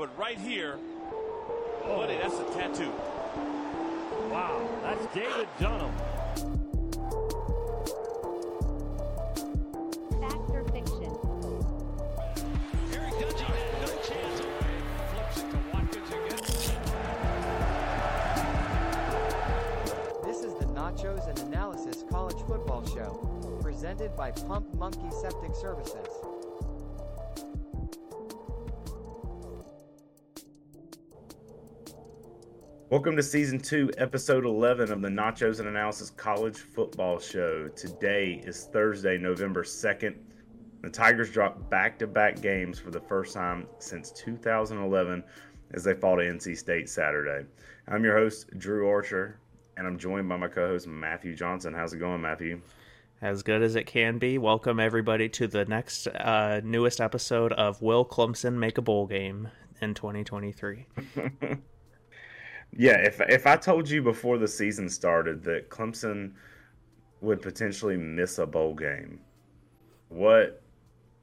but 0.00 0.18
right 0.18 0.38
here, 0.38 0.78
buddy, 1.84 2.16
that's 2.16 2.38
a 2.38 2.44
tattoo. 2.54 2.90
Wow, 4.30 4.66
that's 4.82 5.04
David 5.14 5.46
Dunham. 5.60 5.92
Fact 10.18 10.50
or 10.54 10.64
fiction? 10.72 11.12
Eric 12.94 13.12
Dungey 13.12 13.44
had 13.44 13.72
no 13.82 13.88
chance. 14.08 14.40
Flips 15.12 15.36
it 15.36 15.50
to 15.50 15.58
Watkins 15.70 16.08
again. 16.08 16.44
This 20.24 20.38
is 20.42 20.54
the 20.54 20.64
Nachos 20.72 21.28
and 21.28 21.38
Analysis 21.40 22.04
College 22.08 22.40
Football 22.48 22.86
Show, 22.86 23.20
presented 23.60 24.16
by 24.16 24.30
Pump 24.30 24.72
Monkey 24.76 25.10
Septic 25.20 25.54
Services. 25.54 26.19
Welcome 32.90 33.14
to 33.18 33.22
season 33.22 33.60
two, 33.60 33.88
episode 33.98 34.44
11 34.44 34.90
of 34.90 35.00
the 35.00 35.08
Nachos 35.08 35.60
and 35.60 35.68
Analysis 35.68 36.10
College 36.10 36.58
Football 36.58 37.20
Show. 37.20 37.68
Today 37.68 38.42
is 38.44 38.64
Thursday, 38.64 39.16
November 39.16 39.62
2nd. 39.62 40.16
The 40.82 40.90
Tigers 40.90 41.30
dropped 41.30 41.70
back 41.70 42.00
to 42.00 42.08
back 42.08 42.42
games 42.42 42.80
for 42.80 42.90
the 42.90 42.98
first 42.98 43.32
time 43.32 43.68
since 43.78 44.10
2011 44.10 45.22
as 45.72 45.84
they 45.84 45.94
fall 45.94 46.16
to 46.16 46.24
NC 46.24 46.58
State 46.58 46.88
Saturday. 46.88 47.46
I'm 47.86 48.02
your 48.02 48.18
host, 48.18 48.50
Drew 48.58 48.88
Archer, 48.88 49.38
and 49.76 49.86
I'm 49.86 49.96
joined 49.96 50.28
by 50.28 50.36
my 50.36 50.48
co 50.48 50.66
host, 50.66 50.88
Matthew 50.88 51.36
Johnson. 51.36 51.72
How's 51.72 51.92
it 51.92 51.98
going, 51.98 52.20
Matthew? 52.20 52.60
as 53.22 53.44
good 53.44 53.62
as 53.62 53.76
it 53.76 53.86
can 53.86 54.18
be. 54.18 54.36
Welcome 54.36 54.80
everybody 54.80 55.28
to 55.28 55.46
the 55.46 55.64
next 55.64 56.08
uh, 56.08 56.60
newest 56.64 57.00
episode 57.00 57.52
of 57.52 57.80
Will 57.80 58.04
Clemson 58.04 58.54
Make 58.54 58.78
a 58.78 58.82
Bowl 58.82 59.06
Game 59.06 59.48
in 59.80 59.94
2023. 59.94 60.86
Yeah, 62.76 62.96
if 62.98 63.20
if 63.20 63.46
I 63.46 63.56
told 63.56 63.88
you 63.88 64.02
before 64.02 64.38
the 64.38 64.48
season 64.48 64.88
started 64.88 65.42
that 65.44 65.70
Clemson 65.70 66.32
would 67.20 67.42
potentially 67.42 67.96
miss 67.96 68.38
a 68.38 68.46
bowl 68.46 68.74
game, 68.74 69.20
what 70.08 70.62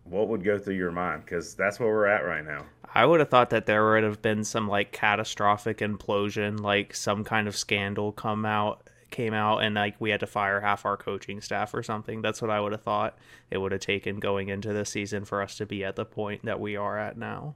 what 0.03 0.27
would 0.27 0.43
go 0.43 0.57
through 0.57 0.75
your 0.75 0.91
mind? 0.91 1.23
Because 1.25 1.55
that's 1.55 1.79
where 1.79 1.89
we're 1.89 2.05
at 2.05 2.25
right 2.25 2.45
now. 2.45 2.65
I 2.93 3.05
would 3.05 3.19
have 3.19 3.29
thought 3.29 3.49
that 3.49 3.65
there 3.65 3.89
would 3.91 4.03
have 4.03 4.21
been 4.21 4.43
some 4.43 4.67
like 4.67 4.91
catastrophic 4.91 5.79
implosion, 5.79 6.59
like 6.59 6.95
some 6.95 7.23
kind 7.23 7.47
of 7.47 7.55
scandal 7.55 8.11
come 8.11 8.45
out 8.45 8.87
came 9.09 9.33
out 9.33 9.59
and 9.59 9.75
like 9.75 9.95
we 9.99 10.09
had 10.09 10.19
to 10.19 10.27
fire 10.27 10.59
half 10.59 10.85
our 10.85 10.97
coaching 10.97 11.41
staff 11.41 11.73
or 11.73 11.83
something. 11.83 12.21
That's 12.21 12.41
what 12.41 12.51
I 12.51 12.59
would 12.59 12.73
have 12.73 12.81
thought 12.81 13.17
it 13.49 13.57
would 13.57 13.71
have 13.71 13.81
taken 13.81 14.19
going 14.19 14.49
into 14.49 14.73
the 14.73 14.85
season 14.85 15.25
for 15.25 15.41
us 15.41 15.55
to 15.57 15.65
be 15.65 15.83
at 15.83 15.95
the 15.95 16.05
point 16.05 16.43
that 16.45 16.59
we 16.59 16.75
are 16.75 16.97
at 16.97 17.17
now. 17.17 17.55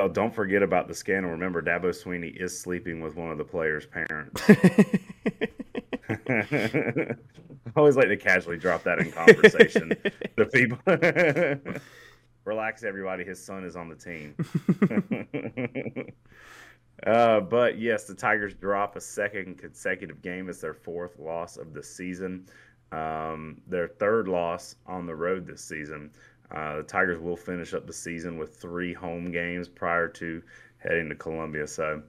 Well, 0.00 0.08
don't 0.08 0.34
forget 0.34 0.62
about 0.62 0.88
the 0.88 0.94
scandal. 0.94 1.30
Remember, 1.30 1.60
Dabo 1.60 1.90
Swinney 1.90 2.34
is 2.34 2.58
sleeping 2.58 3.02
with 3.02 3.16
one 3.16 3.30
of 3.30 3.36
the 3.36 3.44
players' 3.44 3.84
parents. 3.84 4.42
I 6.08 7.14
always 7.76 7.96
like 7.96 8.08
to 8.08 8.16
casually 8.16 8.56
drop 8.56 8.82
that 8.84 8.98
in 8.98 9.12
conversation. 9.12 9.92
the 10.38 10.46
people. 10.46 10.78
Relax, 12.46 12.82
everybody. 12.82 13.24
His 13.24 13.44
son 13.44 13.62
is 13.62 13.76
on 13.76 13.90
the 13.90 13.94
team. 13.94 14.34
uh, 17.06 17.40
but 17.40 17.78
yes, 17.78 18.04
the 18.04 18.14
Tigers 18.14 18.54
drop 18.54 18.96
a 18.96 19.02
second 19.02 19.58
consecutive 19.58 20.22
game. 20.22 20.48
It's 20.48 20.62
their 20.62 20.72
fourth 20.72 21.18
loss 21.18 21.58
of 21.58 21.74
the 21.74 21.82
season. 21.82 22.46
Um, 22.90 23.60
their 23.66 23.88
third 23.88 24.28
loss 24.28 24.76
on 24.86 25.04
the 25.04 25.14
road 25.14 25.46
this 25.46 25.62
season. 25.62 26.10
Uh, 26.50 26.78
the 26.78 26.82
Tigers 26.82 27.20
will 27.20 27.36
finish 27.36 27.74
up 27.74 27.86
the 27.86 27.92
season 27.92 28.38
with 28.38 28.56
three 28.56 28.92
home 28.92 29.30
games 29.30 29.68
prior 29.68 30.08
to 30.08 30.42
heading 30.78 31.08
to 31.08 31.14
Columbia. 31.14 31.66
So, 31.66 32.02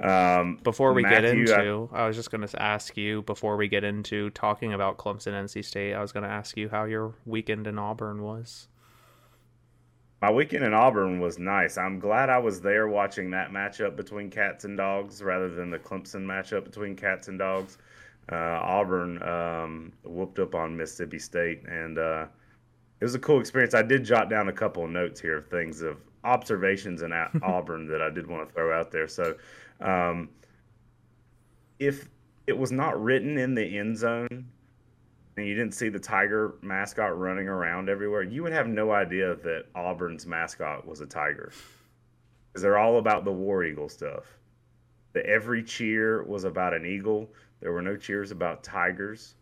um, 0.00 0.58
Before 0.62 0.92
we 0.92 1.02
get 1.02 1.22
Matthew, 1.22 1.52
I- 1.52 1.60
into, 1.60 1.88
I, 1.92 2.06
was 2.06 2.16
just 2.16 2.30
going 2.30 2.46
to 2.46 2.62
ask 2.62 2.96
you 2.96 3.22
before 3.22 3.56
we 3.56 3.68
get 3.68 3.84
into 3.84 4.30
talking 4.30 4.72
about 4.72 4.98
Clemson 4.98 5.32
NC 5.32 5.64
State, 5.64 5.94
I 5.94 6.00
was 6.00 6.12
going 6.12 6.24
to 6.24 6.30
ask 6.30 6.56
you 6.56 6.68
how 6.68 6.84
your 6.84 7.14
weekend 7.24 7.66
in 7.66 7.78
Auburn 7.78 8.22
was. 8.22 8.68
My 10.22 10.30
weekend 10.30 10.64
in 10.64 10.72
Auburn 10.72 11.20
was 11.20 11.38
nice. 11.38 11.76
I'm 11.76 11.98
glad 11.98 12.30
I 12.30 12.38
was 12.38 12.60
there 12.60 12.88
watching 12.88 13.30
that 13.30 13.50
matchup 13.50 13.96
between 13.96 14.30
cats 14.30 14.64
and 14.64 14.76
dogs 14.76 15.22
rather 15.22 15.48
than 15.50 15.70
the 15.70 15.78
Clemson 15.78 16.24
matchup 16.24 16.64
between 16.64 16.96
cats 16.96 17.28
and 17.28 17.38
dogs. 17.38 17.78
Uh, 18.32 18.34
Auburn 18.34 19.22
um, 19.22 19.92
whooped 20.04 20.38
up 20.38 20.54
on 20.54 20.76
Mississippi 20.76 21.18
State, 21.18 21.64
and 21.68 21.98
uh, 21.98 22.26
it 23.00 23.04
was 23.04 23.14
a 23.14 23.18
cool 23.18 23.40
experience. 23.40 23.74
I 23.74 23.82
did 23.82 24.04
jot 24.04 24.30
down 24.30 24.48
a 24.48 24.52
couple 24.52 24.84
of 24.84 24.90
notes 24.90 25.20
here 25.20 25.38
of 25.38 25.48
things 25.48 25.82
of 25.82 25.98
observations 26.24 27.02
in 27.02 27.12
Auburn 27.42 27.86
that 27.88 28.00
I 28.02 28.10
did 28.10 28.26
want 28.26 28.48
to 28.48 28.54
throw 28.54 28.78
out 28.78 28.90
there. 28.90 29.08
So, 29.08 29.36
um, 29.80 30.30
if 31.78 32.08
it 32.46 32.56
was 32.56 32.72
not 32.72 33.00
written 33.02 33.36
in 33.36 33.54
the 33.54 33.78
end 33.78 33.98
zone 33.98 34.46
and 35.36 35.46
you 35.46 35.54
didn't 35.54 35.74
see 35.74 35.90
the 35.90 35.98
tiger 35.98 36.54
mascot 36.62 37.18
running 37.18 37.48
around 37.48 37.90
everywhere, 37.90 38.22
you 38.22 38.42
would 38.42 38.52
have 38.52 38.66
no 38.66 38.92
idea 38.92 39.36
that 39.36 39.66
Auburn's 39.74 40.26
mascot 40.26 40.86
was 40.86 41.02
a 41.02 41.06
tiger. 41.06 41.52
Because 42.48 42.62
they're 42.62 42.78
all 42.78 42.96
about 42.96 43.24
the 43.24 43.32
war 43.32 43.64
eagle 43.64 43.90
stuff. 43.90 44.24
That 45.12 45.26
every 45.26 45.62
cheer 45.62 46.22
was 46.24 46.44
about 46.44 46.72
an 46.72 46.86
eagle. 46.86 47.30
There 47.60 47.72
were 47.72 47.82
no 47.82 47.96
cheers 47.96 48.30
about 48.30 48.64
tigers. 48.64 49.34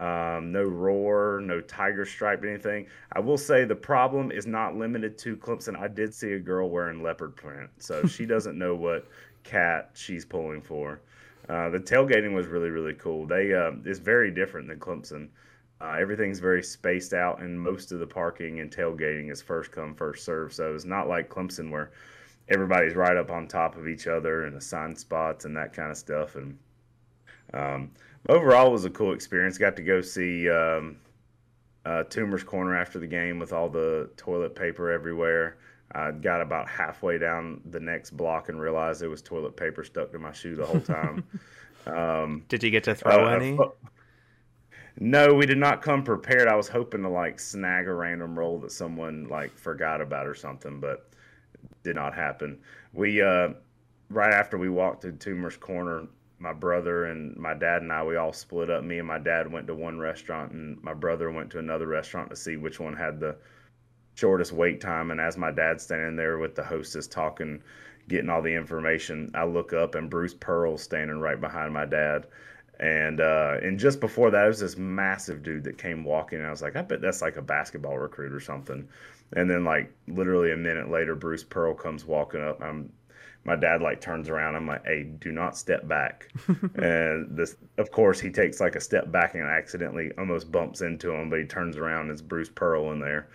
Um, 0.00 0.52
no 0.52 0.62
roar, 0.62 1.40
no 1.42 1.60
tiger 1.60 2.04
stripe, 2.04 2.44
anything. 2.44 2.86
I 3.12 3.20
will 3.20 3.38
say 3.38 3.64
the 3.64 3.74
problem 3.74 4.30
is 4.30 4.46
not 4.46 4.76
limited 4.76 5.18
to 5.18 5.36
Clemson. 5.36 5.76
I 5.76 5.88
did 5.88 6.14
see 6.14 6.32
a 6.32 6.38
girl 6.38 6.70
wearing 6.70 7.02
leopard 7.02 7.34
print, 7.34 7.68
so 7.78 8.06
she 8.06 8.24
doesn't 8.24 8.56
know 8.56 8.74
what 8.76 9.06
cat 9.42 9.90
she's 9.94 10.24
pulling 10.24 10.62
for. 10.62 11.00
Uh, 11.48 11.70
the 11.70 11.80
tailgating 11.80 12.34
was 12.34 12.46
really 12.46 12.70
really 12.70 12.94
cool. 12.94 13.26
They 13.26 13.54
uh, 13.54 13.72
it's 13.84 13.98
very 13.98 14.30
different 14.30 14.68
than 14.68 14.78
Clemson. 14.78 15.28
Uh, 15.80 15.96
everything's 15.98 16.40
very 16.40 16.62
spaced 16.62 17.12
out, 17.12 17.40
and 17.40 17.58
most 17.58 17.92
of 17.92 18.00
the 18.00 18.06
parking 18.06 18.60
and 18.60 18.70
tailgating 18.70 19.30
is 19.30 19.40
first 19.40 19.72
come 19.72 19.94
first 19.94 20.24
serve. 20.24 20.52
So 20.52 20.74
it's 20.74 20.84
not 20.84 21.08
like 21.08 21.28
Clemson 21.28 21.70
where 21.70 21.90
everybody's 22.48 22.94
right 22.94 23.16
up 23.16 23.30
on 23.30 23.46
top 23.46 23.76
of 23.76 23.88
each 23.88 24.06
other 24.06 24.44
and 24.44 24.56
assigned 24.56 24.98
spots 24.98 25.44
and 25.44 25.56
that 25.56 25.72
kind 25.72 25.90
of 25.90 25.96
stuff. 25.96 26.36
And 26.36 26.58
um, 27.54 27.90
overall, 28.28 28.68
it 28.68 28.72
was 28.72 28.84
a 28.84 28.90
cool 28.90 29.12
experience. 29.12 29.58
Got 29.58 29.76
to 29.76 29.82
go 29.82 30.00
see 30.00 30.48
um, 30.50 30.96
uh, 31.84 32.04
Toomer's 32.04 32.44
Corner 32.44 32.76
after 32.76 32.98
the 32.98 33.06
game 33.06 33.38
with 33.38 33.52
all 33.52 33.68
the 33.68 34.10
toilet 34.16 34.54
paper 34.54 34.90
everywhere. 34.90 35.58
I 35.92 36.10
got 36.10 36.42
about 36.42 36.68
halfway 36.68 37.18
down 37.18 37.62
the 37.70 37.80
next 37.80 38.10
block 38.10 38.48
and 38.50 38.60
realized 38.60 39.00
there 39.00 39.08
was 39.10 39.22
toilet 39.22 39.56
paper 39.56 39.84
stuck 39.84 40.12
to 40.12 40.18
my 40.18 40.32
shoe 40.32 40.54
the 40.54 40.66
whole 40.66 40.80
time. 40.82 41.24
um, 41.86 42.44
Did 42.48 42.62
you 42.62 42.70
get 42.70 42.84
to 42.84 42.94
throw 42.94 43.26
uh, 43.26 43.28
any? 43.28 43.56
fu- 43.56 43.72
No, 45.00 45.32
we 45.32 45.46
did 45.46 45.58
not 45.58 45.80
come 45.82 46.02
prepared. 46.02 46.48
I 46.48 46.56
was 46.56 46.68
hoping 46.68 47.02
to 47.02 47.08
like 47.08 47.40
snag 47.40 47.86
a 47.88 47.94
random 47.94 48.38
roll 48.38 48.58
that 48.60 48.72
someone 48.72 49.28
like 49.28 49.56
forgot 49.56 50.00
about 50.00 50.26
or 50.26 50.34
something, 50.34 50.80
but 50.80 51.08
did 51.84 51.96
not 51.96 52.14
happen. 52.14 52.58
We 52.92 53.22
uh 53.22 53.50
right 54.10 54.32
after 54.34 54.58
we 54.58 54.68
walked 54.68 55.02
to 55.02 55.12
Toomer's 55.12 55.56
Corner, 55.56 56.06
my 56.38 56.52
brother 56.52 57.06
and 57.06 57.36
my 57.36 57.54
dad 57.54 57.82
and 57.82 57.92
I 57.92 58.04
we 58.04 58.16
all 58.16 58.32
split 58.32 58.70
up. 58.70 58.84
Me 58.84 58.98
and 58.98 59.08
my 59.08 59.18
dad 59.18 59.50
went 59.50 59.66
to 59.66 59.74
one 59.74 59.98
restaurant 59.98 60.52
and 60.52 60.82
my 60.82 60.94
brother 60.94 61.30
went 61.30 61.50
to 61.50 61.58
another 61.58 61.86
restaurant 61.86 62.30
to 62.30 62.36
see 62.36 62.56
which 62.56 62.80
one 62.80 62.96
had 62.96 63.20
the 63.20 63.36
shortest 64.14 64.52
wait 64.52 64.80
time 64.80 65.10
and 65.12 65.20
as 65.20 65.36
my 65.36 65.50
dad's 65.52 65.84
standing 65.84 66.16
there 66.16 66.38
with 66.38 66.56
the 66.56 66.64
hostess 66.64 67.06
talking 67.06 67.62
getting 68.08 68.28
all 68.28 68.42
the 68.42 68.52
information 68.52 69.30
i 69.32 69.44
look 69.44 69.72
up 69.72 69.94
and 69.94 70.10
bruce 70.10 70.34
pearl's 70.34 70.82
standing 70.82 71.20
right 71.20 71.40
behind 71.40 71.72
my 71.72 71.84
dad 71.84 72.26
and 72.80 73.20
uh, 73.20 73.56
and 73.62 73.78
just 73.78 74.00
before 74.00 74.30
that, 74.30 74.44
it 74.44 74.48
was 74.48 74.60
this 74.60 74.76
massive 74.76 75.42
dude 75.42 75.64
that 75.64 75.78
came 75.78 76.04
walking. 76.04 76.38
And 76.38 76.46
I 76.46 76.50
was 76.50 76.62
like, 76.62 76.76
I 76.76 76.82
bet 76.82 77.00
that's 77.00 77.22
like 77.22 77.36
a 77.36 77.42
basketball 77.42 77.98
recruit 77.98 78.32
or 78.32 78.40
something. 78.40 78.88
And 79.34 79.50
then 79.50 79.64
like 79.64 79.92
literally 80.06 80.52
a 80.52 80.56
minute 80.56 80.90
later, 80.90 81.16
Bruce 81.16 81.42
Pearl 81.42 81.74
comes 81.74 82.04
walking 82.04 82.40
up. 82.40 82.62
I'm 82.62 82.92
my 83.48 83.56
dad 83.56 83.80
like 83.80 84.00
turns 84.00 84.28
around. 84.28 84.54
I'm 84.56 84.66
like, 84.66 84.84
hey, 84.84 85.04
do 85.04 85.32
not 85.32 85.56
step 85.56 85.88
back. 85.88 86.30
and 86.74 87.34
this, 87.34 87.56
of 87.78 87.90
course, 87.90 88.20
he 88.20 88.30
takes 88.30 88.60
like 88.60 88.76
a 88.76 88.80
step 88.80 89.10
back 89.10 89.34
and 89.34 89.44
accidentally 89.44 90.12
almost 90.18 90.52
bumps 90.52 90.82
into 90.82 91.10
him, 91.12 91.30
but 91.30 91.38
he 91.38 91.46
turns 91.46 91.78
around. 91.78 92.02
And 92.02 92.10
it's 92.10 92.20
Bruce 92.20 92.50
Pearl 92.50 92.92
in 92.92 93.00
there. 93.00 93.28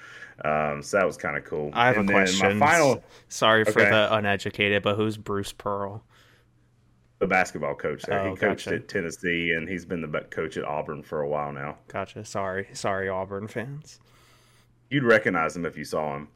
Um, 0.46 0.84
so 0.84 0.98
that 0.98 1.06
was 1.06 1.18
kind 1.18 1.36
of 1.36 1.46
cool. 1.46 1.72
I 1.74 1.88
have 1.88 1.98
and 1.98 2.10
a 2.10 2.14
question. 2.14 2.58
My 2.60 2.68
final, 2.72 3.04
Sorry 3.28 3.66
for 3.66 3.82
Okay. 3.82 3.90
the 3.90 4.14
uneducated, 4.16 4.84
but 4.84 4.96
who's 4.96 5.18
Bruce 5.18 5.52
Pearl? 5.52 6.04
the 7.20 7.28
basketball 7.28 7.74
coach 7.74 8.04
there. 8.04 8.20
Oh, 8.20 8.32
he 8.32 8.36
coached 8.36 8.66
gotcha. 8.66 8.76
at 8.76 8.90
Tennessee, 8.90 9.52
and 9.52 9.68
he's 9.68 9.86
been 9.86 10.02
the 10.02 10.20
coach 10.30 10.58
at 10.58 10.66
Auburn 10.66 11.02
for 11.04 11.22
a 11.22 11.28
while 11.28 11.54
now. 11.54 11.78
Gotcha. 11.88 12.26
Sorry, 12.26 12.68
sorry, 12.74 13.08
Auburn 13.08 13.48
fans. 13.48 14.02
you'd 14.90 15.06
recognize 15.06 15.56
him 15.56 15.66
if 15.66 15.78
you 15.78 15.86
saw 15.86 16.18
him. 16.18 16.28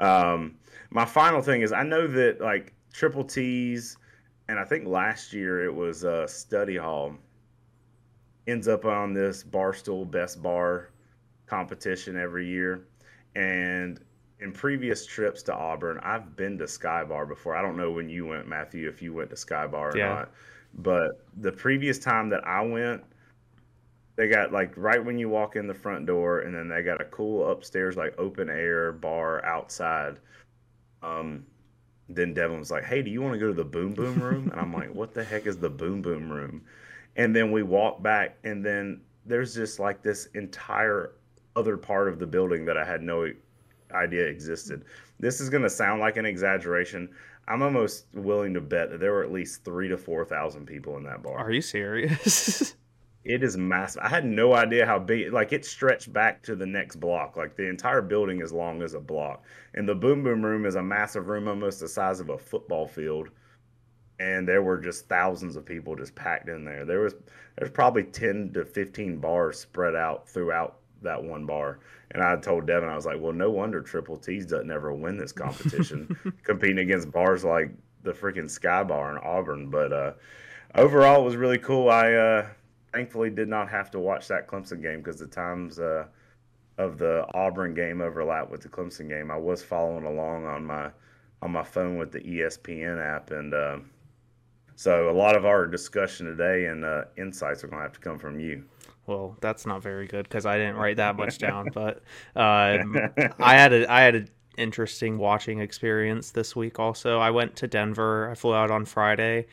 Um, 0.00 0.56
my 0.90 1.04
final 1.04 1.40
thing 1.40 1.62
is 1.62 1.72
I 1.72 1.84
know 1.84 2.08
that 2.08 2.40
like 2.40 2.72
Triple 2.94 3.24
T's, 3.24 3.96
and 4.48 4.56
I 4.56 4.64
think 4.64 4.86
last 4.86 5.32
year 5.32 5.64
it 5.64 5.74
was 5.74 6.04
uh, 6.04 6.28
Study 6.28 6.76
Hall, 6.76 7.16
ends 8.46 8.68
up 8.68 8.84
on 8.84 9.12
this 9.12 9.42
Barstool 9.42 10.08
Best 10.08 10.40
Bar 10.40 10.90
competition 11.46 12.16
every 12.16 12.46
year, 12.46 12.86
and 13.34 13.98
in 14.38 14.52
previous 14.52 15.04
trips 15.04 15.42
to 15.44 15.54
Auburn, 15.54 15.98
I've 16.04 16.36
been 16.36 16.56
to 16.58 16.68
Sky 16.68 17.02
Bar 17.02 17.26
before. 17.26 17.56
I 17.56 17.62
don't 17.62 17.76
know 17.76 17.90
when 17.90 18.08
you 18.08 18.26
went, 18.26 18.46
Matthew, 18.46 18.88
if 18.88 19.02
you 19.02 19.12
went 19.12 19.30
to 19.30 19.36
Sky 19.36 19.66
Bar 19.66 19.94
or 19.94 19.98
Yeah. 19.98 20.14
not. 20.14 20.32
But 20.74 21.26
the 21.38 21.52
previous 21.52 21.98
time 21.98 22.28
that 22.28 22.46
I 22.46 22.60
went, 22.60 23.02
they 24.14 24.28
got 24.28 24.52
like 24.52 24.72
right 24.76 25.04
when 25.04 25.18
you 25.18 25.28
walk 25.28 25.56
in 25.56 25.66
the 25.66 25.74
front 25.74 26.06
door, 26.06 26.40
and 26.40 26.54
then 26.54 26.68
they 26.68 26.82
got 26.82 27.00
a 27.00 27.06
cool 27.06 27.50
upstairs, 27.50 27.96
like 27.96 28.14
open 28.18 28.48
air 28.48 28.92
bar 28.92 29.44
outside. 29.44 30.20
Um, 31.02 31.44
then 32.08 32.34
Devin 32.34 32.58
was 32.58 32.70
like, 32.70 32.84
"Hey, 32.84 33.02
do 33.02 33.10
you 33.10 33.22
want 33.22 33.34
to 33.34 33.38
go 33.38 33.48
to 33.48 33.54
the 33.54 33.64
Boom 33.64 33.94
Boom 33.94 34.20
Room?" 34.20 34.50
And 34.50 34.60
I'm 34.60 34.72
like, 34.72 34.94
"What 34.94 35.14
the 35.14 35.24
heck 35.24 35.46
is 35.46 35.58
the 35.58 35.70
Boom 35.70 36.02
Boom 36.02 36.30
Room?" 36.30 36.62
And 37.16 37.34
then 37.34 37.52
we 37.52 37.62
walk 37.62 38.02
back, 38.02 38.36
and 38.44 38.64
then 38.64 39.00
there's 39.26 39.54
just 39.54 39.78
like 39.78 40.02
this 40.02 40.26
entire 40.34 41.12
other 41.56 41.76
part 41.76 42.08
of 42.08 42.18
the 42.18 42.26
building 42.26 42.64
that 42.66 42.76
I 42.76 42.84
had 42.84 43.02
no 43.02 43.30
idea 43.92 44.24
existed. 44.24 44.84
This 45.20 45.40
is 45.40 45.48
going 45.48 45.62
to 45.62 45.70
sound 45.70 46.00
like 46.00 46.16
an 46.16 46.26
exaggeration. 46.26 47.08
I'm 47.46 47.62
almost 47.62 48.06
willing 48.12 48.54
to 48.54 48.60
bet 48.60 48.90
that 48.90 49.00
there 49.00 49.12
were 49.12 49.22
at 49.22 49.32
least 49.32 49.64
three 49.64 49.88
to 49.88 49.96
four 49.96 50.24
thousand 50.24 50.66
people 50.66 50.96
in 50.96 51.04
that 51.04 51.22
bar. 51.22 51.38
Are 51.38 51.52
you 51.52 51.62
serious? 51.62 52.74
It 53.24 53.42
is 53.42 53.56
massive. 53.56 54.02
I 54.02 54.08
had 54.08 54.26
no 54.26 54.52
idea 54.54 54.84
how 54.84 54.98
big. 54.98 55.32
Like 55.32 55.52
it 55.52 55.64
stretched 55.64 56.12
back 56.12 56.42
to 56.42 56.54
the 56.54 56.66
next 56.66 56.96
block. 56.96 57.36
Like 57.36 57.56
the 57.56 57.68
entire 57.68 58.02
building 58.02 58.40
is 58.42 58.52
long 58.52 58.82
as 58.82 58.94
a 58.94 59.00
block. 59.00 59.42
And 59.74 59.88
the 59.88 59.94
Boom 59.94 60.22
Boom 60.22 60.44
Room 60.44 60.66
is 60.66 60.74
a 60.74 60.82
massive 60.82 61.28
room, 61.28 61.48
almost 61.48 61.80
the 61.80 61.88
size 61.88 62.20
of 62.20 62.28
a 62.28 62.38
football 62.38 62.86
field. 62.86 63.30
And 64.20 64.46
there 64.46 64.62
were 64.62 64.78
just 64.78 65.08
thousands 65.08 65.56
of 65.56 65.64
people 65.64 65.96
just 65.96 66.14
packed 66.14 66.48
in 66.48 66.64
there. 66.64 66.84
There 66.84 67.00
was 67.00 67.14
there's 67.56 67.70
probably 67.70 68.04
ten 68.04 68.52
to 68.52 68.64
fifteen 68.64 69.16
bars 69.16 69.58
spread 69.58 69.94
out 69.94 70.28
throughout 70.28 70.76
that 71.02 71.22
one 71.22 71.46
bar. 71.46 71.80
And 72.10 72.22
I 72.22 72.36
told 72.36 72.66
Devin, 72.66 72.88
I 72.88 72.94
was 72.94 73.06
like, 73.06 73.20
well, 73.20 73.32
no 73.32 73.50
wonder 73.50 73.80
Triple 73.80 74.18
T's 74.18 74.46
doesn't 74.46 74.70
ever 74.70 74.92
win 74.92 75.16
this 75.16 75.32
competition, 75.32 76.16
competing 76.42 76.78
against 76.78 77.10
bars 77.10 77.44
like 77.44 77.70
the 78.02 78.12
freaking 78.12 78.50
Sky 78.50 78.84
Bar 78.84 79.12
in 79.12 79.18
Auburn. 79.24 79.70
But 79.70 79.92
uh, 79.92 80.12
overall, 80.74 81.22
it 81.22 81.24
was 81.24 81.36
really 81.36 81.58
cool. 81.58 81.88
I 81.88 82.12
uh, 82.12 82.46
thankfully 82.94 83.30
did 83.30 83.48
not 83.48 83.68
have 83.68 83.90
to 83.90 83.98
watch 83.98 84.28
that 84.28 84.46
Clemson 84.46 84.80
game 84.80 84.98
because 84.98 85.18
the 85.18 85.26
times 85.26 85.78
uh, 85.78 86.04
of 86.78 86.98
the 86.98 87.26
Auburn 87.34 87.74
game 87.74 88.00
overlap 88.00 88.50
with 88.50 88.62
the 88.62 88.68
Clemson 88.68 89.08
game. 89.08 89.30
I 89.30 89.36
was 89.36 89.62
following 89.62 90.04
along 90.04 90.46
on 90.46 90.64
my 90.64 90.90
on 91.42 91.50
my 91.50 91.62
phone 91.62 91.98
with 91.98 92.10
the 92.10 92.20
ESPN 92.20 93.04
app, 93.04 93.30
and 93.30 93.52
uh, 93.52 93.78
so 94.76 95.10
a 95.10 95.12
lot 95.12 95.36
of 95.36 95.44
our 95.44 95.66
discussion 95.66 96.26
today 96.26 96.66
and 96.66 96.84
uh, 96.84 97.04
insights 97.18 97.62
are 97.62 97.68
going 97.68 97.78
to 97.78 97.82
have 97.82 97.92
to 97.92 98.00
come 98.00 98.18
from 98.18 98.40
you. 98.40 98.64
well, 99.06 99.36
that's 99.40 99.66
not 99.66 99.82
very 99.82 100.06
good 100.06 100.24
because 100.24 100.46
I 100.46 100.56
didn't 100.56 100.76
write 100.76 100.96
that 100.96 101.16
much 101.16 101.38
down. 101.38 101.68
But 101.74 101.98
um, 102.34 102.96
I 103.38 103.54
had 103.54 103.72
a 103.72 103.90
I 103.90 104.02
had 104.02 104.14
an 104.14 104.28
interesting 104.56 105.18
watching 105.18 105.60
experience 105.60 106.30
this 106.30 106.56
week. 106.56 106.78
Also, 106.78 107.18
I 107.18 107.30
went 107.30 107.56
to 107.56 107.68
Denver. 107.68 108.30
I 108.30 108.34
flew 108.34 108.54
out 108.54 108.70
on 108.70 108.84
Friday. 108.84 109.46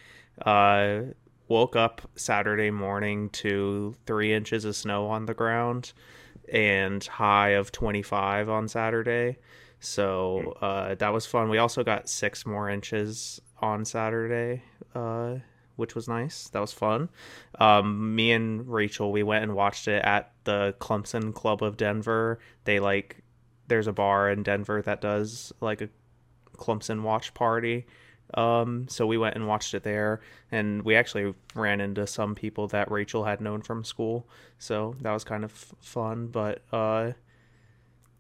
Uh, 0.45 1.01
woke 1.51 1.75
up 1.75 2.01
Saturday 2.15 2.71
morning 2.71 3.29
to 3.29 3.93
three 4.05 4.33
inches 4.33 4.63
of 4.63 4.73
snow 4.73 5.07
on 5.07 5.25
the 5.25 5.33
ground 5.33 5.91
and 6.51 7.03
high 7.03 7.49
of 7.49 7.73
25 7.73 8.49
on 8.49 8.69
Saturday. 8.69 9.37
So 9.81 10.57
uh, 10.61 10.95
that 10.95 11.11
was 11.11 11.25
fun. 11.25 11.49
We 11.49 11.57
also 11.57 11.83
got 11.83 12.07
six 12.07 12.45
more 12.45 12.69
inches 12.69 13.41
on 13.59 13.83
Saturday, 13.83 14.63
uh, 14.95 15.35
which 15.75 15.93
was 15.93 16.07
nice. 16.07 16.47
That 16.49 16.61
was 16.61 16.71
fun. 16.71 17.09
Um, 17.59 18.15
me 18.15 18.31
and 18.31 18.65
Rachel, 18.65 19.11
we 19.11 19.21
went 19.21 19.43
and 19.43 19.53
watched 19.53 19.89
it 19.89 20.05
at 20.05 20.31
the 20.45 20.73
Clemson 20.79 21.33
Club 21.33 21.61
of 21.61 21.75
Denver. 21.75 22.39
They 22.63 22.79
like, 22.79 23.23
there's 23.67 23.87
a 23.87 23.93
bar 23.93 24.29
in 24.29 24.43
Denver 24.43 24.81
that 24.83 25.01
does 25.01 25.51
like 25.59 25.81
a 25.81 25.89
Clemson 26.55 27.01
watch 27.01 27.33
party. 27.33 27.87
Um, 28.37 28.87
so 28.87 29.05
we 29.05 29.17
went 29.17 29.35
and 29.35 29.47
watched 29.47 29.73
it 29.73 29.83
there, 29.83 30.21
and 30.51 30.83
we 30.83 30.95
actually 30.95 31.33
ran 31.55 31.81
into 31.81 32.07
some 32.07 32.35
people 32.35 32.67
that 32.69 32.91
Rachel 32.91 33.25
had 33.25 33.41
known 33.41 33.61
from 33.61 33.83
school. 33.83 34.27
So 34.59 34.95
that 35.01 35.11
was 35.11 35.23
kind 35.23 35.43
of 35.43 35.51
fun, 35.51 36.27
but 36.27 36.61
uh, 36.71 37.11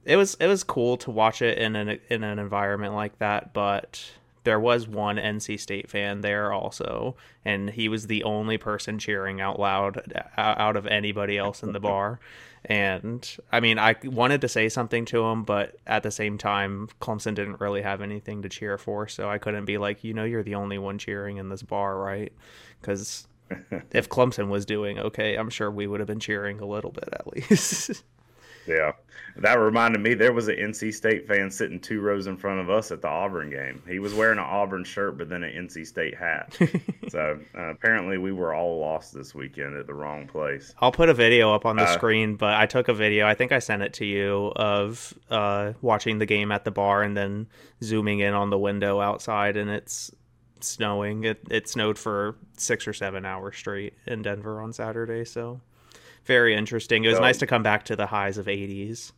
it 0.05 0.15
was 0.15 0.35
it 0.39 0.47
was 0.47 0.63
cool 0.63 0.97
to 0.97 1.11
watch 1.11 1.41
it 1.41 1.57
in 1.57 1.75
an 1.75 1.99
in 2.09 2.23
an 2.23 2.39
environment 2.39 2.93
like 2.93 3.19
that. 3.19 3.53
But 3.53 4.11
there 4.43 4.59
was 4.59 4.87
one 4.87 5.17
NC 5.17 5.59
State 5.59 5.89
fan 5.89 6.21
there 6.21 6.51
also, 6.51 7.15
and 7.45 7.69
he 7.69 7.87
was 7.89 8.07
the 8.07 8.23
only 8.23 8.57
person 8.57 8.97
cheering 8.97 9.39
out 9.39 9.59
loud 9.59 10.01
out 10.37 10.75
of 10.75 10.87
anybody 10.87 11.37
else 11.37 11.63
in 11.63 11.73
the 11.73 11.79
bar. 11.79 12.19
And 12.65 13.27
I 13.51 13.59
mean, 13.59 13.79
I 13.79 13.95
wanted 14.03 14.41
to 14.41 14.47
say 14.47 14.69
something 14.69 15.05
to 15.05 15.23
him, 15.25 15.43
but 15.43 15.77
at 15.87 16.03
the 16.03 16.11
same 16.11 16.37
time, 16.37 16.89
Clemson 17.01 17.33
didn't 17.33 17.59
really 17.59 17.81
have 17.81 18.01
anything 18.01 18.43
to 18.43 18.49
cheer 18.49 18.77
for, 18.77 19.07
so 19.07 19.29
I 19.29 19.39
couldn't 19.39 19.65
be 19.65 19.77
like, 19.77 20.03
you 20.03 20.13
know, 20.13 20.25
you're 20.25 20.43
the 20.43 20.55
only 20.55 20.77
one 20.77 20.99
cheering 20.99 21.37
in 21.37 21.49
this 21.49 21.63
bar, 21.63 21.97
right? 21.97 22.31
Because 22.79 23.27
if 23.91 24.09
Clemson 24.09 24.49
was 24.49 24.65
doing 24.65 24.99
okay, 24.99 25.35
I'm 25.35 25.49
sure 25.49 25.71
we 25.71 25.87
would 25.87 25.99
have 25.99 26.07
been 26.07 26.19
cheering 26.19 26.59
a 26.59 26.65
little 26.65 26.91
bit 26.91 27.09
at 27.11 27.27
least. 27.27 28.03
Yeah, 28.67 28.91
that 29.37 29.55
reminded 29.55 30.01
me 30.01 30.13
there 30.13 30.33
was 30.33 30.47
an 30.47 30.55
NC 30.55 30.93
State 30.93 31.27
fan 31.27 31.49
sitting 31.49 31.79
two 31.79 32.01
rows 32.01 32.27
in 32.27 32.37
front 32.37 32.59
of 32.59 32.69
us 32.69 32.91
at 32.91 33.01
the 33.01 33.07
Auburn 33.07 33.49
game. 33.49 33.81
He 33.87 33.99
was 33.99 34.13
wearing 34.13 34.37
an 34.37 34.45
Auburn 34.45 34.83
shirt, 34.83 35.17
but 35.17 35.29
then 35.29 35.43
an 35.43 35.67
NC 35.67 35.87
State 35.87 36.15
hat. 36.15 36.57
so 37.09 37.39
uh, 37.57 37.69
apparently, 37.69 38.17
we 38.17 38.31
were 38.31 38.53
all 38.53 38.79
lost 38.79 39.13
this 39.13 39.33
weekend 39.33 39.75
at 39.77 39.87
the 39.87 39.93
wrong 39.93 40.27
place. 40.27 40.75
I'll 40.79 40.91
put 40.91 41.09
a 41.09 41.13
video 41.13 41.53
up 41.53 41.65
on 41.65 41.75
the 41.75 41.83
Uh, 41.83 41.93
screen, 41.93 42.35
but 42.35 42.53
I 42.53 42.65
took 42.65 42.87
a 42.87 42.93
video. 42.93 43.25
I 43.25 43.33
think 43.33 43.51
I 43.51 43.59
sent 43.59 43.81
it 43.81 43.93
to 43.93 44.05
you 44.05 44.51
of 44.55 45.13
uh, 45.29 45.73
watching 45.81 46.19
the 46.19 46.25
game 46.25 46.51
at 46.51 46.63
the 46.63 46.71
bar 46.71 47.01
and 47.03 47.17
then 47.17 47.47
zooming 47.83 48.19
in 48.19 48.33
on 48.33 48.49
the 48.49 48.59
window 48.59 49.01
outside, 49.01 49.57
and 49.57 49.69
it's 49.69 50.11
snowing. 50.59 51.23
It 51.23 51.39
it 51.49 51.67
snowed 51.67 51.97
for 51.97 52.35
six 52.57 52.87
or 52.87 52.93
seven 52.93 53.25
hours 53.25 53.57
straight 53.57 53.93
in 54.05 54.21
Denver 54.21 54.61
on 54.61 54.71
Saturday, 54.73 55.25
so 55.25 55.61
very 56.25 56.55
interesting. 56.55 57.03
It 57.03 57.09
was 57.09 57.17
So- 57.17 57.23
nice 57.23 57.37
to 57.39 57.47
come 57.47 57.63
back 57.63 57.83
to 57.85 57.95
the 57.95 58.07
highs 58.07 58.37
of 58.37 58.47
80s. 58.47 59.13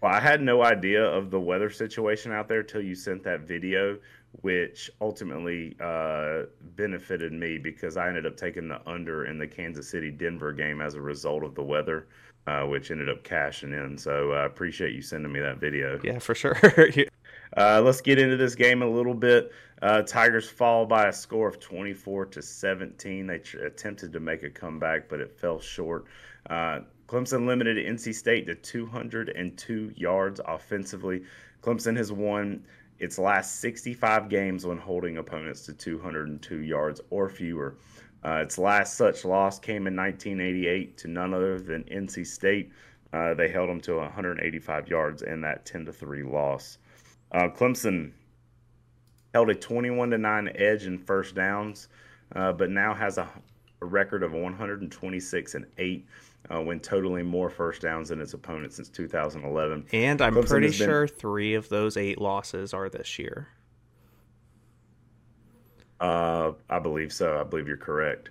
Well, 0.00 0.12
I 0.12 0.20
had 0.20 0.42
no 0.42 0.62
idea 0.62 1.02
of 1.02 1.30
the 1.30 1.40
weather 1.40 1.70
situation 1.70 2.30
out 2.30 2.46
there 2.46 2.62
till 2.62 2.82
you 2.82 2.94
sent 2.94 3.22
that 3.24 3.40
video, 3.40 3.98
which 4.42 4.90
ultimately 5.00 5.76
uh, 5.80 6.42
benefited 6.76 7.32
me 7.32 7.56
because 7.56 7.96
I 7.96 8.08
ended 8.08 8.26
up 8.26 8.36
taking 8.36 8.68
the 8.68 8.80
under 8.86 9.24
in 9.24 9.38
the 9.38 9.46
Kansas 9.46 9.88
City 9.88 10.10
Denver 10.10 10.52
game 10.52 10.82
as 10.82 10.94
a 10.94 11.00
result 11.00 11.42
of 11.42 11.54
the 11.54 11.62
weather, 11.62 12.06
uh, 12.46 12.64
which 12.64 12.90
ended 12.90 13.08
up 13.08 13.24
cashing 13.24 13.72
in. 13.72 13.96
So 13.96 14.32
I 14.32 14.44
appreciate 14.44 14.92
you 14.92 15.00
sending 15.00 15.32
me 15.32 15.40
that 15.40 15.56
video. 15.58 15.98
Yeah, 16.04 16.18
for 16.18 16.34
sure. 16.34 16.58
Uh, 17.56 17.80
let's 17.82 18.00
get 18.00 18.18
into 18.18 18.36
this 18.36 18.54
game 18.54 18.82
a 18.82 18.88
little 18.88 19.14
bit. 19.14 19.52
Uh, 19.82 20.02
Tigers 20.02 20.48
fall 20.48 20.86
by 20.86 21.08
a 21.08 21.12
score 21.12 21.46
of 21.46 21.60
24 21.60 22.26
to 22.26 22.42
17. 22.42 23.26
They 23.26 23.38
tr- 23.38 23.58
attempted 23.58 24.12
to 24.12 24.20
make 24.20 24.42
a 24.42 24.50
comeback, 24.50 25.08
but 25.08 25.20
it 25.20 25.38
fell 25.38 25.60
short. 25.60 26.06
Uh, 26.48 26.80
Clemson 27.06 27.46
limited 27.46 27.76
NC 27.76 28.14
State 28.14 28.46
to 28.46 28.54
202 28.54 29.92
yards 29.94 30.40
offensively. 30.46 31.22
Clemson 31.62 31.96
has 31.96 32.10
won 32.10 32.64
its 32.98 33.18
last 33.18 33.60
65 33.60 34.28
games 34.28 34.64
when 34.64 34.78
holding 34.78 35.18
opponents 35.18 35.66
to 35.66 35.72
202 35.74 36.60
yards 36.60 37.00
or 37.10 37.28
fewer. 37.28 37.76
Uh, 38.24 38.40
its 38.42 38.56
last 38.56 38.94
such 38.94 39.24
loss 39.24 39.58
came 39.58 39.86
in 39.86 39.94
1988 39.94 40.96
to 40.96 41.08
none 41.08 41.34
other 41.34 41.60
than 41.60 41.84
NC 41.84 42.26
State. 42.26 42.72
Uh, 43.12 43.34
they 43.34 43.48
held 43.48 43.68
them 43.68 43.80
to 43.82 43.96
185 43.96 44.88
yards 44.88 45.22
in 45.22 45.42
that 45.42 45.66
10 45.66 45.84
to 45.84 45.92
3 45.92 46.22
loss. 46.22 46.78
Uh, 47.34 47.48
Clemson 47.48 48.12
held 49.34 49.50
a 49.50 49.54
21 49.54 50.10
to 50.10 50.18
9 50.18 50.52
edge 50.54 50.86
in 50.86 50.96
first 50.98 51.34
downs, 51.34 51.88
uh, 52.36 52.52
but 52.52 52.70
now 52.70 52.94
has 52.94 53.18
a, 53.18 53.28
a 53.82 53.84
record 53.86 54.22
of 54.22 54.32
126 54.32 55.54
and 55.56 55.66
8 55.76 56.06
uh, 56.54 56.60
when 56.62 56.78
totaling 56.78 57.26
more 57.26 57.50
first 57.50 57.82
downs 57.82 58.10
than 58.10 58.20
its 58.20 58.34
opponent 58.34 58.72
since 58.72 58.88
2011. 58.88 59.84
and 59.92 60.22
I'm 60.22 60.34
Clemson 60.34 60.46
pretty 60.48 60.66
been- 60.68 60.76
sure 60.76 61.08
three 61.08 61.54
of 61.54 61.68
those 61.68 61.96
eight 61.96 62.20
losses 62.20 62.72
are 62.72 62.88
this 62.88 63.18
year. 63.18 63.48
Uh, 66.00 66.52
I 66.70 66.78
believe 66.78 67.12
so. 67.12 67.40
I 67.40 67.44
believe 67.44 67.66
you're 67.66 67.76
correct. 67.76 68.30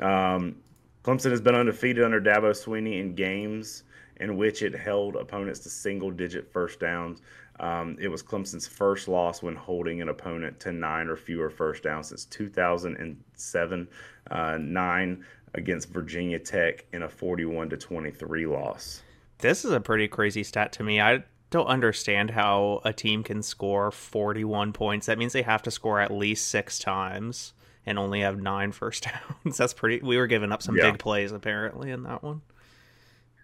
Um, 0.00 0.56
Clemson 1.02 1.30
has 1.30 1.40
been 1.40 1.54
undefeated 1.54 2.04
under 2.04 2.20
Dabo 2.20 2.50
Swinney 2.50 3.00
in 3.00 3.14
games 3.14 3.84
in 4.20 4.36
which 4.36 4.62
it 4.62 4.74
held 4.74 5.16
opponents 5.16 5.60
to 5.60 5.68
single 5.68 6.10
digit 6.10 6.52
first 6.52 6.80
downs. 6.80 7.20
Um, 7.60 7.96
it 8.00 8.08
was 8.08 8.22
Clemson's 8.22 8.66
first 8.66 9.06
loss 9.06 9.42
when 9.42 9.54
holding 9.54 10.02
an 10.02 10.08
opponent 10.08 10.58
to 10.60 10.72
nine 10.72 11.08
or 11.08 11.16
fewer 11.16 11.50
first 11.50 11.84
downs 11.84 12.08
since 12.08 12.24
2007, 12.24 13.88
uh, 14.30 14.58
nine 14.60 15.24
against 15.54 15.88
Virginia 15.90 16.38
Tech 16.38 16.84
in 16.92 17.02
a 17.02 17.08
41 17.08 17.70
to 17.70 17.76
23 17.76 18.46
loss. 18.46 19.02
This 19.38 19.64
is 19.64 19.70
a 19.72 19.80
pretty 19.80 20.08
crazy 20.08 20.42
stat 20.42 20.72
to 20.72 20.82
me. 20.82 21.00
I 21.00 21.22
don't 21.50 21.66
understand 21.66 22.30
how 22.30 22.80
a 22.84 22.92
team 22.92 23.22
can 23.22 23.40
score 23.42 23.90
41 23.92 24.72
points. 24.72 25.06
That 25.06 25.18
means 25.18 25.32
they 25.32 25.42
have 25.42 25.62
to 25.62 25.70
score 25.70 26.00
at 26.00 26.10
least 26.10 26.48
six 26.48 26.78
times 26.80 27.52
and 27.86 27.98
only 27.98 28.20
have 28.20 28.40
nine 28.40 28.72
first 28.72 29.04
downs. 29.44 29.56
That's 29.56 29.74
pretty. 29.74 30.04
We 30.04 30.16
were 30.16 30.26
giving 30.26 30.50
up 30.50 30.62
some 30.62 30.76
Yeah. 30.76 30.90
big 30.90 30.98
plays 30.98 31.30
apparently 31.30 31.90
in 31.92 32.02
that 32.02 32.24
one. 32.24 32.42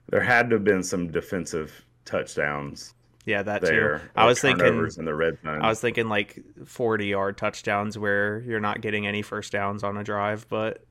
There 0.08 0.20
had 0.22 0.50
to 0.50 0.56
have 0.56 0.64
been 0.64 0.82
some 0.82 1.12
defensive 1.12 1.84
touchdowns 2.04 2.94
Yeah, 3.26 3.42
that 3.42 3.60
there. 3.60 3.98
too. 3.98 4.04
I 4.16 4.26
was 4.26 4.40
thinking. 4.40 4.66
in 4.98 5.04
the 5.04 5.14
red 5.14 5.38
zone. 5.42 5.60
I 5.62 5.68
was 5.68 5.80
thinking 5.80 6.08
like 6.08 6.42
40 6.64 7.06
yard 7.06 7.36
touchdowns 7.36 7.98
where 7.98 8.40
you're 8.40 8.60
not 8.60 8.80
getting 8.80 9.06
any 9.06 9.22
first 9.22 9.52
downs 9.52 9.84
on 9.84 9.96
a 9.96 10.04
drive, 10.04 10.48
but 10.48 10.84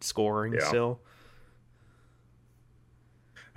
scoring 0.00 0.54
Yeah. 0.54 0.64
still. 0.66 1.00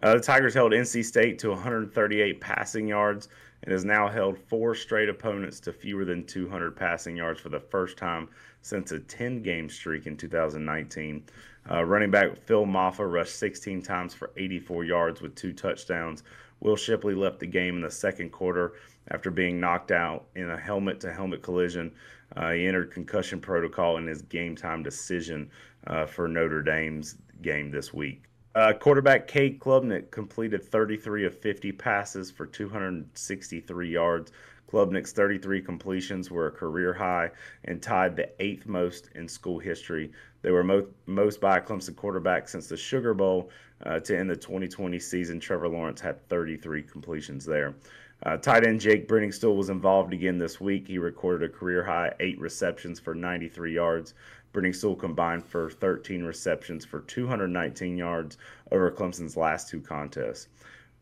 Uh, 0.03 0.15
the 0.15 0.19
Tigers 0.19 0.53
held 0.53 0.73
NC 0.73 1.03
State 1.03 1.39
to 1.39 1.49
138 1.51 2.41
passing 2.41 2.87
yards 2.87 3.29
and 3.63 3.71
has 3.71 3.85
now 3.85 4.07
held 4.07 4.37
four 4.37 4.75
straight 4.75 5.09
opponents 5.09 5.59
to 5.61 5.73
fewer 5.73 6.05
than 6.05 6.25
200 6.25 6.75
passing 6.75 7.15
yards 7.15 7.39
for 7.39 7.49
the 7.49 7.59
first 7.59 7.97
time 7.97 8.27
since 8.61 8.91
a 8.91 8.99
10 8.99 9.41
game 9.41 9.69
streak 9.69 10.05
in 10.05 10.17
2019. 10.17 11.23
Uh, 11.71 11.83
running 11.83 12.11
back 12.11 12.37
Phil 12.45 12.65
Mafah 12.65 13.11
rushed 13.11 13.35
16 13.39 13.81
times 13.81 14.13
for 14.13 14.31
84 14.37 14.83
yards 14.83 15.21
with 15.21 15.33
two 15.35 15.53
touchdowns. 15.53 16.23
Will 16.59 16.75
Shipley 16.75 17.13
left 17.13 17.39
the 17.39 17.47
game 17.47 17.75
in 17.75 17.81
the 17.81 17.91
second 17.91 18.31
quarter 18.31 18.73
after 19.09 19.29
being 19.29 19.59
knocked 19.59 19.91
out 19.91 20.25
in 20.35 20.49
a 20.49 20.57
helmet 20.57 20.99
to 21.01 21.13
helmet 21.13 21.41
collision. 21.41 21.91
Uh, 22.35 22.51
he 22.51 22.65
entered 22.65 22.91
concussion 22.91 23.39
protocol 23.39 23.97
in 23.97 24.07
his 24.07 24.21
game 24.23 24.55
time 24.55 24.83
decision 24.83 25.49
uh, 25.87 26.05
for 26.05 26.27
Notre 26.27 26.61
Dame's 26.61 27.17
game 27.41 27.69
this 27.71 27.93
week. 27.93 28.23
Uh, 28.55 28.71
quarterback 28.71 29.27
Cade 29.27 29.59
Klubnik 29.59 30.11
completed 30.11 30.63
33 30.63 31.25
of 31.25 31.37
50 31.37 31.73
passes 31.73 32.31
for 32.31 32.45
263 32.45 33.89
yards. 33.89 34.31
Klubnik's 34.71 35.11
33 35.11 35.61
completions 35.61 36.31
were 36.31 36.47
a 36.47 36.51
career 36.51 36.93
high 36.93 37.29
and 37.65 37.81
tied 37.81 38.15
the 38.15 38.29
eighth 38.41 38.65
most 38.65 39.09
in 39.13 39.27
school 39.27 39.59
history. 39.59 40.11
They 40.45 40.51
were 40.51 40.63
mo- 40.63 40.85
most 41.07 41.41
by 41.41 41.57
a 41.57 41.61
Clemson 41.61 41.95
quarterback 41.95 42.47
since 42.47 42.67
the 42.67 42.77
Sugar 42.77 43.15
Bowl 43.15 43.49
uh, 43.83 43.99
to 44.01 44.15
end 44.15 44.29
the 44.29 44.35
2020 44.35 44.99
season. 44.99 45.39
Trevor 45.39 45.67
Lawrence 45.67 45.99
had 45.99 46.21
33 46.29 46.83
completions 46.83 47.45
there. 47.45 47.73
Uh, 48.21 48.37
tight 48.37 48.63
end 48.63 48.79
Jake 48.79 49.07
Briningstool 49.07 49.55
was 49.55 49.69
involved 49.71 50.13
again 50.13 50.37
this 50.37 50.61
week. 50.61 50.87
He 50.87 50.99
recorded 50.99 51.49
a 51.49 51.51
career 51.51 51.83
high 51.83 52.13
eight 52.19 52.39
receptions 52.39 52.99
for 52.99 53.15
93 53.15 53.73
yards. 53.73 54.13
Briningstool 54.53 54.99
combined 54.99 55.43
for 55.43 55.71
13 55.71 56.23
receptions 56.23 56.85
for 56.85 56.99
219 56.99 57.97
yards 57.97 58.37
over 58.71 58.91
Clemson's 58.91 59.35
last 59.35 59.67
two 59.67 59.81
contests. 59.81 60.49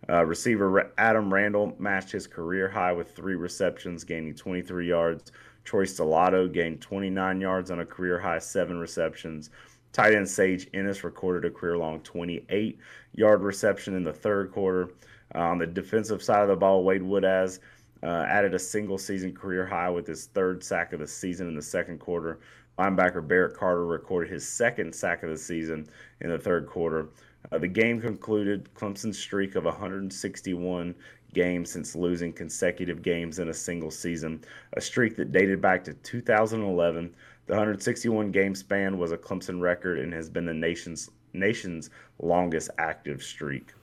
Uh, 0.07 0.23
receiver 0.25 0.93
Adam 0.97 1.33
Randall 1.33 1.75
matched 1.79 2.13
his 2.13 2.27
career 2.27 2.69
high 2.69 2.93
with 2.93 3.11
three 3.11 3.35
receptions, 3.35 4.05
gaining 4.05 4.35
23 4.35 4.87
yards. 4.87 5.33
Troy 5.63 5.85
Stellato 5.85 6.51
gained 6.51 6.81
29 6.81 7.41
yards 7.41 7.71
on 7.71 7.79
a 7.79 7.85
career 7.85 8.19
high 8.19 8.39
seven 8.39 8.77
receptions. 8.77 9.49
Tight 9.91 10.13
end 10.15 10.27
Sage 10.27 10.67
Ennis 10.73 11.03
recorded 11.03 11.49
a 11.49 11.53
career 11.53 11.77
long 11.77 11.99
28 12.01 12.79
yard 13.13 13.41
reception 13.41 13.95
in 13.95 14.03
the 14.03 14.13
third 14.13 14.51
quarter. 14.51 14.89
Uh, 15.35 15.39
on 15.39 15.57
the 15.57 15.67
defensive 15.67 16.21
side 16.21 16.41
of 16.41 16.47
the 16.49 16.55
ball, 16.55 16.83
Wade 16.83 17.01
Woodaz 17.01 17.59
uh, 18.03 18.25
added 18.27 18.53
a 18.53 18.59
single 18.59 18.97
season 18.97 19.33
career 19.33 19.65
high 19.65 19.89
with 19.89 20.05
his 20.05 20.25
third 20.27 20.63
sack 20.63 20.93
of 20.93 20.99
the 20.99 21.07
season 21.07 21.47
in 21.47 21.55
the 21.55 21.61
second 21.61 21.99
quarter. 21.99 22.39
Linebacker 22.77 23.25
Barrett 23.25 23.55
Carter 23.55 23.85
recorded 23.85 24.31
his 24.31 24.47
second 24.47 24.93
sack 24.93 25.23
of 25.23 25.29
the 25.29 25.37
season 25.37 25.87
in 26.21 26.29
the 26.29 26.39
third 26.39 26.67
quarter. 26.67 27.09
Uh, 27.51 27.57
the 27.59 27.67
game 27.67 28.01
concluded 28.01 28.69
Clemson's 28.73 29.19
streak 29.19 29.55
of 29.55 29.65
161 29.65 30.95
games 31.33 31.71
since 31.71 31.95
losing 31.95 32.31
consecutive 32.31 33.01
games 33.01 33.39
in 33.39 33.49
a 33.49 33.53
single 33.53 33.91
season, 33.91 34.43
a 34.73 34.81
streak 34.81 35.15
that 35.15 35.31
dated 35.31 35.61
back 35.61 35.83
to 35.83 35.93
2011. 35.93 37.15
The 37.45 37.53
161 37.53 38.31
game 38.31 38.55
span 38.55 38.97
was 38.97 39.11
a 39.11 39.17
Clemson 39.17 39.59
record 39.59 39.99
and 39.99 40.13
has 40.13 40.29
been 40.29 40.45
the 40.45 40.53
nation's 40.53 41.09
nation's 41.33 41.89
longest 42.19 42.69
active 42.77 43.21
streak. 43.21 43.73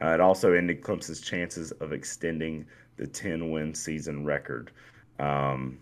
Uh, 0.00 0.14
it 0.14 0.20
also 0.20 0.52
ended 0.52 0.80
Clemson's 0.80 1.20
chances 1.20 1.72
of 1.72 1.92
extending 1.92 2.64
the 2.96 3.06
10 3.06 3.50
win 3.50 3.74
season 3.74 4.24
record, 4.24 4.70
um, 5.18 5.78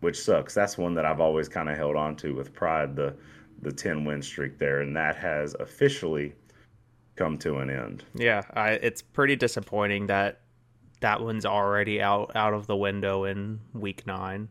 which 0.00 0.18
sucks. 0.18 0.54
That's 0.54 0.78
one 0.78 0.94
that 0.94 1.04
I've 1.04 1.20
always 1.20 1.48
kind 1.48 1.68
of 1.68 1.76
held 1.76 1.96
on 1.96 2.16
to 2.16 2.34
with 2.34 2.52
pride 2.54 2.96
the 2.96 3.14
the 3.62 3.72
10 3.72 4.04
win 4.06 4.22
streak 4.22 4.58
there, 4.58 4.80
and 4.80 4.96
that 4.96 5.16
has 5.16 5.54
officially 5.60 6.32
come 7.16 7.36
to 7.36 7.58
an 7.58 7.68
end. 7.68 8.04
Yeah, 8.14 8.42
I, 8.54 8.70
it's 8.70 9.02
pretty 9.02 9.36
disappointing 9.36 10.06
that 10.06 10.40
that 11.00 11.20
one's 11.20 11.46
already 11.46 12.00
out 12.00 12.32
out 12.34 12.54
of 12.54 12.66
the 12.66 12.76
window 12.76 13.24
in 13.24 13.60
week 13.72 14.06
nine. 14.06 14.48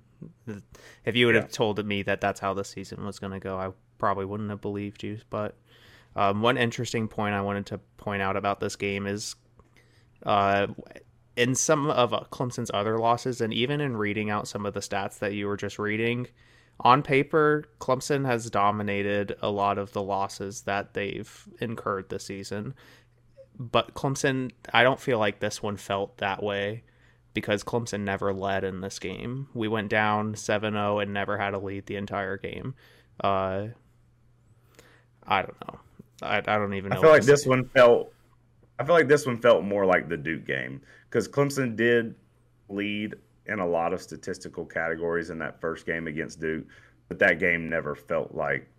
If 1.05 1.15
you 1.15 1.27
would 1.27 1.35
have 1.35 1.51
told 1.51 1.83
me 1.85 2.03
that 2.03 2.19
that's 2.19 2.39
how 2.39 2.53
the 2.53 2.65
season 2.65 3.05
was 3.05 3.19
going 3.19 3.31
to 3.31 3.39
go, 3.39 3.57
I 3.57 3.71
probably 3.97 4.25
wouldn't 4.25 4.49
have 4.49 4.61
believed 4.61 5.03
you. 5.03 5.19
But 5.29 5.55
um, 6.15 6.41
one 6.41 6.57
interesting 6.57 7.07
point 7.07 7.35
I 7.35 7.41
wanted 7.41 7.67
to 7.67 7.77
point 7.97 8.21
out 8.21 8.35
about 8.35 8.59
this 8.59 8.75
game 8.75 9.07
is, 9.07 9.35
uh, 10.25 10.67
in 11.37 11.55
some 11.55 11.89
of 11.89 12.13
uh, 12.13 12.21
Clemson's 12.31 12.71
other 12.73 12.97
losses, 12.97 13.39
and 13.39 13.53
even 13.53 13.79
in 13.79 13.95
reading 13.95 14.29
out 14.29 14.47
some 14.47 14.65
of 14.65 14.73
the 14.73 14.81
stats 14.81 15.19
that 15.19 15.33
you 15.33 15.47
were 15.47 15.55
just 15.55 15.79
reading, 15.79 16.27
on 16.81 17.03
paper, 17.03 17.65
Clemson 17.79 18.25
has 18.25 18.49
dominated 18.49 19.35
a 19.41 19.49
lot 19.49 19.77
of 19.77 19.91
the 19.91 20.01
losses 20.01 20.61
that 20.61 20.93
they've 20.93 21.47
incurred 21.59 22.09
this 22.09 22.25
season. 22.25 22.73
But 23.59 23.93
Clemson, 23.93 24.51
I 24.73 24.83
don't 24.83 24.99
feel 24.99 25.19
like 25.19 25.39
this 25.39 25.61
one 25.61 25.75
felt 25.75 26.17
that 26.17 26.41
way 26.41 26.83
because 27.33 27.63
Clemson 27.63 28.01
never 28.01 28.33
led 28.33 28.63
in 28.63 28.79
this 28.81 28.99
game. 28.99 29.49
We 29.53 29.67
went 29.67 29.89
down 29.89 30.35
7 30.35 30.73
0 30.73 30.99
and 30.99 31.13
never 31.13 31.37
had 31.37 31.53
a 31.53 31.59
lead 31.59 31.85
the 31.85 31.97
entire 31.97 32.37
game. 32.37 32.73
Uh, 33.21 33.67
I 35.27 35.41
don't 35.41 35.67
know. 35.67 35.79
I, 36.21 36.37
I 36.37 36.57
don't 36.57 36.73
even 36.73 36.89
know. 36.89 36.97
I 36.97 37.01
feel 37.01 37.11
like 37.11 37.23
this 37.23 37.45
one 37.45 37.65
felt. 37.69 38.13
I 38.79 38.85
feel 38.85 38.95
like 38.95 39.09
this 39.09 39.25
one 39.25 39.37
felt 39.37 39.63
more 39.63 39.85
like 39.85 40.07
the 40.07 40.17
Duke 40.17 40.45
game 40.45 40.81
because 41.09 41.27
Clemson 41.27 41.75
did 41.75 42.15
lead 42.69 43.15
in 43.45 43.59
a 43.59 43.67
lot 43.67 43.93
of 43.93 44.01
statistical 44.01 44.65
categories 44.65 45.31
in 45.31 45.39
that 45.39 45.59
first 45.59 45.85
game 45.85 46.07
against 46.07 46.39
Duke, 46.39 46.65
but 47.09 47.19
that 47.19 47.39
game 47.39 47.69
never 47.69 47.93
felt 47.93 48.33
like 48.33 48.69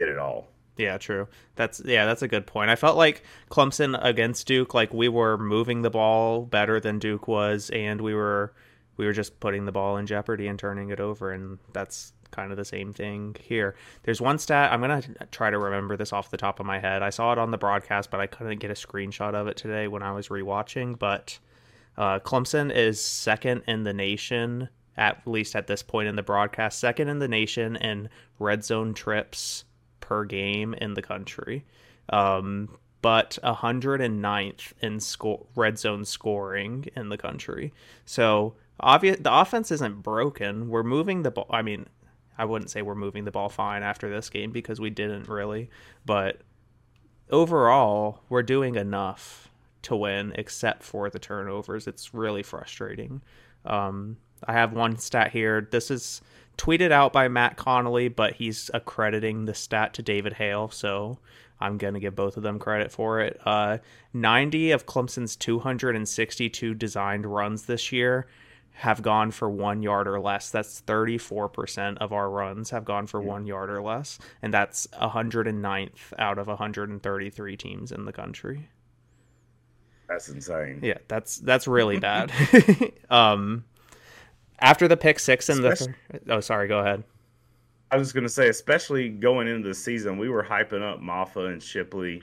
it 0.00 0.08
at 0.08 0.18
all. 0.18 0.48
Yeah, 0.76 0.96
true. 0.98 1.28
That's 1.56 1.82
yeah, 1.84 2.06
that's 2.06 2.22
a 2.22 2.28
good 2.28 2.46
point. 2.46 2.70
I 2.70 2.76
felt 2.76 2.96
like 2.96 3.22
Clemson 3.50 3.98
against 4.02 4.46
Duke, 4.46 4.72
like 4.74 4.92
we 4.94 5.08
were 5.08 5.36
moving 5.36 5.82
the 5.82 5.90
ball 5.90 6.42
better 6.42 6.80
than 6.80 6.98
Duke 6.98 7.28
was, 7.28 7.70
and 7.70 8.00
we 8.00 8.14
were 8.14 8.54
we 8.96 9.04
were 9.04 9.12
just 9.12 9.38
putting 9.40 9.66
the 9.66 9.72
ball 9.72 9.96
in 9.96 10.06
jeopardy 10.06 10.46
and 10.46 10.58
turning 10.58 10.90
it 10.90 11.00
over, 11.00 11.30
and 11.30 11.58
that's 11.72 12.12
kind 12.30 12.50
of 12.50 12.56
the 12.56 12.64
same 12.64 12.92
thing 12.94 13.36
here. 13.40 13.74
There's 14.04 14.20
one 14.20 14.38
stat 14.38 14.72
I'm 14.72 14.80
gonna 14.80 15.02
try 15.30 15.50
to 15.50 15.58
remember 15.58 15.96
this 15.96 16.12
off 16.12 16.30
the 16.30 16.38
top 16.38 16.58
of 16.58 16.66
my 16.66 16.78
head. 16.78 17.02
I 17.02 17.10
saw 17.10 17.32
it 17.32 17.38
on 17.38 17.50
the 17.50 17.58
broadcast, 17.58 18.10
but 18.10 18.20
I 18.20 18.26
couldn't 18.26 18.60
get 18.60 18.70
a 18.70 18.74
screenshot 18.74 19.34
of 19.34 19.48
it 19.48 19.58
today 19.58 19.88
when 19.88 20.02
I 20.02 20.12
was 20.12 20.28
rewatching. 20.28 20.98
But 20.98 21.38
uh, 21.98 22.20
Clemson 22.20 22.74
is 22.74 22.98
second 22.98 23.62
in 23.68 23.82
the 23.82 23.92
nation, 23.92 24.70
at 24.96 25.20
least 25.26 25.54
at 25.54 25.66
this 25.66 25.82
point 25.82 26.08
in 26.08 26.16
the 26.16 26.22
broadcast, 26.22 26.78
second 26.78 27.08
in 27.08 27.18
the 27.18 27.28
nation 27.28 27.76
in 27.76 28.08
red 28.38 28.64
zone 28.64 28.94
trips 28.94 29.64
per 30.02 30.26
game 30.26 30.74
in 30.74 30.92
the 30.92 31.00
country. 31.00 31.64
Um, 32.10 32.76
but 33.00 33.38
109th 33.42 34.72
in 34.80 35.00
score 35.00 35.46
red 35.56 35.78
zone 35.78 36.04
scoring 36.04 36.86
in 36.94 37.08
the 37.08 37.16
country. 37.16 37.72
So 38.04 38.54
obvious 38.78 39.16
the 39.18 39.34
offense 39.34 39.70
isn't 39.70 40.02
broken. 40.02 40.68
We're 40.68 40.82
moving 40.82 41.22
the 41.22 41.30
ball. 41.30 41.46
I 41.50 41.62
mean, 41.62 41.86
I 42.36 42.44
wouldn't 42.44 42.70
say 42.70 42.82
we're 42.82 42.94
moving 42.94 43.24
the 43.24 43.30
ball 43.30 43.48
fine 43.48 43.82
after 43.82 44.10
this 44.10 44.28
game 44.28 44.52
because 44.52 44.80
we 44.80 44.90
didn't 44.90 45.28
really, 45.28 45.70
but 46.04 46.42
overall, 47.30 48.20
we're 48.28 48.42
doing 48.42 48.76
enough 48.76 49.48
to 49.82 49.96
win 49.96 50.32
except 50.36 50.82
for 50.84 51.10
the 51.10 51.18
turnovers. 51.18 51.86
It's 51.86 52.14
really 52.14 52.42
frustrating. 52.42 53.20
Um, 53.64 54.16
I 54.46 54.52
have 54.52 54.72
one 54.72 54.98
stat 54.98 55.32
here. 55.32 55.68
This 55.70 55.90
is 55.90 56.20
tweeted 56.56 56.90
out 56.90 57.12
by 57.12 57.28
Matt 57.28 57.56
Connolly, 57.56 58.08
but 58.08 58.34
he's 58.34 58.70
accrediting 58.74 59.44
the 59.44 59.54
stat 59.54 59.94
to 59.94 60.02
David 60.02 60.34
Hale, 60.34 60.68
so 60.70 61.18
I'm 61.60 61.78
going 61.78 61.94
to 61.94 62.00
give 62.00 62.14
both 62.14 62.36
of 62.36 62.42
them 62.42 62.58
credit 62.58 62.90
for 62.90 63.20
it. 63.20 63.40
Uh, 63.44 63.78
90 64.12 64.72
of 64.72 64.86
Clemson's 64.86 65.36
262 65.36 66.74
designed 66.74 67.26
runs 67.26 67.66
this 67.66 67.92
year 67.92 68.26
have 68.74 69.02
gone 69.02 69.30
for 69.30 69.48
one 69.48 69.82
yard 69.82 70.08
or 70.08 70.20
less. 70.20 70.50
That's 70.50 70.82
34% 70.82 71.98
of 71.98 72.12
our 72.12 72.28
runs 72.28 72.70
have 72.70 72.84
gone 72.84 73.06
for 73.06 73.20
one 73.20 73.46
yard 73.46 73.70
or 73.70 73.82
less, 73.82 74.18
and 74.40 74.52
that's 74.52 74.86
109th 74.88 76.12
out 76.18 76.38
of 76.38 76.46
133 76.46 77.56
teams 77.56 77.92
in 77.92 78.04
the 78.04 78.12
country. 78.12 78.68
That's 80.08 80.28
insane. 80.28 80.80
Yeah, 80.82 80.98
that's 81.08 81.38
that's 81.38 81.66
really 81.66 81.98
bad. 82.00 82.32
um, 83.10 83.64
after 84.60 84.86
the 84.88 84.96
pick 84.96 85.18
six 85.18 85.48
in 85.48 85.60
the 85.62 85.70
Especially- 85.72 85.94
thir- 86.12 86.20
oh, 86.30 86.40
sorry, 86.40 86.68
go 86.68 86.78
ahead. 86.80 87.02
I 87.90 87.96
was 87.98 88.12
going 88.12 88.24
to 88.24 88.30
say, 88.30 88.48
especially 88.48 89.10
going 89.10 89.48
into 89.48 89.68
the 89.68 89.74
season, 89.74 90.16
we 90.16 90.28
were 90.30 90.42
hyping 90.42 90.82
up 90.82 91.00
Mafah 91.00 91.52
and 91.52 91.62
Shipley, 91.62 92.22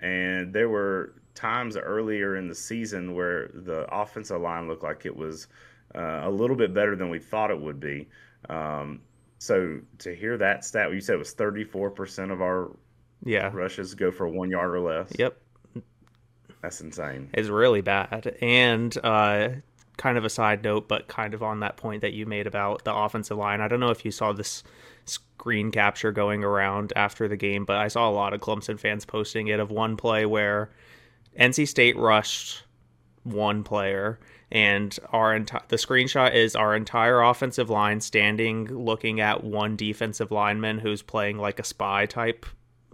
and 0.00 0.52
there 0.52 0.68
were 0.68 1.14
times 1.34 1.76
earlier 1.76 2.36
in 2.36 2.48
the 2.48 2.54
season 2.54 3.14
where 3.14 3.48
the 3.54 3.86
offensive 3.94 4.40
line 4.40 4.68
looked 4.68 4.82
like 4.82 5.06
it 5.06 5.16
was 5.16 5.46
uh, 5.94 6.20
a 6.24 6.30
little 6.30 6.56
bit 6.56 6.74
better 6.74 6.96
than 6.96 7.08
we 7.08 7.18
thought 7.18 7.50
it 7.50 7.58
would 7.58 7.80
be. 7.80 8.06
Um, 8.50 9.00
so 9.38 9.80
to 9.98 10.14
hear 10.14 10.36
that 10.36 10.64
stat, 10.64 10.92
you 10.92 11.00
said 11.00 11.14
it 11.14 11.18
was 11.18 11.34
34% 11.34 12.30
of 12.30 12.42
our 12.42 12.70
Yeah. 13.24 13.50
rushes 13.54 13.94
go 13.94 14.10
for 14.10 14.28
one 14.28 14.50
yard 14.50 14.74
or 14.74 14.80
less. 14.80 15.10
Yep. 15.18 15.36
That's 16.62 16.80
insane. 16.80 17.30
It's 17.32 17.48
really 17.48 17.80
bad. 17.80 18.36
And 18.42 18.96
uh, 19.04 19.48
kind 19.96 20.18
of 20.18 20.24
a 20.24 20.30
side 20.30 20.62
note, 20.62 20.88
but 20.88 21.08
kind 21.08 21.34
of 21.34 21.42
on 21.42 21.60
that 21.60 21.76
point 21.76 22.02
that 22.02 22.12
you 22.12 22.26
made 22.26 22.46
about 22.46 22.84
the 22.84 22.94
offensive 22.94 23.36
line. 23.36 23.60
I 23.60 23.68
don't 23.68 23.80
know 23.80 23.90
if 23.90 24.04
you 24.04 24.10
saw 24.10 24.32
this 24.32 24.62
screen 25.04 25.70
capture 25.70 26.12
going 26.12 26.44
around 26.44 26.92
after 26.96 27.28
the 27.28 27.36
game, 27.36 27.64
but 27.64 27.76
I 27.76 27.88
saw 27.88 28.08
a 28.08 28.12
lot 28.12 28.34
of 28.34 28.40
Clemson 28.40 28.78
fans 28.78 29.04
posting 29.04 29.48
it 29.48 29.60
of 29.60 29.70
one 29.70 29.96
play 29.96 30.26
where 30.26 30.70
NC 31.38 31.68
State 31.68 31.96
rushed 31.96 32.64
one 33.22 33.64
player 33.64 34.18
and 34.52 34.96
our 35.12 35.38
enti- 35.38 35.66
the 35.68 35.76
screenshot 35.76 36.34
is 36.34 36.54
our 36.54 36.76
entire 36.76 37.20
offensive 37.20 37.68
line 37.68 38.00
standing 38.00 38.66
looking 38.66 39.20
at 39.20 39.42
one 39.42 39.76
defensive 39.76 40.30
lineman 40.30 40.78
who's 40.78 41.02
playing 41.02 41.38
like 41.38 41.58
a 41.58 41.64
spy 41.64 42.06
type 42.06 42.46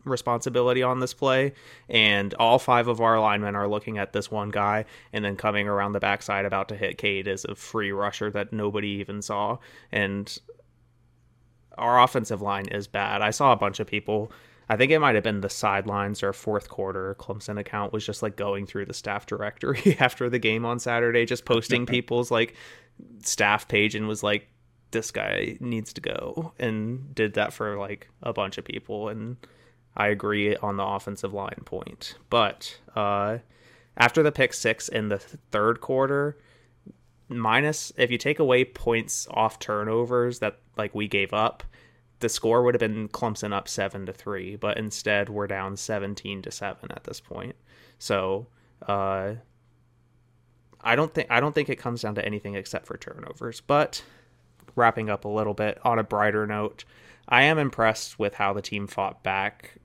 responsibility 0.04 0.82
on 0.82 1.00
this 1.00 1.14
play 1.14 1.52
and 1.88 2.34
all 2.34 2.58
five 2.58 2.88
of 2.88 3.00
our 3.00 3.20
linemen 3.20 3.54
are 3.54 3.68
looking 3.68 3.98
at 3.98 4.12
this 4.12 4.30
one 4.30 4.50
guy 4.50 4.84
and 5.12 5.24
then 5.24 5.36
coming 5.36 5.68
around 5.68 5.92
the 5.92 6.00
backside 6.00 6.44
about 6.44 6.68
to 6.68 6.76
hit 6.76 6.98
Cade 6.98 7.28
is 7.28 7.44
a 7.44 7.54
free 7.54 7.92
rusher 7.92 8.30
that 8.30 8.52
nobody 8.52 8.88
even 8.88 9.22
saw 9.22 9.58
and 9.90 10.38
our 11.78 12.02
offensive 12.02 12.42
line 12.42 12.66
is 12.68 12.86
bad. 12.86 13.22
I 13.22 13.30
saw 13.30 13.52
a 13.52 13.56
bunch 13.56 13.80
of 13.80 13.86
people 13.86 14.30
I 14.68 14.76
think 14.76 14.90
it 14.90 15.00
might 15.00 15.16
have 15.16 15.24
been 15.24 15.42
the 15.42 15.50
sidelines 15.50 16.22
or 16.22 16.32
fourth 16.32 16.68
quarter 16.70 17.14
Clemson 17.18 17.58
account 17.58 17.92
was 17.92 18.06
just 18.06 18.22
like 18.22 18.36
going 18.36 18.64
through 18.64 18.86
the 18.86 18.94
staff 18.94 19.26
directory 19.26 19.96
after 20.00 20.30
the 20.30 20.38
game 20.38 20.64
on 20.64 20.78
Saturday, 20.78 21.26
just 21.26 21.44
posting 21.44 21.84
people's 21.84 22.30
like 22.30 22.54
staff 23.22 23.68
page 23.68 23.94
and 23.94 24.08
was 24.08 24.22
like, 24.22 24.48
this 24.92 25.10
guy 25.10 25.56
needs 25.60 25.92
to 25.94 26.00
go 26.00 26.52
and 26.58 27.14
did 27.14 27.34
that 27.34 27.52
for 27.52 27.78
like 27.78 28.08
a 28.22 28.32
bunch 28.32 28.56
of 28.56 28.64
people. 28.64 29.08
And 29.08 29.36
I 29.96 30.08
agree 30.08 30.56
on 30.56 30.76
the 30.76 30.84
offensive 30.84 31.32
line 31.32 31.62
point. 31.64 32.14
But 32.30 32.78
uh, 32.96 33.38
after 33.96 34.22
the 34.22 34.32
pick 34.32 34.54
six 34.54 34.88
in 34.88 35.08
the 35.08 35.18
third 35.18 35.80
quarter, 35.80 36.38
minus 37.28 37.92
if 37.96 38.10
you 38.10 38.18
take 38.18 38.38
away 38.38 38.64
points 38.64 39.26
off 39.30 39.58
turnovers 39.58 40.38
that 40.40 40.58
like 40.76 40.94
we 40.94 41.08
gave 41.08 41.32
up, 41.32 41.62
the 42.20 42.28
score 42.28 42.62
would 42.62 42.74
have 42.74 42.80
been 42.80 43.08
Clemson 43.08 43.52
up 43.52 43.68
seven 43.68 44.06
to 44.06 44.12
three, 44.12 44.56
but 44.56 44.78
instead 44.78 45.28
we're 45.28 45.46
down 45.46 45.76
seventeen 45.76 46.40
to 46.42 46.50
seven 46.50 46.90
at 46.92 47.04
this 47.04 47.20
point. 47.20 47.56
So 47.98 48.46
uh, 48.86 49.34
I 50.80 50.96
don't 50.96 51.12
think 51.12 51.30
I 51.30 51.40
don't 51.40 51.54
think 51.54 51.68
it 51.68 51.76
comes 51.76 52.02
down 52.02 52.14
to 52.14 52.24
anything 52.24 52.54
except 52.54 52.86
for 52.86 52.96
turnovers. 52.96 53.60
But 53.60 54.02
wrapping 54.74 55.10
up 55.10 55.24
a 55.24 55.28
little 55.28 55.54
bit 55.54 55.78
on 55.84 55.98
a 55.98 56.04
brighter 56.04 56.46
note, 56.46 56.84
I 57.28 57.42
am 57.42 57.58
impressed 57.58 58.18
with 58.18 58.34
how 58.34 58.52
the 58.52 58.62
team 58.62 58.86
fought 58.86 59.22
back 59.22 59.78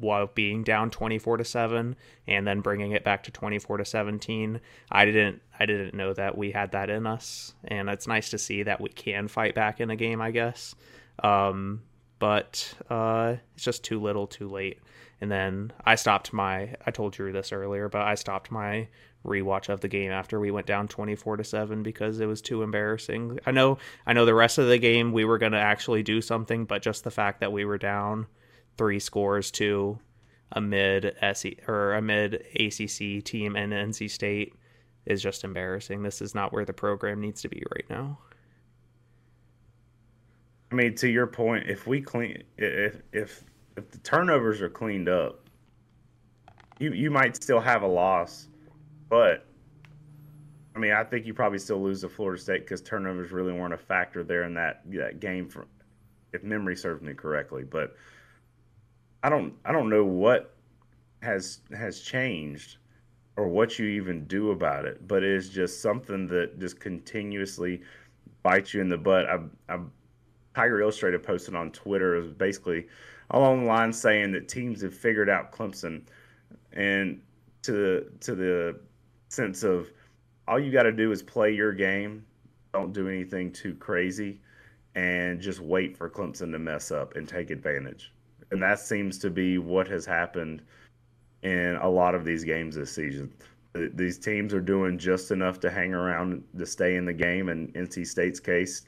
while 0.00 0.26
being 0.34 0.62
down 0.62 0.90
24 0.90 1.38
to 1.38 1.44
7 1.44 1.96
and 2.26 2.46
then 2.46 2.60
bringing 2.60 2.92
it 2.92 3.04
back 3.04 3.22
to 3.24 3.30
24 3.30 3.78
to 3.78 3.84
17 3.84 4.60
i 4.90 5.04
didn't 5.04 5.40
i 5.58 5.66
didn't 5.66 5.94
know 5.94 6.12
that 6.12 6.36
we 6.36 6.50
had 6.50 6.72
that 6.72 6.90
in 6.90 7.06
us 7.06 7.54
and 7.64 7.88
it's 7.88 8.06
nice 8.06 8.30
to 8.30 8.38
see 8.38 8.62
that 8.62 8.80
we 8.80 8.88
can 8.88 9.28
fight 9.28 9.54
back 9.54 9.80
in 9.80 9.90
a 9.90 9.96
game 9.96 10.20
i 10.20 10.30
guess 10.30 10.74
um, 11.22 11.82
but 12.18 12.74
uh, 12.88 13.36
it's 13.54 13.64
just 13.64 13.84
too 13.84 14.00
little, 14.00 14.26
too 14.26 14.48
late. 14.48 14.78
And 15.20 15.30
then 15.30 15.72
I 15.84 15.94
stopped 15.94 16.32
my. 16.32 16.74
I 16.84 16.90
told 16.90 17.12
Drew 17.12 17.32
this 17.32 17.52
earlier, 17.52 17.88
but 17.88 18.02
I 18.02 18.14
stopped 18.14 18.50
my 18.50 18.88
rewatch 19.24 19.68
of 19.68 19.80
the 19.80 19.88
game 19.88 20.12
after 20.12 20.38
we 20.38 20.50
went 20.50 20.66
down 20.66 20.88
24 20.88 21.38
to 21.38 21.44
7 21.44 21.82
because 21.82 22.20
it 22.20 22.26
was 22.26 22.40
too 22.40 22.62
embarrassing. 22.62 23.38
I 23.44 23.50
know 23.50 23.78
I 24.06 24.12
know 24.12 24.24
the 24.24 24.34
rest 24.34 24.58
of 24.58 24.68
the 24.68 24.78
game 24.78 25.12
we 25.12 25.24
were 25.24 25.38
going 25.38 25.52
to 25.52 25.58
actually 25.58 26.02
do 26.02 26.20
something, 26.20 26.64
but 26.64 26.82
just 26.82 27.02
the 27.02 27.10
fact 27.10 27.40
that 27.40 27.52
we 27.52 27.64
were 27.64 27.78
down 27.78 28.26
3 28.76 28.98
scores 28.98 29.50
to 29.52 29.98
a 30.52 30.60
mid 30.60 31.16
SE 31.22 31.56
or 31.66 31.94
a 31.94 32.02
mid 32.02 32.34
ACC 32.54 33.24
team 33.24 33.56
and 33.56 33.72
NC 33.72 34.10
State 34.10 34.54
is 35.06 35.22
just 35.22 35.44
embarrassing. 35.44 36.02
This 36.02 36.20
is 36.20 36.34
not 36.34 36.52
where 36.52 36.64
the 36.64 36.72
program 36.72 37.20
needs 37.20 37.42
to 37.42 37.48
be 37.48 37.62
right 37.74 37.86
now. 37.88 38.18
I 40.70 40.74
mean, 40.74 40.94
to 40.96 41.08
your 41.08 41.26
point, 41.26 41.68
if 41.68 41.86
we 41.86 42.00
clean, 42.00 42.42
if 42.58 43.00
if 43.12 43.44
if 43.76 43.90
the 43.90 43.98
turnovers 43.98 44.60
are 44.60 44.68
cleaned 44.68 45.08
up, 45.08 45.48
you 46.78 46.92
you 46.92 47.10
might 47.10 47.36
still 47.36 47.60
have 47.60 47.82
a 47.82 47.86
loss, 47.86 48.48
but 49.08 49.46
I 50.74 50.78
mean, 50.78 50.92
I 50.92 51.04
think 51.04 51.24
you 51.24 51.32
probably 51.32 51.58
still 51.58 51.82
lose 51.82 52.02
to 52.02 52.08
Florida 52.08 52.40
State 52.40 52.60
because 52.60 52.82
turnovers 52.82 53.32
really 53.32 53.52
weren't 53.52 53.74
a 53.74 53.78
factor 53.78 54.24
there 54.24 54.42
in 54.42 54.54
that 54.54 54.82
that 54.90 55.20
game, 55.20 55.48
for, 55.48 55.66
if 56.32 56.42
memory 56.42 56.76
serves 56.76 57.00
me 57.00 57.14
correctly. 57.14 57.62
But 57.62 57.94
I 59.26 59.28
don't 59.28 59.54
I 59.64 59.72
don't 59.72 59.90
know 59.90 60.04
what 60.04 60.54
has 61.20 61.58
has 61.76 61.98
changed 61.98 62.76
or 63.36 63.48
what 63.48 63.76
you 63.76 63.86
even 63.86 64.24
do 64.26 64.52
about 64.52 64.84
it, 64.84 65.08
but 65.08 65.24
it 65.24 65.32
is 65.32 65.48
just 65.48 65.82
something 65.82 66.28
that 66.28 66.60
just 66.60 66.78
continuously 66.78 67.82
bites 68.44 68.72
you 68.72 68.80
in 68.80 68.88
the 68.88 68.96
butt. 68.96 69.26
I 69.26 69.40
I 69.68 69.80
Tiger 70.54 70.80
Illustrated 70.80 71.24
posted 71.24 71.56
on 71.56 71.72
Twitter 71.72 72.14
is 72.14 72.30
basically 72.30 72.86
along 73.30 73.62
the 73.62 73.66
line 73.66 73.92
saying 73.92 74.30
that 74.30 74.48
teams 74.48 74.80
have 74.82 74.94
figured 74.94 75.28
out 75.28 75.50
Clemson, 75.50 76.02
and 76.72 77.20
to 77.62 77.72
the 77.72 78.06
to 78.20 78.36
the 78.36 78.78
sense 79.28 79.64
of 79.64 79.90
all 80.46 80.60
you 80.60 80.70
got 80.70 80.84
to 80.84 80.92
do 80.92 81.10
is 81.10 81.20
play 81.20 81.50
your 81.50 81.72
game, 81.72 82.24
don't 82.72 82.92
do 82.92 83.08
anything 83.08 83.50
too 83.50 83.74
crazy, 83.74 84.40
and 84.94 85.40
just 85.40 85.58
wait 85.58 85.96
for 85.96 86.08
Clemson 86.08 86.52
to 86.52 86.60
mess 86.60 86.92
up 86.92 87.16
and 87.16 87.28
take 87.28 87.50
advantage. 87.50 88.12
And 88.50 88.62
that 88.62 88.78
seems 88.78 89.18
to 89.18 89.30
be 89.30 89.58
what 89.58 89.88
has 89.88 90.06
happened 90.06 90.62
in 91.42 91.76
a 91.82 91.88
lot 91.88 92.14
of 92.14 92.24
these 92.24 92.44
games 92.44 92.76
this 92.76 92.92
season. 92.92 93.32
These 93.74 94.18
teams 94.18 94.54
are 94.54 94.60
doing 94.60 94.98
just 94.98 95.30
enough 95.30 95.60
to 95.60 95.70
hang 95.70 95.92
around 95.92 96.42
to 96.56 96.64
stay 96.64 96.96
in 96.96 97.04
the 97.04 97.12
game. 97.12 97.48
In 97.48 97.68
NC 97.72 98.06
State's 98.06 98.40
case, 98.40 98.82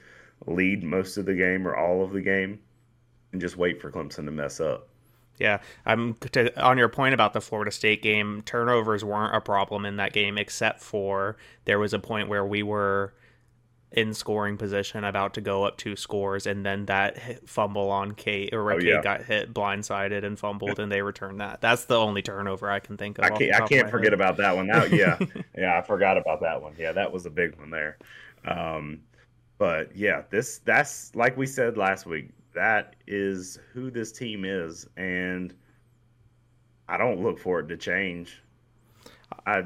lead 0.46 0.82
most 0.82 1.16
of 1.18 1.26
the 1.26 1.34
game 1.34 1.66
or 1.66 1.76
all 1.76 2.02
of 2.02 2.12
the 2.12 2.22
game 2.22 2.58
and 3.32 3.40
just 3.40 3.56
wait 3.56 3.80
for 3.80 3.90
Clemson 3.90 4.24
to 4.24 4.30
mess 4.30 4.60
up. 4.60 4.88
Yeah, 5.38 5.60
I'm 5.86 6.14
to, 6.14 6.60
on 6.60 6.78
your 6.78 6.88
point 6.88 7.14
about 7.14 7.32
the 7.32 7.40
Florida 7.40 7.70
State 7.70 8.02
game. 8.02 8.42
Turnovers 8.44 9.04
weren't 9.04 9.36
a 9.36 9.40
problem 9.40 9.84
in 9.84 9.96
that 9.96 10.12
game, 10.12 10.36
except 10.36 10.80
for 10.82 11.36
there 11.64 11.78
was 11.78 11.94
a 11.94 11.98
point 11.98 12.28
where 12.28 12.44
we 12.44 12.62
were 12.62 13.14
in 13.92 14.12
scoring 14.12 14.58
position, 14.58 15.04
about 15.04 15.34
to 15.34 15.40
go 15.40 15.64
up 15.64 15.78
two 15.78 15.96
scores, 15.96 16.46
and 16.46 16.64
then 16.64 16.86
that 16.86 17.48
fumble 17.48 17.90
on 17.90 18.12
Kate 18.12 18.52
or 18.52 18.70
oh, 18.70 18.78
Cade 18.78 18.86
yeah. 18.86 19.02
got 19.02 19.22
hit 19.22 19.54
blindsided 19.54 20.24
and 20.24 20.38
fumbled, 20.38 20.78
and 20.78 20.92
they 20.92 21.00
returned 21.00 21.40
that. 21.40 21.60
That's 21.60 21.86
the 21.86 21.96
only 21.96 22.20
turnover 22.20 22.70
I 22.70 22.80
can 22.80 22.96
think 22.96 23.18
of. 23.18 23.24
I 23.24 23.30
can't, 23.30 23.54
I 23.54 23.66
can't 23.66 23.90
forget 23.90 24.12
head. 24.12 24.20
about 24.20 24.36
that 24.36 24.54
one. 24.54 24.66
Now, 24.66 24.84
yeah, 24.84 25.18
yeah, 25.56 25.78
I 25.78 25.82
forgot 25.82 26.18
about 26.18 26.40
that 26.42 26.60
one. 26.60 26.74
Yeah, 26.78 26.92
that 26.92 27.10
was 27.10 27.24
a 27.24 27.30
big 27.30 27.58
one 27.58 27.70
there. 27.70 27.98
Um, 28.44 29.00
but 29.56 29.94
yeah, 29.96 30.22
this 30.30 30.58
that's 30.58 31.14
like 31.14 31.36
we 31.36 31.46
said 31.46 31.76
last 31.76 32.06
week. 32.06 32.30
That 32.54 32.96
is 33.06 33.58
who 33.72 33.90
this 33.90 34.12
team 34.12 34.44
is, 34.44 34.86
and 34.96 35.54
I 36.88 36.96
don't 36.98 37.22
look 37.22 37.38
for 37.38 37.60
it 37.60 37.68
to 37.68 37.76
change. 37.76 38.42
I 39.46 39.64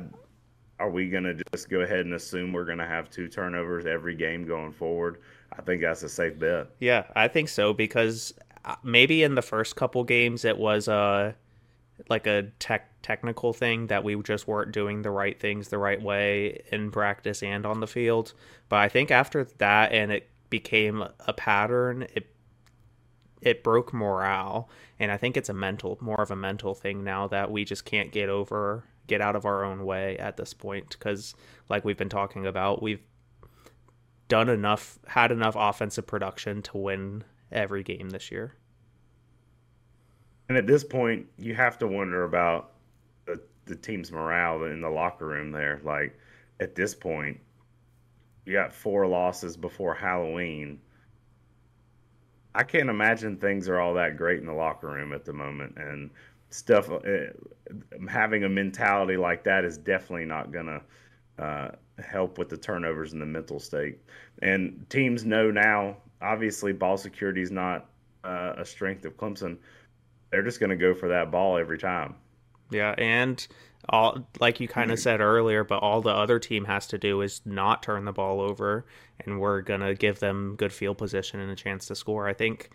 are 0.83 0.91
we 0.91 1.09
going 1.09 1.23
to 1.23 1.41
just 1.53 1.69
go 1.69 1.81
ahead 1.81 2.01
and 2.01 2.13
assume 2.13 2.53
we're 2.53 2.65
going 2.65 2.79
to 2.79 2.87
have 2.87 3.09
two 3.09 3.29
turnovers 3.29 3.87
every 3.87 4.17
game 4.17 4.45
going 4.45 4.73
forward? 4.73 5.21
I 5.57 5.63
think 5.63 5.81
that's 5.81 6.03
a 6.03 6.09
safe 6.09 6.37
bet. 6.41 6.71
Yeah, 6.81 7.05
I 7.15 7.29
think 7.29 7.49
so 7.49 7.73
because 7.73 8.35
uh, 8.65 8.75
maybe 8.83 9.23
in 9.23 9.37
the 9.37 9.43
first 9.43 9.77
couple 9.77 10.03
games 10.03 10.45
it 10.45 10.59
was 10.59 10.89
uh 10.89 11.33
like 12.09 12.27
a 12.27 12.45
tech 12.59 12.91
technical 13.03 13.53
thing 13.53 13.87
that 13.89 14.03
we 14.03 14.21
just 14.23 14.49
weren't 14.49 14.73
doing 14.73 15.03
the 15.03 15.11
right 15.11 15.39
things 15.39 15.69
the 15.69 15.79
right 15.79 16.03
way 16.03 16.63
in 16.73 16.91
practice 16.91 17.45
and 17.45 17.65
on 17.65 17.79
the 17.79 17.87
field. 17.87 18.33
But 18.69 18.81
I 18.81 18.89
think 18.89 19.13
after 19.13 19.45
that 19.59 19.93
and 19.93 20.11
it 20.11 20.31
became 20.51 21.05
a 21.21 21.33
pattern, 21.33 22.09
it 22.15 22.35
it 23.41 23.63
broke 23.63 23.93
morale 23.93 24.69
and 24.99 25.13
I 25.13 25.17
think 25.17 25.37
it's 25.37 25.49
a 25.49 25.55
mental 25.55 25.97
more 26.01 26.21
of 26.21 26.33
a 26.33 26.37
mental 26.37 26.75
thing 26.75 27.05
now 27.05 27.29
that 27.29 27.53
we 27.53 27.65
just 27.65 27.85
can't 27.85 28.11
get 28.11 28.29
over 28.29 28.85
get 29.07 29.21
out 29.21 29.37
of 29.37 29.45
our 29.45 29.65
own 29.65 29.85
way 29.85 30.17
at 30.19 30.37
this 30.37 30.55
point 30.55 30.99
cuz 30.99 31.35
like 31.69 31.85
we've 31.85 31.97
been 31.97 32.09
talking 32.09 32.47
about, 32.47 32.83
we've 32.83 33.03
done 34.29 34.49
enough 34.49 34.99
had 35.07 35.31
enough 35.31 35.55
offensive 35.59 36.07
production 36.07 36.63
to 36.63 36.79
win 36.79 37.25
every 37.51 37.83
game 37.83 38.11
this 38.11 38.31
year. 38.31 38.55
And 40.49 40.59
at 40.59 40.67
this 40.67 40.85
point, 40.85 41.27
you 41.39 41.55
have 41.55 41.79
to 41.79 41.87
wonder 41.87 42.25
about 42.25 42.73
the, 43.27 43.41
the 43.65 43.77
team's 43.77 44.13
morale 44.13 44.65
in 44.65 44.81
the 44.81 44.91
locker 44.91 45.27
room 45.27 45.51
there. 45.51 45.81
Like, 45.85 46.19
at 46.61 46.75
this 46.75 46.95
point, 46.95 47.41
you 48.45 48.53
got 48.53 48.73
four 48.73 49.07
losses 49.07 49.57
before 49.57 49.95
Halloween. 49.95 50.81
I 52.55 52.65
can't 52.65 52.91
imagine 52.91 53.37
things 53.37 53.69
are 53.69 53.81
all 53.81 53.95
that 53.95 54.17
great 54.17 54.41
in 54.41 54.47
the 54.47 54.53
locker 54.53 54.89
room 54.89 55.13
at 55.13 55.25
the 55.25 55.33
moment. 55.33 55.75
And 55.77 56.11
stuff, 56.53 56.91
uh, 56.91 56.99
having 58.09 58.45
a 58.45 58.49
mentality 58.49 59.17
like 59.17 59.45
that 59.45 59.65
is 59.65 59.79
definitely 59.79 60.27
not 60.27 60.53
going 60.53 60.67
to 60.67 61.43
uh, 61.43 61.71
help 62.03 62.39
with 62.39 62.49
the 62.49 62.57
turnovers 62.57 63.13
in 63.13 63.19
the 63.19 63.27
mental 63.27 63.59
state. 63.59 63.99
And 64.41 64.87
teams 64.89 65.25
know 65.25 65.51
now, 65.51 65.97
obviously, 66.21 66.73
ball 66.73 66.97
security 66.97 67.43
is 67.43 67.51
not 67.51 67.87
uh, 68.25 68.55
a 68.59 68.65
strength 68.65 69.05
of 69.05 69.17
Clemson 69.17 69.59
they're 70.33 70.43
just 70.43 70.59
going 70.59 70.71
to 70.71 70.77
go 70.77 70.95
for 70.95 71.09
that 71.11 71.31
ball 71.31 71.59
every 71.59 71.79
time. 71.79 72.17
Yeah, 72.71 72.95
and 72.97 73.47
all 73.91 74.27
like 74.41 74.61
you 74.61 74.67
kind 74.67 74.91
of 74.91 74.99
said 74.99 75.21
earlier, 75.21 75.63
but 75.63 75.81
all 75.81 76.01
the 76.01 76.11
other 76.11 76.39
team 76.39 76.65
has 76.65 76.87
to 76.89 76.99
do 76.99 77.21
is 77.21 77.43
not 77.45 77.83
turn 77.83 78.07
the 78.07 78.13
ball 78.13 78.41
over, 78.41 78.87
and 79.21 79.39
we're 79.39 79.61
gonna 79.61 79.95
give 79.95 80.21
them 80.21 80.55
good 80.57 80.73
field 80.73 80.97
position 80.97 81.39
and 81.39 81.51
a 81.51 81.55
chance 81.55 81.87
to 81.89 81.95
score. 81.95 82.27
I 82.27 82.33
think 82.33 82.71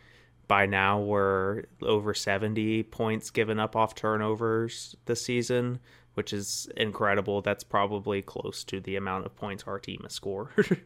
by 0.48 0.66
now 0.66 1.00
we're 1.00 1.64
over 1.82 2.14
70 2.14 2.84
points 2.84 3.30
given 3.30 3.60
up 3.60 3.76
off 3.76 3.96
turnovers 3.96 4.96
this 5.06 5.22
season, 5.22 5.80
which 6.14 6.34
is 6.34 6.70
incredible. 6.78 7.42
That's 7.42 7.64
probably 7.64 8.22
close 8.22 8.64
to 8.66 8.80
the 8.80 8.96
amount 8.96 9.26
of 9.26 9.36
points 9.36 9.64
our 9.68 9.80
team 9.80 10.00
has 10.04 10.14
scored. 10.14 10.50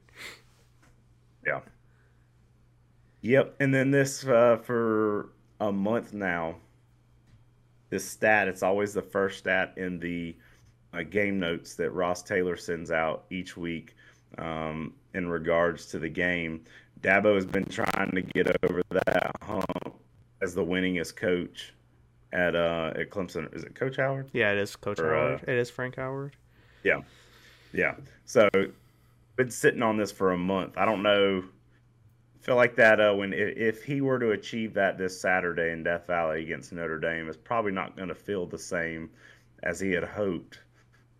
yeah. 1.45 1.61
Yep, 3.21 3.55
and 3.59 3.73
then 3.73 3.91
this 3.91 4.25
uh, 4.25 4.57
for 4.63 5.29
a 5.59 5.71
month 5.71 6.13
now 6.13 6.55
this 7.91 8.09
stat. 8.09 8.47
It's 8.47 8.63
always 8.63 8.93
the 8.93 9.01
first 9.03 9.37
stat 9.39 9.73
in 9.77 9.99
the 9.99 10.35
uh, 10.93 11.03
game 11.03 11.39
notes 11.39 11.75
that 11.75 11.91
Ross 11.91 12.23
Taylor 12.23 12.57
sends 12.57 12.89
out 12.89 13.25
each 13.29 13.55
week 13.55 13.95
um, 14.39 14.93
in 15.13 15.27
regards 15.27 15.85
to 15.87 15.99
the 15.99 16.09
game. 16.09 16.63
Dabo 17.01 17.35
has 17.35 17.45
been 17.45 17.65
trying 17.65 18.11
to 18.11 18.21
get 18.21 18.47
over 18.63 18.83
that 18.91 19.35
hump 19.41 19.95
as 20.41 20.53
the 20.53 20.63
winningest 20.63 21.15
coach 21.15 21.73
at 22.33 22.55
uh, 22.55 22.93
at 22.95 23.09
Clemson. 23.09 23.53
Is 23.55 23.63
it 23.63 23.75
Coach 23.75 23.97
Howard? 23.97 24.29
Yeah, 24.33 24.51
it 24.51 24.57
is 24.57 24.75
Coach 24.75 24.99
or, 24.99 25.13
Howard. 25.13 25.39
Uh, 25.47 25.51
it 25.51 25.57
is 25.57 25.69
Frank 25.69 25.95
Howard. 25.95 26.35
Yeah, 26.83 27.01
yeah. 27.73 27.95
So 28.25 28.49
been 29.35 29.51
sitting 29.51 29.81
on 29.81 29.97
this 29.97 30.11
for 30.11 30.31
a 30.31 30.37
month. 30.37 30.77
I 30.77 30.85
don't 30.85 31.03
know 31.03 31.43
feel 32.41 32.55
like 32.55 32.75
that 32.75 32.99
uh, 32.99 33.13
when 33.13 33.33
if 33.33 33.83
he 33.83 34.01
were 34.01 34.19
to 34.19 34.31
achieve 34.31 34.73
that 34.73 34.97
this 34.97 35.19
Saturday 35.19 35.71
in 35.71 35.83
Death 35.83 36.07
Valley 36.07 36.43
against 36.43 36.73
Notre 36.73 36.99
Dame, 36.99 37.27
it's 37.27 37.37
probably 37.37 37.71
not 37.71 37.95
going 37.95 38.09
to 38.09 38.15
feel 38.15 38.47
the 38.47 38.57
same 38.57 39.09
as 39.63 39.79
he 39.79 39.91
had 39.91 40.03
hoped 40.03 40.59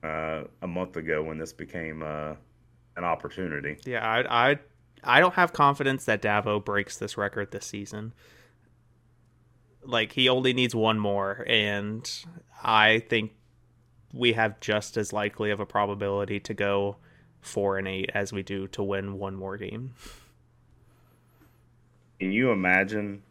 uh, 0.04 0.44
a 0.64 0.68
month 0.68 0.98
ago 0.98 1.22
when 1.22 1.38
this 1.38 1.54
became 1.54 2.02
uh, 2.02 2.34
an 2.98 3.04
opportunity. 3.04 3.78
Yeah, 3.86 4.06
I, 4.06 4.52
I 4.52 4.60
I 5.04 5.20
don't 5.20 5.34
have 5.34 5.54
confidence 5.54 6.06
that 6.06 6.22
Dabo 6.22 6.64
breaks 6.64 6.98
this 6.98 7.18
record 7.18 7.52
this 7.52 7.66
season. 7.66 8.14
Like 9.84 10.12
he 10.12 10.30
only 10.30 10.54
needs 10.54 10.76
one 10.76 11.00
more, 11.00 11.44
and 11.48 12.10
I 12.64 13.00
think 13.00 13.34
we 14.14 14.34
have 14.34 14.60
just 14.60 14.98
as 14.98 15.12
likely 15.12 15.50
of 15.50 15.60
a 15.60 15.66
probability 15.66 16.40
to 16.42 16.54
go 16.54 16.98
four 17.40 17.78
and 17.78 17.88
eight 17.88 18.12
as 18.14 18.32
we 18.32 18.44
do 18.44 18.68
to 18.68 18.84
win 18.84 19.18
one 19.18 19.36
more 19.36 19.58
game. 19.58 19.94
Can 22.20 22.32
you 22.32 22.52
imagine 22.52 23.24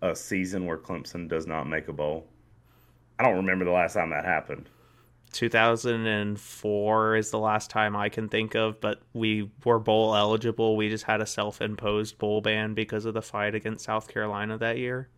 a 0.00 0.14
season 0.14 0.66
where 0.66 0.78
Clemson 0.78 1.28
does 1.28 1.46
not 1.46 1.64
make 1.66 1.88
a 1.88 1.92
bowl? 1.92 2.26
I 3.18 3.24
don't 3.24 3.36
remember 3.36 3.64
the 3.64 3.72
last 3.72 3.94
time 3.94 4.10
that 4.10 4.24
happened. 4.24 4.68
2004 5.32 7.16
is 7.16 7.30
the 7.30 7.38
last 7.38 7.70
time 7.70 7.96
I 7.96 8.08
can 8.08 8.28
think 8.28 8.54
of, 8.54 8.80
but 8.80 9.00
we 9.12 9.50
were 9.64 9.78
bowl 9.78 10.14
eligible. 10.14 10.76
We 10.76 10.88
just 10.88 11.04
had 11.04 11.20
a 11.20 11.26
self 11.26 11.60
imposed 11.60 12.18
bowl 12.18 12.40
ban 12.40 12.74
because 12.74 13.04
of 13.04 13.14
the 13.14 13.22
fight 13.22 13.54
against 13.54 13.84
South 13.84 14.08
Carolina 14.08 14.58
that 14.58 14.78
year. 14.78 15.08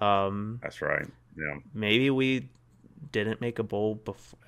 Um, 0.00 0.60
That's 0.62 0.80
right. 0.80 1.06
Yeah. 1.36 1.58
Maybe 1.74 2.10
we 2.10 2.48
didn't 3.10 3.40
make 3.40 3.58
a 3.58 3.62
bowl 3.62 3.96
before. 3.96 4.38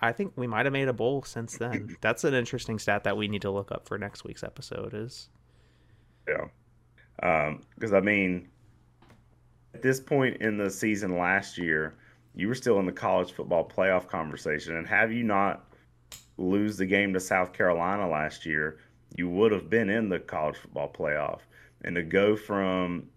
I 0.00 0.12
think 0.12 0.32
we 0.36 0.46
might 0.46 0.64
have 0.64 0.72
made 0.72 0.88
a 0.88 0.94
bowl 0.94 1.22
since 1.22 1.58
then. 1.58 1.96
That's 2.00 2.24
an 2.24 2.32
interesting 2.32 2.78
stat 2.78 3.04
that 3.04 3.16
we 3.16 3.28
need 3.28 3.42
to 3.42 3.50
look 3.50 3.70
up 3.70 3.86
for 3.86 3.98
next 3.98 4.24
week's 4.24 4.42
episode. 4.42 4.94
Is 4.94 5.28
yeah. 6.26 6.46
Because, 7.16 7.92
um, 7.92 7.96
I 7.96 8.00
mean, 8.00 8.48
at 9.74 9.82
this 9.82 10.00
point 10.00 10.38
in 10.40 10.56
the 10.56 10.70
season 10.70 11.18
last 11.18 11.58
year, 11.58 11.94
you 12.36 12.48
were 12.48 12.54
still 12.54 12.78
in 12.78 12.86
the 12.86 12.92
college 12.92 13.32
football 13.32 13.68
playoff 13.68 14.06
conversation. 14.06 14.76
And 14.76 14.86
have 14.86 15.12
you 15.12 15.24
not 15.24 15.64
lose 16.38 16.76
the 16.76 16.86
game 16.86 17.12
to 17.14 17.20
South 17.20 17.52
Carolina 17.52 18.08
last 18.08 18.46
year, 18.46 18.78
you 19.16 19.28
would 19.28 19.52
have 19.52 19.70
been 19.70 19.90
in 19.90 20.08
the 20.08 20.18
college 20.18 20.56
football 20.56 20.92
playoff. 20.92 21.40
And 21.84 21.96
to 21.96 22.02
go 22.02 22.36
from 22.36 23.08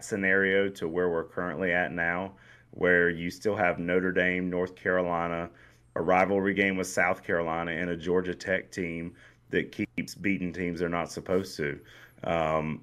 scenario 0.00 0.68
to 0.70 0.88
where 0.88 1.10
we're 1.10 1.24
currently 1.24 1.72
at 1.72 1.92
now, 1.92 2.32
where 2.70 3.10
you 3.10 3.30
still 3.30 3.56
have 3.56 3.78
Notre 3.78 4.12
Dame, 4.12 4.48
North 4.48 4.76
Carolina, 4.76 5.50
a 5.96 6.00
rivalry 6.00 6.54
game 6.54 6.76
with 6.76 6.86
South 6.86 7.22
Carolina, 7.22 7.72
and 7.72 7.90
a 7.90 7.96
Georgia 7.96 8.34
Tech 8.34 8.70
team 8.70 9.14
that 9.50 9.72
keeps 9.72 10.14
beating 10.14 10.52
teams 10.52 10.78
they're 10.78 10.88
not 10.88 11.10
supposed 11.10 11.56
to 11.56 11.80
um, 12.24 12.82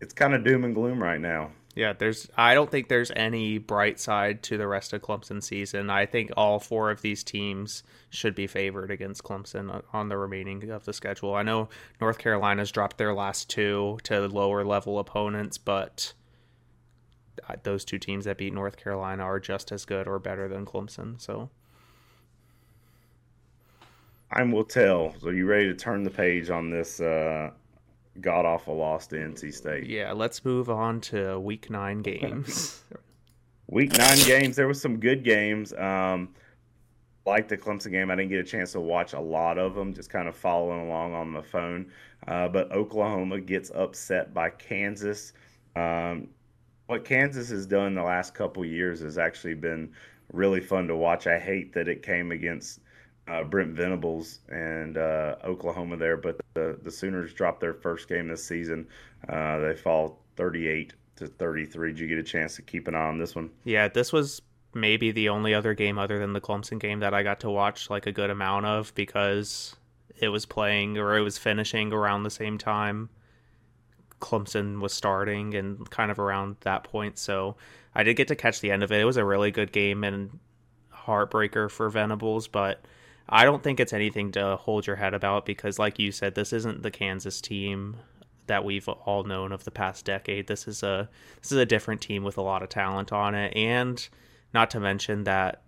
it's 0.00 0.12
kind 0.12 0.34
of 0.34 0.44
doom 0.44 0.64
and 0.64 0.74
gloom 0.74 1.02
right 1.02 1.20
now. 1.20 1.50
Yeah, 1.74 1.94
there's. 1.94 2.28
I 2.36 2.52
don't 2.52 2.70
think 2.70 2.88
there's 2.88 3.10
any 3.16 3.56
bright 3.56 3.98
side 3.98 4.42
to 4.44 4.58
the 4.58 4.66
rest 4.66 4.92
of 4.92 5.00
Clemson 5.00 5.42
season. 5.42 5.88
I 5.88 6.04
think 6.04 6.30
all 6.36 6.58
four 6.58 6.90
of 6.90 7.00
these 7.00 7.24
teams 7.24 7.82
should 8.10 8.34
be 8.34 8.46
favored 8.46 8.90
against 8.90 9.22
Clemson 9.24 9.82
on 9.90 10.08
the 10.10 10.18
remaining 10.18 10.68
of 10.70 10.84
the 10.84 10.92
schedule. 10.92 11.34
I 11.34 11.42
know 11.42 11.70
North 11.98 12.18
Carolina's 12.18 12.70
dropped 12.70 12.98
their 12.98 13.14
last 13.14 13.48
two 13.48 13.98
to 14.02 14.28
lower 14.28 14.64
level 14.64 14.98
opponents, 14.98 15.56
but 15.56 16.12
those 17.62 17.84
two 17.86 17.98
teams 17.98 18.26
that 18.26 18.38
beat 18.38 18.52
North 18.52 18.76
Carolina 18.76 19.22
are 19.22 19.40
just 19.40 19.72
as 19.72 19.84
good 19.86 20.06
or 20.06 20.18
better 20.18 20.48
than 20.48 20.66
Clemson. 20.66 21.20
So 21.20 21.48
time 24.34 24.52
will 24.52 24.64
tell. 24.64 25.14
So 25.20 25.30
you 25.30 25.46
ready 25.46 25.68
to 25.68 25.74
turn 25.74 26.02
the 26.02 26.10
page 26.10 26.50
on 26.50 26.70
this 26.70 27.00
uh, 27.00 27.50
god 28.20 28.44
awful 28.44 28.76
loss 28.76 29.06
to 29.08 29.16
NC 29.16 29.54
State. 29.54 29.86
Yeah, 29.86 30.12
let's 30.12 30.44
move 30.44 30.68
on 30.68 31.00
to 31.02 31.38
week 31.38 31.70
nine 31.70 32.02
games. 32.02 32.82
week 33.68 33.96
nine 33.96 34.18
games. 34.26 34.56
There 34.56 34.68
was 34.68 34.80
some 34.80 34.98
good 34.98 35.24
games. 35.24 35.72
Um, 35.74 36.34
like 37.24 37.48
the 37.48 37.56
Clemson 37.56 37.92
game, 37.92 38.10
I 38.10 38.16
didn't 38.16 38.30
get 38.30 38.40
a 38.40 38.44
chance 38.44 38.72
to 38.72 38.80
watch 38.80 39.12
a 39.12 39.20
lot 39.20 39.56
of 39.56 39.74
them, 39.74 39.94
just 39.94 40.10
kind 40.10 40.28
of 40.28 40.36
following 40.36 40.86
along 40.86 41.14
on 41.14 41.32
the 41.32 41.42
phone. 41.42 41.90
Uh, 42.26 42.48
but 42.48 42.70
Oklahoma 42.72 43.40
gets 43.40 43.70
upset 43.70 44.34
by 44.34 44.50
Kansas. 44.50 45.32
Um, 45.76 46.28
what 46.86 47.04
Kansas 47.04 47.48
has 47.50 47.64
done 47.66 47.94
the 47.94 48.02
last 48.02 48.34
couple 48.34 48.64
years 48.64 49.00
has 49.00 49.18
actually 49.18 49.54
been 49.54 49.92
really 50.32 50.60
fun 50.60 50.88
to 50.88 50.96
watch. 50.96 51.26
I 51.26 51.38
hate 51.38 51.72
that 51.74 51.88
it 51.88 52.02
came 52.02 52.32
against 52.32 52.80
uh, 53.32 53.44
Brent 53.44 53.72
Venables 53.74 54.40
and 54.50 54.98
uh, 54.98 55.36
Oklahoma 55.44 55.96
there, 55.96 56.16
but 56.16 56.40
the 56.54 56.78
the 56.82 56.90
Sooners 56.90 57.32
dropped 57.32 57.60
their 57.60 57.74
first 57.74 58.08
game 58.08 58.28
this 58.28 58.44
season. 58.44 58.86
Uh, 59.28 59.58
they 59.58 59.74
fall 59.74 60.20
38 60.36 60.92
to 61.16 61.26
33. 61.26 61.92
Did 61.92 61.98
you 61.98 62.08
get 62.08 62.18
a 62.18 62.22
chance 62.22 62.56
to 62.56 62.62
keep 62.62 62.88
an 62.88 62.94
eye 62.94 63.06
on 63.06 63.18
this 63.18 63.34
one? 63.34 63.50
Yeah, 63.64 63.88
this 63.88 64.12
was 64.12 64.42
maybe 64.74 65.12
the 65.12 65.28
only 65.28 65.54
other 65.54 65.74
game 65.74 65.98
other 65.98 66.18
than 66.18 66.32
the 66.32 66.40
Clemson 66.40 66.78
game 66.78 67.00
that 67.00 67.14
I 67.14 67.22
got 67.22 67.40
to 67.40 67.50
watch 67.50 67.90
like 67.90 68.06
a 68.06 68.12
good 68.12 68.30
amount 68.30 68.66
of 68.66 68.94
because 68.94 69.76
it 70.18 70.28
was 70.28 70.46
playing 70.46 70.98
or 70.98 71.16
it 71.16 71.22
was 71.22 71.38
finishing 71.38 71.92
around 71.92 72.22
the 72.22 72.30
same 72.30 72.56
time 72.56 73.10
Clemson 74.22 74.80
was 74.80 74.94
starting 74.94 75.54
and 75.54 75.90
kind 75.90 76.10
of 76.10 76.18
around 76.18 76.56
that 76.60 76.84
point. 76.84 77.18
So 77.18 77.56
I 77.94 78.02
did 78.02 78.14
get 78.14 78.28
to 78.28 78.36
catch 78.36 78.60
the 78.60 78.70
end 78.70 78.82
of 78.82 78.92
it. 78.92 79.00
It 79.00 79.04
was 79.04 79.18
a 79.18 79.24
really 79.24 79.50
good 79.50 79.72
game 79.72 80.04
and 80.04 80.38
heartbreaker 80.94 81.70
for 81.70 81.90
Venables, 81.90 82.48
but 82.48 82.82
I 83.28 83.44
don't 83.44 83.62
think 83.62 83.80
it's 83.80 83.92
anything 83.92 84.32
to 84.32 84.56
hold 84.56 84.86
your 84.86 84.96
head 84.96 85.14
about 85.14 85.46
because, 85.46 85.78
like 85.78 85.98
you 85.98 86.12
said, 86.12 86.34
this 86.34 86.52
isn't 86.52 86.82
the 86.82 86.90
Kansas 86.90 87.40
team 87.40 87.96
that 88.46 88.64
we've 88.64 88.88
all 88.88 89.24
known 89.24 89.52
of 89.52 89.64
the 89.64 89.70
past 89.70 90.04
decade. 90.04 90.46
This 90.46 90.66
is 90.66 90.82
a 90.82 91.08
this 91.40 91.52
is 91.52 91.58
a 91.58 91.66
different 91.66 92.00
team 92.00 92.24
with 92.24 92.36
a 92.36 92.42
lot 92.42 92.62
of 92.62 92.68
talent 92.68 93.12
on 93.12 93.34
it, 93.34 93.56
and 93.56 94.06
not 94.52 94.70
to 94.70 94.80
mention 94.80 95.24
that 95.24 95.62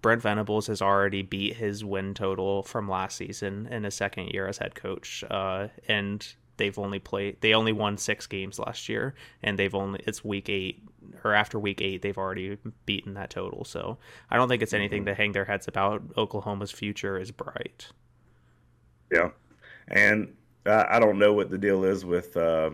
Brent 0.00 0.22
Venables 0.22 0.68
has 0.68 0.80
already 0.80 1.22
beat 1.22 1.56
his 1.56 1.84
win 1.84 2.14
total 2.14 2.62
from 2.62 2.88
last 2.88 3.16
season 3.16 3.66
in 3.66 3.84
his 3.84 3.94
second 3.94 4.28
year 4.28 4.46
as 4.46 4.58
head 4.58 4.74
coach, 4.74 5.24
uh, 5.30 5.68
and 5.88 6.34
they've 6.56 6.78
only 6.78 6.98
played 6.98 7.40
they 7.40 7.54
only 7.54 7.72
won 7.72 7.98
six 7.98 8.26
games 8.26 8.58
last 8.58 8.88
year, 8.88 9.14
and 9.42 9.58
they've 9.58 9.74
only 9.74 10.00
it's 10.06 10.24
week 10.24 10.48
eight 10.48 10.82
or 11.24 11.34
after 11.34 11.58
week 11.58 11.80
eight, 11.80 12.02
they've 12.02 12.18
already 12.18 12.58
beaten 12.86 13.14
that 13.14 13.30
total. 13.30 13.64
So 13.64 13.98
I 14.30 14.36
don't 14.36 14.48
think 14.48 14.62
it's 14.62 14.72
anything 14.72 15.02
mm-hmm. 15.02 15.08
to 15.08 15.14
hang 15.14 15.32
their 15.32 15.44
heads 15.44 15.68
about. 15.68 16.02
Oklahoma's 16.16 16.70
future 16.70 17.18
is 17.18 17.30
bright. 17.30 17.88
Yeah, 19.10 19.30
and 19.88 20.34
I 20.64 20.98
don't 20.98 21.18
know 21.18 21.32
what 21.32 21.50
the 21.50 21.58
deal 21.58 21.84
is 21.84 22.04
with 22.04 22.36
uh, 22.36 22.70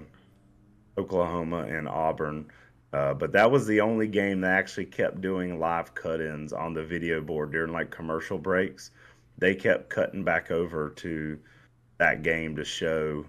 Oklahoma 0.97 1.63
and 1.63 1.89
Auburn, 1.89 2.47
uh, 2.93 3.15
but 3.15 3.33
that 3.33 3.51
was 3.51 3.67
the 3.67 3.81
only 3.81 4.07
game 4.07 4.43
that 4.43 4.53
actually 4.53 4.87
kept 4.87 5.21
doing 5.21 5.59
live 5.59 5.95
cut-ins 5.95 6.53
on 6.53 6.75
the 6.75 6.85
video 6.85 7.21
board 7.21 7.53
during 7.53 7.73
like 7.73 7.91
commercial 7.91 8.39
breaks. 8.39 8.91
They 9.39 9.55
kept 9.55 9.89
cutting 9.89 10.23
back 10.23 10.51
over 10.51 10.91
to 10.91 11.39
that 11.99 12.23
game 12.23 12.57
to 12.57 12.65
show 12.65 13.25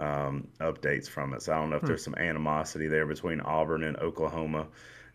um, 0.00 0.48
updates 0.60 1.08
from 1.08 1.34
it. 1.34 1.42
So 1.42 1.52
I 1.52 1.56
don't 1.56 1.70
know 1.70 1.76
if 1.76 1.82
hmm. 1.82 1.88
there's 1.88 2.04
some 2.04 2.14
animosity 2.16 2.88
there 2.88 3.06
between 3.06 3.40
Auburn 3.40 3.84
and 3.84 3.96
Oklahoma, 3.98 4.66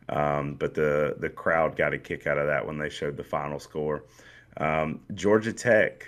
um, 0.09 0.55
but 0.55 0.73
the 0.73 1.15
the 1.19 1.29
crowd 1.29 1.75
got 1.75 1.93
a 1.93 1.97
kick 1.97 2.27
out 2.27 2.37
of 2.37 2.47
that 2.47 2.65
when 2.65 2.77
they 2.77 2.89
showed 2.89 3.17
the 3.17 3.23
final 3.23 3.59
score. 3.59 4.05
Um, 4.57 5.01
Georgia 5.13 5.53
Tech. 5.53 6.07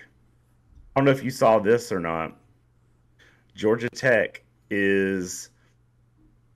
I 0.95 0.99
don't 0.99 1.05
know 1.05 1.12
if 1.12 1.23
you 1.23 1.31
saw 1.31 1.57
this 1.57 1.91
or 1.91 1.99
not. 1.99 2.38
Georgia 3.55 3.89
Tech 3.89 4.43
is 4.69 5.49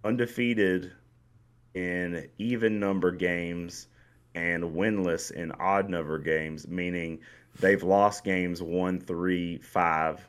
undefeated 0.04 0.92
in 1.74 2.28
even 2.38 2.80
number 2.80 3.12
games 3.12 3.88
and 4.36 4.64
winless 4.64 5.32
in 5.32 5.52
odd 5.54 5.90
number 5.90 6.20
games, 6.20 6.68
meaning 6.68 7.20
they've 7.60 7.84
lost 7.84 8.24
games 8.24 8.62
one, 8.62 9.00
three, 9.00 9.58
five, 9.58 10.28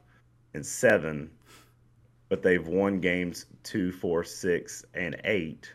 and 0.54 0.64
seven, 0.64 1.30
but 2.28 2.42
they've 2.42 2.66
won 2.66 3.00
games 3.00 3.46
two, 3.62 3.92
four, 3.92 4.24
six, 4.24 4.84
and 4.94 5.20
eight. 5.24 5.72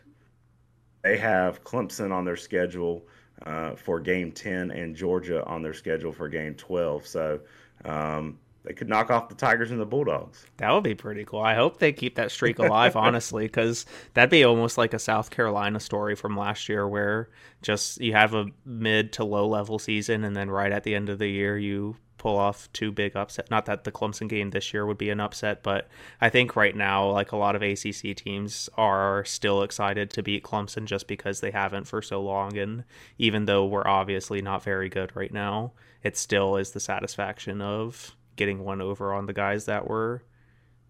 They 1.02 1.16
have 1.18 1.64
Clemson 1.64 2.12
on 2.12 2.24
their 2.24 2.36
schedule 2.36 3.06
uh, 3.44 3.74
for 3.74 4.00
game 4.00 4.32
10 4.32 4.70
and 4.70 4.96
Georgia 4.96 5.44
on 5.44 5.62
their 5.62 5.74
schedule 5.74 6.12
for 6.12 6.28
game 6.28 6.54
12. 6.54 7.06
So 7.06 7.40
um, 7.84 8.38
they 8.64 8.72
could 8.72 8.88
knock 8.88 9.10
off 9.10 9.28
the 9.28 9.34
Tigers 9.34 9.70
and 9.70 9.80
the 9.80 9.84
Bulldogs. 9.86 10.46
That 10.56 10.72
would 10.72 10.84
be 10.84 10.94
pretty 10.94 11.24
cool. 11.24 11.40
I 11.40 11.54
hope 11.54 11.78
they 11.78 11.92
keep 11.92 12.14
that 12.14 12.30
streak 12.30 12.58
alive, 12.58 12.96
honestly, 12.96 13.44
because 13.44 13.84
that'd 14.14 14.30
be 14.30 14.44
almost 14.44 14.78
like 14.78 14.94
a 14.94 14.98
South 14.98 15.30
Carolina 15.30 15.78
story 15.78 16.14
from 16.14 16.36
last 16.36 16.68
year 16.68 16.88
where 16.88 17.28
just 17.60 18.00
you 18.00 18.12
have 18.12 18.32
a 18.32 18.46
mid 18.64 19.12
to 19.14 19.24
low 19.24 19.46
level 19.46 19.78
season 19.78 20.24
and 20.24 20.34
then 20.34 20.50
right 20.50 20.72
at 20.72 20.84
the 20.84 20.94
end 20.94 21.10
of 21.10 21.18
the 21.18 21.28
year 21.28 21.58
you 21.58 21.96
pull 22.24 22.38
off 22.38 22.72
two 22.72 22.90
big 22.90 23.14
upset. 23.14 23.50
Not 23.50 23.66
that 23.66 23.84
the 23.84 23.92
Clemson 23.92 24.30
game 24.30 24.48
this 24.48 24.72
year 24.72 24.86
would 24.86 24.96
be 24.96 25.10
an 25.10 25.20
upset, 25.20 25.62
but 25.62 25.88
I 26.22 26.30
think 26.30 26.56
right 26.56 26.74
now, 26.74 27.10
like 27.10 27.32
a 27.32 27.36
lot 27.36 27.54
of 27.54 27.60
ACC 27.60 28.16
teams 28.16 28.70
are 28.78 29.26
still 29.26 29.62
excited 29.62 30.08
to 30.08 30.22
beat 30.22 30.42
Clemson 30.42 30.86
just 30.86 31.06
because 31.06 31.40
they 31.40 31.50
haven't 31.50 31.86
for 31.86 32.00
so 32.00 32.22
long. 32.22 32.56
And 32.56 32.84
even 33.18 33.44
though 33.44 33.66
we're 33.66 33.86
obviously 33.86 34.40
not 34.40 34.62
very 34.62 34.88
good 34.88 35.14
right 35.14 35.34
now, 35.34 35.72
it 36.02 36.16
still 36.16 36.56
is 36.56 36.70
the 36.70 36.80
satisfaction 36.80 37.60
of 37.60 38.16
getting 38.36 38.64
one 38.64 38.80
over 38.80 39.12
on 39.12 39.26
the 39.26 39.34
guys 39.34 39.66
that 39.66 39.86
were, 39.86 40.22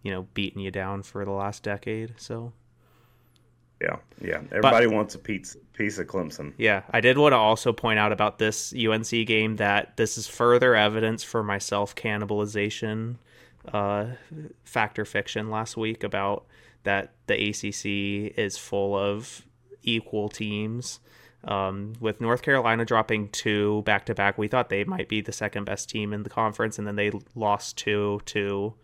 you 0.03 0.13
know, 0.13 0.29
beating 0.35 0.63
you 0.63 0.71
down 0.71 1.03
for 1.03 1.25
the 1.25 1.33
last 1.33 1.65
decade. 1.65 2.15
So. 2.17 2.53
Yeah, 3.85 3.97
yeah. 4.21 4.41
Everybody 4.51 4.87
but, 4.87 4.95
wants 4.95 5.15
a 5.15 5.19
piece 5.19 5.57
piece 5.75 5.99
of 5.99 6.07
Clemson. 6.07 6.55
Yeah, 6.57 6.83
I 6.91 7.01
did 7.01 7.19
want 7.19 7.33
to 7.33 7.37
also 7.37 7.73
point 7.73 7.99
out 7.99 8.13
about 8.13 8.39
this 8.39 8.73
UNC 8.73 9.11
game 9.27 9.57
that 9.57 9.97
this 9.97 10.17
is 10.17 10.27
further 10.27 10.75
evidence 10.75 11.23
for 11.23 11.43
my 11.43 11.59
self 11.59 11.95
cannibalization 11.95 13.17
uh, 13.73 14.07
factor 14.65 15.05
fiction 15.05 15.51
last 15.51 15.77
week 15.77 16.03
about 16.03 16.47
that 16.85 17.13
the 17.27 17.51
ACC 17.51 18.37
is 18.39 18.57
full 18.57 18.97
of 18.97 19.45
equal 19.83 20.29
teams. 20.29 21.01
Um, 21.45 21.93
with 22.01 22.23
North 22.23 22.41
Carolina 22.41 22.87
dropping 22.87 23.29
two 23.29 23.83
back 23.83 24.07
to 24.07 24.15
back, 24.15 24.39
we 24.39 24.49
thought 24.49 24.71
they 24.71 24.85
might 24.85 25.11
be 25.11 25.21
the 25.21 25.33
second 25.33 25.65
best 25.65 25.91
team 25.91 26.15
in 26.15 26.23
the 26.23 26.31
conference, 26.31 26.79
and 26.79 26.87
then 26.87 26.97
they 26.97 27.13
lost 27.35 27.77
two 27.77 28.21
to 28.27 28.75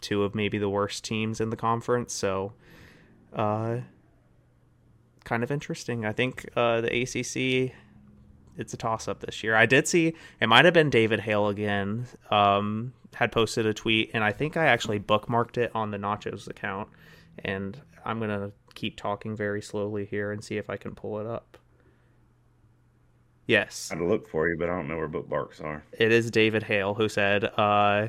two 0.00 0.24
of 0.24 0.34
maybe 0.34 0.58
the 0.58 0.68
worst 0.68 1.04
teams 1.04 1.40
in 1.40 1.50
the 1.50 1.56
conference. 1.56 2.12
So, 2.12 2.52
uh, 3.32 3.78
kind 5.24 5.42
of 5.42 5.50
interesting. 5.50 6.04
I 6.04 6.12
think 6.12 6.48
uh, 6.56 6.80
the 6.82 7.02
ACC 7.02 7.74
it's 8.56 8.72
a 8.72 8.76
toss 8.76 9.08
up 9.08 9.20
this 9.20 9.42
year. 9.42 9.56
I 9.56 9.66
did 9.66 9.88
see 9.88 10.14
it 10.40 10.46
might 10.48 10.64
have 10.64 10.74
been 10.74 10.90
David 10.90 11.20
Hale 11.20 11.48
again. 11.48 12.06
Um, 12.30 12.92
had 13.14 13.32
posted 13.32 13.66
a 13.66 13.74
tweet, 13.74 14.10
and 14.14 14.24
I 14.24 14.32
think 14.32 14.56
I 14.56 14.66
actually 14.66 15.00
bookmarked 15.00 15.56
it 15.56 15.70
on 15.74 15.90
the 15.90 15.98
Nachos 15.98 16.48
account. 16.48 16.88
And 17.44 17.80
I'm 18.04 18.20
gonna 18.20 18.52
keep 18.74 18.96
talking 18.96 19.36
very 19.36 19.62
slowly 19.62 20.04
here 20.04 20.32
and 20.32 20.42
see 20.42 20.56
if 20.56 20.68
I 20.70 20.76
can 20.76 20.94
pull 20.94 21.18
it 21.20 21.26
up. 21.26 21.58
Yes, 23.46 23.90
I'd 23.92 24.00
look 24.00 24.28
for 24.28 24.48
you, 24.48 24.56
but 24.58 24.68
I 24.68 24.74
don't 24.74 24.88
know 24.88 24.96
where 24.96 25.08
bookmarks 25.08 25.60
are. 25.60 25.84
It 25.92 26.12
is 26.12 26.30
David 26.30 26.62
Hale 26.62 26.94
who 26.94 27.08
said, 27.08 27.44
uh, 27.44 28.08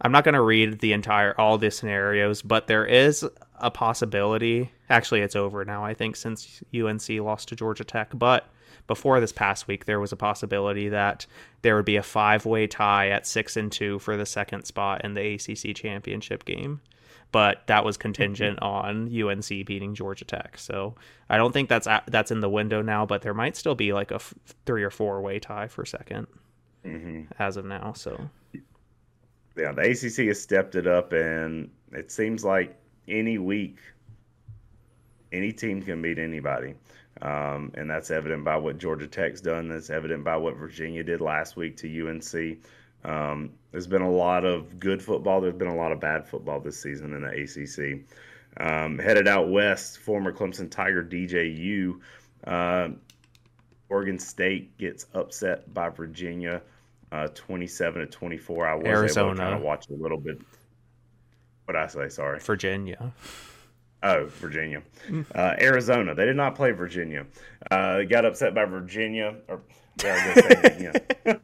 "I'm 0.00 0.12
not 0.12 0.24
going 0.24 0.34
to 0.34 0.40
read 0.40 0.80
the 0.80 0.94
entire 0.94 1.38
all 1.38 1.58
the 1.58 1.70
scenarios, 1.70 2.40
but 2.40 2.66
there 2.66 2.86
is 2.86 3.28
a 3.56 3.70
possibility. 3.70 4.70
Actually, 4.90 5.20
it's 5.20 5.36
over 5.36 5.64
now, 5.64 5.84
I 5.84 5.94
think, 5.94 6.16
since 6.16 6.62
UNC 6.74 7.08
lost 7.20 7.48
to 7.48 7.56
Georgia 7.56 7.84
Tech. 7.84 8.10
But 8.14 8.48
before 8.86 9.20
this 9.20 9.32
past 9.32 9.66
week, 9.68 9.84
there 9.84 10.00
was 10.00 10.12
a 10.12 10.16
possibility 10.16 10.88
that 10.88 11.26
there 11.62 11.76
would 11.76 11.84
be 11.84 11.96
a 11.96 12.02
five 12.02 12.44
way 12.44 12.66
tie 12.66 13.08
at 13.08 13.26
six 13.26 13.56
and 13.56 13.70
two 13.70 13.98
for 13.98 14.16
the 14.16 14.26
second 14.26 14.64
spot 14.64 15.04
in 15.04 15.14
the 15.14 15.34
ACC 15.34 15.74
championship 15.74 16.44
game. 16.44 16.80
But 17.32 17.66
that 17.66 17.84
was 17.84 17.96
contingent 17.96 18.62
on 18.62 19.10
UNC 19.12 19.48
beating 19.48 19.94
Georgia 19.94 20.24
Tech. 20.24 20.56
So 20.56 20.94
I 21.28 21.36
don't 21.36 21.52
think 21.52 21.68
that's 21.68 21.88
that's 22.06 22.30
in 22.30 22.40
the 22.40 22.50
window 22.50 22.80
now. 22.80 23.06
But 23.06 23.22
there 23.22 23.34
might 23.34 23.56
still 23.56 23.74
be 23.74 23.92
like 23.92 24.12
a 24.12 24.16
f- 24.16 24.34
three 24.66 24.84
or 24.84 24.90
four 24.90 25.20
way 25.20 25.40
tie 25.40 25.66
for 25.66 25.82
2nd 25.82 26.26
mm-hmm. 26.84 27.22
as 27.38 27.56
of 27.56 27.64
now. 27.64 27.92
So 27.94 28.30
yeah, 29.56 29.72
the 29.72 29.82
ACC 29.82 30.26
has 30.28 30.40
stepped 30.40 30.74
it 30.74 30.86
up, 30.86 31.12
and 31.12 31.70
it 31.92 32.10
seems 32.10 32.44
like 32.44 32.76
any 33.08 33.38
week, 33.38 33.78
any 35.32 35.52
team 35.52 35.82
can 35.82 36.02
beat 36.02 36.18
anybody. 36.18 36.74
Um, 37.22 37.70
and 37.74 37.88
that's 37.88 38.10
evident 38.10 38.44
by 38.44 38.56
what 38.56 38.78
Georgia 38.78 39.06
Tech's 39.06 39.40
done. 39.40 39.68
That's 39.68 39.90
evident 39.90 40.24
by 40.24 40.36
what 40.36 40.56
Virginia 40.56 41.04
did 41.04 41.20
last 41.20 41.56
week 41.56 41.76
to 41.78 42.08
UNC. 42.08 42.58
Um, 43.04 43.52
there's 43.70 43.86
been 43.86 44.02
a 44.02 44.10
lot 44.10 44.44
of 44.44 44.80
good 44.80 45.02
football. 45.02 45.40
There's 45.40 45.54
been 45.54 45.68
a 45.68 45.76
lot 45.76 45.92
of 45.92 46.00
bad 46.00 46.26
football 46.26 46.60
this 46.60 46.80
season 46.80 47.12
in 47.12 47.22
the 47.22 47.28
ACC. 47.30 48.04
Um, 48.56 48.98
headed 48.98 49.28
out 49.28 49.48
west, 49.48 49.98
former 49.98 50.32
Clemson 50.32 50.70
Tiger 50.70 51.04
DJU. 51.04 52.00
Uh, 52.44 52.88
Oregon 53.88 54.18
State 54.18 54.76
gets 54.78 55.06
upset 55.14 55.72
by 55.72 55.88
Virginia, 55.88 56.62
uh, 57.12 57.28
27 57.28 58.00
to 58.00 58.06
24. 58.06 58.66
I 58.66 58.74
was 58.74 58.86
Arizona. 58.86 59.26
able 59.26 59.36
to 59.36 59.42
kind 59.42 59.54
of 59.54 59.62
watch 59.62 59.88
a 59.90 59.94
little 59.94 60.18
bit. 60.18 60.40
What 61.66 61.76
I 61.76 61.86
say? 61.86 62.08
Sorry, 62.08 62.40
Virginia. 62.40 63.12
Oh, 64.02 64.26
Virginia, 64.26 64.82
uh, 65.34 65.54
Arizona. 65.58 66.14
They 66.14 66.26
did 66.26 66.36
not 66.36 66.54
play 66.54 66.72
Virginia. 66.72 67.24
Uh, 67.70 68.02
got 68.02 68.26
upset 68.26 68.54
by 68.54 68.66
Virginia. 68.66 69.36
Or 69.48 69.62
Virginia. 69.98 70.92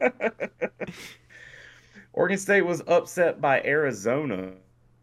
Oregon 2.12 2.38
State 2.38 2.62
was 2.62 2.82
upset 2.86 3.40
by 3.40 3.62
Arizona, 3.62 4.52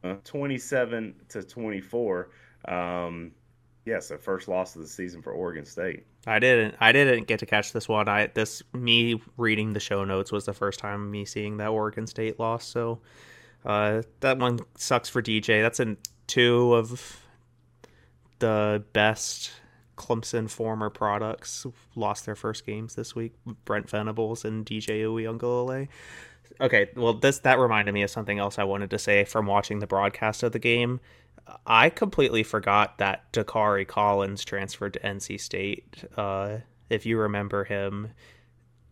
uh, 0.04 0.16
twenty-seven 0.24 1.16
to 1.30 1.42
twenty-four. 1.42 2.30
Um, 2.68 3.32
yes, 3.86 4.10
the 4.10 4.18
first 4.18 4.48
loss 4.48 4.76
of 4.76 4.82
the 4.82 4.88
season 4.88 5.22
for 5.22 5.32
Oregon 5.32 5.66
State. 5.66 6.06
I 6.28 6.40
didn't. 6.40 6.76
I 6.80 6.92
didn't 6.92 7.26
get 7.28 7.40
to 7.40 7.46
catch 7.46 7.72
this 7.72 7.88
one. 7.88 8.08
I 8.08 8.28
this 8.28 8.62
me 8.74 9.22
reading 9.38 9.74
the 9.74 9.80
show 9.80 10.04
notes 10.04 10.32
was 10.32 10.46
the 10.46 10.54
first 10.54 10.80
time 10.80 11.10
me 11.10 11.26
seeing 11.26 11.58
that 11.58 11.70
Oregon 11.70 12.06
State 12.06 12.40
loss. 12.40 12.66
So 12.66 13.00
uh, 13.66 14.02
that 14.22 14.38
one 14.38 14.60
sucks 14.76 15.10
for 15.10 15.22
DJ. 15.22 15.62
That's 15.62 15.80
in 15.80 15.98
two 16.28 16.74
of 16.74 17.22
the 18.40 18.84
best 18.94 19.52
Clemson 19.98 20.50
former 20.50 20.90
products 20.90 21.66
lost 21.96 22.26
their 22.26 22.36
first 22.36 22.66
games 22.66 22.96
this 22.96 23.16
week. 23.16 23.34
Brent 23.66 23.90
Venables 23.90 24.46
and 24.46 24.66
DJ 24.66 25.02
Uiagalelei. 25.04 25.88
Okay, 26.62 26.90
well 26.96 27.14
this 27.14 27.40
that 27.40 27.60
reminded 27.60 27.94
me 27.94 28.04
of 28.04 28.10
something 28.10 28.40
else 28.40 28.58
I 28.58 28.64
wanted 28.64 28.90
to 28.92 29.00
say 29.00 29.26
from 29.26 29.46
watching 29.46 29.80
the 29.80 29.88
broadcast 29.88 30.44
of 30.44 30.52
the 30.52 30.60
game. 30.60 31.00
I 31.66 31.90
completely 31.90 32.44
forgot 32.44 32.98
that 32.98 33.32
Dacari 33.32 33.88
Collins 33.88 34.44
transferred 34.44 34.94
to 34.94 35.00
NC 35.00 35.40
State. 35.40 36.04
Uh, 36.16 36.58
if 36.90 37.06
you 37.06 37.18
remember 37.18 37.64
him, 37.64 38.10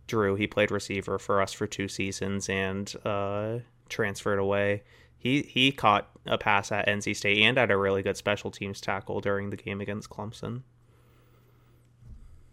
Drew, 0.08 0.36
he 0.36 0.48
played 0.48 0.72
receiver 0.72 1.20
for 1.20 1.42
us 1.42 1.52
for 1.54 1.68
two 1.68 1.88
seasons 1.88 2.48
and 2.48 2.94
uh, 3.04 3.60
transferred 3.90 4.40
away. 4.40 4.84
He 5.18 5.42
he 5.42 5.72
caught 5.72 6.10
a 6.26 6.38
pass 6.38 6.72
at 6.72 6.88
NC 6.88 7.16
State 7.16 7.42
and 7.42 7.58
had 7.58 7.72
a 7.72 7.78
really 7.78 8.04
good 8.04 8.18
special 8.18 8.52
teams 8.52 8.82
tackle 8.82 9.22
during 9.22 9.50
the 9.50 9.58
game 9.58 9.82
against 9.82 10.10
Clemson. 10.10 10.62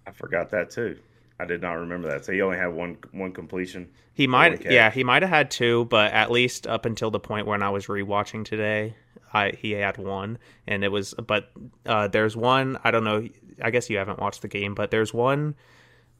I 0.06 0.10
forgot 0.10 0.50
that 0.50 0.70
too. 0.70 0.98
I 1.38 1.44
did 1.44 1.60
not 1.60 1.72
remember 1.72 2.08
that. 2.08 2.24
So 2.24 2.32
he 2.32 2.40
only 2.40 2.56
had 2.56 2.68
one 2.68 2.98
one 3.12 3.32
completion. 3.32 3.88
He 4.14 4.26
might, 4.26 4.70
yeah, 4.70 4.90
he 4.90 5.04
might 5.04 5.22
have 5.22 5.30
had 5.30 5.50
two, 5.50 5.86
but 5.86 6.12
at 6.12 6.30
least 6.30 6.66
up 6.66 6.84
until 6.84 7.10
the 7.10 7.18
point 7.18 7.46
when 7.46 7.62
I 7.62 7.70
was 7.70 7.86
rewatching 7.86 8.44
today, 8.44 8.94
I 9.32 9.52
he 9.58 9.72
had 9.72 9.96
one, 9.98 10.38
and 10.66 10.84
it 10.84 10.92
was. 10.92 11.14
But 11.14 11.50
uh, 11.86 12.08
there's 12.08 12.36
one. 12.36 12.78
I 12.84 12.90
don't 12.90 13.04
know. 13.04 13.26
I 13.62 13.70
guess 13.70 13.88
you 13.90 13.96
haven't 13.96 14.20
watched 14.20 14.42
the 14.42 14.48
game, 14.48 14.74
but 14.74 14.90
there's 14.90 15.12
one 15.12 15.54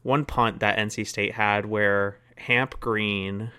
one 0.01 0.25
punt 0.25 0.59
that 0.59 0.77
NC 0.77 1.07
State 1.07 1.33
had 1.33 1.65
where 1.65 2.19
Hamp 2.37 2.79
Green 2.79 3.51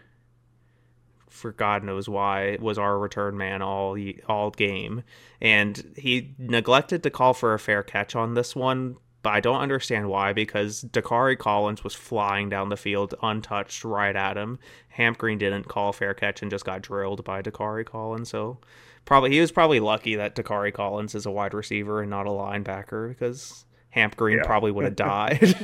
for 1.35 1.53
God 1.53 1.83
knows 1.83 2.09
why 2.09 2.57
was 2.61 2.79
our 2.79 2.99
return 2.99 3.37
man 3.37 3.61
all 3.61 3.99
all 4.29 4.51
game, 4.51 5.03
and 5.41 5.95
he 5.97 6.35
neglected 6.39 7.03
to 7.03 7.11
call 7.11 7.35
for 7.35 7.53
a 7.53 7.59
fair 7.59 7.83
catch 7.83 8.15
on 8.15 8.35
this 8.35 8.55
one. 8.55 8.97
But 9.23 9.33
I 9.33 9.41
don't 9.41 9.61
understand 9.61 10.11
why 10.11 10.33
because 10.35 10.85
Dacari 10.85 11.39
Collins 11.39 11.83
was 11.83 11.95
flying 11.95 12.51
down 12.51 12.69
the 12.69 12.77
field 12.77 13.15
untouched 13.23 13.83
right 13.83 14.15
at 14.15 14.37
him. 14.37 14.59
Hamp 14.89 15.17
Green 15.19 15.39
didn't 15.39 15.67
call 15.67 15.89
a 15.89 15.93
fair 15.95 16.13
catch 16.13 16.43
and 16.43 16.51
just 16.51 16.67
got 16.67 16.83
drilled 16.83 17.25
by 17.25 17.41
Dacari 17.41 17.87
Collins. 17.87 18.29
So 18.29 18.59
probably 19.07 19.31
he 19.31 19.41
was 19.41 19.51
probably 19.51 19.81
lucky 19.81 20.15
that 20.17 20.37
Dacari 20.37 20.75
Collins 20.75 21.15
is 21.15 21.25
a 21.25 21.31
wide 21.31 21.55
receiver 21.55 22.03
and 22.03 22.11
not 22.11 22.27
a 22.27 22.31
linebacker 22.31 23.09
because 23.09 23.65
Hamp 23.91 24.17
Green 24.17 24.39
yeah. 24.39 24.45
probably 24.45 24.71
would 24.71 24.85
have 24.85 24.97
died. 24.97 25.57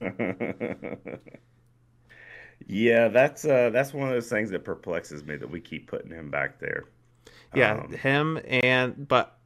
Yeah, 2.66 3.08
that's 3.08 3.44
uh, 3.44 3.70
that's 3.70 3.92
one 3.92 4.08
of 4.08 4.14
those 4.14 4.28
things 4.28 4.50
that 4.50 4.64
perplexes 4.64 5.24
me 5.24 5.36
that 5.36 5.50
we 5.50 5.60
keep 5.60 5.86
putting 5.86 6.10
him 6.10 6.30
back 6.30 6.58
there. 6.58 6.84
Yeah, 7.54 7.74
um, 7.74 7.92
him 7.92 8.40
and 8.46 9.06
but 9.06 9.38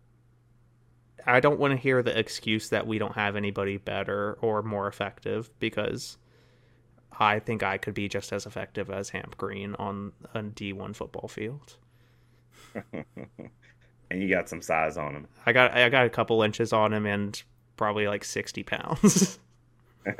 I 1.26 1.40
don't 1.40 1.58
want 1.58 1.72
to 1.72 1.76
hear 1.76 2.02
the 2.02 2.18
excuse 2.18 2.70
that 2.70 2.86
we 2.86 2.98
don't 2.98 3.14
have 3.14 3.36
anybody 3.36 3.76
better 3.76 4.38
or 4.40 4.62
more 4.62 4.88
effective 4.88 5.50
because 5.58 6.16
I 7.18 7.38
think 7.40 7.62
I 7.62 7.76
could 7.76 7.94
be 7.94 8.08
just 8.08 8.32
as 8.32 8.46
effective 8.46 8.88
as 8.90 9.10
Hamp 9.10 9.36
Green 9.36 9.74
on 9.74 10.12
a 10.34 10.42
D1 10.42 10.94
football 10.94 11.28
field. 11.28 11.76
and 14.10 14.22
you 14.22 14.28
got 14.28 14.48
some 14.48 14.62
size 14.62 14.96
on 14.96 15.14
him. 15.14 15.28
I 15.44 15.52
got 15.52 15.72
I 15.74 15.88
got 15.88 16.06
a 16.06 16.10
couple 16.10 16.42
inches 16.42 16.72
on 16.72 16.92
him 16.92 17.04
and 17.06 17.42
probably 17.76 18.06
like 18.06 18.24
60 18.24 18.62
pounds. 18.62 19.38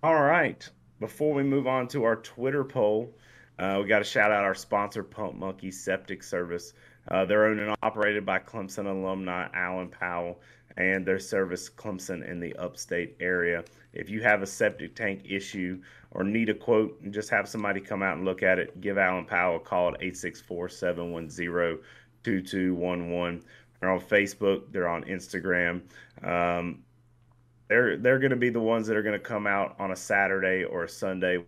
All 0.00 0.22
right. 0.22 0.68
Before 1.00 1.34
we 1.34 1.42
move 1.42 1.66
on 1.66 1.88
to 1.88 2.04
our 2.04 2.14
Twitter 2.14 2.62
poll, 2.62 3.12
uh, 3.58 3.80
we 3.82 3.88
got 3.88 3.98
to 3.98 4.04
shout 4.04 4.30
out 4.30 4.44
our 4.44 4.54
sponsor, 4.54 5.02
Pump 5.02 5.34
Monkey 5.34 5.72
Septic 5.72 6.22
Service. 6.22 6.72
Uh, 7.08 7.24
they're 7.24 7.46
owned 7.46 7.58
and 7.58 7.74
operated 7.82 8.24
by 8.24 8.38
Clemson 8.38 8.86
alumni 8.86 9.48
Alan 9.52 9.88
Powell, 9.88 10.40
and 10.76 11.04
their 11.04 11.18
service 11.18 11.68
Clemson 11.68 12.24
in 12.30 12.38
the 12.38 12.54
upstate 12.54 13.16
area. 13.18 13.64
If 13.92 14.08
you 14.08 14.22
have 14.22 14.40
a 14.40 14.46
septic 14.46 14.94
tank 14.94 15.22
issue 15.24 15.82
or 16.12 16.22
need 16.22 16.48
a 16.48 16.54
quote, 16.54 16.96
just 17.10 17.28
have 17.30 17.48
somebody 17.48 17.80
come 17.80 18.00
out 18.04 18.18
and 18.18 18.24
look 18.24 18.44
at 18.44 18.60
it. 18.60 18.80
Give 18.80 18.98
Alan 18.98 19.24
Powell 19.24 19.56
a 19.56 19.60
call 19.60 19.88
at 19.88 19.94
864 19.94 20.68
710 20.68 21.78
2211. 22.22 23.42
They're 23.80 23.90
on 23.90 24.00
Facebook, 24.00 24.70
they're 24.70 24.88
on 24.88 25.02
Instagram. 25.04 25.82
Um, 26.22 26.84
they're 27.68 27.96
they're 27.96 28.18
going 28.18 28.30
to 28.30 28.36
be 28.36 28.50
the 28.50 28.60
ones 28.60 28.86
that 28.86 28.96
are 28.96 29.02
going 29.02 29.18
to 29.18 29.24
come 29.24 29.46
out 29.46 29.76
on 29.78 29.92
a 29.92 29.96
Saturday 29.96 30.64
or 30.64 30.84
a 30.84 30.88
Sunday 30.88 31.44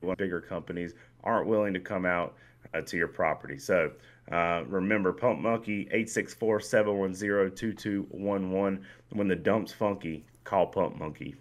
when 0.00 0.16
bigger 0.16 0.40
companies 0.40 0.94
aren't 1.24 1.46
willing 1.46 1.74
to 1.74 1.80
come 1.80 2.06
out 2.06 2.34
uh, 2.74 2.80
to 2.80 2.96
your 2.96 3.08
property. 3.08 3.58
So 3.58 3.92
uh, 4.30 4.64
remember, 4.66 5.12
Pump 5.12 5.40
Monkey 5.40 5.82
864 5.90 6.60
710 6.60 7.56
2211. 7.56 8.84
When 9.12 9.28
the 9.28 9.36
dump's 9.36 9.72
funky, 9.72 10.24
call 10.44 10.66
Pump 10.66 10.98
Monkey. 10.98 11.34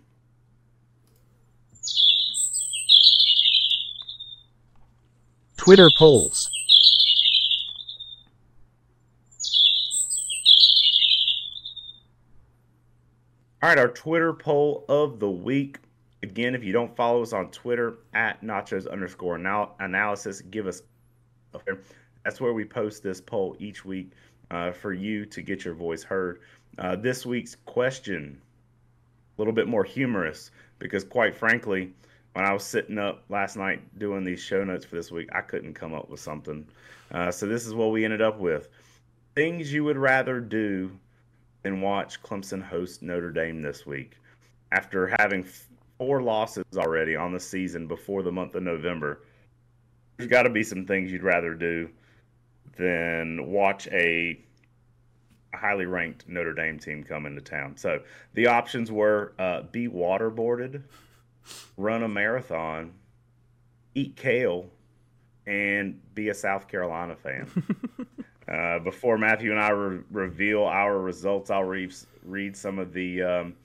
Twitter 5.57 5.89
polls. 5.97 6.46
All 13.63 13.69
right, 13.69 13.79
our 13.79 13.87
Twitter 13.87 14.33
poll 14.33 14.85
of 14.87 15.19
the 15.19 15.31
week. 15.31 15.79
Again, 16.21 16.53
if 16.53 16.63
you 16.63 16.71
don't 16.71 16.95
follow 16.95 17.23
us 17.23 17.33
on 17.33 17.49
Twitter 17.49 17.97
at 18.13 18.43
nachos 18.43 18.87
underscore 18.89 19.39
anal- 19.39 19.73
analysis, 19.79 20.41
give 20.41 20.67
us. 20.67 20.83
Okay. 21.55 21.71
That's 22.23 22.39
where 22.39 22.53
we 22.53 22.65
post 22.65 23.01
this 23.01 23.19
poll 23.19 23.55
each 23.57 23.83
week 23.83 24.11
uh, 24.51 24.73
for 24.73 24.93
you 24.93 25.25
to 25.25 25.41
get 25.41 25.65
your 25.65 25.73
voice 25.73 26.03
heard. 26.03 26.41
Uh, 26.77 26.97
this 26.97 27.25
week's 27.25 27.55
question, 27.65 28.39
a 29.35 29.41
little 29.41 29.53
bit 29.53 29.67
more 29.67 29.83
humorous, 29.83 30.51
because 30.77 31.03
quite 31.03 31.35
frankly, 31.35 31.91
when 32.33 32.45
I 32.45 32.53
was 32.53 32.63
sitting 32.63 32.99
up 32.99 33.23
last 33.29 33.57
night 33.57 33.81
doing 33.97 34.23
these 34.23 34.39
show 34.39 34.63
notes 34.63 34.85
for 34.85 34.95
this 34.95 35.11
week, 35.11 35.29
I 35.33 35.41
couldn't 35.41 35.73
come 35.73 35.95
up 35.95 36.09
with 36.09 36.19
something. 36.19 36.67
Uh, 37.09 37.31
so 37.31 37.47
this 37.47 37.65
is 37.65 37.73
what 37.73 37.87
we 37.87 38.05
ended 38.05 38.21
up 38.21 38.37
with: 38.37 38.69
things 39.33 39.73
you 39.73 39.83
would 39.83 39.97
rather 39.97 40.39
do 40.39 40.91
than 41.67 41.81
watch 41.81 42.23
Clemson 42.23 42.63
host 42.63 43.01
Notre 43.01 43.29
Dame 43.29 43.61
this 43.61 43.85
week, 43.85 44.13
after 44.71 45.13
having 45.19 45.45
four 45.97 46.21
losses 46.21 46.63
already 46.77 47.15
on 47.15 47.33
the 47.33 47.39
season 47.39 47.87
before 47.87 48.23
the 48.23 48.31
month 48.31 48.55
of 48.55 48.63
November. 48.63 49.23
There's 50.15 50.29
got 50.29 50.43
to 50.43 50.49
be 50.49 50.63
some 50.63 50.85
things 50.85 51.11
you'd 51.11 51.23
rather 51.23 51.53
do 51.53 51.89
than 52.77 53.47
watch 53.47 53.87
a 53.87 54.39
highly 55.53 55.85
ranked 55.85 56.29
Notre 56.29 56.53
Dame 56.53 56.79
team 56.79 57.03
come 57.03 57.25
into 57.25 57.41
town. 57.41 57.75
So 57.75 58.01
the 58.33 58.47
options 58.47 58.89
were 58.89 59.33
uh, 59.37 59.63
be 59.63 59.89
waterboarded, 59.89 60.83
run 61.75 62.03
a 62.03 62.07
marathon, 62.07 62.93
eat 63.93 64.15
kale, 64.15 64.69
and 65.45 65.99
be 66.15 66.29
a 66.29 66.33
South 66.33 66.69
Carolina 66.69 67.17
fan. 67.17 67.49
uh, 68.47 68.79
before 68.79 69.17
Matthew 69.17 69.51
and 69.51 69.59
I 69.59 69.69
re- 69.69 70.03
reveal 70.11 70.63
our 70.63 70.99
results, 70.99 71.49
I'll 71.49 71.63
re- 71.63 71.91
read 72.23 72.55
some 72.55 72.79
of 72.79 72.93
the 72.93 73.21
um, 73.21 73.55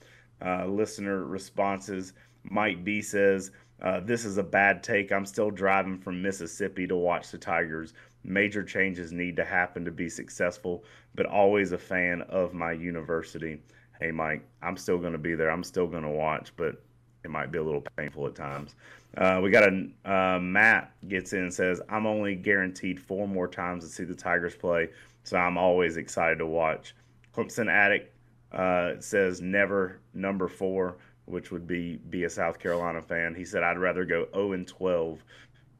uh, 0.43 0.65
listener 0.65 1.23
responses. 1.23 2.13
Mike 2.43 2.83
B 2.83 3.01
says, 3.01 3.51
uh, 3.81 4.01
This 4.01 4.25
is 4.25 4.37
a 4.37 4.43
bad 4.43 4.83
take. 4.83 5.11
I'm 5.11 5.25
still 5.25 5.51
driving 5.51 5.97
from 5.97 6.21
Mississippi 6.21 6.85
to 6.87 6.95
watch 6.95 7.31
the 7.31 7.37
Tigers. 7.37 7.93
Major 8.25 8.63
changes 8.63 9.11
need 9.11 9.35
to 9.37 9.45
happen 9.45 9.85
to 9.85 9.91
be 9.91 10.09
successful, 10.09 10.83
but 11.15 11.25
always 11.25 11.71
a 11.71 11.77
fan 11.77 12.21
of 12.23 12.53
my 12.53 12.71
university. 12.71 13.59
Hey, 13.99 14.11
Mike, 14.11 14.45
I'm 14.61 14.77
still 14.77 14.97
going 14.97 15.13
to 15.13 15.17
be 15.17 15.35
there. 15.35 15.49
I'm 15.49 15.63
still 15.63 15.87
going 15.87 16.03
to 16.03 16.09
watch, 16.09 16.51
but 16.57 16.81
it 17.23 17.29
might 17.29 17.51
be 17.51 17.59
a 17.59 17.63
little 17.63 17.83
painful 17.97 18.27
at 18.27 18.35
times. 18.35 18.75
Uh, 19.17 19.39
we 19.43 19.51
got 19.51 19.63
a 19.63 19.87
uh, 20.05 20.39
Matt 20.39 20.91
gets 21.07 21.33
in 21.33 21.43
and 21.43 21.53
says, 21.53 21.81
I'm 21.89 22.05
only 22.05 22.35
guaranteed 22.35 22.99
four 22.99 23.27
more 23.27 23.47
times 23.47 23.83
to 23.83 23.89
see 23.89 24.03
the 24.03 24.15
Tigers 24.15 24.55
play, 24.55 24.89
so 25.23 25.37
I'm 25.37 25.57
always 25.57 25.97
excited 25.97 26.39
to 26.39 26.47
watch. 26.47 26.95
Clemson 27.35 27.69
Addict 27.69 28.11
uh, 28.51 28.93
says, 28.99 29.41
never 29.41 29.99
number 30.13 30.47
four, 30.47 30.97
which 31.25 31.51
would 31.51 31.67
be 31.67 31.97
be 32.09 32.23
a 32.23 32.29
South 32.29 32.59
Carolina 32.59 33.01
fan. 33.01 33.35
He 33.35 33.45
said, 33.45 33.63
I'd 33.63 33.77
rather 33.77 34.03
go 34.03 34.27
0 34.33 34.53
and 34.53 34.67
12 34.67 35.23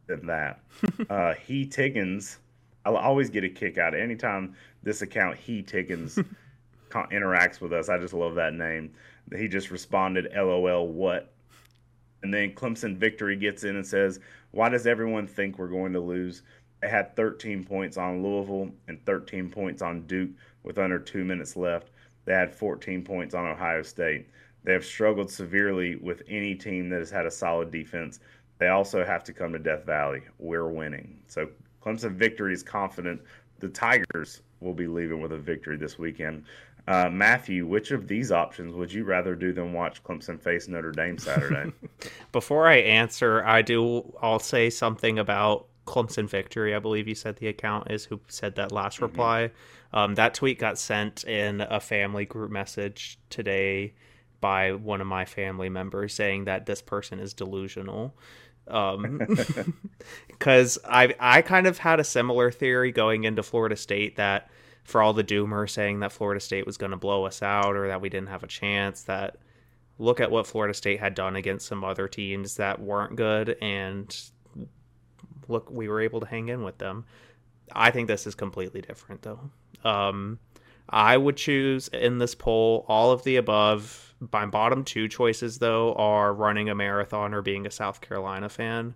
than 0.08 0.26
that. 0.28 0.60
uh, 1.10 1.34
he 1.34 1.66
Tiggins, 1.66 2.38
I'll 2.86 2.98
always 2.98 3.30
get 3.30 3.44
a 3.44 3.50
kick 3.50 3.78
out 3.78 3.94
of 3.94 4.00
anytime 4.00 4.56
this 4.84 5.02
account 5.02 5.38
He 5.38 5.64
Tiggins 5.64 6.20
interacts 6.92 7.62
with 7.62 7.74
us. 7.74 7.90
I 7.90 7.98
just 7.98 8.14
love 8.14 8.36
that 8.36 8.54
name. 8.54 8.94
He 9.36 9.48
just 9.48 9.72
responded, 9.72 10.28
"LOL, 10.36 10.88
what?" 10.88 11.33
And 12.24 12.34
then 12.34 12.54
Clemson 12.56 12.98
Victory 12.98 13.36
gets 13.36 13.64
in 13.64 13.76
and 13.76 13.86
says, 13.86 14.20
"Why 14.52 14.70
does 14.70 14.88
everyone 14.88 15.28
think 15.28 15.60
we're 15.60 15.68
going 15.68 15.94
to 15.94 16.00
lose?" 16.00 16.42
They 16.82 16.90
had 16.90 17.16
13 17.16 17.64
points 17.64 17.98
on 17.98 18.24
Louisville 18.24 18.72
and 18.88 19.06
13 19.06 19.50
points 19.50 19.82
on 19.82 20.08
Duke 20.08 20.32
with 20.64 20.78
under 20.78 21.00
two 21.00 21.24
minutes 21.24 21.56
left. 21.56 21.92
They 22.26 22.34
had 22.34 22.54
14 22.54 23.04
points 23.04 23.36
on 23.36 23.46
Ohio 23.46 23.84
State. 23.84 24.28
They 24.64 24.74
have 24.74 24.86
struggled 24.86 25.30
severely 25.30 25.98
with 25.98 26.24
any 26.28 26.56
team 26.56 26.90
that 26.90 27.00
has 27.00 27.12
had 27.12 27.26
a 27.26 27.32
solid 27.32 27.72
defense. 27.72 28.20
They 28.58 28.70
also 28.70 29.04
have 29.06 29.24
to 29.26 29.34
come 29.34 29.52
to 29.54 29.60
Death 29.60 29.86
Valley. 29.86 30.22
We're 30.40 30.70
winning. 30.70 31.20
So 31.28 31.50
Clemson 31.82 32.16
victory 32.16 32.54
is 32.54 32.64
confident. 32.64 33.22
The 33.60 33.70
Tigers 33.70 34.42
will 34.62 34.74
be 34.74 34.88
leaving 34.88 35.22
with 35.22 35.34
a 35.34 35.38
victory 35.38 35.76
this 35.78 36.00
weekend. 36.00 36.46
Uh, 36.86 37.10
Matthew, 37.10 37.66
which 37.66 37.92
of 37.92 38.08
these 38.08 38.32
options 38.32 38.74
would 38.74 38.92
you 38.92 39.06
rather 39.06 39.36
do 39.36 39.54
than 39.54 39.72
watch 39.72 40.04
Clemson 40.04 40.40
face 40.42 40.68
Notre 40.68 40.92
Dame 40.92 41.18
Saturday? 41.18 41.72
Before 42.34 42.68
I 42.68 42.76
answer, 42.76 43.44
I 43.46 43.62
do. 43.62 44.14
I'll 44.22 44.40
say 44.40 44.70
something 44.70 45.18
about 45.18 45.68
Clemson 45.88 46.28
victory. 46.28 46.76
I 46.76 46.80
believe 46.80 47.08
you 47.08 47.16
said 47.16 47.38
the 47.38 47.48
account 47.48 47.90
is 47.90 48.06
who 48.06 48.20
said 48.28 48.56
that 48.56 48.74
last 48.74 48.96
mm-hmm. 48.96 49.06
reply. 49.06 49.52
Um, 49.94 50.16
that 50.16 50.34
tweet 50.34 50.60
got 50.60 50.78
sent 50.78 51.24
in 51.24 51.62
a 51.62 51.80
family 51.80 52.26
group 52.26 52.52
message 52.52 53.18
today 53.30 53.94
by 54.42 54.74
one 54.74 55.00
of 55.00 55.08
my 55.08 55.24
family 55.24 55.70
members 55.70 56.14
saying 56.14 56.46
that 56.46 56.66
this 56.66 56.82
person 56.82 57.18
is 57.20 57.34
delusional 57.34 58.14
um 58.68 59.20
because 60.28 60.78
i 60.88 61.14
i 61.20 61.42
kind 61.42 61.68
of 61.68 61.78
had 61.78 62.00
a 62.00 62.04
similar 62.04 62.52
theory 62.52 62.92
going 62.92 63.24
into 63.24 63.44
florida 63.44 63.76
state 63.76 64.16
that 64.16 64.50
for 64.84 65.02
all 65.02 65.14
the 65.14 65.24
doomer 65.24 65.70
saying 65.70 66.00
that 66.00 66.12
florida 66.12 66.40
state 66.40 66.66
was 66.66 66.78
going 66.78 66.92
to 66.92 66.98
blow 66.98 67.26
us 67.26 67.42
out 67.42 67.76
or 67.76 67.88
that 67.88 68.02
we 68.02 68.10
didn't 68.10 68.30
have 68.30 68.44
a 68.44 68.48
chance 68.48 69.04
that 69.04 69.38
look 69.98 70.20
at 70.20 70.32
what 70.32 70.48
florida 70.48 70.74
state 70.74 71.00
had 71.00 71.16
done 71.16 71.36
against 71.36 71.68
some 71.68 71.84
other 71.84 72.08
teams 72.08 72.56
that 72.56 72.80
weren't 72.80 73.16
good 73.16 73.58
and 73.62 74.32
look 75.50 75.70
we 75.70 75.88
were 75.88 76.02
able 76.02 76.20
to 76.20 76.26
hang 76.26 76.50
in 76.50 76.64
with 76.64 76.78
them. 76.78 77.06
I 77.72 77.92
think 77.92 78.08
this 78.08 78.28
is 78.28 78.36
completely 78.36 78.82
different 78.82 79.22
though. 79.22 79.50
Um 79.84 80.40
i 80.90 81.16
would 81.16 81.38
choose 81.38 81.88
in 81.90 82.18
this 82.18 82.36
poll 82.36 82.86
all 82.88 83.12
of 83.12 83.24
the 83.24 83.38
above. 83.38 84.16
My 84.32 84.46
bottom 84.46 84.84
two 84.84 85.08
choices 85.08 85.60
though 85.60 85.94
are 85.96 86.34
running 86.34 86.70
a 86.70 86.76
marathon 86.76 87.34
or 87.34 87.42
being 87.42 87.66
a 87.66 87.72
South 87.72 88.02
Carolina 88.02 88.50
fan. 88.50 88.96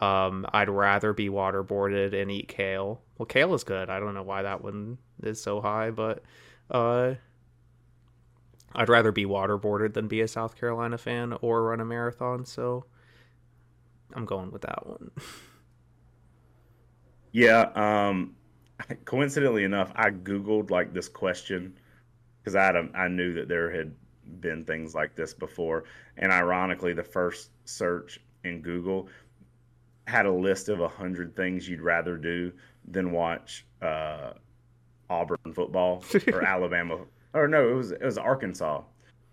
Um, 0.00 0.46
I'd 0.52 0.70
rather 0.70 1.12
be 1.12 1.28
waterboarded 1.28 2.14
and 2.14 2.30
eat 2.30 2.48
kale. 2.48 3.02
Well, 3.18 3.26
kale 3.26 3.54
is 3.54 3.64
good. 3.64 3.90
I 3.90 4.00
don't 4.00 4.14
know 4.14 4.22
why 4.22 4.42
that 4.42 4.62
one 4.62 4.98
is 5.22 5.42
so 5.42 5.60
high, 5.60 5.90
but 5.90 6.22
uh, 6.70 7.14
I'd 8.74 8.88
rather 8.88 9.12
be 9.12 9.26
waterboarded 9.26 9.92
than 9.92 10.08
be 10.08 10.22
a 10.22 10.28
South 10.28 10.56
Carolina 10.56 10.96
fan 10.96 11.36
or 11.42 11.62
run 11.64 11.80
a 11.80 11.84
marathon. 11.84 12.46
So 12.46 12.86
I'm 14.14 14.24
going 14.24 14.50
with 14.50 14.62
that 14.62 14.86
one. 14.86 15.10
yeah. 17.32 17.70
Um, 17.74 18.34
coincidentally 19.04 19.64
enough, 19.64 19.92
I 19.94 20.10
googled 20.10 20.70
like 20.70 20.94
this 20.94 21.08
question 21.08 21.78
because 22.42 22.56
I 22.56 22.70
a, 22.70 22.88
I 22.94 23.08
knew 23.08 23.34
that 23.34 23.48
there 23.48 23.70
had 23.70 23.94
been 24.40 24.64
things 24.64 24.94
like 24.94 25.14
this 25.14 25.34
before. 25.34 25.84
And 26.16 26.32
ironically, 26.32 26.92
the 26.92 27.04
first 27.04 27.50
search 27.64 28.20
in 28.44 28.60
Google 28.60 29.08
had 30.12 30.26
a 30.26 30.32
list 30.32 30.68
of 30.68 30.80
a 30.80 30.88
hundred 30.88 31.34
things 31.34 31.68
you'd 31.68 31.80
rather 31.80 32.16
do 32.16 32.52
than 32.86 33.12
watch 33.12 33.66
uh, 33.80 34.32
Auburn 35.08 35.52
football 35.54 36.04
or 36.32 36.42
Alabama 36.46 36.98
or 37.34 37.48
no, 37.48 37.68
it 37.68 37.74
was 37.74 37.92
it 37.92 38.02
was 38.02 38.18
Arkansas. 38.18 38.82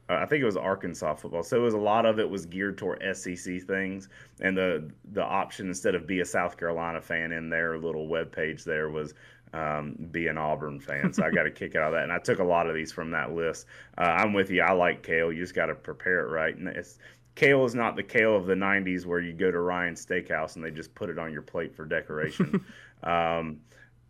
Uh, 0.09 0.15
I 0.15 0.25
think 0.25 0.41
it 0.41 0.45
was 0.45 0.57
Arkansas 0.57 1.15
football. 1.15 1.43
So 1.43 1.57
it 1.57 1.61
was 1.61 1.73
a 1.73 1.79
lot 1.79 2.05
of 2.05 2.19
it 2.19 2.29
was 2.29 2.45
geared 2.45 2.77
toward 2.77 3.03
SEC 3.15 3.61
things, 3.63 4.09
and 4.41 4.57
the 4.57 4.89
the 5.11 5.23
option 5.23 5.67
instead 5.67 5.95
of 5.95 6.07
be 6.07 6.21
a 6.21 6.25
South 6.25 6.57
Carolina 6.57 7.01
fan 7.01 7.31
in 7.31 7.49
their 7.49 7.77
little 7.77 8.07
web 8.07 8.31
page 8.31 8.63
there 8.63 8.89
was 8.89 9.13
um, 9.53 9.95
be 10.11 10.27
an 10.27 10.37
Auburn 10.37 10.79
fan. 10.79 11.11
So 11.11 11.23
I 11.23 11.31
got 11.31 11.45
a 11.45 11.51
kick 11.51 11.75
out 11.75 11.87
of 11.87 11.93
that, 11.93 12.03
and 12.03 12.11
I 12.11 12.19
took 12.19 12.39
a 12.39 12.43
lot 12.43 12.67
of 12.67 12.75
these 12.75 12.91
from 12.91 13.11
that 13.11 13.33
list. 13.33 13.65
Uh, 13.97 14.01
I'm 14.01 14.33
with 14.33 14.49
you. 14.49 14.61
I 14.61 14.71
like 14.73 15.03
kale. 15.03 15.31
You 15.31 15.43
just 15.43 15.55
got 15.55 15.67
to 15.67 15.75
prepare 15.75 16.21
it 16.21 16.29
right, 16.29 16.55
and 16.55 16.67
it's 16.67 16.99
kale 17.39 17.63
is 17.63 17.73
not 17.73 17.95
the 17.95 18.03
kale 18.03 18.35
of 18.35 18.45
the 18.45 18.53
90s 18.53 19.05
where 19.05 19.21
you 19.21 19.31
go 19.31 19.49
to 19.49 19.59
Ryan's 19.59 20.05
Steakhouse 20.05 20.57
and 20.57 20.65
they 20.65 20.71
just 20.71 20.93
put 20.93 21.09
it 21.09 21.17
on 21.17 21.31
your 21.31 21.41
plate 21.41 21.73
for 21.73 21.85
decoration. 21.85 22.65
um, 23.03 23.61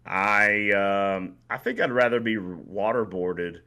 I 0.03 0.71
um, 0.71 1.35
I 1.47 1.57
think 1.57 1.79
I'd 1.79 1.91
rather 1.91 2.19
be 2.19 2.37
waterboarded 2.37 3.59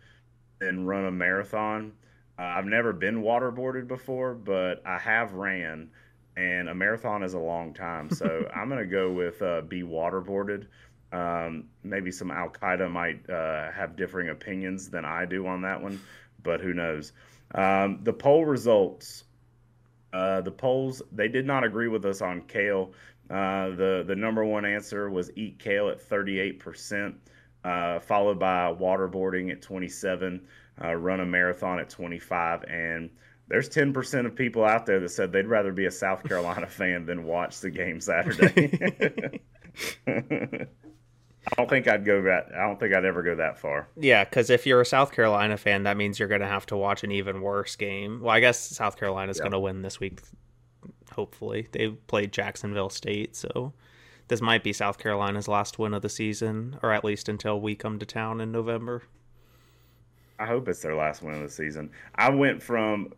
than 0.58 0.84
run 0.84 1.04
a 1.04 1.12
marathon. 1.12 1.92
Uh, 2.36 2.42
I've 2.42 2.66
never 2.66 2.92
been 2.92 3.22
waterboarded 3.22 3.86
before, 3.86 4.34
but 4.34 4.82
I 4.84 4.98
have 4.98 5.34
ran, 5.34 5.90
and 6.36 6.68
a 6.68 6.74
marathon 6.74 7.22
is 7.22 7.34
a 7.34 7.38
long 7.38 7.72
time. 7.72 8.10
So 8.10 8.48
I'm 8.56 8.68
gonna 8.68 8.84
go 8.84 9.12
with 9.12 9.40
uh, 9.42 9.60
be 9.60 9.82
waterboarded. 9.82 10.66
Um, 11.12 11.66
maybe 11.84 12.10
some 12.10 12.32
Al 12.32 12.48
Qaeda 12.48 12.90
might 12.90 13.30
uh, 13.30 13.70
have 13.70 13.94
differing 13.94 14.30
opinions 14.30 14.90
than 14.90 15.04
I 15.04 15.24
do 15.24 15.46
on 15.46 15.62
that 15.62 15.80
one, 15.80 16.00
but 16.42 16.60
who 16.60 16.74
knows? 16.74 17.12
Um, 17.54 18.00
the 18.02 18.12
poll 18.12 18.44
results. 18.44 19.24
Uh, 20.12 20.40
the 20.40 20.50
polls 20.50 21.02
they 21.12 21.28
did 21.28 21.46
not 21.46 21.64
agree 21.64 21.88
with 21.88 22.04
us 22.04 22.20
on 22.20 22.42
kale. 22.42 22.92
Uh, 23.30 23.70
the 23.70 24.04
the 24.06 24.14
number 24.16 24.44
one 24.44 24.64
answer 24.64 25.08
was 25.10 25.30
eat 25.36 25.58
kale 25.58 25.88
at 25.88 26.00
38 26.00 26.60
percent, 26.60 27.14
uh, 27.64 27.98
followed 28.00 28.38
by 28.38 28.72
waterboarding 28.72 29.50
at 29.50 29.62
27, 29.62 30.46
uh, 30.84 30.94
run 30.94 31.20
a 31.20 31.26
marathon 31.26 31.78
at 31.78 31.88
25, 31.88 32.64
and 32.64 33.10
there's 33.48 33.68
10 33.68 33.92
percent 33.92 34.26
of 34.26 34.34
people 34.34 34.64
out 34.64 34.84
there 34.86 35.00
that 35.00 35.08
said 35.08 35.32
they'd 35.32 35.46
rather 35.46 35.72
be 35.72 35.86
a 35.86 35.90
South 35.90 36.24
Carolina 36.24 36.66
fan 36.68 37.06
than 37.06 37.24
watch 37.24 37.60
the 37.60 37.70
game 37.70 38.00
Saturday. 38.00 39.40
I 41.50 41.54
don't 41.56 41.68
think 41.68 41.88
I'd 41.88 42.04
go 42.04 42.22
that. 42.22 42.48
I 42.54 42.60
don't 42.66 42.78
think 42.78 42.94
I'd 42.94 43.04
ever 43.04 43.22
go 43.22 43.34
that 43.34 43.58
far. 43.58 43.88
Yeah, 43.96 44.22
because 44.24 44.48
if 44.48 44.64
you're 44.66 44.80
a 44.80 44.86
South 44.86 45.12
Carolina 45.12 45.56
fan, 45.56 45.82
that 45.84 45.96
means 45.96 46.18
you're 46.18 46.28
going 46.28 46.40
to 46.40 46.46
have 46.46 46.66
to 46.66 46.76
watch 46.76 47.02
an 47.02 47.10
even 47.10 47.40
worse 47.40 47.74
game. 47.74 48.20
Well, 48.20 48.30
I 48.34 48.40
guess 48.40 48.58
South 48.60 48.96
Carolina's 48.96 49.38
Yeah. 49.38 49.42
going 49.44 49.52
to 49.52 49.58
win 49.58 49.82
this 49.82 49.98
week. 49.98 50.20
Hopefully, 51.14 51.68
they 51.72 51.88
played 51.88 52.32
Jacksonville 52.32 52.90
State, 52.90 53.34
so 53.36 53.72
this 54.28 54.40
might 54.40 54.62
be 54.62 54.72
South 54.72 54.98
Carolina's 54.98 55.48
last 55.48 55.78
win 55.78 55.94
of 55.94 56.02
the 56.02 56.08
season, 56.08 56.78
or 56.82 56.92
at 56.92 57.04
least 57.04 57.28
until 57.28 57.60
we 57.60 57.74
come 57.74 57.98
to 57.98 58.06
town 58.06 58.40
in 58.40 58.52
November. 58.52 59.02
I 60.38 60.46
hope 60.46 60.68
it's 60.68 60.80
their 60.80 60.94
last 60.94 61.22
win 61.22 61.34
of 61.34 61.42
the 61.42 61.48
season. 61.50 61.90
I 62.14 62.30
went 62.30 62.62
from 62.62 63.12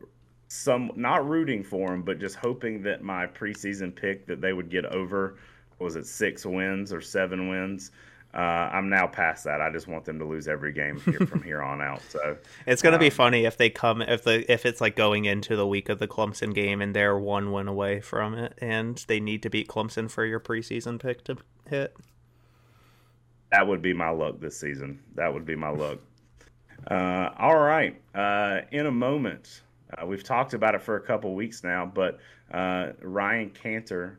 some 0.48 0.90
not 0.96 1.28
rooting 1.28 1.62
for 1.62 1.88
them, 1.90 2.02
but 2.02 2.18
just 2.18 2.36
hoping 2.36 2.82
that 2.82 3.02
my 3.02 3.26
preseason 3.26 3.94
pick 3.94 4.26
that 4.26 4.40
they 4.40 4.52
would 4.52 4.70
get 4.70 4.86
over 4.86 5.36
was 5.78 5.96
it 5.96 6.06
six 6.06 6.44
wins 6.46 6.92
or 6.92 7.00
seven 7.00 7.48
wins. 7.48 7.92
Uh, 8.34 8.68
I'm 8.72 8.88
now 8.88 9.06
past 9.06 9.44
that. 9.44 9.60
I 9.60 9.70
just 9.70 9.86
want 9.86 10.04
them 10.04 10.18
to 10.18 10.24
lose 10.24 10.48
every 10.48 10.72
game 10.72 11.00
here, 11.00 11.20
from 11.20 11.42
here 11.44 11.62
on 11.62 11.80
out. 11.80 12.02
So 12.08 12.36
It's 12.66 12.82
going 12.82 12.94
to 12.94 12.98
be 12.98 13.06
Um, 13.06 13.12
funny 13.12 13.44
if 13.44 13.56
they 13.56 13.70
come 13.70 14.02
if 14.02 14.24
the 14.24 14.50
if 14.52 14.66
it's 14.66 14.80
like 14.80 14.96
going 14.96 15.24
into 15.24 15.54
the 15.54 15.66
week 15.66 15.88
of 15.88 16.00
the 16.00 16.08
Clemson 16.08 16.52
game 16.52 16.80
and 16.82 16.96
they're 16.96 17.16
one 17.16 17.52
win 17.52 17.68
away 17.68 18.00
from 18.00 18.34
it, 18.34 18.54
and 18.58 19.04
they 19.06 19.20
need 19.20 19.42
to 19.44 19.50
beat 19.50 19.68
Clemson 19.68 20.10
for 20.10 20.24
your 20.24 20.40
preseason 20.40 20.98
pick 21.00 21.22
to 21.24 21.36
hit. 21.68 21.96
that 23.52 23.66
would 23.68 23.80
be 23.82 23.92
my 23.94 24.10
luck 24.10 24.40
this 24.40 24.58
season. 24.58 24.98
That 25.14 25.32
would 25.32 25.46
be 25.46 25.56
my 25.56 25.70
luck. 25.70 25.98
Uh, 26.90 27.30
all 27.38 27.56
right. 27.56 27.98
Uh, 28.14 28.60
in 28.70 28.84
a 28.84 28.90
moment, 28.90 29.62
uh, 29.96 30.04
we've 30.04 30.24
talked 30.24 30.52
about 30.52 30.74
it 30.74 30.82
for 30.82 30.96
a 30.96 31.00
couple 31.00 31.34
weeks 31.34 31.64
now, 31.64 31.86
but 31.86 32.18
uh, 32.52 32.88
Ryan 33.00 33.48
Kantor 33.50 34.18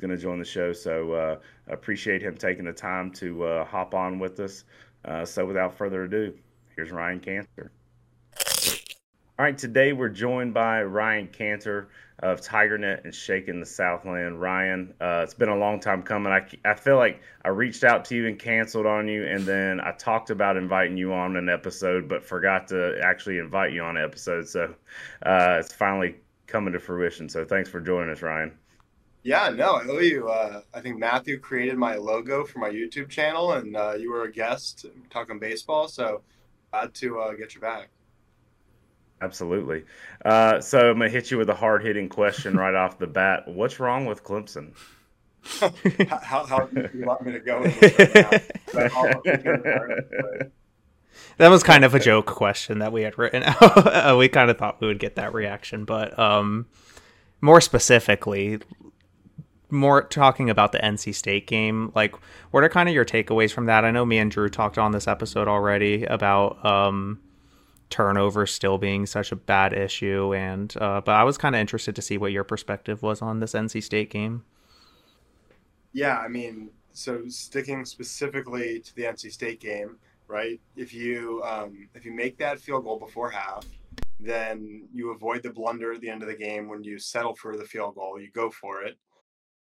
going 0.00 0.10
to 0.10 0.16
join 0.16 0.38
the 0.38 0.44
show. 0.44 0.72
So 0.72 1.12
uh, 1.12 1.36
appreciate 1.68 2.22
him 2.22 2.36
taking 2.36 2.64
the 2.64 2.72
time 2.72 3.10
to 3.12 3.44
uh, 3.44 3.64
hop 3.64 3.94
on 3.94 4.18
with 4.18 4.40
us. 4.40 4.64
Uh, 5.04 5.24
so 5.24 5.46
without 5.46 5.76
further 5.76 6.04
ado, 6.04 6.34
here's 6.74 6.90
Ryan 6.90 7.20
Kantor. 7.20 7.70
All 9.38 9.44
right, 9.44 9.56
today 9.56 9.92
we're 9.92 10.08
joined 10.08 10.54
by 10.54 10.82
Ryan 10.82 11.28
Kantor 11.28 11.88
of 12.20 12.40
TigerNet 12.40 13.04
and 13.04 13.14
Shakin 13.14 13.60
the 13.60 13.66
Southland. 13.66 14.40
Ryan, 14.40 14.94
uh, 15.00 15.20
it's 15.22 15.34
been 15.34 15.50
a 15.50 15.56
long 15.56 15.78
time 15.78 16.02
coming. 16.02 16.32
I, 16.32 16.46
I 16.64 16.74
feel 16.74 16.96
like 16.96 17.20
I 17.44 17.48
reached 17.48 17.84
out 17.84 18.06
to 18.06 18.16
you 18.16 18.26
and 18.28 18.38
canceled 18.38 18.86
on 18.86 19.06
you, 19.06 19.26
and 19.26 19.44
then 19.44 19.80
I 19.80 19.92
talked 19.92 20.30
about 20.30 20.56
inviting 20.56 20.96
you 20.96 21.12
on 21.12 21.36
an 21.36 21.50
episode, 21.50 22.08
but 22.08 22.24
forgot 22.24 22.66
to 22.68 22.98
actually 23.02 23.36
invite 23.36 23.74
you 23.74 23.82
on 23.82 23.98
an 23.98 24.04
episode. 24.04 24.48
So 24.48 24.74
uh, 25.26 25.58
it's 25.60 25.72
finally 25.72 26.16
coming 26.46 26.72
to 26.72 26.80
fruition. 26.80 27.28
So 27.28 27.44
thanks 27.44 27.68
for 27.68 27.80
joining 27.80 28.10
us, 28.10 28.22
Ryan. 28.22 28.56
Yeah, 29.26 29.48
no, 29.48 29.74
I 29.74 29.84
owe 29.88 29.98
you. 29.98 30.28
Uh, 30.28 30.60
I 30.72 30.80
think 30.80 30.98
Matthew 31.00 31.40
created 31.40 31.76
my 31.76 31.96
logo 31.96 32.44
for 32.44 32.60
my 32.60 32.70
YouTube 32.70 33.08
channel, 33.08 33.54
and 33.54 33.76
uh, 33.76 33.94
you 33.98 34.12
were 34.12 34.22
a 34.22 34.30
guest 34.30 34.86
talking 35.10 35.40
baseball, 35.40 35.88
so 35.88 36.22
glad 36.70 36.94
to 36.94 37.18
uh, 37.18 37.32
get 37.34 37.52
you 37.56 37.60
back. 37.60 37.88
Absolutely. 39.20 39.82
Uh, 40.24 40.60
so 40.60 40.90
I'm 40.90 40.98
gonna 40.98 41.08
hit 41.10 41.32
you 41.32 41.38
with 41.38 41.48
a 41.50 41.54
hard 41.56 41.82
hitting 41.84 42.08
question 42.08 42.56
right 42.64 42.74
off 42.76 43.00
the 43.00 43.08
bat. 43.08 43.48
What's 43.48 43.80
wrong 43.80 44.06
with 44.06 44.22
Clemson? 44.22 44.74
how, 45.60 45.72
how, 46.22 46.44
how 46.46 46.66
do 46.66 46.88
you 46.94 47.04
want 47.04 47.22
me 47.26 47.32
to 47.32 47.40
go 47.40 47.58
right 47.60 48.14
now? 48.14 48.30
But 48.72 48.92
I'll- 48.92 49.06
I'll 49.08 49.22
take 49.22 49.44
it 49.44 49.46
apart, 49.66 50.08
but- 50.10 50.52
That 51.38 51.48
was 51.48 51.64
kind 51.64 51.84
of 51.84 51.96
a 51.96 51.98
joke 51.98 52.26
question 52.26 52.78
that 52.78 52.92
we 52.92 53.02
had 53.02 53.18
written 53.18 53.42
out. 53.42 53.60
Uh, 53.62 54.14
we 54.16 54.28
kind 54.28 54.50
of 54.50 54.56
thought 54.58 54.80
we 54.80 54.86
would 54.86 55.00
get 55.00 55.16
that 55.16 55.34
reaction, 55.34 55.84
but 55.84 56.16
um, 56.16 56.66
more 57.40 57.60
specifically, 57.60 58.58
more 59.70 60.02
talking 60.02 60.48
about 60.48 60.72
the 60.72 60.78
NC 60.78 61.14
State 61.14 61.46
game. 61.46 61.92
Like, 61.94 62.14
what 62.50 62.62
are 62.62 62.68
kind 62.68 62.88
of 62.88 62.94
your 62.94 63.04
takeaways 63.04 63.52
from 63.52 63.66
that? 63.66 63.84
I 63.84 63.90
know 63.90 64.04
me 64.04 64.18
and 64.18 64.30
Drew 64.30 64.48
talked 64.48 64.78
on 64.78 64.92
this 64.92 65.08
episode 65.08 65.48
already 65.48 66.04
about 66.04 66.64
um, 66.64 67.20
turnovers 67.90 68.52
still 68.52 68.78
being 68.78 69.06
such 69.06 69.32
a 69.32 69.36
bad 69.36 69.72
issue, 69.72 70.34
and 70.34 70.74
uh, 70.80 71.00
but 71.00 71.12
I 71.12 71.24
was 71.24 71.38
kind 71.38 71.54
of 71.54 71.60
interested 71.60 71.96
to 71.96 72.02
see 72.02 72.18
what 72.18 72.32
your 72.32 72.44
perspective 72.44 73.02
was 73.02 73.22
on 73.22 73.40
this 73.40 73.52
NC 73.52 73.82
State 73.82 74.10
game. 74.10 74.44
Yeah, 75.92 76.18
I 76.18 76.28
mean, 76.28 76.70
so 76.92 77.22
sticking 77.28 77.84
specifically 77.84 78.80
to 78.80 78.94
the 78.94 79.02
NC 79.02 79.32
State 79.32 79.60
game, 79.60 79.96
right? 80.28 80.60
If 80.76 80.94
you 80.94 81.42
um, 81.44 81.88
if 81.94 82.04
you 82.04 82.12
make 82.12 82.38
that 82.38 82.60
field 82.60 82.84
goal 82.84 82.98
before 82.98 83.30
half, 83.30 83.66
then 84.20 84.88
you 84.92 85.10
avoid 85.10 85.42
the 85.42 85.50
blunder 85.50 85.92
at 85.92 86.00
the 86.00 86.08
end 86.08 86.22
of 86.22 86.28
the 86.28 86.36
game 86.36 86.68
when 86.68 86.82
you 86.82 86.98
settle 86.98 87.34
for 87.34 87.56
the 87.56 87.64
field 87.64 87.94
goal. 87.94 88.20
You 88.20 88.30
go 88.30 88.50
for 88.50 88.82
it. 88.82 88.96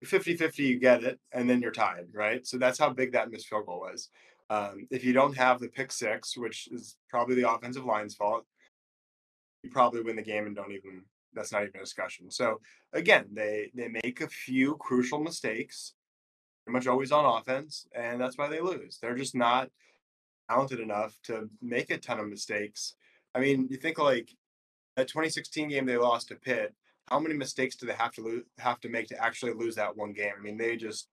50-50, 0.04 0.58
you 0.58 0.78
get 0.78 1.02
it, 1.02 1.18
and 1.32 1.48
then 1.48 1.60
you're 1.60 1.72
tied, 1.72 2.06
right? 2.12 2.46
So 2.46 2.58
that's 2.58 2.78
how 2.78 2.90
big 2.90 3.12
that 3.12 3.30
missed 3.30 3.48
field 3.48 3.66
goal 3.66 3.80
was. 3.80 4.10
Um, 4.50 4.86
if 4.90 5.04
you 5.04 5.12
don't 5.12 5.36
have 5.36 5.60
the 5.60 5.68
pick 5.68 5.92
six, 5.92 6.36
which 6.36 6.68
is 6.70 6.96
probably 7.10 7.34
the 7.34 7.50
offensive 7.50 7.84
line's 7.84 8.14
fault, 8.14 8.44
you 9.62 9.70
probably 9.70 10.02
win 10.02 10.16
the 10.16 10.22
game 10.22 10.46
and 10.46 10.56
don't 10.56 10.72
even. 10.72 11.02
That's 11.34 11.52
not 11.52 11.62
even 11.62 11.76
a 11.76 11.80
discussion. 11.80 12.30
So 12.30 12.60
again, 12.94 13.26
they 13.32 13.70
they 13.74 13.88
make 13.88 14.22
a 14.22 14.28
few 14.28 14.76
crucial 14.76 15.20
mistakes 15.20 15.92
pretty 16.64 16.78
much 16.78 16.86
always 16.86 17.12
on 17.12 17.24
offense, 17.24 17.86
and 17.94 18.20
that's 18.20 18.38
why 18.38 18.48
they 18.48 18.60
lose. 18.60 18.98
They're 19.00 19.14
just 19.14 19.34
not 19.34 19.70
talented 20.50 20.80
enough 20.80 21.18
to 21.24 21.48
make 21.60 21.90
a 21.90 21.98
ton 21.98 22.20
of 22.20 22.28
mistakes. 22.28 22.94
I 23.34 23.40
mean, 23.40 23.68
you 23.70 23.76
think 23.76 23.98
like 23.98 24.30
that 24.96 25.08
2016 25.08 25.68
game 25.68 25.86
they 25.86 25.96
lost 25.96 26.28
to 26.28 26.34
Pitt. 26.34 26.74
How 27.10 27.18
many 27.18 27.34
mistakes 27.34 27.76
do 27.76 27.86
they 27.86 27.94
have 27.94 28.12
to 28.12 28.22
lose, 28.22 28.44
have 28.58 28.80
to 28.80 28.88
make 28.88 29.08
to 29.08 29.22
actually 29.22 29.54
lose 29.54 29.74
that 29.76 29.96
one 29.96 30.12
game? 30.12 30.32
I 30.38 30.42
mean, 30.42 30.56
they 30.56 30.76
just 30.76 31.08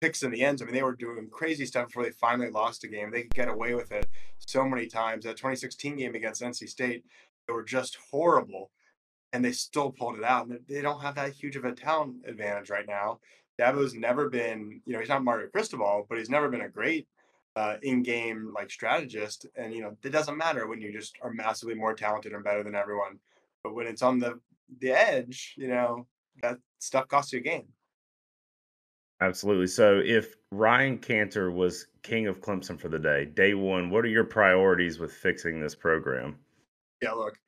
picks 0.00 0.22
in 0.22 0.30
the 0.30 0.42
ends. 0.42 0.62
I 0.62 0.64
mean, 0.64 0.74
they 0.74 0.82
were 0.82 0.96
doing 0.96 1.28
crazy 1.30 1.66
stuff 1.66 1.88
before 1.88 2.04
they 2.04 2.10
finally 2.10 2.50
lost 2.50 2.84
a 2.84 2.88
game. 2.88 3.10
They 3.10 3.22
could 3.22 3.34
get 3.34 3.48
away 3.48 3.74
with 3.74 3.92
it 3.92 4.08
so 4.38 4.64
many 4.64 4.86
times. 4.86 5.24
That 5.24 5.36
2016 5.36 5.96
game 5.96 6.14
against 6.14 6.42
NC 6.42 6.68
State, 6.68 7.04
they 7.46 7.52
were 7.52 7.62
just 7.62 7.98
horrible, 8.10 8.70
and 9.32 9.44
they 9.44 9.52
still 9.52 9.90
pulled 9.90 10.18
it 10.18 10.24
out. 10.24 10.46
And 10.46 10.60
they 10.68 10.82
don't 10.82 11.02
have 11.02 11.16
that 11.16 11.32
huge 11.32 11.56
of 11.56 11.64
a 11.64 11.72
talent 11.72 12.24
advantage 12.26 12.70
right 12.70 12.86
now. 12.86 13.20
Dabo's 13.58 13.94
never 13.94 14.30
been, 14.30 14.80
you 14.86 14.94
know, 14.94 15.00
he's 15.00 15.10
not 15.10 15.22
Mario 15.22 15.48
Cristobal, 15.48 16.06
but 16.08 16.18
he's 16.18 16.30
never 16.30 16.48
been 16.48 16.62
a 16.62 16.68
great 16.68 17.06
uh, 17.56 17.76
in-game 17.82 18.52
like 18.54 18.70
strategist. 18.70 19.46
And 19.56 19.74
you 19.74 19.82
know, 19.82 19.96
it 20.02 20.10
doesn't 20.10 20.36
matter 20.36 20.66
when 20.66 20.80
you 20.80 20.92
just 20.92 21.16
are 21.22 21.32
massively 21.32 21.74
more 21.74 21.94
talented 21.94 22.32
and 22.32 22.44
better 22.44 22.62
than 22.62 22.74
everyone. 22.74 23.18
But 23.62 23.74
when 23.74 23.86
it's 23.86 24.02
on 24.02 24.18
the 24.18 24.40
the 24.78 24.92
edge, 24.92 25.54
you 25.56 25.68
know, 25.68 26.06
that 26.42 26.58
stuff 26.78 27.08
costs 27.08 27.32
you 27.32 27.40
a 27.40 27.42
game. 27.42 27.66
Absolutely. 29.20 29.66
So 29.66 30.00
if 30.02 30.34
Ryan 30.50 30.98
Kantor 30.98 31.50
was 31.50 31.88
king 32.02 32.26
of 32.26 32.40
Clemson 32.40 32.80
for 32.80 32.88
the 32.88 32.98
day, 32.98 33.26
day 33.26 33.52
one, 33.52 33.90
what 33.90 34.04
are 34.04 34.08
your 34.08 34.24
priorities 34.24 34.98
with 34.98 35.12
fixing 35.12 35.60
this 35.60 35.74
program? 35.74 36.36
Yeah, 37.02 37.12
look, 37.12 37.38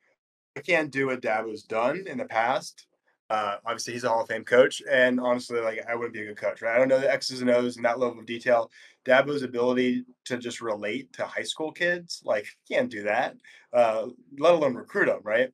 I 0.55 0.61
can't 0.61 0.91
do 0.91 1.07
what 1.07 1.21
Dabo's 1.21 1.63
done 1.63 2.05
in 2.07 2.17
the 2.17 2.25
past. 2.25 2.85
Uh, 3.29 3.57
obviously, 3.65 3.93
he's 3.93 4.03
a 4.03 4.09
Hall 4.09 4.21
of 4.21 4.27
Fame 4.27 4.43
coach, 4.43 4.83
and 4.87 5.19
honestly, 5.19 5.59
like 5.59 5.83
I 5.89 5.95
wouldn't 5.95 6.13
be 6.13 6.21
a 6.21 6.25
good 6.25 6.37
coach, 6.37 6.61
right? 6.61 6.75
I 6.75 6.77
don't 6.77 6.89
know 6.89 6.99
the 6.99 7.11
X's 7.11 7.41
and 7.41 7.49
O's 7.49 7.77
and 7.77 7.85
that 7.85 7.97
level 7.97 8.19
of 8.19 8.27
detail. 8.27 8.69
Dabo's 9.05 9.41
ability 9.41 10.03
to 10.25 10.37
just 10.37 10.61
relate 10.61 11.11
to 11.13 11.25
high 11.25 11.43
school 11.43 11.71
kids, 11.71 12.21
like 12.23 12.45
can't 12.69 12.91
do 12.91 13.03
that, 13.03 13.35
uh, 13.73 14.07
let 14.37 14.53
alone 14.53 14.75
recruit 14.75 15.07
them, 15.07 15.21
right? 15.23 15.51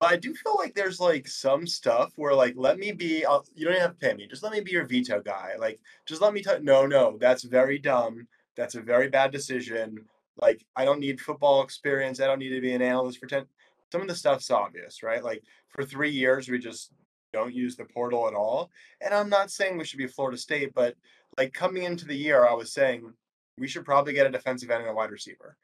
But 0.00 0.12
I 0.12 0.16
do 0.16 0.32
feel 0.32 0.54
like 0.56 0.74
there's 0.74 1.00
like 1.00 1.26
some 1.26 1.66
stuff 1.66 2.12
where 2.16 2.34
like 2.34 2.54
let 2.56 2.78
me 2.78 2.92
be. 2.92 3.24
I'll, 3.24 3.44
you 3.54 3.66
don't 3.66 3.80
have 3.80 3.98
to 3.98 4.06
pay 4.06 4.14
me. 4.14 4.26
Just 4.28 4.42
let 4.42 4.52
me 4.52 4.60
be 4.60 4.70
your 4.70 4.86
veto 4.86 5.20
guy. 5.20 5.52
Like 5.58 5.80
just 6.06 6.22
let 6.22 6.32
me 6.32 6.42
tell. 6.42 6.62
No, 6.62 6.86
no, 6.86 7.16
that's 7.20 7.42
very 7.42 7.78
dumb. 7.78 8.28
That's 8.56 8.76
a 8.76 8.80
very 8.80 9.08
bad 9.08 9.32
decision. 9.32 10.04
Like 10.40 10.64
I 10.76 10.84
don't 10.84 11.00
need 11.00 11.20
football 11.20 11.62
experience. 11.62 12.20
I 12.20 12.26
don't 12.26 12.38
need 12.38 12.50
to 12.50 12.60
be 12.60 12.72
an 12.72 12.82
analyst 12.82 13.18
for 13.18 13.26
ten. 13.26 13.46
Some 13.90 14.02
of 14.02 14.08
the 14.08 14.14
stuff's 14.14 14.50
obvious, 14.50 15.02
right? 15.02 15.24
Like 15.24 15.42
for 15.70 15.84
three 15.84 16.10
years 16.10 16.48
we 16.48 16.58
just 16.58 16.92
don't 17.32 17.54
use 17.54 17.76
the 17.76 17.84
portal 17.84 18.28
at 18.28 18.34
all. 18.34 18.70
And 19.00 19.12
I'm 19.12 19.28
not 19.28 19.50
saying 19.50 19.76
we 19.76 19.84
should 19.84 19.98
be 19.98 20.06
Florida 20.06 20.38
State, 20.38 20.72
but 20.74 20.94
like 21.36 21.52
coming 21.52 21.82
into 21.82 22.06
the 22.06 22.16
year, 22.16 22.46
I 22.46 22.54
was 22.54 22.72
saying 22.72 23.12
we 23.58 23.68
should 23.68 23.84
probably 23.84 24.12
get 24.12 24.26
a 24.26 24.30
defensive 24.30 24.70
end 24.70 24.82
and 24.82 24.90
a 24.90 24.94
wide 24.94 25.10
receiver. 25.10 25.56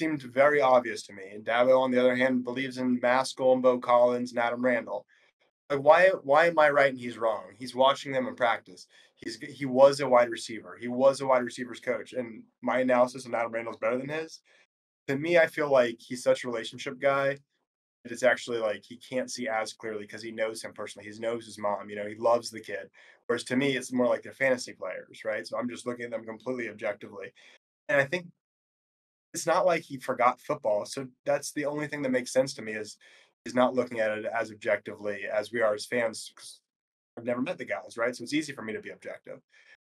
Seemed 0.00 0.22
very 0.22 0.62
obvious 0.62 1.02
to 1.02 1.12
me. 1.12 1.24
And 1.34 1.44
Dabo, 1.44 1.78
on 1.78 1.90
the 1.90 2.00
other 2.00 2.16
hand, 2.16 2.42
believes 2.42 2.78
in 2.78 2.98
Maskell 3.00 3.52
and 3.52 3.62
Beaux 3.62 3.80
Collins 3.80 4.30
and 4.30 4.40
Adam 4.40 4.64
Randall. 4.64 5.04
Like 5.68 5.80
why 5.80 6.08
why 6.22 6.46
am 6.46 6.58
I 6.58 6.70
right 6.70 6.88
and 6.88 6.98
he's 6.98 7.18
wrong? 7.18 7.44
He's 7.58 7.74
watching 7.74 8.10
them 8.10 8.26
in 8.26 8.34
practice. 8.34 8.86
He's 9.16 9.36
he 9.36 9.66
was 9.66 10.00
a 10.00 10.08
wide 10.08 10.30
receiver. 10.30 10.78
He 10.80 10.88
was 10.88 11.20
a 11.20 11.26
wide 11.26 11.42
receivers 11.42 11.80
coach. 11.80 12.14
And 12.14 12.44
my 12.62 12.78
analysis 12.78 13.26
on 13.26 13.34
Adam 13.34 13.52
Randall 13.52 13.74
is 13.74 13.78
better 13.78 13.98
than 13.98 14.08
his. 14.08 14.40
To 15.08 15.18
me, 15.18 15.36
I 15.36 15.46
feel 15.46 15.70
like 15.70 15.96
he's 15.98 16.22
such 16.22 16.44
a 16.44 16.48
relationship 16.48 16.98
guy 16.98 17.36
that 18.02 18.12
it's 18.12 18.22
actually 18.22 18.56
like 18.56 18.82
he 18.82 18.96
can't 18.96 19.30
see 19.30 19.48
as 19.48 19.74
clearly 19.74 20.04
because 20.04 20.22
he 20.22 20.32
knows 20.32 20.62
him 20.62 20.72
personally. 20.72 21.06
He 21.06 21.18
knows 21.18 21.44
his 21.44 21.58
mom, 21.58 21.90
you 21.90 21.96
know, 21.96 22.06
he 22.06 22.14
loves 22.14 22.48
the 22.48 22.60
kid. 22.60 22.88
Whereas 23.26 23.44
to 23.44 23.56
me, 23.56 23.76
it's 23.76 23.92
more 23.92 24.06
like 24.06 24.22
they're 24.22 24.32
fantasy 24.32 24.72
players, 24.72 25.26
right? 25.26 25.46
So 25.46 25.58
I'm 25.58 25.68
just 25.68 25.86
looking 25.86 26.06
at 26.06 26.10
them 26.10 26.24
completely 26.24 26.70
objectively. 26.70 27.34
And 27.90 28.00
I 28.00 28.06
think 28.06 28.28
it's 29.34 29.46
not 29.46 29.66
like 29.66 29.82
he 29.82 29.96
forgot 29.98 30.40
football. 30.40 30.84
So 30.84 31.06
that's 31.24 31.52
the 31.52 31.66
only 31.66 31.86
thing 31.86 32.02
that 32.02 32.10
makes 32.10 32.32
sense 32.32 32.54
to 32.54 32.62
me 32.62 32.72
is 32.72 32.96
he's 33.44 33.54
not 33.54 33.74
looking 33.74 34.00
at 34.00 34.10
it 34.10 34.24
as 34.24 34.50
objectively 34.50 35.22
as 35.32 35.52
we 35.52 35.62
are 35.62 35.74
as 35.74 35.86
fans. 35.86 36.32
I've 37.16 37.24
never 37.24 37.42
met 37.42 37.58
the 37.58 37.64
guys, 37.64 37.96
right? 37.96 38.14
So 38.14 38.24
it's 38.24 38.34
easy 38.34 38.52
for 38.52 38.62
me 38.62 38.72
to 38.72 38.80
be 38.80 38.90
objective. 38.90 39.40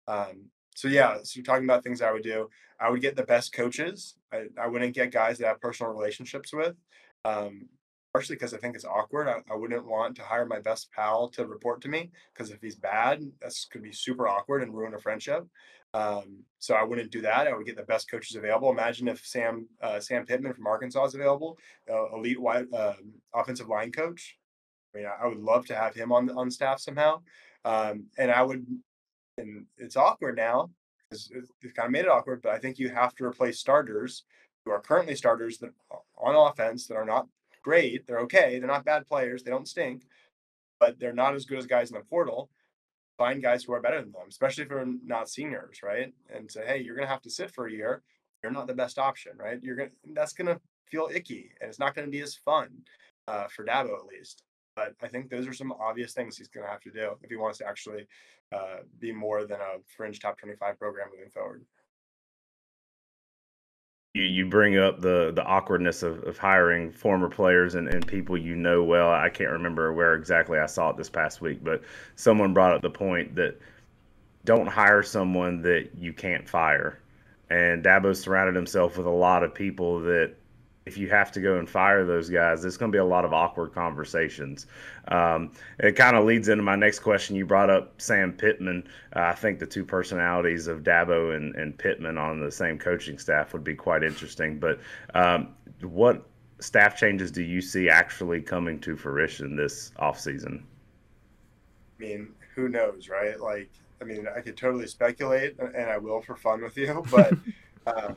Um, 0.07 0.45
so 0.75 0.87
yeah, 0.87 1.17
so 1.23 1.37
you're 1.37 1.43
talking 1.43 1.63
about 1.63 1.83
things 1.83 2.01
I 2.01 2.11
would 2.11 2.23
do. 2.23 2.49
I 2.79 2.89
would 2.89 3.01
get 3.01 3.15
the 3.15 3.23
best 3.23 3.53
coaches. 3.53 4.15
I, 4.31 4.45
I 4.61 4.67
wouldn't 4.67 4.93
get 4.93 5.11
guys 5.11 5.37
that 5.37 5.45
I 5.45 5.49
have 5.49 5.61
personal 5.61 5.91
relationships 5.91 6.53
with. 6.53 6.75
Um, 7.25 7.67
partially 8.17 8.35
because 8.35 8.55
I 8.55 8.57
think 8.57 8.75
it's 8.75 8.83
awkward. 8.83 9.27
I, 9.27 9.41
I, 9.51 9.55
wouldn't 9.55 9.85
want 9.85 10.15
to 10.15 10.23
hire 10.23 10.47
my 10.47 10.59
best 10.59 10.91
pal 10.91 11.29
to 11.29 11.45
report 11.45 11.81
to 11.81 11.87
me 11.87 12.09
because 12.33 12.49
if 12.49 12.59
he's 12.61 12.75
bad, 12.75 13.21
that's 13.39 13.65
could 13.65 13.83
be 13.83 13.91
super 13.91 14.27
awkward 14.27 14.63
and 14.63 14.73
ruin 14.73 14.95
a 14.95 14.99
friendship. 14.99 15.45
Um, 15.93 16.39
so 16.57 16.73
I 16.73 16.83
wouldn't 16.83 17.11
do 17.11 17.21
that. 17.21 17.45
I 17.45 17.53
would 17.53 17.67
get 17.67 17.77
the 17.77 17.83
best 17.83 18.09
coaches 18.09 18.35
available. 18.35 18.71
Imagine 18.71 19.07
if 19.07 19.23
Sam 19.23 19.67
uh, 19.83 19.99
Sam 19.99 20.25
Pittman 20.25 20.55
from 20.55 20.65
Arkansas 20.65 21.05
is 21.05 21.13
available, 21.13 21.59
uh, 21.87 22.15
elite 22.15 22.41
wide 22.41 22.65
uh, 22.73 22.93
offensive 23.35 23.67
line 23.67 23.91
coach. 23.91 24.35
I 24.95 24.97
mean, 24.97 25.07
I 25.21 25.27
would 25.27 25.37
love 25.37 25.67
to 25.67 25.75
have 25.75 25.93
him 25.93 26.11
on 26.11 26.31
on 26.31 26.49
staff 26.49 26.79
somehow. 26.79 27.21
Um, 27.65 28.07
and 28.17 28.31
I 28.31 28.41
would, 28.41 28.65
and 29.37 29.67
it's 29.77 29.95
awkward 29.95 30.37
now 30.37 30.71
because 31.11 31.29
it's 31.61 31.73
kind 31.73 31.85
of 31.85 31.91
made 31.91 32.05
it 32.05 32.09
awkward. 32.09 32.41
But 32.41 32.53
I 32.53 32.57
think 32.57 32.79
you 32.79 32.89
have 32.89 33.13
to 33.17 33.25
replace 33.25 33.59
starters 33.59 34.23
who 34.65 34.71
are 34.71 34.81
currently 34.81 35.15
starters 35.15 35.59
that 35.59 35.69
on 36.17 36.35
offense 36.35 36.87
that 36.87 36.95
are 36.95 37.05
not 37.05 37.27
great. 37.67 38.07
They're 38.07 38.21
okay. 38.21 38.59
They're 38.59 38.75
not 38.75 38.85
bad 38.85 39.05
players. 39.05 39.43
They 39.43 39.51
don't 39.51 39.67
stink, 39.67 40.07
but 40.79 40.99
they're 40.99 41.11
not 41.11 41.35
as 41.35 41.43
good 41.43 41.57
as 41.57 41.65
guys 41.65 41.91
in 41.91 41.97
the 41.97 42.03
portal. 42.03 42.49
Find 43.17 43.43
guys 43.43 43.65
who 43.65 43.73
are 43.73 43.81
better 43.81 43.99
than 43.99 44.13
them, 44.13 44.29
especially 44.29 44.63
if 44.63 44.69
they're 44.69 44.85
not 45.03 45.29
seniors, 45.29 45.83
right? 45.83 46.13
And 46.33 46.49
say, 46.49 46.65
hey, 46.65 46.77
you're 46.81 46.95
going 46.95 47.07
to 47.07 47.11
have 47.11 47.23
to 47.23 47.29
sit 47.29 47.51
for 47.51 47.67
a 47.67 47.71
year. 47.71 48.03
You're 48.41 48.53
not 48.53 48.67
the 48.67 48.73
best 48.73 48.97
option, 48.97 49.33
right? 49.37 49.59
You're 49.61 49.75
going 49.75 49.89
to, 49.89 50.13
that's 50.13 50.31
going 50.31 50.47
to 50.47 50.61
feel 50.89 51.09
icky 51.13 51.51
and 51.59 51.67
it's 51.67 51.79
not 51.79 51.93
going 51.93 52.07
to 52.07 52.11
be 52.11 52.21
as 52.21 52.35
fun 52.35 52.69
uh, 53.27 53.47
for 53.47 53.65
Dabo 53.65 53.99
at 53.99 54.05
least. 54.05 54.43
But 54.77 54.93
I 55.03 55.09
think 55.09 55.29
those 55.29 55.47
are 55.47 55.53
some 55.53 55.73
obvious 55.73 56.13
things 56.13 56.37
he's 56.37 56.47
going 56.47 56.65
to 56.65 56.71
have 56.71 56.81
to 56.81 56.91
do 56.91 57.17
if 57.21 57.29
he 57.29 57.35
wants 57.35 57.57
to 57.57 57.67
actually 57.67 58.07
uh, 58.53 58.77
be 58.99 59.11
more 59.11 59.45
than 59.45 59.59
a 59.59 59.81
fringe 59.97 60.21
top 60.21 60.37
25 60.37 60.79
program 60.79 61.09
moving 61.11 61.31
forward 61.31 61.65
you, 64.17 64.23
you 64.23 64.45
bring 64.45 64.77
up 64.77 64.99
the 64.99 65.31
the 65.33 65.43
awkwardness 65.43 66.01
of, 66.03 66.23
of 66.23 66.37
hiring 66.37 66.91
former 66.91 67.29
players 67.29 67.75
and, 67.75 67.87
and 67.87 68.05
people 68.05 68.37
you 68.37 68.55
know 68.55 68.83
well. 68.83 69.09
I 69.11 69.29
can't 69.29 69.51
remember 69.51 69.93
where 69.93 70.15
exactly 70.15 70.57
I 70.57 70.65
saw 70.65 70.89
it 70.89 70.97
this 70.97 71.09
past 71.09 71.39
week, 71.39 71.63
but 71.63 71.83
someone 72.15 72.53
brought 72.53 72.73
up 72.73 72.81
the 72.81 72.89
point 72.89 73.35
that 73.35 73.59
don't 74.43 74.67
hire 74.67 75.03
someone 75.03 75.61
that 75.61 75.89
you 75.97 76.13
can't 76.13 76.49
fire. 76.49 76.99
And 77.49 77.83
Dabo 77.83 78.15
surrounded 78.15 78.55
himself 78.55 78.97
with 78.97 79.05
a 79.05 79.11
lot 79.11 79.43
of 79.43 79.53
people 79.53 80.01
that 80.01 80.35
if 80.87 80.97
you 80.97 81.09
have 81.09 81.33
to 81.33 81.41
go 81.41 81.57
and 81.57 81.69
fire 81.69 82.05
those 82.05 82.29
guys, 82.29 82.61
there's 82.61 82.77
going 82.77 82.89
to 82.89 82.95
be 82.95 82.99
a 82.99 83.05
lot 83.05 83.25
of 83.25 83.33
awkward 83.33 83.73
conversations. 83.73 84.67
Um, 85.09 85.51
it 85.79 85.97
kind 85.97 86.15
of 86.15 86.23
leads 86.23 86.47
into 86.47 86.63
my 86.63 86.77
next 86.77 86.99
question. 86.99 87.35
You 87.35 87.45
brought 87.45 87.69
up 87.69 87.99
Sam 88.01 88.31
Pittman. 88.31 88.87
Uh, 89.13 89.23
I 89.23 89.33
think 89.33 89.59
the 89.59 89.65
two 89.65 89.83
personalities 89.83 90.67
of 90.67 90.83
Dabo 90.83 91.35
and, 91.35 91.53
and 91.55 91.77
Pittman 91.77 92.17
on 92.17 92.39
the 92.39 92.49
same 92.49 92.79
coaching 92.79 93.19
staff 93.19 93.51
would 93.51 93.65
be 93.65 93.75
quite 93.75 94.01
interesting. 94.01 94.59
But 94.59 94.79
um, 95.13 95.49
what 95.81 96.25
staff 96.59 96.97
changes 96.97 97.31
do 97.31 97.43
you 97.43 97.59
see 97.61 97.89
actually 97.89 98.41
coming 98.41 98.79
to 98.79 98.95
fruition 98.95 99.57
this 99.57 99.91
offseason? 99.99 100.61
I 101.99 102.01
mean, 102.01 102.29
who 102.55 102.69
knows, 102.69 103.09
right? 103.09 103.37
Like, 103.37 103.69
I 104.01 104.05
mean, 104.05 104.25
I 104.33 104.39
could 104.39 104.55
totally 104.55 104.87
speculate, 104.87 105.59
and 105.59 105.89
I 105.89 105.97
will 105.97 106.21
for 106.21 106.37
fun 106.37 106.63
with 106.63 106.77
you, 106.77 107.03
but. 107.11 107.33
Uh, 107.87 108.13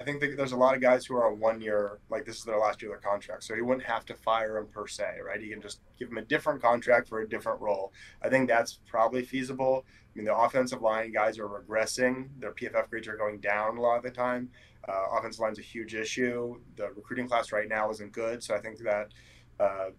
I 0.00 0.04
think 0.04 0.20
there's 0.20 0.52
a 0.52 0.56
lot 0.56 0.76
of 0.76 0.80
guys 0.80 1.04
who 1.04 1.16
are 1.16 1.26
on 1.26 1.40
one 1.40 1.60
year, 1.60 1.98
like 2.08 2.24
this 2.24 2.36
is 2.36 2.44
their 2.44 2.58
last 2.58 2.80
year 2.80 2.94
of 2.94 3.02
their 3.02 3.10
contract. 3.10 3.42
So 3.42 3.54
he 3.56 3.62
wouldn't 3.62 3.86
have 3.86 4.04
to 4.06 4.14
fire 4.14 4.56
him 4.56 4.68
per 4.68 4.86
se, 4.86 5.16
right? 5.26 5.40
He 5.40 5.48
can 5.48 5.60
just 5.60 5.80
give 5.98 6.08
him 6.08 6.18
a 6.18 6.22
different 6.22 6.62
contract 6.62 7.08
for 7.08 7.20
a 7.20 7.28
different 7.28 7.60
role. 7.60 7.92
I 8.22 8.28
think 8.28 8.48
that's 8.48 8.78
probably 8.86 9.24
feasible. 9.24 9.84
I 9.86 10.18
mean, 10.18 10.24
the 10.24 10.36
offensive 10.36 10.82
line 10.82 11.12
guys 11.12 11.38
are 11.38 11.48
regressing. 11.48 12.28
Their 12.38 12.52
PFF 12.52 12.90
grades 12.90 13.08
are 13.08 13.16
going 13.16 13.40
down 13.40 13.76
a 13.76 13.80
lot 13.80 13.96
of 13.96 14.04
the 14.04 14.10
time. 14.10 14.50
Uh, 14.88 15.16
offensive 15.18 15.40
line's 15.40 15.58
a 15.58 15.62
huge 15.62 15.94
issue. 15.94 16.60
The 16.76 16.90
recruiting 16.94 17.26
class 17.26 17.50
right 17.50 17.68
now 17.68 17.90
isn't 17.90 18.12
good. 18.12 18.42
So 18.42 18.54
I 18.54 18.60
think 18.60 18.78
that 18.78 19.08
uh, 19.58 19.90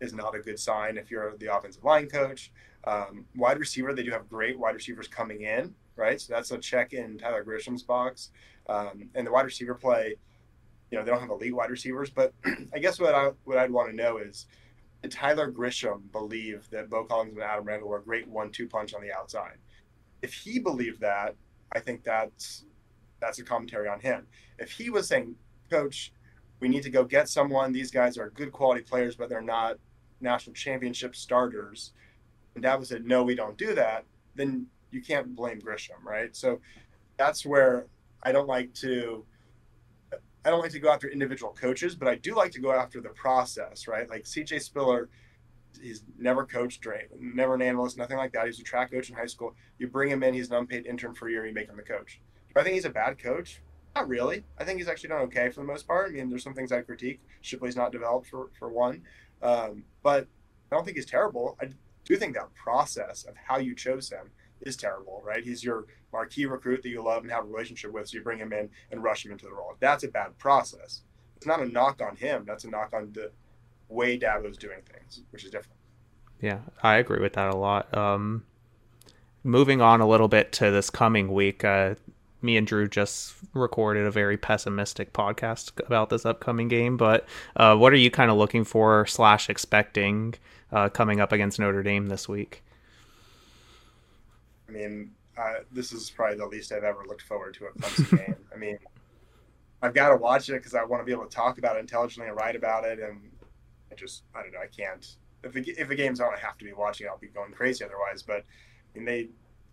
is 0.00 0.14
not 0.14 0.34
a 0.34 0.40
good 0.40 0.58
sign 0.58 0.96
if 0.96 1.10
you're 1.10 1.36
the 1.36 1.54
offensive 1.54 1.84
line 1.84 2.08
coach. 2.08 2.52
Um, 2.84 3.26
wide 3.34 3.58
receiver, 3.58 3.92
they 3.92 4.02
do 4.02 4.12
have 4.12 4.28
great 4.28 4.58
wide 4.58 4.74
receivers 4.74 5.08
coming 5.08 5.42
in, 5.42 5.74
right? 5.96 6.20
So 6.20 6.32
that's 6.32 6.50
a 6.50 6.58
check 6.58 6.92
in 6.92 7.18
Tyler 7.18 7.44
Grisham's 7.44 7.82
box. 7.82 8.30
Um, 8.68 9.10
and 9.14 9.26
the 9.26 9.32
wide 9.32 9.44
receiver 9.44 9.74
play, 9.74 10.16
you 10.90 10.98
know, 10.98 11.04
they 11.04 11.10
don't 11.10 11.20
have 11.20 11.30
elite 11.30 11.54
wide 11.54 11.70
receivers, 11.70 12.10
but 12.10 12.32
I 12.74 12.78
guess 12.78 13.00
what 13.00 13.14
I 13.14 13.30
what 13.44 13.58
I'd 13.58 13.70
want 13.70 13.90
to 13.90 13.96
know 13.96 14.18
is 14.18 14.46
did 15.02 15.12
Tyler 15.12 15.50
Grisham 15.50 16.10
believe 16.12 16.68
that 16.70 16.90
Beaux 16.90 17.04
Collins 17.04 17.34
and 17.34 17.42
Adam 17.42 17.64
Randall 17.64 17.88
were 17.88 17.98
a 17.98 18.02
great 18.02 18.28
one-two 18.28 18.66
punch 18.66 18.94
on 18.94 19.02
the 19.02 19.12
outside? 19.12 19.58
If 20.22 20.32
he 20.32 20.58
believed 20.58 21.00
that, 21.00 21.34
I 21.72 21.80
think 21.80 22.02
that's 22.02 22.64
that's 23.20 23.38
a 23.38 23.44
commentary 23.44 23.88
on 23.88 24.00
him. 24.00 24.26
If 24.58 24.72
he 24.72 24.90
was 24.90 25.08
saying, 25.08 25.36
Coach, 25.70 26.12
we 26.60 26.68
need 26.68 26.82
to 26.82 26.90
go 26.90 27.04
get 27.04 27.28
someone. 27.28 27.72
These 27.72 27.90
guys 27.90 28.18
are 28.18 28.30
good 28.30 28.52
quality 28.52 28.82
players, 28.82 29.16
but 29.16 29.28
they're 29.28 29.40
not 29.40 29.78
national 30.20 30.54
championship 30.54 31.14
starters. 31.14 31.92
And 32.54 32.64
Dabo 32.64 32.86
said, 32.86 33.04
No, 33.04 33.22
we 33.22 33.34
don't 33.34 33.58
do 33.58 33.74
that. 33.74 34.04
Then 34.34 34.66
you 34.90 35.02
can't 35.02 35.34
blame 35.34 35.60
Grisham, 35.60 36.02
right? 36.04 36.34
So 36.34 36.60
that's 37.16 37.44
where 37.44 37.86
I 38.22 38.32
don't 38.32 38.48
like 38.48 38.72
to 38.74 39.24
I 40.46 40.50
don't 40.50 40.60
like 40.60 40.70
to 40.72 40.78
go 40.78 40.90
after 40.90 41.08
individual 41.08 41.52
coaches, 41.52 41.96
but 41.96 42.06
I 42.06 42.14
do 42.14 42.34
like 42.36 42.52
to 42.52 42.60
go 42.60 42.70
after 42.70 43.00
the 43.00 43.08
process, 43.08 43.88
right? 43.88 44.08
Like 44.08 44.24
CJ 44.24 44.62
Spiller, 44.62 45.08
he's 45.82 46.04
never 46.16 46.46
coached, 46.46 46.86
never 47.18 47.56
an 47.56 47.62
analyst, 47.62 47.98
nothing 47.98 48.16
like 48.16 48.32
that. 48.32 48.46
He's 48.46 48.60
a 48.60 48.62
track 48.62 48.92
coach 48.92 49.10
in 49.10 49.16
high 49.16 49.26
school. 49.26 49.56
You 49.78 49.88
bring 49.88 50.08
him 50.08 50.22
in, 50.22 50.34
he's 50.34 50.48
an 50.50 50.56
unpaid 50.56 50.86
intern 50.86 51.14
for 51.14 51.26
a 51.26 51.32
year, 51.32 51.46
you 51.46 51.52
make 51.52 51.68
him 51.68 51.76
the 51.76 51.82
coach. 51.82 52.20
Do 52.54 52.60
I 52.60 52.62
think 52.62 52.74
he's 52.74 52.84
a 52.84 52.90
bad 52.90 53.18
coach? 53.18 53.60
Not 53.96 54.08
really. 54.08 54.44
I 54.56 54.62
think 54.62 54.78
he's 54.78 54.86
actually 54.88 55.08
done 55.08 55.22
okay 55.22 55.50
for 55.50 55.62
the 55.62 55.66
most 55.66 55.88
part. 55.88 56.10
I 56.10 56.12
mean, 56.12 56.30
there's 56.30 56.44
some 56.44 56.54
things 56.54 56.70
I 56.70 56.82
critique. 56.82 57.20
Shipley's 57.40 57.74
not 57.74 57.90
developed 57.90 58.28
for, 58.28 58.50
for 58.56 58.68
one. 58.68 59.02
Um, 59.42 59.82
but 60.04 60.28
I 60.70 60.76
don't 60.76 60.84
think 60.84 60.96
he's 60.96 61.06
terrible. 61.06 61.56
I 61.60 61.70
do 62.04 62.16
think 62.16 62.34
that 62.34 62.54
process 62.54 63.24
of 63.24 63.34
how 63.36 63.58
you 63.58 63.74
chose 63.74 64.10
him 64.10 64.30
is 64.60 64.76
terrible, 64.76 65.22
right? 65.24 65.44
He's 65.44 65.62
your 65.62 65.86
marquee 66.12 66.46
recruit 66.46 66.82
that 66.82 66.88
you 66.88 67.02
love 67.02 67.22
and 67.22 67.30
have 67.30 67.44
a 67.44 67.48
relationship 67.48 67.92
with, 67.92 68.08
so 68.08 68.16
you 68.16 68.22
bring 68.22 68.38
him 68.38 68.52
in 68.52 68.70
and 68.90 69.02
rush 69.02 69.24
him 69.24 69.32
into 69.32 69.46
the 69.46 69.52
role. 69.52 69.74
That's 69.80 70.04
a 70.04 70.08
bad 70.08 70.36
process. 70.38 71.02
It's 71.36 71.46
not 71.46 71.60
a 71.60 71.66
knock 71.66 72.00
on 72.00 72.16
him. 72.16 72.44
That's 72.46 72.64
a 72.64 72.70
knock 72.70 72.92
on 72.94 73.12
the 73.12 73.30
way 73.88 74.18
Dabo's 74.18 74.56
doing 74.56 74.80
things, 74.90 75.22
which 75.30 75.44
is 75.44 75.50
different. 75.50 75.78
Yeah, 76.40 76.60
I 76.82 76.96
agree 76.96 77.20
with 77.20 77.34
that 77.34 77.52
a 77.52 77.56
lot. 77.56 77.94
Um, 77.96 78.44
moving 79.44 79.80
on 79.80 80.00
a 80.00 80.08
little 80.08 80.28
bit 80.28 80.52
to 80.52 80.70
this 80.70 80.90
coming 80.90 81.32
week, 81.32 81.64
uh, 81.64 81.94
me 82.42 82.56
and 82.56 82.66
Drew 82.66 82.88
just 82.88 83.34
recorded 83.54 84.06
a 84.06 84.10
very 84.10 84.36
pessimistic 84.36 85.12
podcast 85.12 85.72
about 85.86 86.10
this 86.10 86.26
upcoming 86.26 86.68
game. 86.68 86.96
But 86.96 87.26
uh, 87.56 87.76
what 87.76 87.92
are 87.92 87.96
you 87.96 88.10
kind 88.10 88.30
of 88.30 88.36
looking 88.36 88.64
for 88.64 89.06
slash 89.06 89.48
expecting 89.48 90.34
uh, 90.72 90.88
coming 90.88 91.20
up 91.20 91.32
against 91.32 91.58
Notre 91.58 91.82
Dame 91.82 92.06
this 92.06 92.28
week? 92.28 92.62
I 94.68 94.72
mean, 94.72 95.10
uh, 95.38 95.60
this 95.70 95.92
is 95.92 96.10
probably 96.10 96.38
the 96.38 96.46
least 96.46 96.72
I've 96.72 96.84
ever 96.84 97.04
looked 97.06 97.22
forward 97.22 97.54
to 97.54 97.66
a 97.66 97.72
Clemson 97.72 98.18
game. 98.26 98.36
I 98.52 98.56
mean, 98.56 98.78
I've 99.82 99.94
got 99.94 100.10
to 100.10 100.16
watch 100.16 100.48
it 100.48 100.52
because 100.52 100.74
I 100.74 100.82
want 100.84 101.00
to 101.02 101.04
be 101.04 101.12
able 101.12 101.26
to 101.26 101.34
talk 101.34 101.58
about 101.58 101.76
it 101.76 101.80
intelligently 101.80 102.28
and 102.28 102.36
write 102.36 102.56
about 102.56 102.84
it, 102.84 102.98
and 102.98 103.30
I 103.90 103.94
just 103.94 104.24
I 104.34 104.42
don't 104.42 104.52
know 104.52 104.60
I 104.60 104.66
can't. 104.66 105.06
If 105.44 105.52
the, 105.52 105.62
if 105.78 105.88
the 105.88 105.94
game's 105.94 106.20
on, 106.20 106.32
I 106.34 106.38
have 106.38 106.58
to 106.58 106.64
be 106.64 106.72
watching. 106.72 107.06
I'll 107.06 107.18
be 107.18 107.28
going 107.28 107.52
crazy 107.52 107.84
otherwise. 107.84 108.22
But 108.22 108.38
I 108.94 108.98
mean, 108.98 109.04
they 109.04 109.28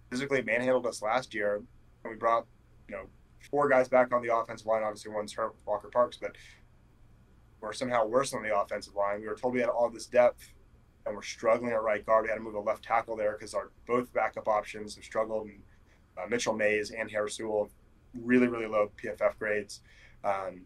physically 0.10 0.42
manhandled 0.42 0.86
us 0.86 1.02
last 1.02 1.34
year, 1.34 1.56
and 2.04 2.12
we 2.12 2.16
brought 2.16 2.46
you 2.90 2.96
know 2.96 3.04
four 3.50 3.70
guys 3.70 3.88
back 3.88 4.14
on 4.14 4.22
the 4.22 4.36
offensive 4.36 4.68
line. 4.68 4.84
Obviously, 4.84 5.12
one's 5.12 5.34
hurt, 5.34 5.56
Walker 5.66 5.90
Parks, 5.90 6.18
but 6.22 6.36
we're 7.62 7.74
somehow 7.74 8.06
worse 8.06 8.34
on 8.34 8.44
the 8.44 8.56
offensive 8.56 8.96
line. 8.96 9.22
We 9.22 9.28
were 9.28 9.36
told 9.36 9.54
we 9.54 9.62
had 9.62 9.70
all 9.70 9.90
this 9.90 10.06
depth, 10.06 10.54
and 11.06 11.16
we're 11.16 11.22
struggling 11.22 11.72
at 11.72 11.82
right 11.82 12.06
guard. 12.06 12.24
We 12.24 12.30
had 12.30 12.36
to 12.36 12.42
move 12.42 12.56
a 12.56 12.60
left 12.60 12.84
tackle 12.84 13.16
there 13.16 13.34
because 13.34 13.54
our 13.54 13.72
both 13.88 14.14
backup 14.14 14.48
options 14.48 14.96
have 14.96 15.04
struggled. 15.04 15.48
And 15.48 15.60
uh, 16.18 16.28
Mitchell 16.30 16.54
Mayes 16.54 16.92
and 16.92 17.10
Harris 17.10 17.36
Sewell, 17.36 17.70
really 18.14 18.48
really 18.48 18.68
low 18.68 18.92
PFF 19.02 19.38
grades. 19.38 19.82
Um, 20.24 20.62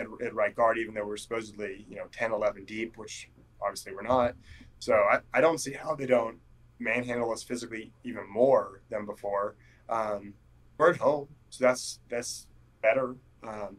at, 0.00 0.06
at, 0.24 0.34
right 0.34 0.54
guard, 0.54 0.78
even 0.78 0.94
though 0.94 1.04
we're 1.04 1.16
supposedly, 1.16 1.84
you 1.88 1.96
know, 1.96 2.04
10, 2.12 2.32
11 2.32 2.64
deep, 2.66 2.96
which 2.96 3.30
obviously 3.60 3.92
we're 3.92 4.02
not. 4.02 4.34
So 4.78 4.94
I, 4.94 5.18
I 5.34 5.40
don't 5.40 5.58
see 5.58 5.72
how 5.72 5.94
they 5.94 6.06
don't 6.06 6.38
manhandle 6.78 7.32
us 7.32 7.42
physically 7.42 7.92
even 8.04 8.28
more 8.30 8.82
than 8.90 9.06
before. 9.06 9.56
Um, 9.88 10.34
we're 10.76 10.90
at 10.90 10.98
home, 10.98 11.28
so 11.50 11.64
that's 11.64 11.98
that's 12.08 12.46
better. 12.82 13.16
Um, 13.42 13.78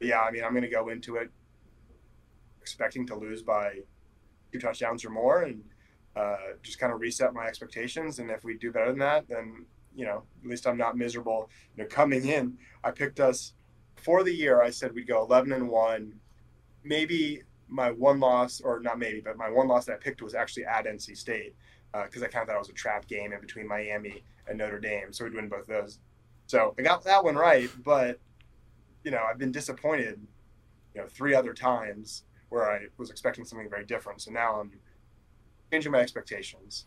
yeah, 0.00 0.20
I 0.20 0.30
mean, 0.30 0.44
I'm 0.44 0.52
going 0.52 0.62
to 0.62 0.68
go 0.68 0.88
into 0.88 1.16
it 1.16 1.30
expecting 2.60 3.06
to 3.06 3.14
lose 3.14 3.42
by 3.42 3.78
two 4.52 4.58
touchdowns 4.58 5.04
or 5.04 5.10
more, 5.10 5.42
and 5.42 5.62
uh, 6.16 6.36
just 6.62 6.78
kind 6.78 6.92
of 6.92 7.00
reset 7.00 7.32
my 7.34 7.46
expectations. 7.46 8.18
And 8.18 8.30
if 8.30 8.44
we 8.44 8.56
do 8.56 8.72
better 8.72 8.90
than 8.90 8.98
that, 9.00 9.28
then 9.28 9.66
you 9.94 10.04
know, 10.04 10.22
at 10.44 10.48
least 10.48 10.66
I'm 10.66 10.76
not 10.76 10.96
miserable. 10.96 11.50
You 11.76 11.82
know, 11.82 11.88
coming 11.88 12.24
in, 12.26 12.56
I 12.84 12.92
picked 12.92 13.18
us 13.18 13.54
for 13.96 14.22
the 14.22 14.32
year. 14.32 14.62
I 14.62 14.70
said 14.70 14.94
we'd 14.94 15.08
go 15.08 15.22
11 15.22 15.52
and 15.52 15.68
one. 15.68 16.14
Maybe 16.84 17.42
my 17.68 17.90
one 17.90 18.20
loss, 18.20 18.60
or 18.60 18.80
not 18.80 18.98
maybe, 18.98 19.20
but 19.20 19.36
my 19.36 19.50
one 19.50 19.68
loss 19.68 19.86
that 19.86 19.94
I 19.94 19.96
picked 19.96 20.22
was 20.22 20.34
actually 20.34 20.64
at 20.66 20.86
NC 20.86 21.16
State 21.16 21.54
because 21.92 22.22
uh, 22.22 22.26
I 22.26 22.28
kind 22.28 22.42
of 22.42 22.48
thought 22.48 22.56
it 22.56 22.60
was 22.60 22.68
a 22.68 22.74
trap 22.74 23.06
game 23.08 23.32
in 23.32 23.40
between 23.40 23.66
Miami 23.66 24.22
and 24.46 24.58
Notre 24.58 24.78
Dame. 24.78 25.12
So 25.12 25.24
we'd 25.24 25.34
win 25.34 25.48
both 25.48 25.66
those. 25.66 25.98
So 26.46 26.74
I 26.78 26.82
got 26.82 27.04
that 27.04 27.24
one 27.24 27.34
right, 27.34 27.68
but 27.84 28.20
you 29.04 29.10
know 29.10 29.22
I've 29.28 29.38
been 29.38 29.52
disappointed, 29.52 30.20
you 30.94 31.00
know, 31.00 31.06
three 31.08 31.34
other 31.34 31.54
times 31.54 32.24
where 32.48 32.70
I 32.70 32.86
was 32.96 33.10
expecting 33.10 33.44
something 33.44 33.68
very 33.68 33.84
different. 33.84 34.20
So 34.22 34.30
now 34.30 34.60
I'm 34.60 34.72
changing 35.70 35.92
my 35.92 36.00
expectations. 36.00 36.86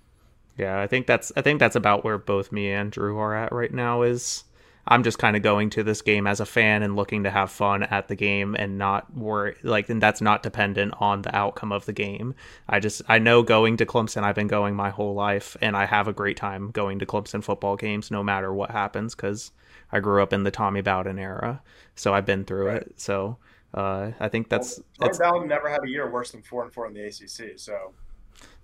Yeah, 0.58 0.80
I 0.80 0.88
think 0.88 1.08
that's 1.08 1.32
I 1.36 1.42
think 1.42 1.60
that's 1.60 1.76
about 1.76 2.04
where 2.04 2.18
both 2.18 2.52
me 2.52 2.72
and 2.72 2.92
Drew 2.92 3.18
are 3.20 3.36
at 3.36 3.52
right 3.52 3.74
now. 3.74 4.02
Is 4.02 4.44
I'm 4.88 5.04
just 5.04 5.20
kind 5.20 5.36
of 5.36 5.44
going 5.44 5.70
to 5.72 5.84
this 5.84 6.02
game 6.02 6.26
as 6.28 6.40
a 6.40 6.46
fan 6.46 6.84
and 6.84 6.96
looking 6.96 7.24
to 7.24 7.30
have 7.30 7.52
fun 7.52 7.84
at 7.84 8.08
the 8.08 8.16
game 8.16 8.56
and 8.56 8.78
not 8.78 9.16
worry 9.16 9.56
like 9.64 9.90
and 9.90 10.02
that's 10.02 10.22
not 10.22 10.44
dependent 10.44 10.94
on 11.00 11.22
the 11.22 11.36
outcome 11.36 11.72
of 11.72 11.86
the 11.86 11.94
game. 11.94 12.36
I 12.68 12.80
just 12.80 13.02
I 13.08 13.20
know 13.20 13.44
going 13.44 13.78
to 13.78 13.86
Clemson 13.86 14.24
I've 14.24 14.36
been 14.36 14.48
going 14.48 14.76
my 14.76 14.90
whole 14.90 15.14
life 15.14 15.56
and 15.62 15.78
I 15.78 15.86
have 15.86 16.08
a 16.08 16.14
great 16.14 16.38
time 16.38 16.72
going 16.72 17.00
to 17.00 17.06
Clemson 17.06 17.44
football 17.44 17.76
games 17.76 18.12
no 18.12 18.24
matter 18.24 18.54
what 18.54 18.72
happens 18.72 19.16
cuz 19.16 19.52
I 19.92 20.00
grew 20.00 20.24
up 20.24 20.34
in 20.34 20.44
the 20.44 20.52
Tommy 20.52 20.82
Bowden 20.82 21.20
era. 21.20 21.62
So 21.96 22.14
I've 22.14 22.26
been 22.26 22.46
through 22.46 22.68
right. 22.68 22.82
it. 22.82 23.00
So 23.00 23.38
uh, 23.74 24.12
I 24.20 24.28
think 24.28 24.50
that's 24.50 24.82
well, 25.00 25.10
Tommy 25.10 25.32
Bowden 25.32 25.50
never 25.50 25.70
had 25.70 25.84
a 25.84 25.90
year 25.90 26.10
worse 26.10 26.32
than 26.32 26.42
4 26.42 26.64
and 26.64 26.74
4 26.74 26.88
in 26.88 26.94
the 26.94 27.06
ACC. 27.06 27.58
So 27.58 27.94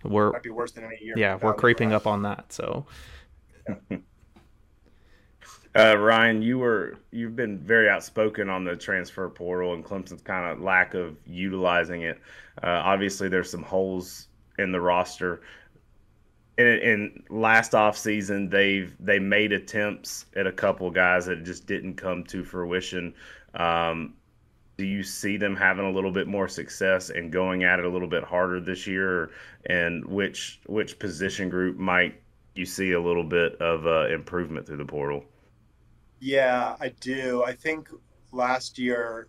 we're 0.03 0.31
might 0.31 0.43
be 0.43 0.49
worse 0.49 0.71
than 0.71 0.83
any 0.83 0.97
year. 1.01 1.15
Yeah, 1.17 1.37
we're 1.41 1.53
creeping 1.53 1.93
up 1.93 2.07
on 2.07 2.23
that. 2.23 2.51
So 2.51 2.85
yeah. 3.89 3.97
Uh, 5.77 5.95
Ryan, 5.95 6.41
you 6.41 6.57
were 6.57 6.95
you've 7.11 7.35
been 7.35 7.59
very 7.59 7.87
outspoken 7.87 8.49
on 8.49 8.63
the 8.63 8.75
transfer 8.75 9.29
portal 9.29 9.75
and 9.75 9.85
Clemson's 9.85 10.23
kind 10.23 10.51
of 10.51 10.59
lack 10.59 10.95
of 10.95 11.17
utilizing 11.27 12.01
it. 12.01 12.19
Uh, 12.63 12.81
obviously, 12.83 13.29
there's 13.29 13.51
some 13.51 13.61
holes 13.61 14.27
in 14.57 14.71
the 14.71 14.81
roster. 14.81 15.41
In, 16.57 16.65
in 16.65 17.23
last 17.29 17.73
offseason, 17.73 18.49
they've 18.49 18.95
they 18.99 19.19
made 19.19 19.51
attempts 19.51 20.25
at 20.35 20.47
a 20.47 20.51
couple 20.51 20.89
guys 20.89 21.27
that 21.27 21.43
just 21.43 21.67
didn't 21.67 21.93
come 21.93 22.23
to 22.23 22.43
fruition. 22.43 23.13
Um, 23.53 24.15
do 24.77 24.85
you 24.85 25.03
see 25.03 25.37
them 25.37 25.55
having 25.55 25.85
a 25.85 25.91
little 25.91 26.11
bit 26.11 26.27
more 26.27 26.47
success 26.47 27.09
and 27.09 27.31
going 27.31 27.63
at 27.63 27.79
it 27.79 27.85
a 27.85 27.89
little 27.89 28.07
bit 28.07 28.23
harder 28.23 28.59
this 28.59 28.85
year? 28.85 29.31
And 29.65 30.05
which 30.05 30.59
which 30.67 30.99
position 30.99 31.49
group 31.49 31.77
might 31.77 32.21
you 32.53 32.65
see 32.65 32.91
a 32.91 33.01
little 33.01 33.23
bit 33.23 33.55
of 33.61 33.85
uh, 33.87 34.07
improvement 34.07 34.65
through 34.67 34.77
the 34.77 34.85
portal? 34.85 35.25
Yeah, 36.19 36.75
I 36.79 36.89
do. 36.99 37.43
I 37.43 37.53
think 37.53 37.89
last 38.31 38.77
year, 38.77 39.27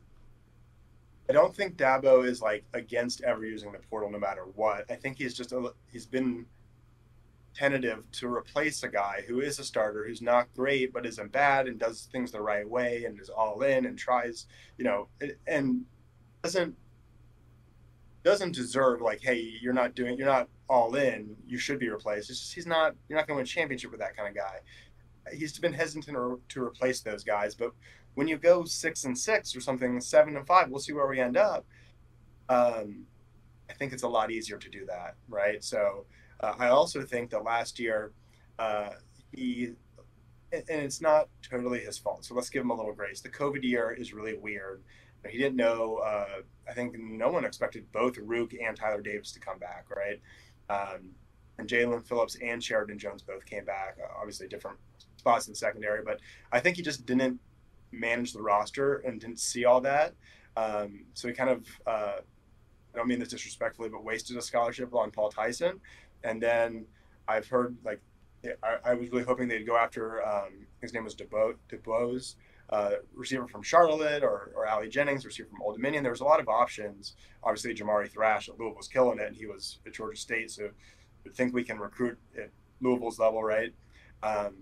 I 1.28 1.32
don't 1.32 1.55
think 1.55 1.76
Dabo 1.76 2.26
is 2.26 2.40
like 2.40 2.64
against 2.74 3.22
ever 3.22 3.44
using 3.44 3.72
the 3.72 3.78
portal 3.90 4.11
no 4.11 4.18
matter 4.18 4.44
what. 4.55 4.90
I 4.90 4.94
think 4.94 5.18
he's 5.18 5.34
just 5.34 5.53
a, 5.53 5.72
he's 5.90 6.07
been 6.07 6.46
tentative 7.59 8.02
to 8.12 8.28
replace 8.28 8.82
a 8.82 8.88
guy 8.88 9.22
who 9.26 9.40
is 9.40 9.59
a 9.59 9.64
starter 9.64 10.04
who's 10.06 10.22
not 10.22 10.52
great 10.54 10.92
but 10.92 11.06
isn't 11.06 11.32
bad 11.32 11.66
and 11.66 11.78
does 11.78 12.09
things 12.12 12.30
the 12.30 12.40
right 12.40 12.68
way 12.68 13.04
and 13.04 13.20
is 13.20 13.28
all 13.28 13.62
in 13.62 13.86
and 13.86 13.98
tries, 13.98 14.46
you 14.76 14.84
know, 14.84 15.09
and 15.46 15.84
doesn't 16.42 16.74
doesn't 18.24 18.54
deserve 18.54 19.00
like, 19.00 19.20
hey, 19.22 19.52
you're 19.62 19.72
not 19.72 19.94
doing, 19.94 20.18
you're 20.18 20.26
not 20.26 20.48
all 20.68 20.94
in. 20.96 21.34
You 21.46 21.56
should 21.56 21.78
be 21.78 21.88
replaced. 21.88 22.28
It's 22.30 22.40
just 22.40 22.54
he's 22.54 22.66
not. 22.66 22.94
You're 23.09 23.16
not 23.16 23.26
going 23.26 23.36
to 23.36 23.38
win 23.38 23.44
a 23.44 23.46
championship 23.46 23.90
with 23.90 24.00
that 24.00 24.16
kind 24.16 24.28
of 24.28 24.34
guy 24.34 24.61
he's 25.32 25.59
been 25.59 25.72
hesitant 25.72 26.16
to 26.48 26.62
replace 26.62 27.00
those 27.00 27.24
guys. 27.24 27.54
But 27.54 27.72
when 28.14 28.28
you 28.28 28.36
go 28.36 28.64
six 28.64 29.04
and 29.04 29.16
six 29.16 29.54
or 29.54 29.61
something, 29.61 30.00
seven 30.00 30.36
and 30.36 30.46
five, 30.46 30.70
we'll 30.70 30.80
see 30.80 30.92
where 30.92 31.06
we 31.06 31.20
end 31.20 31.36
up. 31.36 31.64
Um, 32.48 33.04
I 33.70 33.74
think 33.74 33.92
it's 33.92 34.02
a 34.02 34.09
lot 34.09 34.30
easier 34.30 34.56
to 34.56 34.70
do 34.70 34.86
that, 34.86 35.16
right? 35.28 35.62
So 35.62 36.06
uh, 36.41 36.55
I 36.59 36.68
also 36.68 37.03
think 37.03 37.30
that 37.30 37.45
last 37.45 37.78
year 37.78 38.12
uh, 38.59 38.91
he, 39.32 39.72
and 40.53 40.64
it's 40.68 41.01
not 41.01 41.28
totally 41.43 41.80
his 41.80 41.99
fault. 41.99 42.24
So 42.24 42.34
let's 42.34 42.51
give 42.51 42.62
him 42.62 42.70
a 42.70 42.74
little 42.74 42.93
grace. 42.93 43.20
The 43.20 43.28
COVID 43.28 43.62
year 43.62 43.91
is 43.93 44.12
really 44.12 44.34
weird. 44.34 44.82
He 45.28 45.36
didn't 45.36 45.57
know. 45.57 45.97
Uh, 45.97 46.43
I 46.68 46.72
think 46.72 46.97
no 46.99 47.30
one 47.30 47.45
expected 47.45 47.91
both 47.93 48.16
Rook 48.18 48.53
and 48.55 48.76
Tyler 48.76 49.03
Davis 49.03 49.32
to 49.32 49.41
come 49.41 49.59
back, 49.59 49.86
right? 49.91 50.20
Um, 50.70 51.11
and 51.59 51.68
Jalyn 51.68 52.07
Phillips 52.07 52.36
and 52.41 52.62
Sheridan 52.62 52.99
Jones 52.99 53.22
both 53.22 53.45
came 53.45 53.64
back. 53.64 53.99
Uh, 54.03 54.12
obviously, 54.16 54.47
different 54.47 54.78
spots 55.16 55.49
in 55.49 55.55
secondary, 55.55 56.03
but 56.05 56.20
I 56.53 56.61
think 56.61 56.76
he 56.76 56.82
just 56.82 57.05
didn't 57.05 57.41
manage 57.91 58.32
the 58.32 58.43
roster 58.43 58.99
and 58.99 59.20
didn't 59.20 59.41
see 59.41 59.64
all 59.64 59.80
that. 59.80 60.14
Um, 60.57 61.05
so 61.14 61.28
he 61.28 61.34
kind 61.34 61.51
of, 61.51 61.66
uh, 61.86 62.18
I 62.95 62.97
don't 62.97 63.09
mean 63.09 63.18
this 63.18 63.28
disrespectfully, 63.28 63.89
but 63.89 64.05
wasted 64.05 64.36
a 64.36 64.43
scholarship 64.43 64.95
on 64.95 65.11
Paul 65.11 65.30
Tyson. 65.30 65.80
And 66.24 66.42
then 66.42 66.86
I've 67.26 67.48
heard 67.48 67.76
like 67.84 68.00
I, 68.62 68.90
I 68.90 68.94
was 68.94 69.10
really 69.10 69.24
hoping 69.24 69.48
they'd 69.48 69.66
go 69.66 69.76
after 69.76 70.26
um, 70.26 70.66
his 70.80 70.92
name 70.92 71.04
was 71.04 71.14
DuBose, 71.14 72.34
uh, 72.70 72.90
receiver 73.14 73.48
from 73.48 73.62
Charlotte, 73.62 74.22
or, 74.22 74.52
or 74.54 74.66
Ali 74.66 74.88
Jennings, 74.88 75.24
receiver 75.24 75.48
from 75.48 75.62
Old 75.62 75.76
Dominion. 75.76 76.02
There 76.02 76.12
was 76.12 76.20
a 76.20 76.24
lot 76.24 76.40
of 76.40 76.48
options. 76.48 77.16
Obviously, 77.42 77.74
Jamari 77.74 78.08
Thrash 78.08 78.48
at 78.48 78.58
Louisville 78.58 78.76
was 78.76 78.88
killing 78.88 79.18
it, 79.18 79.26
and 79.26 79.36
he 79.36 79.46
was 79.46 79.80
at 79.86 79.94
Georgia 79.94 80.18
State, 80.18 80.50
so 80.50 80.68
I 81.26 81.30
think 81.30 81.54
we 81.54 81.64
can 81.64 81.78
recruit 81.78 82.18
at 82.36 82.50
Louisville's 82.80 83.18
level, 83.18 83.42
right? 83.42 83.72
Um, 84.22 84.58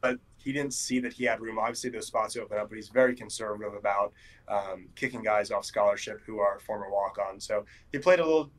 but 0.00 0.18
he 0.36 0.52
didn't 0.52 0.74
see 0.74 1.00
that 1.00 1.12
he 1.12 1.24
had 1.24 1.40
room. 1.40 1.58
Obviously, 1.58 1.90
those 1.90 2.06
spots 2.06 2.36
open 2.36 2.58
up, 2.58 2.68
but 2.68 2.76
he's 2.76 2.88
very 2.88 3.16
conservative 3.16 3.74
about 3.74 4.12
um, 4.46 4.86
kicking 4.94 5.22
guys 5.22 5.50
off 5.50 5.64
scholarship 5.64 6.20
who 6.24 6.38
are 6.38 6.60
former 6.60 6.88
walk-ons. 6.90 7.44
So 7.44 7.64
he 7.90 7.98
played 7.98 8.20
a 8.20 8.24
little 8.24 8.50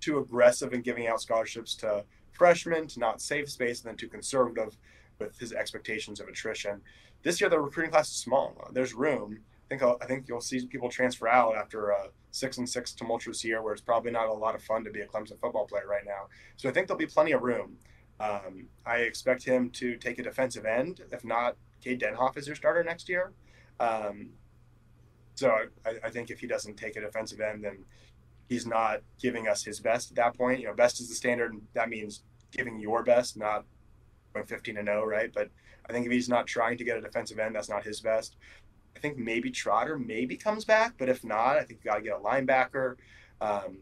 too 0.00 0.18
aggressive 0.18 0.72
in 0.72 0.82
giving 0.82 1.06
out 1.06 1.20
scholarships 1.20 1.74
to 1.76 2.04
freshmen, 2.32 2.86
to 2.88 3.00
not 3.00 3.20
save 3.20 3.48
space, 3.48 3.80
and 3.80 3.88
then 3.88 3.96
too 3.96 4.08
conservative 4.08 4.76
with 5.18 5.38
his 5.38 5.52
expectations 5.52 6.20
of 6.20 6.28
attrition. 6.28 6.80
This 7.22 7.40
year, 7.40 7.48
the 7.48 7.60
recruiting 7.60 7.92
class 7.92 8.10
is 8.10 8.16
small. 8.16 8.54
There's 8.72 8.94
room. 8.94 9.38
I 9.66 9.76
think 9.76 9.82
I 9.82 10.06
think 10.06 10.26
you'll 10.28 10.40
see 10.40 10.66
people 10.66 10.90
transfer 10.90 11.26
out 11.26 11.56
after 11.56 11.90
a 11.90 12.08
six 12.32 12.58
and 12.58 12.68
six 12.68 12.92
tumultuous 12.92 13.44
year, 13.44 13.62
where 13.62 13.72
it's 13.72 13.80
probably 13.80 14.10
not 14.10 14.28
a 14.28 14.32
lot 14.32 14.54
of 14.54 14.62
fun 14.62 14.84
to 14.84 14.90
be 14.90 15.00
a 15.00 15.06
Clemson 15.06 15.40
football 15.40 15.66
player 15.66 15.86
right 15.88 16.04
now. 16.04 16.26
So 16.56 16.68
I 16.68 16.72
think 16.72 16.86
there'll 16.86 16.98
be 16.98 17.06
plenty 17.06 17.32
of 17.32 17.42
room. 17.42 17.78
Um, 18.20 18.66
I 18.84 18.98
expect 18.98 19.44
him 19.44 19.70
to 19.70 19.96
take 19.96 20.18
a 20.18 20.22
defensive 20.22 20.66
end. 20.66 21.00
If 21.10 21.24
not, 21.24 21.56
Cade 21.82 22.00
Denhoff 22.00 22.36
is 22.36 22.46
your 22.46 22.56
starter 22.56 22.84
next 22.84 23.08
year. 23.08 23.32
Um, 23.80 24.30
so 25.34 25.50
I, 25.84 25.94
I, 26.04 26.10
think 26.10 26.30
if 26.30 26.38
he 26.38 26.46
doesn't 26.46 26.76
take 26.76 26.94
a 26.94 27.00
defensive 27.00 27.40
end, 27.40 27.64
then 27.64 27.84
he's 28.48 28.66
not 28.66 29.00
giving 29.20 29.48
us 29.48 29.64
his 29.64 29.80
best 29.80 30.10
at 30.10 30.16
that 30.16 30.36
point. 30.36 30.60
You 30.60 30.66
know, 30.66 30.74
best 30.74 31.00
is 31.00 31.08
the 31.08 31.14
standard, 31.14 31.52
and 31.52 31.62
that 31.74 31.88
means 31.88 32.22
giving 32.50 32.78
your 32.78 33.02
best, 33.02 33.36
not 33.36 33.64
going 34.32 34.46
15 34.46 34.76
and 34.76 34.86
0, 34.86 35.04
right? 35.04 35.30
But 35.32 35.50
I 35.88 35.92
think 35.92 36.06
if 36.06 36.12
he's 36.12 36.28
not 36.28 36.46
trying 36.46 36.78
to 36.78 36.84
get 36.84 36.96
a 36.96 37.00
defensive 37.00 37.38
end, 37.38 37.54
that's 37.54 37.68
not 37.68 37.84
his 37.84 38.00
best. 38.00 38.36
I 38.96 39.00
think 39.00 39.18
maybe 39.18 39.50
Trotter 39.50 39.98
maybe 39.98 40.36
comes 40.36 40.64
back, 40.64 40.94
but 40.98 41.08
if 41.08 41.24
not, 41.24 41.56
I 41.56 41.64
think 41.64 41.80
you 41.82 41.90
got 41.90 41.96
to 41.96 42.02
get 42.02 42.14
a 42.14 42.20
linebacker, 42.20 42.96
um, 43.40 43.78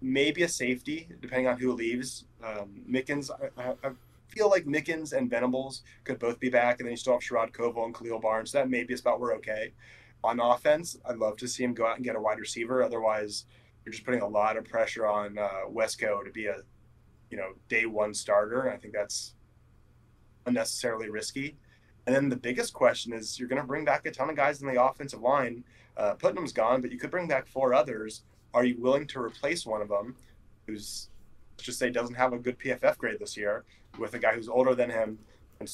maybe 0.00 0.42
a 0.42 0.48
safety, 0.48 1.08
depending 1.20 1.46
on 1.46 1.58
who 1.58 1.72
leaves. 1.72 2.24
Um, 2.42 2.82
Mickens, 2.88 3.30
I, 3.58 3.74
I, 3.86 3.90
feel 4.28 4.50
like 4.50 4.66
Mickens 4.66 5.12
and 5.12 5.30
Venables 5.30 5.82
could 6.04 6.18
both 6.18 6.40
be 6.40 6.50
back, 6.50 6.80
and 6.80 6.86
then 6.86 6.92
you 6.92 6.96
still 6.96 7.14
have 7.14 7.22
Sherrod 7.22 7.52
Covil 7.52 7.84
and 7.84 7.94
Khalil 7.94 8.18
Barnes. 8.18 8.50
So 8.50 8.58
that 8.58 8.68
maybe 8.68 8.92
is 8.92 9.00
about 9.00 9.20
we're 9.20 9.34
okay. 9.36 9.72
On 10.24 10.40
offense, 10.40 10.98
I'd 11.08 11.16
love 11.16 11.36
to 11.38 11.48
see 11.48 11.62
him 11.62 11.74
go 11.74 11.86
out 11.86 11.96
and 11.96 12.04
get 12.04 12.16
a 12.16 12.20
wide 12.20 12.38
receiver. 12.38 12.82
Otherwise, 12.82 13.46
you're 13.86 13.92
just 13.92 14.04
putting 14.04 14.20
a 14.20 14.26
lot 14.26 14.56
of 14.56 14.64
pressure 14.64 15.06
on 15.06 15.38
uh, 15.38 15.60
Wesco 15.72 16.24
to 16.24 16.30
be 16.32 16.46
a, 16.46 16.56
you 17.30 17.36
know, 17.36 17.52
day 17.68 17.86
one 17.86 18.12
starter. 18.12 18.62
And 18.62 18.74
I 18.74 18.76
think 18.76 18.92
that's 18.92 19.34
unnecessarily 20.44 21.08
risky. 21.08 21.56
And 22.06 22.14
then 22.14 22.28
the 22.28 22.36
biggest 22.36 22.74
question 22.74 23.12
is 23.12 23.38
you're 23.38 23.48
going 23.48 23.62
to 23.62 23.66
bring 23.66 23.84
back 23.84 24.04
a 24.04 24.10
ton 24.10 24.28
of 24.28 24.34
guys 24.34 24.60
in 24.60 24.66
the 24.66 24.82
offensive 24.82 25.20
line. 25.20 25.62
Uh, 25.96 26.14
Putnam's 26.14 26.52
gone, 26.52 26.80
but 26.82 26.90
you 26.90 26.98
could 26.98 27.12
bring 27.12 27.28
back 27.28 27.46
four 27.46 27.74
others. 27.74 28.24
Are 28.54 28.64
you 28.64 28.76
willing 28.80 29.06
to 29.06 29.20
replace 29.20 29.64
one 29.64 29.80
of 29.80 29.88
them 29.88 30.16
who's, 30.66 31.08
let's 31.52 31.64
just 31.64 31.78
say, 31.78 31.88
doesn't 31.88 32.16
have 32.16 32.32
a 32.32 32.38
good 32.38 32.58
PFF 32.58 32.98
grade 32.98 33.20
this 33.20 33.36
year 33.36 33.64
with 33.98 34.14
a 34.14 34.18
guy 34.18 34.34
who's 34.34 34.48
older 34.48 34.74
than 34.74 34.90
him 34.90 35.16
and 35.60 35.72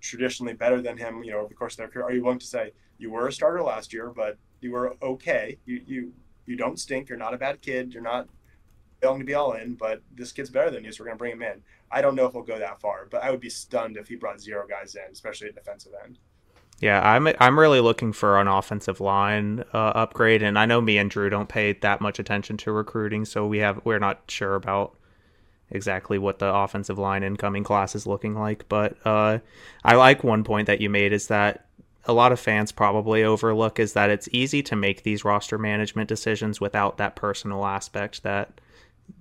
traditionally 0.00 0.52
better 0.52 0.80
than 0.80 0.96
him, 0.96 1.24
you 1.24 1.32
know, 1.32 1.40
over 1.40 1.48
the 1.48 1.54
course 1.54 1.74
of 1.74 1.78
their 1.78 1.88
career? 1.88 2.04
Are 2.04 2.12
you 2.12 2.22
willing 2.22 2.38
to 2.38 2.46
say, 2.46 2.72
you 2.98 3.10
were 3.10 3.26
a 3.26 3.32
starter 3.32 3.62
last 3.62 3.92
year, 3.92 4.10
but 4.14 4.38
you 4.60 4.70
were 4.70 4.94
okay. 5.02 5.58
You, 5.66 5.82
you, 5.86 6.12
you 6.48 6.56
don't 6.56 6.78
stink. 6.78 7.08
You're 7.08 7.18
not 7.18 7.34
a 7.34 7.38
bad 7.38 7.60
kid. 7.60 7.92
You're 7.92 8.02
not 8.02 8.28
failing 9.00 9.20
to 9.20 9.24
be 9.24 9.34
all 9.34 9.52
in, 9.52 9.74
but 9.74 10.02
this 10.14 10.32
kid's 10.32 10.50
better 10.50 10.70
than 10.70 10.84
you, 10.84 10.92
so 10.92 11.02
we're 11.02 11.06
going 11.06 11.18
to 11.18 11.18
bring 11.18 11.32
him 11.32 11.42
in. 11.42 11.62
I 11.90 12.02
don't 12.02 12.14
know 12.14 12.26
if 12.26 12.32
he'll 12.32 12.42
go 12.42 12.58
that 12.58 12.80
far, 12.80 13.06
but 13.10 13.22
I 13.22 13.30
would 13.30 13.40
be 13.40 13.50
stunned 13.50 13.96
if 13.96 14.08
he 14.08 14.16
brought 14.16 14.40
zero 14.40 14.66
guys 14.68 14.94
in, 14.94 15.12
especially 15.12 15.48
at 15.48 15.54
defensive 15.54 15.92
end. 16.04 16.18
Yeah, 16.80 17.00
I'm 17.02 17.26
I'm 17.40 17.58
really 17.58 17.80
looking 17.80 18.12
for 18.12 18.40
an 18.40 18.46
offensive 18.46 19.00
line 19.00 19.64
uh, 19.74 19.92
upgrade, 19.96 20.42
and 20.44 20.56
I 20.56 20.66
know 20.66 20.80
me 20.80 20.98
and 20.98 21.10
Drew 21.10 21.28
don't 21.28 21.48
pay 21.48 21.72
that 21.72 22.00
much 22.00 22.20
attention 22.20 22.56
to 22.58 22.72
recruiting, 22.72 23.24
so 23.24 23.46
we 23.46 23.58
have 23.58 23.80
we're 23.84 23.98
not 23.98 24.22
sure 24.28 24.54
about 24.54 24.96
exactly 25.70 26.18
what 26.18 26.38
the 26.38 26.54
offensive 26.54 26.98
line 26.98 27.24
incoming 27.24 27.64
class 27.64 27.96
is 27.96 28.06
looking 28.06 28.34
like. 28.34 28.68
But 28.68 28.96
uh, 29.04 29.38
I 29.84 29.96
like 29.96 30.22
one 30.22 30.44
point 30.44 30.68
that 30.68 30.80
you 30.80 30.88
made 30.88 31.12
is 31.12 31.26
that 31.26 31.67
a 32.08 32.14
lot 32.14 32.32
of 32.32 32.40
fans 32.40 32.72
probably 32.72 33.22
overlook 33.22 33.78
is 33.78 33.92
that 33.92 34.08
it's 34.10 34.28
easy 34.32 34.62
to 34.62 34.74
make 34.74 35.02
these 35.02 35.24
roster 35.24 35.58
management 35.58 36.08
decisions 36.08 36.60
without 36.60 36.96
that 36.96 37.14
personal 37.14 37.66
aspect 37.66 38.22
that 38.22 38.60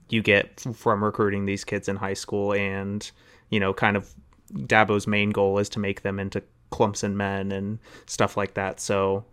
you 0.10 0.22
get 0.22 0.62
from 0.74 1.04
recruiting 1.04 1.46
these 1.46 1.66
kids 1.66 1.90
in 1.90 1.98
high 1.98 2.14
school 2.14 2.54
and 2.54 3.12
you 3.50 3.60
know 3.60 3.74
kind 3.74 3.98
of 3.98 4.14
Dabo's 4.54 5.06
main 5.06 5.32
goal 5.32 5.60
is 5.60 5.68
to 5.70 5.80
make 5.80 6.02
them 6.02 6.20
into 6.20 6.42
Clemson 6.72 7.14
men 7.14 7.52
and 7.52 7.80
stuff 8.06 8.38
like 8.38 8.54
that. 8.54 8.80
So 8.80 9.26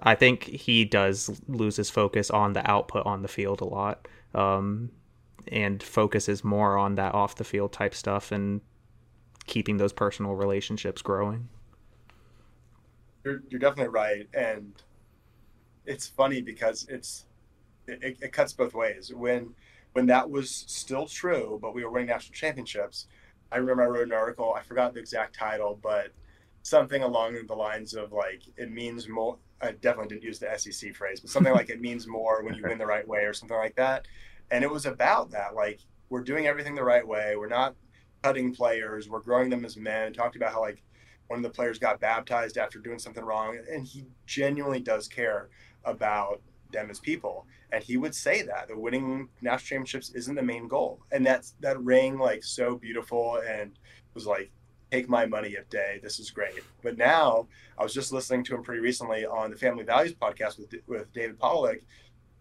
I 0.00 0.14
think 0.14 0.44
he 0.44 0.84
does 0.84 1.40
lose 1.48 1.76
his 1.76 1.90
focus 1.90 2.30
on 2.30 2.52
the 2.52 2.68
output 2.68 3.06
on 3.06 3.22
the 3.22 3.28
field 3.28 3.60
a 3.60 3.64
lot, 3.64 4.06
um, 4.34 4.90
and 5.48 5.82
focuses 5.82 6.44
more 6.44 6.76
on 6.76 6.96
that 6.96 7.14
off 7.14 7.36
the 7.36 7.44
field 7.44 7.72
type 7.72 7.94
stuff 7.94 8.32
and 8.32 8.60
keeping 9.46 9.76
those 9.76 9.92
personal 9.92 10.34
relationships 10.34 11.02
growing. 11.02 11.48
You're, 13.24 13.42
you're 13.48 13.60
definitely 13.60 13.92
right, 13.92 14.28
and 14.34 14.72
it's 15.86 16.06
funny 16.06 16.42
because 16.42 16.86
it's 16.88 17.26
it, 17.86 18.18
it 18.20 18.32
cuts 18.32 18.52
both 18.52 18.74
ways. 18.74 19.12
When 19.14 19.54
when 19.92 20.06
that 20.06 20.30
was 20.30 20.64
still 20.66 21.06
true, 21.06 21.58
but 21.60 21.74
we 21.74 21.84
were 21.84 21.90
winning 21.90 22.08
national 22.08 22.34
championships, 22.34 23.06
I 23.50 23.58
remember 23.58 23.82
I 23.82 23.86
wrote 23.86 24.06
an 24.06 24.12
article. 24.12 24.54
I 24.54 24.62
forgot 24.62 24.94
the 24.94 25.00
exact 25.00 25.34
title, 25.36 25.78
but 25.82 26.12
something 26.62 27.02
along 27.02 27.36
the 27.46 27.54
lines 27.54 27.94
of 27.94 28.12
like 28.12 28.42
it 28.56 28.70
means 28.70 29.08
more. 29.08 29.38
I 29.60 29.72
definitely 29.72 30.08
didn't 30.08 30.24
use 30.24 30.38
the 30.40 30.58
SEC 30.58 30.94
phrase, 30.94 31.20
but 31.20 31.30
something 31.30 31.52
like 31.52 31.70
it 31.70 31.80
means 31.80 32.08
more 32.08 32.42
when 32.42 32.54
you 32.54 32.64
win 32.64 32.78
the 32.78 32.86
right 32.86 33.06
way 33.06 33.20
or 33.20 33.32
something 33.32 33.56
like 33.56 33.76
that. 33.76 34.06
And 34.50 34.64
it 34.64 34.70
was 34.70 34.86
about 34.86 35.30
that. 35.30 35.54
Like 35.54 35.80
we're 36.08 36.24
doing 36.24 36.46
everything 36.46 36.74
the 36.74 36.82
right 36.82 37.06
way. 37.06 37.36
We're 37.36 37.48
not 37.48 37.76
cutting 38.22 38.54
players. 38.54 39.08
We're 39.08 39.20
growing 39.20 39.50
them 39.50 39.64
as 39.64 39.76
men. 39.76 40.12
Talked 40.12 40.36
about 40.36 40.52
how 40.52 40.60
like 40.60 40.82
one 41.32 41.38
of 41.38 41.42
the 41.50 41.56
players 41.56 41.78
got 41.78 41.98
baptized 41.98 42.58
after 42.58 42.78
doing 42.78 42.98
something 42.98 43.24
wrong, 43.24 43.58
and 43.70 43.86
he 43.86 44.04
genuinely 44.26 44.80
does 44.80 45.08
care 45.08 45.48
about 45.82 46.42
them 46.72 46.90
as 46.90 47.00
people. 47.00 47.46
And 47.72 47.82
he 47.82 47.96
would 47.96 48.14
say 48.14 48.42
that 48.42 48.68
the 48.68 48.78
winning 48.78 49.30
national 49.40 49.66
championships 49.66 50.10
isn't 50.10 50.34
the 50.34 50.42
main 50.42 50.68
goal. 50.68 51.00
And 51.10 51.24
that's 51.24 51.54
that 51.60 51.82
rang 51.82 52.18
like 52.18 52.44
so 52.44 52.76
beautiful 52.76 53.40
and 53.48 53.78
was 54.12 54.26
like, 54.26 54.52
take 54.90 55.08
my 55.08 55.24
money 55.24 55.54
if 55.58 55.70
day. 55.70 56.00
This 56.02 56.20
is 56.20 56.30
great. 56.30 56.62
But 56.82 56.98
now 56.98 57.48
I 57.78 57.82
was 57.82 57.94
just 57.94 58.12
listening 58.12 58.44
to 58.44 58.54
him 58.54 58.62
pretty 58.62 58.82
recently 58.82 59.24
on 59.24 59.50
the 59.50 59.56
Family 59.56 59.84
Values 59.84 60.14
podcast 60.14 60.58
with 60.58 60.74
with 60.86 61.10
David 61.14 61.38
Pollack, 61.38 61.82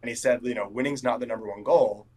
and 0.01 0.09
he 0.09 0.15
said, 0.15 0.41
you 0.43 0.53
know, 0.53 0.67
winning's 0.67 1.01
not 1.01 1.21
the 1.21 1.25
number 1.25 1.47
one 1.47 1.63
goal. 1.63 2.07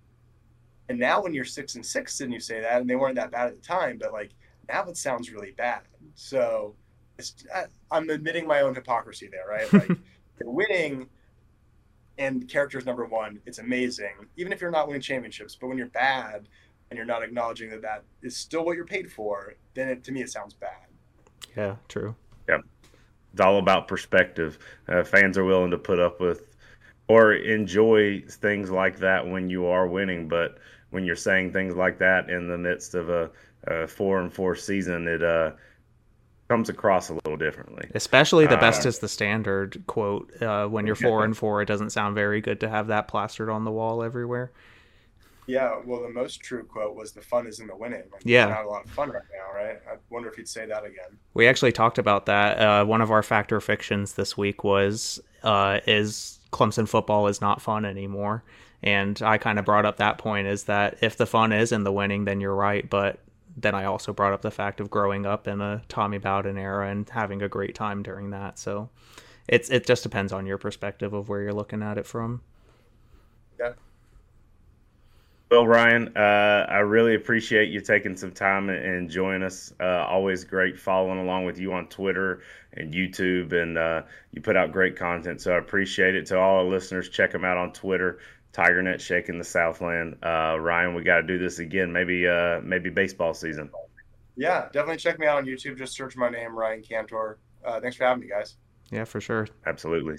And 0.89 0.99
now 0.99 1.23
when 1.23 1.35
you're 1.35 1.45
six 1.45 1.77
and 1.77 1.87
six 1.87 2.21
and 2.21 2.33
you 2.33 2.41
say 2.41 2.61
that, 2.61 2.81
and 2.81 2.91
they 2.91 2.97
weren't 2.97 3.15
that 3.15 3.31
bad 3.31 3.47
at 3.47 3.63
the 3.63 3.63
time, 3.63 3.97
but 3.97 4.13
like 4.13 4.33
now 4.69 4.85
it 4.89 4.97
sounds 4.97 5.31
really 5.31 5.53
bad. 5.53 5.83
So 6.15 6.75
it's, 7.19 7.45
I'm 7.91 8.11
admitting 8.11 8.47
my 8.47 8.61
own 8.61 8.75
hypocrisy 8.75 9.29
there, 9.31 9.47
right? 9.49 9.73
Like 9.73 9.99
winning 10.43 11.09
and 12.19 12.49
characters 12.49 12.87
number 12.87 13.05
one, 13.05 13.41
it's 13.47 13.59
amazing. 13.59 14.27
Even 14.37 14.53
if 14.53 14.61
you're 14.61 14.71
not 14.71 14.87
winning 14.87 15.03
championships, 15.03 15.57
but 15.57 15.67
when 15.67 15.79
you're 15.79 15.89
bad 15.89 16.49
and 16.91 16.97
you're 16.97 17.07
not 17.07 17.23
acknowledging 17.23 17.71
that 17.71 17.83
that 17.83 18.05
is 18.23 18.37
still 18.37 18.65
what 18.65 18.77
you're 18.77 18.85
paid 18.85 19.11
for, 19.11 19.55
then 19.75 19.89
it, 19.89 20.05
to 20.05 20.13
me 20.13 20.23
it 20.23 20.31
sounds 20.31 20.55
bad. 20.55 20.87
Yeah, 21.57 21.77
true. 21.89 22.15
Yep, 22.49 22.61
it's 23.33 23.41
all 23.41 23.59
about 23.59 23.89
perspective. 23.89 24.59
Uh, 24.89 25.03
fans 25.03 25.39
are 25.39 25.45
willing 25.45 25.71
to 25.71 25.79
put 25.79 25.99
up 25.99 26.21
with 26.21 26.55
or 27.09 27.35
enjoy 27.35 28.23
things 28.29 28.71
like 28.71 28.99
that 28.99 29.27
when 29.27 29.51
you 29.51 29.67
are 29.67 29.87
winning, 29.87 30.29
but 30.29 30.59
when 30.91 31.05
you're 31.05 31.17
saying 31.17 31.53
things 31.53 31.75
like 31.75 31.99
that 31.99 32.31
in 32.31 32.49
the 32.49 32.57
midst 32.57 32.95
of 32.95 33.11
a, 33.11 33.31
a 33.67 33.87
four 33.87 34.21
and 34.21 34.33
four 34.33 34.55
season, 34.55 35.07
it 35.09 35.23
uh, 35.23 35.51
comes 36.49 36.69
across 36.69 37.09
a 37.09 37.15
little 37.15 37.37
differently. 37.37 37.89
Especially 37.95 38.47
the 38.47 38.57
best 38.57 38.85
uh, 38.85 38.91
is 38.91 38.99
the 38.99 39.09
standard 39.09 39.83
quote. 39.87 40.31
Uh, 40.43 40.67
when 40.67 40.87
you're 40.87 40.95
four 40.95 41.25
and 41.25 41.37
four, 41.37 41.63
it 41.63 41.67
doesn't 41.67 41.91
sound 41.91 42.15
very 42.15 42.41
good 42.41 42.61
to 42.61 42.69
have 42.69 42.89
that 42.89 43.09
plastered 43.09 43.49
on 43.49 43.65
the 43.65 43.71
wall 43.71 44.03
everywhere. 44.03 44.53
Yeah, 45.47 45.81
well, 45.85 46.03
the 46.03 46.09
most 46.09 46.41
true 46.41 46.65
quote 46.65 46.95
was 46.95 47.13
"the 47.13 47.21
fun 47.21 47.47
is 47.47 47.61
in 47.61 47.67
the 47.67 47.77
winning." 47.77 48.03
Like, 48.11 48.23
yeah, 48.25 48.47
not 48.47 48.65
a 48.65 48.69
lot 48.69 48.85
of 48.85 48.91
fun 48.91 49.11
right 49.11 49.23
now, 49.33 49.55
right? 49.55 49.79
I 49.91 49.97
wonder 50.09 50.29
if 50.29 50.37
he'd 50.37 50.49
say 50.49 50.67
that 50.67 50.85
again. 50.85 51.19
We 51.35 51.47
actually 51.49 51.73
talked 51.73 51.99
about 51.99 52.27
that. 52.27 52.59
Uh, 52.59 52.85
one 52.87 53.03
of 53.03 53.11
our 53.11 53.23
factor 53.23 53.61
fictions 53.61 54.15
this 54.15 54.39
week 54.39 54.65
was 54.65 55.21
uh, 55.43 55.81
is 55.87 56.39
Clemson 56.51 56.89
football 56.89 57.27
is 57.27 57.43
not 57.43 57.61
fun 57.61 57.85
anymore, 57.85 58.43
and 58.83 59.21
I 59.23 59.37
kind 59.37 59.59
of 59.59 59.67
brought 59.67 59.85
up 59.85 59.99
that 59.99 60.17
point 60.17 60.47
is 60.47 60.65
that 60.65 60.99
if 61.03 61.19
the 61.19 61.27
fun 61.27 61.53
is 61.53 61.73
in 61.73 61.85
the 61.85 61.93
winning, 61.93 62.25
then 62.25 62.41
you're 62.41 62.55
right, 62.55 62.89
but 62.89 63.19
then 63.57 63.75
I 63.75 63.85
also 63.85 64.13
brought 64.13 64.33
up 64.33 64.43
the 64.43 64.51
fact 64.51 64.81
of 64.81 64.91
growing 64.91 65.27
up 65.27 65.47
in 65.47 65.61
a 65.61 65.83
Tommy 65.89 66.19
Bowden 66.19 66.59
era 66.59 66.89
and 66.89 67.09
having 67.09 67.43
a 67.43 67.49
great 67.49 67.75
time 67.75 68.03
during 68.03 68.31
that. 68.31 68.59
So 68.59 68.91
it's 69.49 69.71
it 69.71 69.87
just 69.87 70.03
depends 70.03 70.33
on 70.33 70.47
your 70.47 70.59
perspective 70.59 71.13
of 71.13 71.29
where 71.29 71.43
you're 71.43 71.53
looking 71.53 71.83
at 71.83 71.99
it 71.99 72.07
from. 72.07 72.43
Yeah. 73.59 73.73
Well, 75.51 75.67
Ryan, 75.67 76.17
uh, 76.17 76.67
I 76.69 76.79
really 76.79 77.15
appreciate 77.15 77.69
you 77.69 77.81
taking 77.81 78.17
some 78.17 78.33
time 78.33 78.71
and 78.71 79.09
joining 79.09 79.43
us. 79.43 79.73
Uh, 79.79 80.05
always 80.05 80.43
great 80.43 80.81
following 80.81 81.21
along 81.21 81.45
with 81.45 81.59
you 81.59 81.73
on 81.75 81.87
Twitter 81.89 82.43
and 82.73 82.93
YouTube, 82.93 83.53
and 83.53 83.79
uh, 83.79 84.03
you 84.33 84.41
put 84.41 84.57
out 84.57 84.73
great 84.73 84.97
content. 84.97 85.41
So 85.41 85.53
I 85.53 85.59
appreciate 85.59 86.17
it. 86.17 86.27
To 86.27 86.39
all 86.39 86.57
our 86.57 86.65
listeners, 86.65 87.09
check 87.09 87.31
them 87.31 87.45
out 87.45 87.57
on 87.57 87.73
Twitter 87.73 88.19
TigerNet 88.55 89.01
Shakin 89.01 89.39
the 89.39 89.45
Southland. 89.45 90.17
Uh, 90.23 90.57
Ryan, 90.61 90.95
we 90.95 91.03
got 91.03 91.17
to 91.17 91.27
do 91.27 91.39
this 91.39 91.59
again. 91.59 91.93
Maybe 91.93 92.27
uh, 92.27 92.61
maybe 92.63 92.89
baseball 92.89 93.35
season. 93.35 93.69
Yeah, 94.37 94.69
definitely 94.73 94.97
check 94.97 95.19
me 95.19 95.27
out 95.27 95.39
on 95.39 95.45
YouTube. 95.45 95.77
Just 95.77 95.95
search 95.95 96.17
my 96.17 96.29
name, 96.29 96.57
Ryan 96.57 96.83
Kantor. 96.83 97.37
Uh, 97.65 97.81
thanks 97.81 97.97
for 97.97 98.05
having 98.05 98.23
me, 98.23 98.29
guys. 98.29 98.57
Yeah, 98.91 99.05
for 99.05 99.21
sure. 99.21 99.49
Absolutely. 99.67 100.19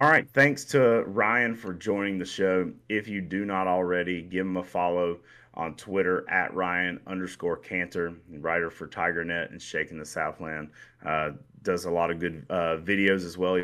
All 0.00 0.10
right. 0.10 0.28
Thanks 0.30 0.64
to 0.66 1.04
Ryan 1.04 1.54
for 1.54 1.72
joining 1.72 2.18
the 2.18 2.24
show. 2.24 2.70
If 2.88 3.08
you 3.08 3.20
do 3.20 3.44
not 3.44 3.66
already, 3.66 4.22
give 4.22 4.46
him 4.46 4.56
a 4.56 4.64
follow 4.64 5.18
on 5.54 5.76
Twitter 5.76 6.28
at 6.28 6.52
Ryan 6.52 7.00
underscore 7.06 7.56
Kantor, 7.56 8.16
writer 8.40 8.70
for 8.70 8.88
TigerNet 8.88 9.52
and 9.52 9.62
Shakin 9.62 9.98
the 9.98 10.04
Southland. 10.04 10.70
Uh, 11.06 11.30
does 11.62 11.84
a 11.84 11.90
lot 11.90 12.10
of 12.10 12.18
good 12.18 12.44
uh, 12.50 12.76
videos 12.82 13.24
as 13.24 13.38
well. 13.38 13.58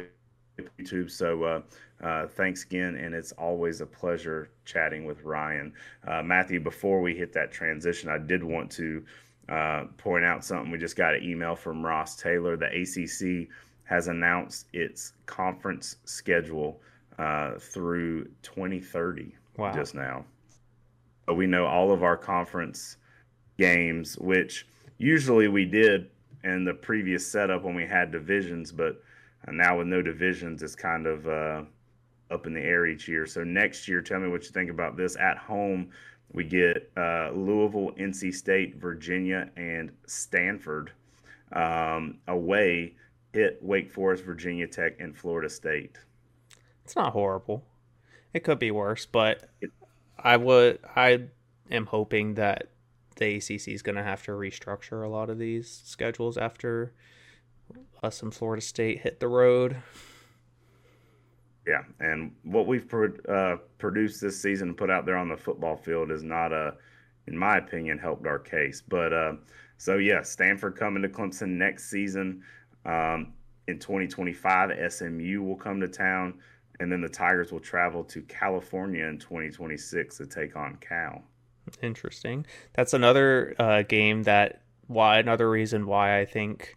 YouTube. 0.79 1.11
So 1.11 1.63
uh, 2.03 2.07
uh, 2.07 2.27
thanks 2.27 2.65
again, 2.65 2.97
and 2.97 3.15
it's 3.15 3.33
always 3.33 3.81
a 3.81 3.87
pleasure 3.87 4.51
chatting 4.65 5.05
with 5.05 5.23
Ryan. 5.23 5.73
Uh, 6.07 6.23
Matthew, 6.23 6.61
before 6.61 7.01
we 7.01 7.15
hit 7.15 7.33
that 7.33 7.53
transition, 7.53 8.09
I 8.09 8.19
did 8.19 8.43
want 8.43 8.71
to 8.73 9.05
uh, 9.49 9.85
point 9.97 10.25
out 10.25 10.45
something. 10.45 10.71
We 10.71 10.79
just 10.79 10.97
got 10.97 11.15
an 11.15 11.23
email 11.23 11.55
from 11.55 11.85
Ross 11.85 12.17
Taylor. 12.17 12.57
The 12.57 12.67
ACC 12.67 13.49
has 13.85 14.09
announced 14.09 14.67
its 14.73 15.15
conference 15.27 15.97
schedule 16.05 16.81
uh, 17.19 17.59
through 17.59 18.25
2030 18.43 19.35
wow. 19.57 19.73
just 19.73 19.95
now. 19.95 20.25
But 21.27 21.35
we 21.35 21.47
know 21.47 21.67
all 21.67 21.93
of 21.93 22.03
our 22.03 22.17
conference 22.17 22.97
games, 23.59 24.17
which 24.19 24.67
usually 24.99 25.49
we 25.49 25.65
did 25.65 26.11
in 26.45 26.65
the 26.65 26.75
previous 26.75 27.27
setup 27.27 27.63
when 27.63 27.75
we 27.75 27.87
had 27.87 28.11
divisions, 28.11 28.73
but 28.73 29.03
now 29.49 29.79
with 29.79 29.87
no 29.87 30.03
divisions, 30.03 30.63
it's 30.63 30.75
kind 30.75 31.07
of 31.07 31.27
uh, 31.29 31.63
up 32.31 32.47
in 32.47 32.55
the 32.55 32.61
air 32.61 32.87
each 32.87 33.09
year. 33.09 33.27
So 33.27 33.45
next 33.45 33.89
year, 33.89 34.01
tell 34.01 34.21
me 34.21 34.29
what 34.29 34.45
you 34.45 34.51
think 34.51 34.71
about 34.71 34.97
this. 34.97 35.17
At 35.17 35.39
home, 35.39 35.91
we 36.33 36.45
get 36.45 36.91
uh, 36.97 37.31
Louisville, 37.35 37.93
NC 37.99 38.35
State, 38.35 38.77
Virginia, 38.77 39.51
and 39.57 39.91
Stanford. 40.07 40.93
Um, 41.53 42.19
away, 42.29 42.95
hit 43.33 43.59
Wake 43.61 43.91
Forest, 43.91 44.25
Virginia 44.25 44.69
Tech, 44.69 45.01
and 45.01 45.17
Florida 45.17 45.49
State. 45.49 45.99
It's 46.85 46.95
not 46.95 47.13
horrible. 47.13 47.65
It 48.33 48.45
could 48.45 48.59
be 48.59 48.71
worse, 48.71 49.07
but 49.07 49.51
I 50.19 50.37
would 50.37 50.79
I 50.95 51.25
am 51.71 51.87
hoping 51.87 52.35
that 52.35 52.71
the 53.17 53.37
ACC 53.37 53.69
is 53.69 53.83
going 53.83 53.97
to 53.97 54.03
have 54.03 54.23
to 54.25 54.33
restructure 54.33 55.05
a 55.05 55.09
lot 55.09 55.31
of 55.31 55.39
these 55.39 55.83
schedules 55.85 56.39
after 56.39 56.93
us 58.03 58.23
and 58.23 58.35
Florida 58.35 58.63
State 58.63 59.01
hit 59.01 59.21
the 59.21 59.29
road. 59.29 59.77
Yeah, 61.67 61.83
and 62.01 62.33
what 62.43 62.67
we've 62.67 62.89
pro- 62.89 63.17
uh, 63.29 63.59
produced 63.79 64.21
this 64.21 64.41
season 64.41 64.69
and 64.69 64.77
put 64.77 64.91
out 64.91 65.07
there 65.07 65.17
on 65.17 65.29
the 65.29 65.37
football 65.37 65.77
field 65.77 66.11
is 66.11 66.23
not 66.23 66.53
a, 66.53 66.75
in 67.27 67.37
my 67.37 67.59
opinion, 67.59 67.99
helped 67.99 68.27
our 68.27 68.39
case. 68.39 68.81
But 68.81 69.13
uh, 69.13 69.33
so 69.77 69.97
yeah, 69.97 70.23
Stanford 70.23 70.77
coming 70.77 71.03
to 71.03 71.09
Clemson 71.09 71.51
next 71.51 71.91
season. 71.91 72.43
Um, 72.85 73.35
in 73.69 73.79
2025, 73.79 74.93
SMU 74.93 75.43
will 75.43 75.57
come 75.57 75.81
to 75.81 75.89
town, 75.89 76.35
and 76.81 76.91
then 76.91 77.01
the 77.01 77.09
Tigers 77.09 77.53
will 77.53 77.61
travel 77.61 78.03
to 78.05 78.23
California 78.23 79.05
in 79.05 79.19
2026 79.19 80.17
to 80.17 80.27
take 80.27 80.57
on 80.57 80.77
Cal. 80.81 81.23
Interesting. 81.83 82.47
That's 82.73 82.95
another 82.95 83.55
uh, 83.59 83.83
game 83.83 84.25
that 84.25 84.63
why 84.87 85.19
another 85.19 85.49
reason 85.49 85.87
why 85.87 86.19
I 86.19 86.25
think 86.25 86.77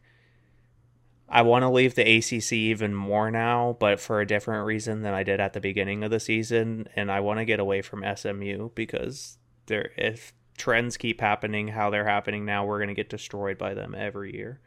I 1.29 1.41
want 1.41 1.63
to 1.63 1.69
leave 1.69 1.95
the 1.95 2.17
ACC 2.17 2.53
even 2.53 2.93
more 2.93 3.31
now, 3.31 3.77
but 3.79 3.99
for 3.99 4.21
a 4.21 4.27
different 4.27 4.65
reason 4.65 5.01
than 5.01 5.13
I 5.13 5.23
did 5.23 5.39
at 5.39 5.53
the 5.53 5.61
beginning 5.61 6.03
of 6.03 6.11
the 6.11 6.19
season, 6.19 6.87
and 6.95 7.11
I 7.11 7.21
want 7.21 7.39
to 7.39 7.45
get 7.45 7.59
away 7.59 7.81
from 7.81 8.03
SMU 8.15 8.69
because 8.75 9.37
there 9.65 9.91
if 9.97 10.33
trends 10.57 10.97
keep 10.97 11.21
happening 11.21 11.69
how 11.69 11.89
they're 11.89 12.07
happening 12.07 12.45
now, 12.45 12.65
we're 12.65 12.77
going 12.77 12.89
to 12.89 12.93
get 12.93 13.09
destroyed 13.09 13.57
by 13.57 13.73
them 13.73 13.95
every 13.95 14.33
year. 14.35 14.59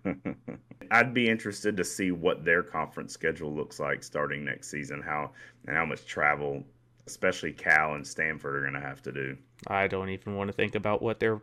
I'd 0.91 1.13
be 1.13 1.28
interested 1.28 1.76
to 1.78 1.84
see 1.84 2.11
what 2.11 2.45
their 2.45 2.63
conference 2.63 3.13
schedule 3.13 3.53
looks 3.53 3.80
like 3.80 4.03
starting 4.03 4.45
next 4.45 4.70
season, 4.70 5.01
how 5.01 5.32
and 5.65 5.76
how 5.76 5.86
much 5.86 6.05
travel, 6.05 6.63
especially 7.05 7.51
Cal 7.51 7.95
and 7.95 8.05
Stanford, 8.05 8.55
are 8.55 8.61
going 8.61 8.82
to 8.82 8.88
have 8.88 9.01
to 9.03 9.11
do. 9.11 9.38
I 9.68 9.88
don't 9.88 10.09
even 10.09 10.36
want 10.36 10.49
to 10.49 10.53
think 10.53 10.76
about 10.76 11.01
what 11.01 11.20
their 11.20 11.41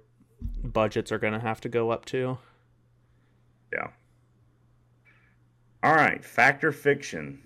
budgets 0.62 1.12
are 1.12 1.18
going 1.18 1.33
to 1.33 1.39
have 1.39 1.61
to 1.62 1.68
go 1.68 1.91
up 1.91 2.05
to. 2.07 2.39
Yeah. 3.75 3.89
All 5.83 5.95
right, 5.95 6.25
fact 6.25 6.62
or 6.62 6.70
fiction. 6.70 7.43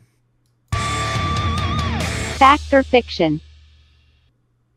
Fact 0.73 2.73
or 2.73 2.83
fiction? 2.83 3.41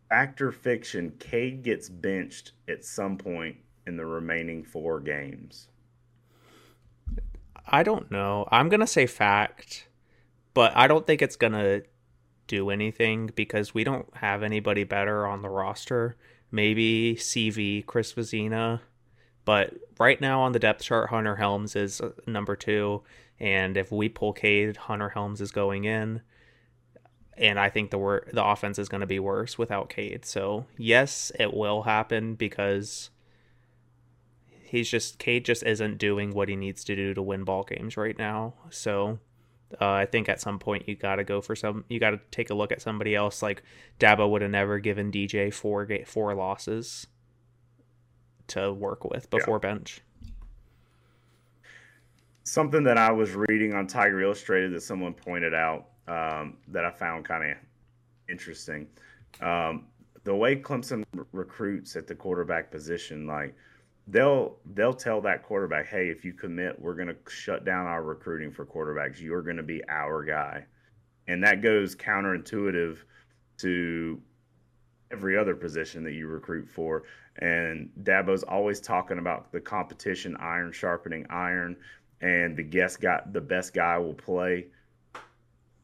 Fact 0.10 0.42
or 0.42 0.52
fiction. 0.52 1.14
Cade 1.20 1.62
gets 1.62 1.90
benched 1.90 2.54
at 2.68 2.86
some 2.86 3.18
point 3.18 3.58
in 3.86 3.98
the 3.98 4.06
remaining 4.06 4.64
four 4.64 5.00
games. 5.00 5.68
I 7.68 7.84
don't 7.84 8.10
know. 8.10 8.48
I'm 8.50 8.70
going 8.70 8.80
to 8.80 8.88
say 8.88 9.06
fact, 9.06 9.88
but 10.54 10.76
I 10.76 10.88
don't 10.88 11.06
think 11.06 11.22
it's 11.22 11.36
going 11.36 11.54
to 11.54 11.84
do 12.48 12.70
anything 12.70 13.30
because 13.36 13.74
we 13.74 13.84
don't 13.84 14.08
have 14.16 14.42
anybody 14.42 14.86
better 14.86 15.28
on 15.28 15.42
the 15.42 15.50
roster. 15.50 16.16
Maybe 16.50 17.16
CV, 17.16 17.86
Chris 17.86 18.14
Vezina, 18.14 18.82
but 19.46 19.74
right 20.00 20.20
now 20.22 20.42
on 20.42 20.52
the 20.52 20.60
depth 20.60 20.84
chart, 20.84 21.10
Hunter 21.10 21.36
Helms 21.36 21.76
is 21.76 22.02
uh, 22.02 22.12
number 22.28 22.56
two. 22.56 23.04
And 23.40 23.76
if 23.76 23.92
we 23.92 24.08
pull 24.08 24.34
Cade, 24.34 24.78
Hunter 24.78 25.10
Helms 25.10 25.42
is 25.42 25.52
going 25.52 25.86
in. 25.86 26.22
And 27.38 27.60
I 27.60 27.70
think 27.70 27.90
the 27.90 27.98
wor- 27.98 28.28
the 28.32 28.46
offense 28.46 28.78
is 28.78 28.88
going 28.88 29.02
to 29.02 29.08
be 29.08 29.20
worse 29.20 29.58
without 29.58 29.90
Cade. 29.90 30.26
So 30.26 30.66
yes, 30.78 31.32
it 31.40 31.54
will 31.54 31.84
happen 31.84 32.36
because 32.36 33.10
he's 34.62 34.90
just 34.90 35.18
Cade 35.18 35.44
just 35.44 35.64
isn't 35.64 35.98
doing 35.98 36.34
what 36.34 36.50
he 36.50 36.56
needs 36.56 36.84
to 36.84 36.96
do 36.96 37.14
to 37.14 37.22
win 37.22 37.44
ball 37.44 37.64
games 37.64 37.98
right 37.98 38.18
now. 38.18 38.54
So 38.70 39.20
uh, 39.80 39.90
I 39.90 40.06
think 40.06 40.30
at 40.30 40.40
some 40.40 40.60
point 40.60 40.88
you 40.88 40.96
got 40.96 41.16
to 41.16 41.24
go 41.24 41.42
for 41.42 41.56
some. 41.56 41.86
You 41.90 42.00
got 42.00 42.12
to 42.12 42.20
take 42.30 42.52
a 42.52 42.54
look 42.54 42.72
at 42.72 42.82
somebody 42.82 43.16
else. 43.16 43.42
Like 43.42 43.64
Dabo 44.00 44.30
would 44.30 44.44
have 44.44 44.52
never 44.52 44.78
given 44.78 45.12
DJ 45.12 45.52
four 45.52 45.88
four 46.06 46.36
losses 46.36 47.08
to 48.52 48.74
work 48.74 49.06
with 49.06 49.30
before 49.30 49.60
yeah. 49.62 49.74
bench. 49.74 50.02
Something 52.44 52.84
that 52.84 52.98
I 52.98 53.12
was 53.12 53.32
reading 53.34 53.74
on 53.74 53.88
Tiger 53.88 54.22
Illustrated 54.22 54.74
that 54.74 54.82
someone 54.82 55.14
pointed 55.14 55.54
out 55.54 55.88
um, 56.08 56.58
that 56.70 56.86
I 56.86 56.92
found 56.92 57.26
kind 57.26 57.52
of 57.52 57.58
interesting. 58.30 58.88
Um, 59.42 59.86
the 60.24 60.36
way 60.36 60.56
Clemson 60.56 61.04
r- 61.18 61.26
recruits 61.32 61.96
at 61.96 62.08
the 62.08 62.16
quarterback 62.16 62.72
position, 62.72 63.26
like 63.28 63.56
they'll 64.08 64.58
they'll 64.74 64.94
tell 64.94 65.22
that 65.22 65.44
quarterback, 65.44 65.88
"Hey, 65.88 66.10
if 66.10 66.26
you 66.26 66.34
commit, 66.34 66.80
we're 66.80 66.96
going 66.96 67.08
to 67.08 67.18
shut 67.30 67.64
down 67.64 67.86
our 67.88 68.04
recruiting 68.04 68.52
for 68.52 68.66
quarterbacks. 68.66 69.22
You're 69.22 69.42
going 69.42 69.58
to 69.58 69.64
be 69.64 69.82
our 69.88 70.24
guy," 70.24 70.66
and 71.28 71.44
that 71.44 71.62
goes 71.62 71.96
counterintuitive 71.96 72.98
to 73.60 74.22
every 75.12 75.38
other 75.38 75.56
position 75.56 76.04
that 76.04 76.14
you 76.14 76.28
recruit 76.28 76.70
for. 76.70 77.04
And 77.42 77.90
Dabo's 78.04 78.44
always 78.44 78.80
talking 78.80 79.18
about 79.18 79.52
the 79.52 79.60
competition, 79.60 80.38
iron 80.40 80.72
sharpening 80.72 81.26
iron, 81.30 81.76
and 82.22 82.56
the 82.56 82.64
guest 82.64 83.02
got 83.02 83.34
the 83.34 83.42
best 83.42 83.74
guy 83.74 83.98
will 83.98 84.14
play. 84.14 84.68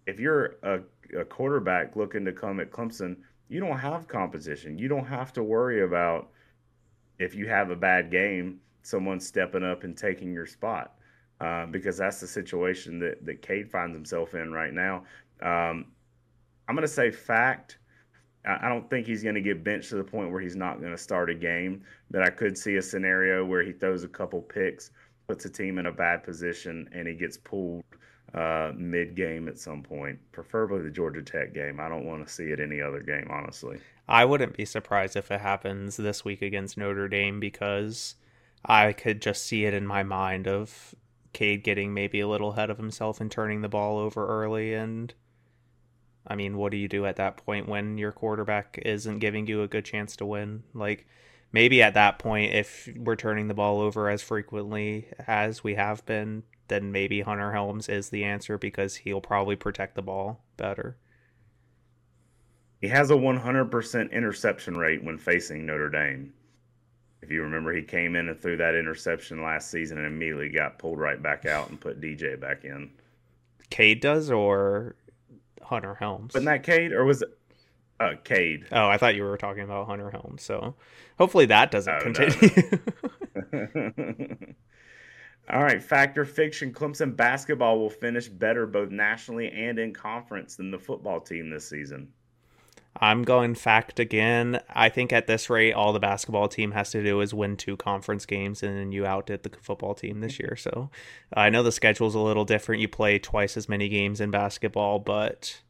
If 0.05 0.19
you're 0.19 0.55
a, 0.63 0.79
a 1.19 1.25
quarterback 1.25 1.95
looking 1.95 2.23
to 2.25 2.31
come 2.31 2.59
at 2.59 2.71
Clemson, 2.71 3.17
you 3.49 3.59
don't 3.59 3.77
have 3.77 4.07
competition. 4.07 4.77
You 4.77 4.87
don't 4.87 5.05
have 5.05 5.33
to 5.33 5.43
worry 5.43 5.83
about 5.83 6.29
if 7.17 7.33
you 7.33 7.47
have 7.47 7.71
a 7.71 7.75
bad 7.75 8.11
game, 8.11 8.59
someone 8.83 9.19
stepping 9.19 9.63
up 9.63 9.83
and 9.83 9.97
taking 9.97 10.31
your 10.31 10.45
spot. 10.45 10.93
Uh, 11.39 11.67
because 11.67 11.97
that's 11.97 12.19
the 12.19 12.25
situation 12.27 12.97
that, 12.97 13.23
that 13.23 13.43
Cade 13.43 13.69
finds 13.69 13.95
himself 13.95 14.33
in 14.33 14.51
right 14.51 14.73
now. 14.73 15.03
Um, 15.41 15.85
I'm 16.67 16.75
going 16.75 16.81
to 16.81 16.87
say 16.87 17.11
fact. 17.11 17.77
I 18.47 18.69
don't 18.69 18.89
think 18.89 19.05
he's 19.05 19.23
going 19.23 19.35
to 19.35 19.41
get 19.41 19.63
benched 19.63 19.89
to 19.89 19.95
the 19.95 20.03
point 20.03 20.31
where 20.31 20.41
he's 20.41 20.55
not 20.55 20.79
going 20.79 20.91
to 20.91 20.97
start 20.97 21.29
a 21.29 21.35
game. 21.35 21.83
But 22.09 22.23
I 22.23 22.29
could 22.29 22.57
see 22.57 22.77
a 22.77 22.81
scenario 22.81 23.45
where 23.45 23.63
he 23.63 23.73
throws 23.73 24.03
a 24.03 24.07
couple 24.07 24.41
picks, 24.41 24.91
puts 25.27 25.45
a 25.45 25.49
team 25.49 25.77
in 25.79 25.87
a 25.87 25.91
bad 25.91 26.23
position, 26.23 26.89
and 26.93 27.07
he 27.07 27.13
gets 27.13 27.37
pulled 27.37 27.83
uh, 28.33 28.71
mid 28.75 29.15
game 29.15 29.47
at 29.47 29.57
some 29.57 29.83
point, 29.83 30.19
preferably 30.31 30.81
the 30.81 30.89
Georgia 30.89 31.21
Tech 31.21 31.53
game. 31.53 31.79
I 31.79 31.89
don't 31.89 32.05
want 32.05 32.25
to 32.25 32.33
see 32.33 32.45
it 32.45 32.59
any 32.59 32.81
other 32.81 33.01
game, 33.01 33.27
honestly. 33.29 33.79
I 34.07 34.25
wouldn't 34.25 34.55
be 34.55 34.65
surprised 34.65 35.15
if 35.15 35.31
it 35.31 35.41
happens 35.41 35.97
this 35.97 36.23
week 36.23 36.41
against 36.41 36.77
Notre 36.77 37.09
Dame 37.09 37.39
because 37.39 38.15
I 38.65 38.93
could 38.93 39.21
just 39.21 39.45
see 39.45 39.65
it 39.65 39.73
in 39.73 39.85
my 39.85 40.03
mind 40.03 40.47
of 40.47 40.95
Cade 41.33 41.63
getting 41.63 41.93
maybe 41.93 42.19
a 42.19 42.27
little 42.27 42.53
ahead 42.53 42.69
of 42.69 42.77
himself 42.77 43.19
and 43.19 43.29
turning 43.29 43.61
the 43.61 43.69
ball 43.69 43.97
over 43.97 44.25
early. 44.27 44.73
And 44.73 45.13
I 46.28 46.36
mean, 46.36 46.57
what 46.57 46.71
do 46.71 46.78
you 46.78 46.88
do 46.88 47.05
at 47.05 47.15
that 47.15 47.38
point 47.38 47.69
when 47.69 47.97
your 47.97 48.11
quarterback 48.11 48.80
isn't 48.84 49.19
giving 49.19 49.47
you 49.47 49.63
a 49.63 49.67
good 49.67 49.86
chance 49.86 50.15
to 50.17 50.25
win? 50.25 50.63
Like, 50.73 51.07
maybe 51.51 51.82
at 51.82 51.93
that 51.93 52.19
point, 52.19 52.53
if 52.53 52.89
we're 52.97 53.15
turning 53.15 53.47
the 53.47 53.53
ball 53.53 53.80
over 53.80 54.09
as 54.09 54.21
frequently 54.21 55.07
as 55.25 55.63
we 55.63 55.75
have 55.75 56.05
been, 56.05 56.43
then 56.67 56.91
maybe 56.91 57.21
Hunter 57.21 57.53
Helms 57.53 57.88
is 57.88 58.09
the 58.09 58.25
answer 58.25 58.57
because 58.57 58.97
he'll 58.97 59.21
probably 59.21 59.55
protect 59.55 59.95
the 59.95 60.01
ball 60.01 60.43
better. 60.57 60.97
He 62.82 62.89
has 62.89 63.09
a 63.09 63.15
100% 63.15 64.11
interception 64.11 64.78
rate 64.78 65.03
when 65.03 65.17
facing 65.17 65.65
Notre 65.65 65.89
Dame. 65.89 66.34
If 67.21 67.32
you 67.32 67.41
remember, 67.41 67.73
he 67.73 67.82
came 67.82 68.15
in 68.15 68.30
and 68.30 68.39
threw 68.39 68.57
that 68.57 68.75
interception 68.75 69.41
last 69.41 69.71
season 69.71 69.97
and 69.97 70.05
immediately 70.05 70.49
got 70.49 70.78
pulled 70.78 70.99
right 70.99 71.21
back 71.21 71.45
out 71.45 71.69
and 71.69 71.80
put 71.80 71.99
DJ 71.99 72.39
back 72.39 72.63
in. 72.65 72.91
Cade 73.69 74.01
does 74.01 74.30
or 74.30 74.95
Hunter 75.63 75.95
Helms? 75.95 76.35
Not 76.35 76.45
that 76.45 76.63
Cade, 76.63 76.91
or 76.91 77.05
was 77.05 77.21
it 77.21 77.29
uh, 77.99 78.13
Cade? 78.23 78.67
Oh, 78.71 78.87
I 78.87 78.97
thought 78.97 79.15
you 79.15 79.23
were 79.23 79.37
talking 79.37 79.63
about 79.63 79.87
Hunter 79.87 80.09
Helms. 80.11 80.43
So 80.43 80.75
hopefully 81.17 81.45
that 81.47 81.71
doesn't 81.71 81.93
oh, 81.93 81.99
continue. 81.99 82.79
No. 83.51 84.35
All 85.49 85.63
right, 85.63 85.81
factor 85.81 86.25
fiction. 86.25 86.73
Clemson 86.73 87.15
basketball 87.15 87.79
will 87.79 87.89
finish 87.89 88.27
better 88.27 88.67
both 88.67 88.89
nationally 88.89 89.49
and 89.49 89.79
in 89.79 89.93
conference 89.93 90.55
than 90.55 90.71
the 90.71 90.79
football 90.79 91.21
team 91.21 91.49
this 91.49 91.69
season. 91.69 92.09
I'm 92.99 93.23
going 93.23 93.55
fact 93.55 93.99
again. 93.99 94.59
I 94.69 94.89
think 94.89 95.13
at 95.13 95.27
this 95.27 95.49
rate, 95.49 95.73
all 95.73 95.93
the 95.93 95.99
basketball 95.99 96.47
team 96.47 96.71
has 96.71 96.91
to 96.91 97.03
do 97.03 97.21
is 97.21 97.33
win 97.33 97.57
two 97.57 97.77
conference 97.77 98.25
games, 98.25 98.63
and 98.63 98.77
then 98.77 98.91
you 98.91 99.05
outdid 99.05 99.43
the 99.43 99.49
football 99.61 99.93
team 99.93 100.19
this 100.19 100.39
year. 100.39 100.55
So 100.55 100.89
uh, 101.35 101.41
I 101.41 101.49
know 101.49 101.63
the 101.63 101.71
schedule's 101.71 102.15
a 102.15 102.19
little 102.19 102.45
different. 102.45 102.81
You 102.81 102.87
play 102.87 103.19
twice 103.19 103.55
as 103.55 103.69
many 103.69 103.89
games 103.89 104.19
in 104.19 104.31
basketball, 104.31 104.99
but 104.99 105.61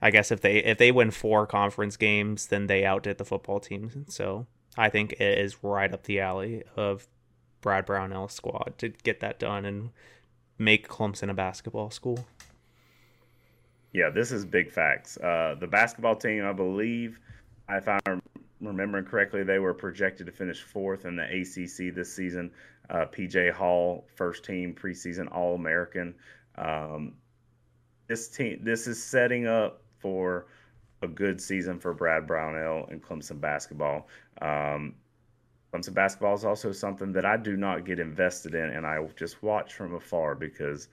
I 0.00 0.10
guess 0.10 0.30
if 0.30 0.40
they 0.40 0.58
if 0.58 0.78
they 0.78 0.92
win 0.92 1.10
four 1.10 1.46
conference 1.46 1.96
games, 1.96 2.46
then 2.46 2.66
they 2.66 2.84
outdid 2.84 3.18
the 3.18 3.24
football 3.24 3.60
team. 3.60 4.06
So 4.08 4.46
I 4.76 4.88
think 4.88 5.12
it 5.14 5.38
is 5.38 5.62
right 5.62 5.92
up 5.92 6.04
the 6.04 6.20
alley 6.20 6.62
of 6.76 7.06
Brad 7.60 7.84
Brownell's 7.84 8.32
squad 8.32 8.74
to 8.78 8.88
get 8.88 9.20
that 9.20 9.38
done 9.38 9.64
and 9.64 9.90
make 10.58 10.88
Clemson 10.88 11.30
a 11.30 11.34
basketball 11.34 11.90
school. 11.90 12.26
Yeah, 13.92 14.10
this 14.10 14.30
is 14.30 14.44
big 14.44 14.70
facts. 14.70 15.16
Uh, 15.16 15.56
the 15.58 15.66
basketball 15.66 16.16
team, 16.16 16.44
I 16.44 16.52
believe, 16.52 17.18
if 17.68 17.88
I'm 17.88 18.22
remembering 18.60 19.04
correctly, 19.04 19.42
they 19.42 19.58
were 19.58 19.74
projected 19.74 20.26
to 20.26 20.32
finish 20.32 20.62
fourth 20.62 21.04
in 21.04 21.16
the 21.16 21.24
ACC 21.24 21.94
this 21.94 22.14
season. 22.14 22.50
Uh, 22.88 23.06
PJ 23.06 23.52
Hall, 23.52 24.06
first 24.16 24.44
team 24.44 24.74
preseason 24.74 25.30
All 25.32 25.54
American. 25.54 26.14
Um, 26.56 27.14
this 28.08 28.28
team, 28.28 28.60
this 28.62 28.86
is 28.86 29.02
setting 29.02 29.46
up 29.46 29.82
for 29.98 30.46
a 31.02 31.08
good 31.08 31.40
season 31.40 31.78
for 31.78 31.94
Brad 31.94 32.26
Brownell 32.26 32.86
and 32.90 33.02
Clemson 33.02 33.40
basketball. 33.40 34.08
Um, 34.42 34.94
Clemson 35.72 35.94
basketball 35.94 36.34
is 36.34 36.44
also 36.44 36.72
something 36.72 37.12
that 37.12 37.24
I 37.24 37.36
do 37.36 37.56
not 37.56 37.84
get 37.84 37.98
invested 38.00 38.54
in, 38.54 38.70
and 38.70 38.86
I 38.86 39.04
just 39.16 39.42
watch 39.42 39.74
from 39.74 39.94
afar 39.94 40.34
because 40.34 40.88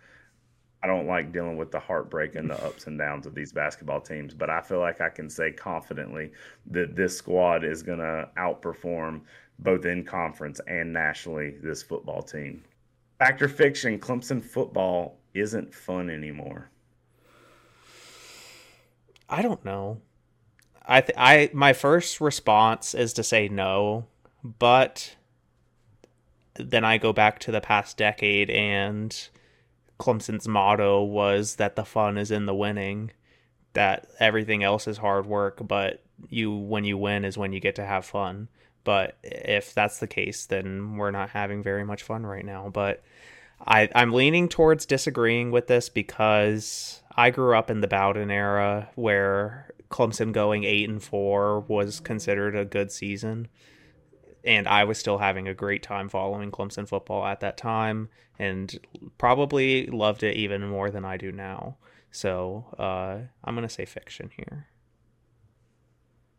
I 0.87 0.89
don't 0.89 1.05
like 1.05 1.33
dealing 1.33 1.57
with 1.57 1.69
the 1.69 1.81
heartbreak 1.81 2.35
and 2.35 2.49
the 2.49 2.63
ups 2.63 2.87
and 2.87 2.97
downs 2.97 3.25
of 3.25 3.35
these 3.35 3.51
basketball 3.51 3.99
teams. 3.99 4.33
But 4.33 4.49
I 4.49 4.61
feel 4.61 4.79
like 4.79 5.01
I 5.01 5.09
can 5.09 5.29
say 5.29 5.51
confidently 5.51 6.31
that 6.71 6.95
this 6.95 7.17
squad 7.17 7.65
is 7.65 7.83
going 7.83 7.99
to 7.99 8.29
outperform 8.37 9.21
both 9.59 9.85
in 9.85 10.05
conference 10.05 10.61
and 10.65 10.93
nationally 10.93 11.57
this 11.61 11.83
football 11.83 12.21
team. 12.21 12.63
Factor 13.19 13.49
fiction 13.49 13.99
Clemson 13.99 14.41
football 14.41 15.17
isn't 15.33 15.75
fun 15.75 16.09
anymore. 16.09 16.69
I 19.27 19.41
don't 19.41 19.65
know. 19.65 19.99
I 20.85 21.01
th- 21.01 21.17
I 21.17 21.49
my 21.51 21.73
first 21.73 22.21
response 22.21 22.95
is 22.95 23.11
to 23.13 23.23
say 23.23 23.49
no, 23.49 24.05
but 24.41 25.17
then 26.55 26.85
I 26.85 26.97
go 26.97 27.11
back 27.11 27.39
to 27.39 27.51
the 27.51 27.59
past 27.59 27.97
decade 27.97 28.49
and 28.49 29.29
Clemson's 29.99 30.47
motto 30.47 31.03
was 31.03 31.55
that 31.55 31.75
the 31.75 31.85
fun 31.85 32.17
is 32.17 32.31
in 32.31 32.45
the 32.45 32.55
winning, 32.55 33.11
that 33.73 34.07
everything 34.19 34.63
else 34.63 34.87
is 34.87 34.97
hard 34.97 35.25
work, 35.25 35.67
but 35.67 36.03
you 36.29 36.51
when 36.51 36.83
you 36.83 36.97
win 36.97 37.25
is 37.25 37.37
when 37.37 37.53
you 37.53 37.59
get 37.59 37.75
to 37.75 37.85
have 37.85 38.05
fun. 38.05 38.47
But 38.83 39.17
if 39.23 39.73
that's 39.73 39.99
the 39.99 40.07
case, 40.07 40.45
then 40.45 40.97
we're 40.97 41.11
not 41.11 41.31
having 41.31 41.61
very 41.61 41.83
much 41.83 42.03
fun 42.03 42.25
right 42.25 42.45
now. 42.45 42.69
But 42.69 43.03
I, 43.65 43.89
I'm 43.93 44.13
leaning 44.13 44.47
towards 44.47 44.85
disagreeing 44.85 45.51
with 45.51 45.67
this 45.67 45.89
because 45.89 47.01
I 47.15 47.31
grew 47.31 47.57
up 47.57 47.69
in 47.69 47.81
the 47.81 47.87
Bowden 47.87 48.31
era 48.31 48.89
where 48.95 49.71
Clemson 49.89 50.31
going 50.31 50.63
eight 50.63 50.87
and 50.87 51.03
four 51.03 51.61
was 51.61 51.99
considered 51.99 52.55
a 52.55 52.65
good 52.65 52.91
season. 52.91 53.47
And 54.47 54.67
I 54.67 54.85
was 54.85 54.97
still 54.97 55.17
having 55.17 55.47
a 55.47 55.53
great 55.53 55.83
time 55.83 56.09
following 56.09 56.51
Clemson 56.51 56.87
football 56.87 57.25
at 57.25 57.41
that 57.41 57.57
time 57.57 58.09
and 58.39 58.79
probably 59.17 59.87
loved 59.87 60.23
it 60.23 60.37
even 60.37 60.67
more 60.67 60.89
than 60.89 61.03
I 61.03 61.17
do 61.17 61.31
now. 61.31 61.75
So 62.11 62.65
uh, 62.79 63.17
I'm 63.43 63.55
going 63.55 63.67
to 63.67 63.73
say 63.73 63.85
fiction 63.85 64.31
here. 64.35 64.67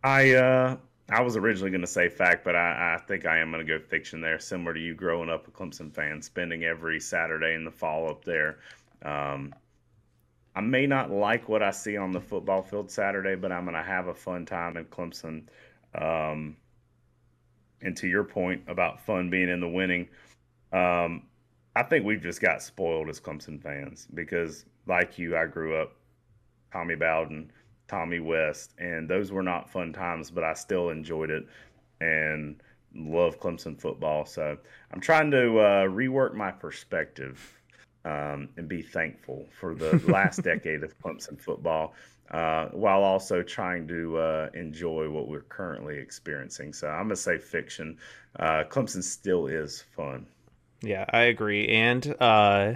I 0.03 0.35
uh, 0.35 0.77
I 1.11 1.21
was 1.23 1.37
originally 1.37 1.71
going 1.71 1.83
to 1.83 1.87
say 1.87 2.09
fact, 2.09 2.45
but 2.45 2.57
I, 2.57 2.97
I 2.97 3.03
think 3.07 3.27
I 3.27 3.39
am 3.39 3.51
going 3.51 3.65
to 3.65 3.79
go 3.79 3.83
fiction 3.83 4.21
there, 4.21 4.39
similar 4.39 4.75
to 4.75 4.81
you 4.81 4.95
growing 4.95 5.29
up 5.29 5.47
a 5.49 5.51
Clemson 5.51 5.93
fan, 5.93 6.23
spending 6.23 6.65
every 6.65 7.01
Saturday 7.01 7.55
in 7.55 7.65
the 7.65 7.71
fall 7.71 8.09
up 8.09 8.25
there. 8.25 8.59
Um, 9.03 9.55
I 10.55 10.61
may 10.61 10.87
not 10.87 11.11
like 11.11 11.49
what 11.49 11.63
I 11.63 11.71
see 11.71 11.97
on 11.97 12.13
the 12.13 12.21
football 12.21 12.63
field 12.63 12.91
Saturday, 12.91 13.37
but 13.37 13.53
I'm 13.53 13.65
going 13.65 13.77
to 13.77 13.83
have 13.83 14.09
a 14.09 14.15
fun 14.15 14.45
time 14.45 14.77
in 14.77 14.85
Clemson. 14.87 15.45
Um, 15.95 16.57
and 17.83 17.97
to 17.97 18.09
your 18.09 18.25
point 18.25 18.63
about 18.67 19.01
fun 19.05 19.31
being 19.31 19.49
in 19.49 19.61
the 19.61 19.69
winning, 19.69 20.09
um, 20.73 21.23
I 21.77 21.83
think 21.83 22.05
we've 22.05 22.23
just 22.23 22.41
got 22.41 22.63
spoiled 22.63 23.09
as 23.09 23.21
Clemson 23.21 23.63
fans 23.63 24.09
because, 24.15 24.65
like 24.87 25.19
you, 25.19 25.37
I 25.37 25.47
grew 25.47 25.77
up 25.77 25.93
Tommy 26.73 26.97
Bowden, 26.97 27.53
Tommy 27.87 28.21
West, 28.21 28.75
and 28.79 29.09
those 29.09 29.33
were 29.33 29.43
not 29.43 29.71
fun 29.71 29.93
times, 29.93 30.31
but 30.31 30.45
I 30.45 30.55
still 30.55 30.91
enjoyed 30.91 31.31
it 31.31 31.47
and 32.01 32.61
love 32.95 33.39
Clemson 33.41 33.81
football. 33.81 34.27
So 34.27 34.57
I'm 34.93 35.01
trying 35.01 35.31
to 35.31 35.59
uh, 35.59 35.85
rework 35.85 36.35
my 36.35 36.51
perspective 36.51 37.59
um, 38.05 38.49
and 38.57 38.69
be 38.69 38.83
thankful 38.83 39.47
for 39.59 39.75
the 39.75 40.03
last 40.09 40.43
decade 40.43 40.83
of 40.83 40.99
Clemson 40.99 41.41
football. 41.41 41.95
Uh, 42.31 42.67
while 42.73 43.03
also 43.03 43.43
trying 43.43 43.89
to 43.89 44.19
uh, 44.19 44.51
enjoy 44.53 45.09
what 45.09 45.29
we're 45.29 45.41
currently 45.41 45.97
experiencing. 45.97 46.75
So 46.75 46.87
I'm 46.87 47.05
going 47.05 47.11
to 47.11 47.17
say 47.17 47.39
fiction. 47.39 47.97
Uh, 48.39 48.65
Clemson 48.69 49.03
still 49.03 49.47
is 49.47 49.83
fun. 49.97 50.27
Yeah, 50.83 51.07
I 51.11 51.21
agree. 51.21 51.69
And 51.69 52.15
uh, 52.21 52.75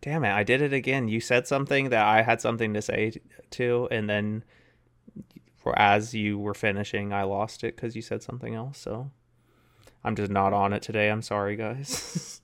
damn 0.00 0.24
it, 0.24 0.32
I 0.32 0.44
did 0.44 0.62
it 0.62 0.72
again. 0.72 1.08
You 1.08 1.20
said 1.20 1.46
something 1.46 1.90
that 1.90 2.06
I 2.06 2.22
had 2.22 2.40
something 2.40 2.72
to 2.72 2.80
say 2.80 3.12
to, 3.50 3.88
and 3.90 4.08
then 4.08 4.44
as 5.74 6.14
you 6.14 6.38
were 6.38 6.54
finishing, 6.54 7.12
I 7.12 7.24
lost 7.24 7.64
it 7.64 7.76
because 7.76 7.96
you 7.96 8.02
said 8.02 8.22
something 8.22 8.54
else. 8.54 8.78
So 8.78 9.10
I'm 10.04 10.16
just 10.16 10.30
not 10.30 10.52
on 10.52 10.72
it 10.72 10.82
today. 10.82 11.10
I'm 11.10 11.22
sorry, 11.22 11.56
guys. 11.56 12.40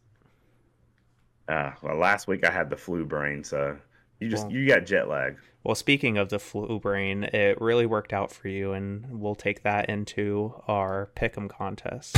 uh, 1.48 1.72
well, 1.82 1.96
last 1.96 2.26
week 2.28 2.44
I 2.44 2.50
had 2.50 2.68
the 2.68 2.76
flu 2.76 3.04
brain, 3.04 3.44
so 3.44 3.78
you 4.20 4.28
just 4.28 4.44
well, 4.44 4.52
you 4.52 4.68
got 4.68 4.84
jet 4.84 5.08
lag. 5.08 5.36
Well, 5.64 5.76
speaking 5.76 6.18
of 6.18 6.28
the 6.28 6.40
flu 6.40 6.80
brain, 6.80 7.22
it 7.22 7.60
really 7.60 7.86
worked 7.86 8.12
out 8.12 8.32
for 8.32 8.48
you, 8.48 8.72
and 8.72 9.20
we'll 9.20 9.36
take 9.36 9.62
that 9.62 9.88
into 9.88 10.60
our 10.66 11.10
pick'em 11.14 11.48
contest. 11.48 12.16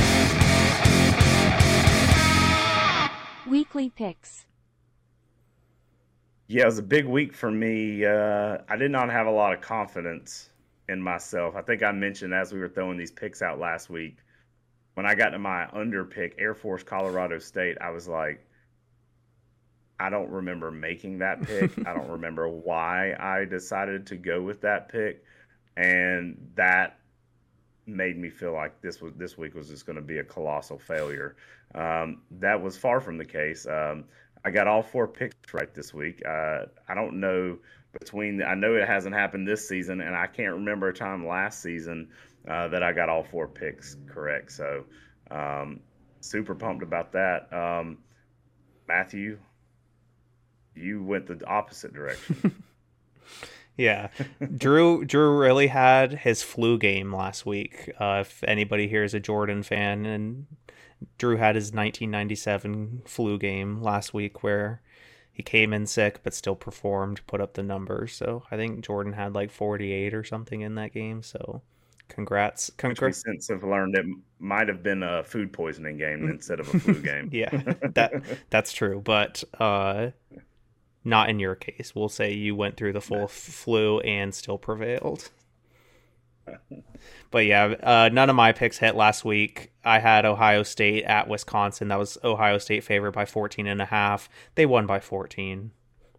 Weekly 3.47 3.91
picks. 3.91 4.47
Yeah, 6.47 6.63
it 6.63 6.65
was 6.65 6.79
a 6.79 6.83
big 6.83 7.05
week 7.05 7.35
for 7.35 7.51
me. 7.51 8.03
Uh, 8.03 8.57
I 8.67 8.77
did 8.77 8.89
not 8.89 9.11
have 9.11 9.27
a 9.27 9.31
lot 9.31 9.53
of 9.53 9.61
confidence 9.61 10.49
in 10.89 10.99
myself. 10.99 11.55
I 11.55 11.61
think 11.61 11.83
I 11.83 11.91
mentioned 11.91 12.33
as 12.33 12.51
we 12.51 12.59
were 12.59 12.69
throwing 12.69 12.97
these 12.97 13.11
picks 13.11 13.43
out 13.43 13.59
last 13.59 13.91
week, 13.91 14.17
when 14.95 15.05
I 15.05 15.13
got 15.13 15.29
to 15.29 15.39
my 15.39 15.67
under 15.71 16.03
pick, 16.03 16.33
Air 16.39 16.55
Force 16.55 16.81
Colorado 16.81 17.37
State, 17.37 17.77
I 17.79 17.91
was 17.91 18.07
like, 18.07 18.43
I 19.99 20.09
don't 20.09 20.29
remember 20.29 20.71
making 20.71 21.19
that 21.19 21.41
pick. 21.41 21.71
I 21.87 21.93
don't 21.93 22.09
remember 22.11 22.49
why 22.49 23.13
I 23.13 23.45
decided 23.45 24.05
to 24.07 24.15
go 24.15 24.41
with 24.41 24.61
that 24.61 24.89
pick, 24.89 25.23
and 25.77 26.37
that 26.55 26.99
made 27.87 28.17
me 28.17 28.29
feel 28.29 28.53
like 28.53 28.81
this 28.81 29.01
was 29.01 29.13
this 29.15 29.37
week 29.37 29.53
was 29.53 29.69
just 29.69 29.85
going 29.85 29.95
to 29.95 30.01
be 30.01 30.17
a 30.17 30.23
colossal 30.23 30.77
failure. 30.77 31.35
Um, 31.73 32.21
that 32.31 32.61
was 32.61 32.77
far 32.77 32.99
from 32.99 33.17
the 33.17 33.25
case. 33.25 33.65
Um, 33.67 34.05
I 34.43 34.51
got 34.51 34.67
all 34.67 34.83
four 34.83 35.07
picks 35.07 35.53
right 35.53 35.73
this 35.73 35.93
week. 35.93 36.21
Uh, 36.25 36.65
I 36.87 36.93
don't 36.93 37.19
know 37.19 37.57
between. 37.99 38.43
I 38.43 38.53
know 38.53 38.75
it 38.75 38.87
hasn't 38.87 39.15
happened 39.15 39.47
this 39.47 39.67
season, 39.67 40.01
and 40.01 40.15
I 40.15 40.27
can't 40.27 40.53
remember 40.53 40.89
a 40.89 40.93
time 40.93 41.25
last 41.25 41.61
season 41.61 42.09
uh, 42.47 42.67
that 42.67 42.83
I 42.83 42.91
got 42.91 43.09
all 43.09 43.23
four 43.23 43.47
picks 43.47 43.97
correct. 44.07 44.51
So, 44.51 44.85
um, 45.31 45.79
super 46.21 46.53
pumped 46.53 46.83
about 46.83 47.11
that. 47.13 47.51
Um, 47.51 47.97
Matthew, 48.87 49.39
you 50.75 51.03
went 51.03 51.27
the 51.27 51.45
opposite 51.45 51.93
direction. 51.93 52.63
yeah, 53.77 54.09
Drew. 54.57 55.05
Drew 55.05 55.37
really 55.37 55.67
had 55.67 56.13
his 56.13 56.43
flu 56.43 56.77
game 56.77 57.13
last 57.13 57.45
week. 57.45 57.91
Uh, 57.99 58.19
if 58.21 58.43
anybody 58.47 58.87
here 58.87 59.03
is 59.03 59.13
a 59.13 59.19
Jordan 59.19 59.63
fan, 59.63 60.05
and 60.05 60.45
Drew 61.17 61.37
had 61.37 61.55
his 61.55 61.65
1997 61.65 63.03
flu 63.05 63.37
game 63.37 63.81
last 63.81 64.13
week, 64.13 64.43
where 64.43 64.81
he 65.35 65.43
came 65.43 65.73
in 65.73 65.85
sick 65.85 66.21
but 66.23 66.33
still 66.33 66.55
performed, 66.55 67.19
put 67.27 67.41
up 67.41 67.53
the 67.53 67.63
numbers. 67.63 68.13
So 68.13 68.43
I 68.51 68.55
think 68.55 68.85
Jordan 68.85 69.13
had 69.13 69.35
like 69.35 69.51
48 69.51 70.13
or 70.13 70.23
something 70.23 70.61
in 70.61 70.75
that 70.75 70.93
game. 70.93 71.21
So 71.23 71.61
congrats. 72.07 72.71
congrats. 72.77 73.23
since 73.23 73.49
have 73.49 73.63
learned 73.63 73.95
it 73.95 74.05
might 74.39 74.69
have 74.69 74.81
been 74.81 75.03
a 75.03 75.23
food 75.25 75.51
poisoning 75.51 75.97
game 75.97 76.29
instead 76.29 76.61
of 76.61 76.73
a 76.73 76.79
flu 76.79 77.01
game. 77.01 77.29
yeah, 77.33 77.49
that 77.95 78.23
that's 78.49 78.71
true. 78.71 79.01
But 79.03 79.43
uh, 79.59 80.11
not 81.05 81.29
in 81.29 81.39
your 81.39 81.55
case. 81.55 81.93
We'll 81.95 82.09
say 82.09 82.33
you 82.33 82.55
went 82.55 82.77
through 82.77 82.93
the 82.93 83.01
full 83.01 83.27
flu 83.27 83.99
and 83.99 84.33
still 84.33 84.57
prevailed. 84.57 85.29
but 87.31 87.45
yeah, 87.45 87.75
uh, 87.81 88.09
none 88.11 88.29
of 88.29 88.35
my 88.35 88.51
picks 88.51 88.79
hit 88.79 88.95
last 88.95 89.23
week. 89.23 89.71
I 89.83 89.99
had 89.99 90.25
Ohio 90.25 90.63
State 90.63 91.03
at 91.03 91.27
Wisconsin. 91.27 91.87
That 91.87 91.99
was 91.99 92.17
Ohio 92.23 92.57
State 92.57 92.83
favored 92.83 93.11
by 93.11 93.25
14 93.25 93.67
and 93.67 93.81
a 93.81 93.85
half. 93.85 94.27
They 94.55 94.65
won 94.65 94.85
by 94.85 94.99
14. 94.99 95.71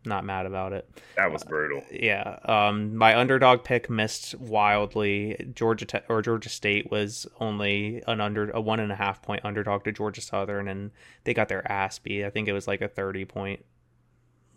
Not 0.04 0.24
mad 0.24 0.46
about 0.46 0.72
it. 0.72 0.88
That 1.16 1.32
was 1.32 1.42
brutal. 1.42 1.78
Uh, 1.78 1.84
yeah. 1.90 2.38
Um, 2.44 2.94
my 2.96 3.18
underdog 3.18 3.64
pick 3.64 3.90
missed 3.90 4.36
wildly. 4.36 5.50
Georgia 5.52 5.84
Te- 5.84 5.98
or 6.08 6.22
Georgia 6.22 6.48
State 6.48 6.92
was 6.92 7.26
only 7.40 8.04
an 8.06 8.20
under 8.20 8.48
a 8.50 8.60
one 8.60 8.78
and 8.78 8.92
a 8.92 8.94
half 8.94 9.20
point 9.20 9.44
underdog 9.44 9.82
to 9.82 9.90
Georgia 9.90 10.20
Southern, 10.20 10.68
and 10.68 10.92
they 11.24 11.34
got 11.34 11.48
their 11.48 11.70
ass 11.70 11.98
beat. 11.98 12.24
I 12.24 12.30
think 12.30 12.46
it 12.46 12.52
was 12.52 12.68
like 12.68 12.80
a 12.80 12.88
30 12.88 13.24
point 13.24 13.64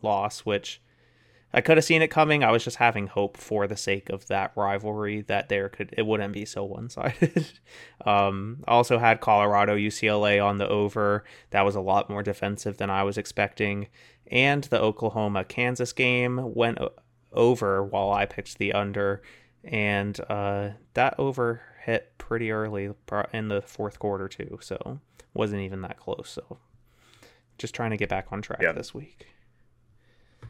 loss, 0.01 0.41
which 0.41 0.81
I 1.51 1.61
could 1.61 1.77
have 1.77 1.85
seen 1.85 2.01
it 2.01 2.09
coming. 2.09 2.43
I 2.43 2.51
was 2.51 2.63
just 2.63 2.77
having 2.77 3.07
hope 3.07 3.35
for 3.35 3.65
the 3.65 3.77
sake 3.77 4.09
of 4.09 4.27
that 4.27 4.51
rivalry 4.55 5.21
that 5.21 5.49
there 5.49 5.67
could 5.67 5.93
it 5.97 6.05
wouldn't 6.05 6.33
be 6.33 6.45
so 6.45 6.63
one 6.63 6.89
sided. 6.89 7.59
um, 8.05 8.63
also 8.67 8.99
had 8.99 9.19
Colorado 9.19 9.75
UCLA 9.75 10.43
on 10.43 10.57
the 10.57 10.67
over. 10.67 11.23
That 11.49 11.65
was 11.65 11.75
a 11.75 11.81
lot 11.81 12.09
more 12.09 12.21
defensive 12.21 12.77
than 12.77 12.89
I 12.89 13.03
was 13.03 13.17
expecting. 13.17 13.87
And 14.27 14.65
the 14.65 14.79
Oklahoma 14.79 15.43
Kansas 15.43 15.91
game 15.91 16.53
went 16.53 16.77
over 17.33 17.83
while 17.83 18.11
I 18.11 18.25
picked 18.25 18.59
the 18.59 18.73
under, 18.73 19.23
and 19.63 20.19
uh, 20.29 20.69
that 20.93 21.15
over 21.17 21.61
hit 21.83 22.13
pretty 22.19 22.51
early 22.51 22.91
in 23.33 23.47
the 23.47 23.61
fourth 23.63 23.97
quarter 23.97 24.27
too. 24.27 24.59
So 24.61 24.99
wasn't 25.33 25.61
even 25.61 25.81
that 25.81 25.97
close. 25.97 26.29
So 26.29 26.59
just 27.57 27.73
trying 27.73 27.89
to 27.89 27.97
get 27.97 28.09
back 28.09 28.27
on 28.31 28.43
track 28.43 28.61
this 28.71 28.93
week. 28.93 29.27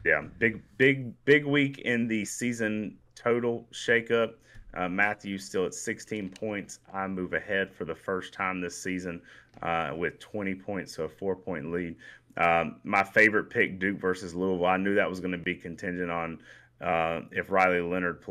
Yeah, 0.04 0.22
big, 0.38 0.62
big, 0.78 1.12
big 1.24 1.44
week 1.44 1.78
in 1.78 2.08
the 2.08 2.24
season 2.24 2.96
total 3.14 3.66
shakeup. 3.72 4.34
Uh, 4.72 4.88
Matthew 4.88 5.36
still 5.36 5.66
at 5.66 5.74
16 5.74 6.30
points. 6.30 6.78
I 6.92 7.06
move 7.06 7.32
ahead 7.32 7.72
for 7.72 7.84
the 7.84 7.94
first 7.94 8.32
time 8.32 8.60
this 8.60 8.80
season 8.80 9.20
uh, 9.62 9.92
with 9.96 10.18
20 10.20 10.54
points, 10.54 10.94
so 10.94 11.04
a 11.04 11.08
four 11.08 11.36
point 11.36 11.72
lead. 11.72 11.96
Um, 12.36 12.76
my 12.84 13.02
favorite 13.02 13.50
pick, 13.50 13.78
Duke 13.78 13.98
versus 13.98 14.34
Louisville. 14.34 14.66
I 14.66 14.76
knew 14.76 14.94
that 14.94 15.10
was 15.10 15.20
going 15.20 15.32
to 15.32 15.38
be 15.38 15.54
contingent 15.54 16.10
on 16.10 16.38
uh, 16.80 17.22
if 17.32 17.50
Riley 17.50 17.80
Leonard 17.80 18.24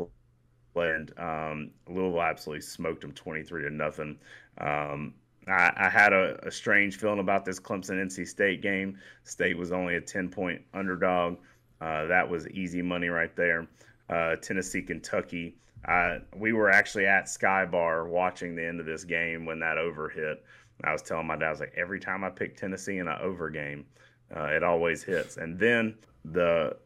played. 0.72 1.12
Um, 1.18 1.70
Louisville 1.86 2.22
absolutely 2.22 2.62
smoked 2.62 3.02
them 3.02 3.12
23 3.12 3.62
to 3.64 3.70
nothing. 3.70 4.18
Um, 4.58 5.14
I, 5.46 5.72
I, 5.76 5.88
had 5.88 6.12
a, 6.12 6.38
a, 6.46 6.50
strange 6.50 6.98
feeling 6.98 7.18
about 7.18 7.44
this 7.44 7.58
Clemson 7.58 8.02
NC 8.04 8.28
State 8.28 8.60
game. 8.60 8.98
State 9.24 9.56
was 9.56 9.72
only 9.72 9.96
a 9.96 10.00
10 10.00 10.28
point 10.28 10.62
underdog. 10.74 11.38
Uh, 11.80 12.06
that 12.06 12.28
was 12.28 12.48
easy 12.48 12.82
money 12.82 13.08
right 13.08 13.34
there. 13.36 13.66
Uh, 14.08 14.36
Tennessee, 14.36 14.82
Kentucky. 14.82 15.56
we 16.36 16.52
were 16.52 16.70
actually 16.70 17.06
at 17.06 17.28
Sky 17.28 17.64
Bar 17.64 18.08
watching 18.08 18.54
the 18.54 18.66
end 18.66 18.80
of 18.80 18.86
this 18.86 19.04
game 19.04 19.46
when 19.46 19.60
that 19.60 19.78
over 19.78 20.08
hit. 20.08 20.44
I 20.84 20.92
was 20.92 21.02
telling 21.02 21.26
my 21.26 21.36
dad, 21.36 21.46
I 21.46 21.50
was 21.50 21.60
like, 21.60 21.74
every 21.76 22.00
time 22.00 22.24
I 22.24 22.30
pick 22.30 22.56
Tennessee 22.56 22.98
in 22.98 23.08
an 23.08 23.18
over 23.20 23.50
game, 23.50 23.84
uh, 24.34 24.44
it 24.44 24.62
always 24.62 25.02
hits. 25.02 25.36
And 25.36 25.58
then 25.58 25.96
the 26.24 26.76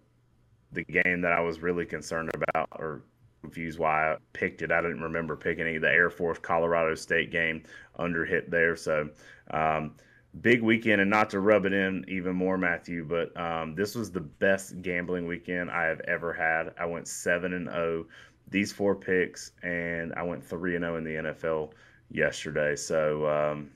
the 0.72 0.84
game 0.84 1.20
that 1.20 1.32
I 1.32 1.40
was 1.40 1.60
really 1.60 1.86
concerned 1.86 2.30
about 2.34 2.68
or 2.72 3.02
confused 3.40 3.78
why 3.78 4.12
I 4.12 4.16
picked 4.32 4.62
it. 4.62 4.72
I 4.72 4.80
didn't 4.80 5.02
remember 5.02 5.36
picking 5.36 5.66
any. 5.66 5.78
The 5.78 5.90
Air 5.90 6.10
Force 6.10 6.38
Colorado 6.38 6.94
State 6.94 7.30
game 7.30 7.62
under 7.98 8.24
hit 8.24 8.50
there. 8.50 8.74
So 8.74 9.08
um, 9.50 9.94
big 10.40 10.62
weekend, 10.62 11.00
and 11.00 11.10
not 11.10 11.30
to 11.30 11.40
rub 11.40 11.66
it 11.66 11.72
in 11.72 12.04
even 12.08 12.34
more, 12.34 12.58
Matthew, 12.58 13.04
but 13.04 13.38
um, 13.40 13.74
this 13.74 13.94
was 13.94 14.10
the 14.10 14.20
best 14.20 14.80
gambling 14.82 15.26
weekend 15.26 15.70
I 15.70 15.84
have 15.84 16.00
ever 16.00 16.32
had. 16.32 16.74
I 16.78 16.86
went 16.86 17.08
seven 17.08 17.52
and 17.52 17.68
zero. 17.68 18.04
Oh, 18.04 18.06
these 18.48 18.72
four 18.72 18.94
picks, 18.94 19.52
and 19.62 20.12
I 20.14 20.22
went 20.22 20.44
three 20.44 20.76
and 20.76 20.82
zero 20.82 20.94
oh 20.94 20.98
in 20.98 21.04
the 21.04 21.10
NFL 21.10 21.72
yesterday. 22.10 22.76
So 22.76 23.26
um, 23.26 23.70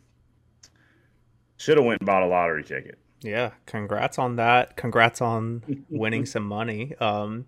should 1.57 1.77
have 1.77 1.87
went 1.87 2.01
and 2.01 2.07
bought 2.07 2.23
a 2.23 2.27
lottery 2.27 2.65
ticket. 2.65 2.99
Yeah, 3.21 3.53
congrats 3.67 4.19
on 4.19 4.37
that. 4.37 4.77
Congrats 4.77 5.21
on 5.21 5.85
winning 5.91 6.27
some 6.27 6.45
money. 6.45 6.95
Um, 7.01 7.47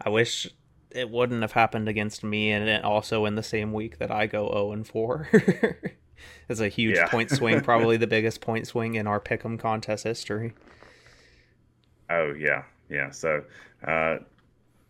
I 0.00 0.10
wish 0.10 0.48
it 0.90 1.10
wouldn't 1.10 1.42
have 1.42 1.52
happened 1.52 1.88
against 1.88 2.24
me, 2.24 2.50
and 2.50 2.84
also 2.84 3.24
in 3.24 3.34
the 3.34 3.42
same 3.42 3.72
week 3.72 3.98
that 3.98 4.10
I 4.10 4.26
go 4.26 4.46
zero 4.46 4.68
oh 4.68 4.72
and 4.72 4.86
four. 4.86 5.28
it's 6.48 6.60
a 6.60 6.68
huge 6.68 6.96
yeah. 6.96 7.08
point 7.08 7.30
swing, 7.30 7.60
probably 7.60 7.96
the 7.96 8.06
biggest 8.06 8.40
point 8.40 8.66
swing 8.66 8.94
in 8.94 9.06
our 9.06 9.20
pick'em 9.20 9.58
contest 9.58 10.04
history. 10.04 10.52
Oh 12.10 12.32
yeah, 12.32 12.62
yeah. 12.88 13.10
So, 13.10 13.44
uh, 13.86 14.16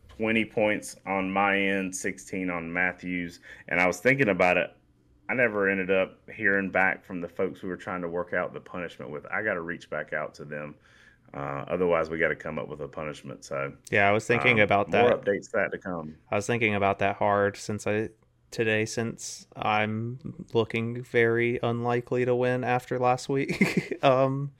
twenty 0.08 0.44
points 0.44 0.94
on 1.04 1.28
my 1.28 1.58
end, 1.58 1.96
sixteen 1.96 2.48
on 2.48 2.72
Matthews, 2.72 3.40
and 3.66 3.80
I 3.80 3.88
was 3.88 3.98
thinking 3.98 4.28
about 4.28 4.56
it. 4.56 4.72
I 5.28 5.34
never 5.34 5.68
ended 5.68 5.90
up 5.90 6.16
hearing 6.32 6.70
back 6.70 7.04
from 7.04 7.20
the 7.20 7.28
folks 7.28 7.60
we 7.62 7.68
were 7.68 7.76
trying 7.76 8.02
to 8.02 8.08
work 8.08 8.34
out 8.34 8.54
the 8.54 8.60
punishment 8.60 9.10
with. 9.10 9.26
I 9.32 9.42
got 9.42 9.54
to 9.54 9.62
reach 9.62 9.90
back 9.90 10.12
out 10.12 10.32
to 10.36 10.44
them. 10.44 10.76
Uh, 11.34 11.64
otherwise, 11.68 12.08
we 12.08 12.18
got 12.18 12.28
to 12.28 12.36
come 12.36 12.58
up 12.58 12.68
with 12.68 12.80
a 12.80 12.88
punishment. 12.88 13.44
So 13.44 13.72
yeah, 13.90 14.08
I 14.08 14.12
was 14.12 14.24
thinking 14.24 14.60
um, 14.60 14.64
about 14.64 14.90
that. 14.92 15.08
More 15.08 15.18
updates 15.18 15.50
that 15.50 15.70
to 15.72 15.78
come. 15.78 16.14
I 16.30 16.36
was 16.36 16.46
thinking 16.46 16.74
about 16.74 17.00
that 17.00 17.16
hard 17.16 17.56
since 17.56 17.86
I 17.86 18.08
today 18.50 18.84
since 18.84 19.46
I'm 19.54 20.46
looking 20.52 21.02
very 21.02 21.58
unlikely 21.62 22.24
to 22.24 22.34
win 22.34 22.64
after 22.64 22.98
last 22.98 23.28
week. 23.28 23.98
um, 24.02 24.52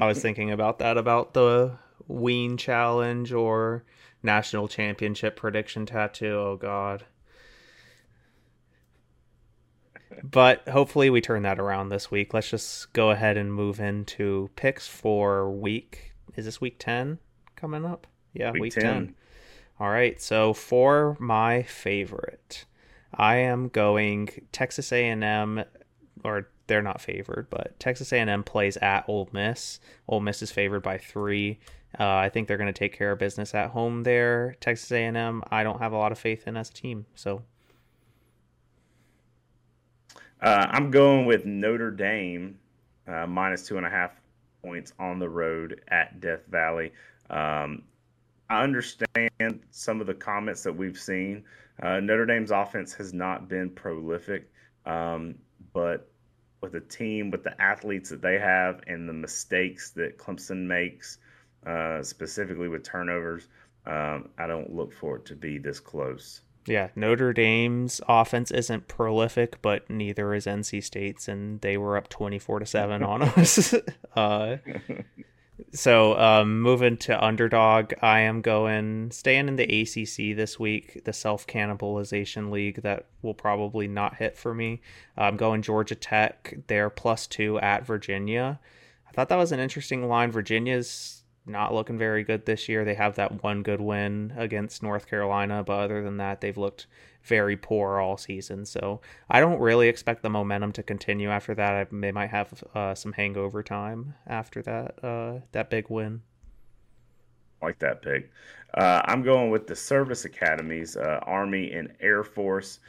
I 0.00 0.06
was 0.06 0.20
thinking 0.20 0.50
about 0.50 0.78
that 0.78 0.96
about 0.96 1.34
the 1.34 1.78
Ween 2.06 2.56
challenge 2.56 3.32
or 3.32 3.84
national 4.22 4.68
championship 4.68 5.36
prediction 5.36 5.86
tattoo. 5.86 6.34
Oh 6.34 6.56
God. 6.56 7.04
But 10.22 10.68
hopefully 10.68 11.10
we 11.10 11.20
turn 11.20 11.42
that 11.42 11.58
around 11.58 11.88
this 11.88 12.10
week. 12.10 12.32
Let's 12.32 12.48
just 12.48 12.92
go 12.92 13.10
ahead 13.10 13.36
and 13.36 13.52
move 13.52 13.80
into 13.80 14.50
picks 14.54 14.86
for 14.86 15.50
week. 15.50 16.12
Is 16.36 16.44
this 16.44 16.60
week 16.60 16.76
10 16.78 17.18
coming 17.56 17.84
up? 17.84 18.06
Yeah, 18.32 18.52
week, 18.52 18.62
week 18.62 18.74
10. 18.74 18.82
10. 18.82 19.14
All 19.80 19.90
right. 19.90 20.20
So 20.20 20.52
for 20.52 21.16
my 21.18 21.62
favorite, 21.62 22.64
I 23.12 23.36
am 23.36 23.68
going 23.68 24.28
Texas 24.52 24.92
A&M 24.92 25.64
or 26.22 26.48
they're 26.66 26.82
not 26.82 27.00
favored, 27.00 27.48
but 27.50 27.78
Texas 27.78 28.12
A&M 28.12 28.42
plays 28.44 28.76
at 28.78 29.04
Ole 29.08 29.28
Miss. 29.32 29.80
Ole 30.08 30.20
Miss 30.20 30.42
is 30.42 30.50
favored 30.50 30.82
by 30.82 30.98
3. 30.98 31.58
Uh, 31.98 32.04
I 32.04 32.28
think 32.28 32.48
they're 32.48 32.56
going 32.56 32.72
to 32.72 32.78
take 32.78 32.96
care 32.96 33.12
of 33.12 33.18
business 33.18 33.54
at 33.54 33.70
home 33.70 34.02
there. 34.02 34.56
Texas 34.60 34.90
A&M, 34.90 35.42
I 35.50 35.62
don't 35.62 35.80
have 35.80 35.92
a 35.92 35.96
lot 35.96 36.12
of 36.12 36.18
faith 36.18 36.46
in 36.48 36.56
as 36.56 36.70
a 36.70 36.72
team. 36.72 37.06
So 37.14 37.42
uh, 40.40 40.66
I'm 40.70 40.90
going 40.90 41.26
with 41.26 41.44
Notre 41.44 41.90
Dame 41.90 42.58
uh, 43.06 43.26
minus 43.26 43.66
two 43.66 43.76
and 43.76 43.86
a 43.86 43.90
half 43.90 44.12
points 44.62 44.92
on 44.98 45.18
the 45.18 45.28
road 45.28 45.82
at 45.88 46.20
Death 46.20 46.46
Valley. 46.48 46.92
Um, 47.30 47.82
I 48.54 48.62
understand 48.62 49.60
some 49.70 50.00
of 50.00 50.06
the 50.06 50.14
comments 50.14 50.62
that 50.62 50.72
we've 50.72 50.98
seen. 50.98 51.44
Uh, 51.82 52.00
Notre 52.00 52.26
Dame's 52.26 52.52
offense 52.52 52.94
has 52.94 53.12
not 53.12 53.48
been 53.48 53.70
prolific, 53.70 54.50
um, 54.86 55.34
but 55.72 56.08
with 56.60 56.72
the 56.72 56.80
team, 56.80 57.30
with 57.30 57.42
the 57.42 57.60
athletes 57.60 58.10
that 58.10 58.22
they 58.22 58.38
have, 58.38 58.80
and 58.86 59.08
the 59.08 59.12
mistakes 59.12 59.90
that 59.90 60.18
Clemson 60.18 60.66
makes, 60.66 61.18
uh, 61.66 62.02
specifically 62.02 62.68
with 62.68 62.84
turnovers, 62.84 63.48
um, 63.86 64.30
I 64.38 64.46
don't 64.46 64.72
look 64.72 64.92
for 64.92 65.16
it 65.16 65.24
to 65.26 65.34
be 65.34 65.58
this 65.58 65.80
close. 65.80 66.40
Yeah, 66.66 66.88
Notre 66.96 67.32
Dame's 67.32 68.00
offense 68.08 68.50
isn't 68.50 68.88
prolific, 68.88 69.60
but 69.60 69.90
neither 69.90 70.32
is 70.32 70.46
NC 70.46 70.82
State's, 70.82 71.28
and 71.28 71.60
they 71.60 71.76
were 71.76 71.96
up 71.96 72.08
twenty-four 72.08 72.60
to 72.60 72.66
seven 72.66 73.02
on 73.02 73.22
us. 73.22 73.74
uh, 74.16 74.56
so 75.72 76.18
um, 76.18 76.60
moving 76.60 76.96
to 76.98 77.24
underdog, 77.24 77.92
I 78.02 78.20
am 78.20 78.40
going 78.40 79.10
staying 79.10 79.48
in 79.48 79.56
the 79.56 79.82
ACC 79.82 80.36
this 80.36 80.58
week, 80.58 81.04
the 81.04 81.12
self 81.12 81.46
cannibalization 81.46 82.50
league 82.50 82.82
that 82.82 83.06
will 83.22 83.34
probably 83.34 83.86
not 83.86 84.16
hit 84.16 84.36
for 84.36 84.54
me. 84.54 84.80
I'm 85.16 85.36
going 85.36 85.62
Georgia 85.62 85.94
Tech. 85.94 86.54
They're 86.66 86.90
plus 86.90 87.26
two 87.26 87.58
at 87.60 87.86
Virginia. 87.86 88.58
I 89.08 89.12
thought 89.12 89.28
that 89.28 89.36
was 89.36 89.52
an 89.52 89.60
interesting 89.60 90.08
line. 90.08 90.32
Virginia's 90.32 91.22
not 91.46 91.74
looking 91.74 91.98
very 91.98 92.24
good 92.24 92.46
this 92.46 92.68
year. 92.68 92.84
They 92.84 92.94
have 92.94 93.16
that 93.16 93.42
one 93.42 93.62
good 93.62 93.80
win 93.80 94.32
against 94.36 94.82
North 94.82 95.06
Carolina, 95.06 95.62
but 95.62 95.78
other 95.78 96.02
than 96.02 96.16
that, 96.16 96.40
they've 96.40 96.56
looked 96.56 96.86
very 97.24 97.56
poor 97.56 97.98
all 97.98 98.16
season. 98.16 98.64
So 98.66 99.00
I 99.28 99.40
don't 99.40 99.58
really 99.58 99.88
expect 99.88 100.22
the 100.22 100.30
momentum 100.30 100.72
to 100.72 100.82
continue 100.82 101.30
after 101.30 101.54
that. 101.54 101.74
I, 101.74 101.86
they 101.90 102.12
might 102.12 102.30
have 102.30 102.62
uh, 102.74 102.94
some 102.94 103.12
hangover 103.12 103.62
time 103.62 104.14
after 104.26 104.62
that 104.62 105.02
uh, 105.02 105.40
that 105.52 105.70
big 105.70 105.88
win. 105.88 106.22
Like 107.62 107.78
that 107.78 108.02
pick. 108.02 108.30
Uh, 108.74 109.00
I'm 109.06 109.22
going 109.22 109.50
with 109.50 109.66
the 109.66 109.76
service 109.76 110.24
academies, 110.26 110.96
uh, 110.96 111.20
Army 111.22 111.72
and 111.72 111.92
Air 112.00 112.22
Force. 112.22 112.80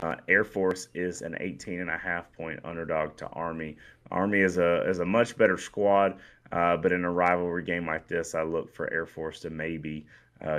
Uh, 0.00 0.16
Air 0.28 0.44
Force 0.44 0.88
is 0.94 1.22
an 1.22 1.36
18 1.38 1.80
and 1.80 1.90
a 1.90 1.98
half 1.98 2.32
point 2.32 2.58
underdog 2.64 3.16
to 3.18 3.26
Army. 3.28 3.76
Army 4.10 4.40
is 4.40 4.56
a 4.58 4.88
is 4.88 5.00
a 5.00 5.04
much 5.04 5.36
better 5.36 5.58
squad. 5.58 6.18
Uh, 6.52 6.76
but 6.76 6.92
in 6.92 7.02
a 7.04 7.10
rivalry 7.10 7.62
game 7.62 7.86
like 7.86 8.06
this, 8.06 8.34
I 8.34 8.42
look 8.42 8.74
for 8.74 8.92
Air 8.92 9.06
Force 9.06 9.40
to 9.40 9.50
maybe 9.50 10.06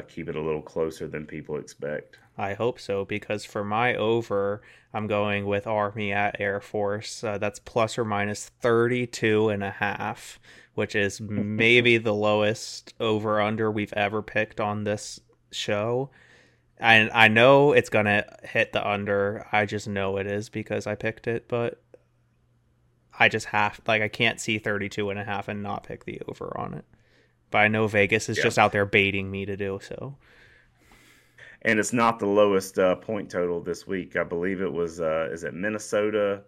keep 0.08 0.30
it 0.30 0.36
a 0.36 0.42
little 0.42 0.62
closer 0.62 1.08
than 1.08 1.26
people 1.26 1.58
expect. 1.58 2.18
I 2.38 2.54
hope 2.56 2.80
so 2.80 3.06
because 3.06 3.46
for 3.46 3.64
my 3.64 3.96
over, 3.96 4.62
I'm 4.94 5.08
going 5.08 5.46
with 5.46 5.68
Army 5.68 6.12
at 6.12 6.40
Air 6.40 6.60
Force. 6.62 7.24
Uh, 7.24 7.38
that's 7.38 7.60
plus 7.60 7.98
or 7.98 8.06
minus 8.06 8.50
32 8.62 9.50
and 9.50 9.64
a 9.64 9.70
half, 9.72 10.40
which 10.74 10.96
is 10.96 11.22
maybe 11.22 11.98
the 12.00 12.14
lowest 12.14 12.94
over 13.00 13.40
under 13.40 13.72
we've 13.72 13.94
ever 13.94 14.22
picked 14.22 14.60
on 14.60 14.84
this 14.84 15.20
show. 15.52 16.10
And 16.78 17.12
I 17.14 17.28
know 17.28 17.72
it's 17.72 17.90
going 17.90 18.06
to 18.06 18.26
hit 18.44 18.74
the 18.74 18.86
under. 18.86 19.48
I 19.52 19.66
just 19.66 19.88
know 19.88 20.18
it 20.18 20.26
is 20.28 20.50
because 20.50 20.88
I 20.88 20.96
picked 20.96 21.28
it, 21.28 21.48
but 21.48 21.82
I 23.18 23.30
just 23.30 23.46
have 23.48 23.80
like 23.88 24.02
I 24.02 24.08
can't 24.08 24.42
see 24.42 24.58
32 24.58 25.12
and 25.12 25.20
a 25.20 25.24
half 25.24 25.48
and 25.48 25.62
not 25.62 25.84
pick 25.84 26.06
the 26.06 26.20
over 26.28 26.52
on 26.58 26.74
it. 26.74 26.86
But 27.52 27.60
I 27.60 27.68
know 27.68 27.86
Vegas 27.88 28.28
is 28.28 28.38
Yeah. 28.38 28.44
just 28.46 28.58
out 28.58 28.72
there 28.72 28.88
baiting 28.88 29.30
me 29.30 29.46
to 29.46 29.56
do 29.56 29.80
so. 29.84 30.18
And 31.64 31.80
it's 31.80 31.94
not 31.94 32.20
the 32.20 32.26
lowest 32.28 32.78
uh, 32.80 32.96
point 32.96 33.30
total 33.30 33.62
this 33.62 33.88
week. 33.88 34.16
I 34.16 34.24
believe 34.24 34.62
it 34.62 34.72
was 34.72 35.00
uh, 35.02 35.30
is 35.32 35.44
it 35.44 35.54
Minnesota, 35.54 36.42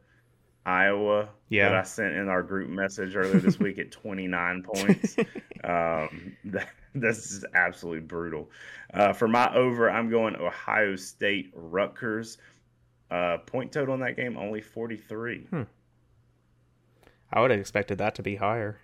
Iowa 0.65 1.29
Yeah. 1.49 1.69
that 1.69 1.75
I 1.77 1.83
sent 1.83 2.15
in 2.15 2.27
our 2.27 2.43
group 2.43 2.69
message 2.69 3.15
earlier 3.15 3.39
this 3.39 3.59
week 3.59 3.77
at 3.79 3.91
29 3.91 4.63
points. 4.63 5.15
Um, 5.63 6.37
that, 6.43 6.69
this 6.93 7.31
is 7.31 7.43
absolutely 7.55 8.01
brutal. 8.01 8.51
Uh, 8.93 9.13
for 9.13 9.27
my 9.27 9.51
over, 9.55 9.89
I'm 9.89 10.11
going 10.11 10.35
Ohio 10.35 10.95
State 10.95 11.51
Rutgers. 11.55 12.37
Uh, 13.09 13.39
point 13.39 13.71
total 13.71 13.95
in 13.95 14.01
that 14.01 14.15
game 14.15 14.37
only 14.37 14.61
43. 14.61 15.47
I 17.33 17.41
would 17.41 17.49
have 17.49 17.59
expected 17.59 17.97
that 17.97 18.13
to 18.13 18.21
be 18.21 18.35
higher. 18.35 18.77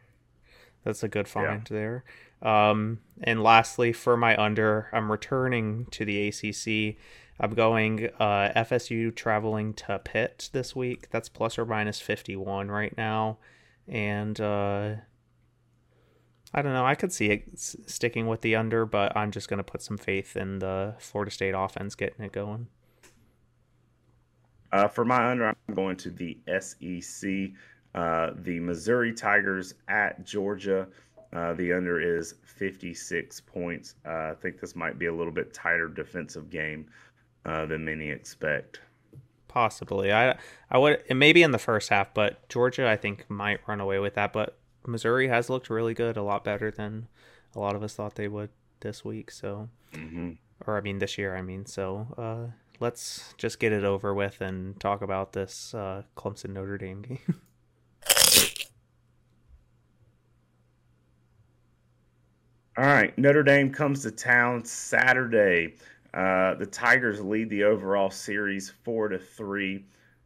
That's 0.84 1.04
a 1.04 1.08
good 1.08 1.28
find 1.28 1.68
there. 1.68 2.04
Um, 2.42 3.00
and 3.22 3.44
lastly, 3.44 3.94
for 3.94 4.18
my 4.18 4.36
under, 4.36 4.90
I'm 4.92 5.12
returning 5.12 5.86
to 5.92 6.06
the 6.06 6.28
ACC. 6.28 6.98
I'm 7.40 7.56
going 7.56 8.10
uh, 8.20 8.52
FSU 8.56 9.16
traveling 9.16 9.74
to 9.74 10.00
Pitt 10.00 10.50
this 10.54 10.76
week. 10.76 11.10
That's 11.10 11.30
plus 11.30 11.58
or 11.58 11.66
minus 11.66 12.00
51 12.00 12.70
right 12.70 12.96
now. 12.98 13.38
And 13.88 14.40
uh, 14.40 14.96
I 16.54 16.62
don't 16.62 16.74
know. 16.74 16.86
I 16.86 16.96
could 16.96 17.12
see 17.12 17.28
it 17.32 17.44
sticking 17.58 18.28
with 18.28 18.42
the 18.42 18.56
under, 18.56 18.86
but 18.86 19.16
I'm 19.16 19.32
just 19.32 19.48
going 19.50 19.58
to 19.58 19.64
put 19.64 19.82
some 19.82 19.98
faith 19.98 20.36
in 20.36 20.60
the 20.60 20.96
Florida 21.00 21.32
State 21.32 21.56
offense 21.56 21.96
getting 21.96 22.26
it 22.26 22.32
going. 22.32 22.68
Uh, 24.72 24.88
for 24.88 25.04
my 25.04 25.32
under, 25.32 25.48
I'm 25.48 25.76
going 25.76 25.98
to 25.98 26.10
the 26.10 26.38
SEC. 26.60 27.52
Uh, 27.94 28.32
the 28.38 28.60
Missouri 28.60 29.14
Tigers 29.14 29.74
at 29.90 30.24
Georgia. 30.24 30.88
Uh, 31.34 31.54
the 31.54 31.72
under 31.74 32.00
is 32.00 32.36
56 32.44 33.40
points. 33.42 33.96
Uh, 34.06 34.32
I 34.32 34.36
think 34.40 34.60
this 34.60 34.76
might 34.76 35.00
be 35.00 35.06
a 35.06 35.14
little 35.14 35.32
bit 35.32 35.54
tighter 35.54 35.88
defensive 35.88 36.50
game 36.50 36.88
uh, 37.46 37.66
than 37.66 37.86
many 37.86 38.10
expect. 38.10 38.82
Possibly. 39.48 40.14
I 40.14 40.38
I 40.70 40.78
would 40.78 41.04
it 41.08 41.16
may 41.16 41.34
be 41.34 41.44
in 41.44 41.52
the 41.52 41.60
first 41.60 41.90
half, 41.90 42.14
but 42.14 42.48
Georgia 42.48 42.90
I 42.90 42.96
think 42.96 43.30
might 43.30 43.60
run 43.68 43.82
away 43.82 44.00
with 44.00 44.16
that. 44.16 44.32
But 44.32 44.58
Missouri 44.86 45.28
has 45.28 45.50
looked 45.50 45.70
really 45.70 45.94
good, 45.94 46.16
a 46.16 46.24
lot 46.24 46.44
better 46.44 46.72
than 46.72 47.08
a 47.56 47.60
lot 47.60 47.76
of 47.76 47.84
us 47.84 47.94
thought 47.96 48.16
they 48.16 48.30
would 48.30 48.50
this 48.80 49.04
week. 49.04 49.30
So, 49.32 49.70
hmm 49.94 50.32
or 50.66 50.78
I 50.78 50.82
mean 50.82 51.00
this 51.00 51.18
year. 51.18 51.36
I 51.36 51.42
mean, 51.42 51.66
so 51.66 52.08
uh, 52.18 52.54
let's 52.80 53.34
just 53.38 53.60
get 53.60 53.72
it 53.74 53.84
over 53.84 54.14
with 54.14 54.42
and 54.42 54.80
talk 54.80 55.02
about 55.02 55.34
this 55.34 55.74
uh, 55.74 56.04
Clemson 56.16 56.52
Notre 56.52 56.78
Dame 56.78 57.02
game. 57.08 57.42
All 62.78 62.86
right, 62.86 63.16
Notre 63.18 63.44
Dame 63.44 63.70
comes 63.70 64.02
to 64.04 64.12
town 64.12 64.64
Saturday. 64.64 65.76
Uh, 66.14 66.54
the 66.56 66.66
Tigers 66.66 67.20
lead 67.20 67.50
the 67.50 67.66
overall 67.66 68.10
series 68.10 68.70
four 68.70 69.10
to 69.10 69.20
three. 69.20 69.84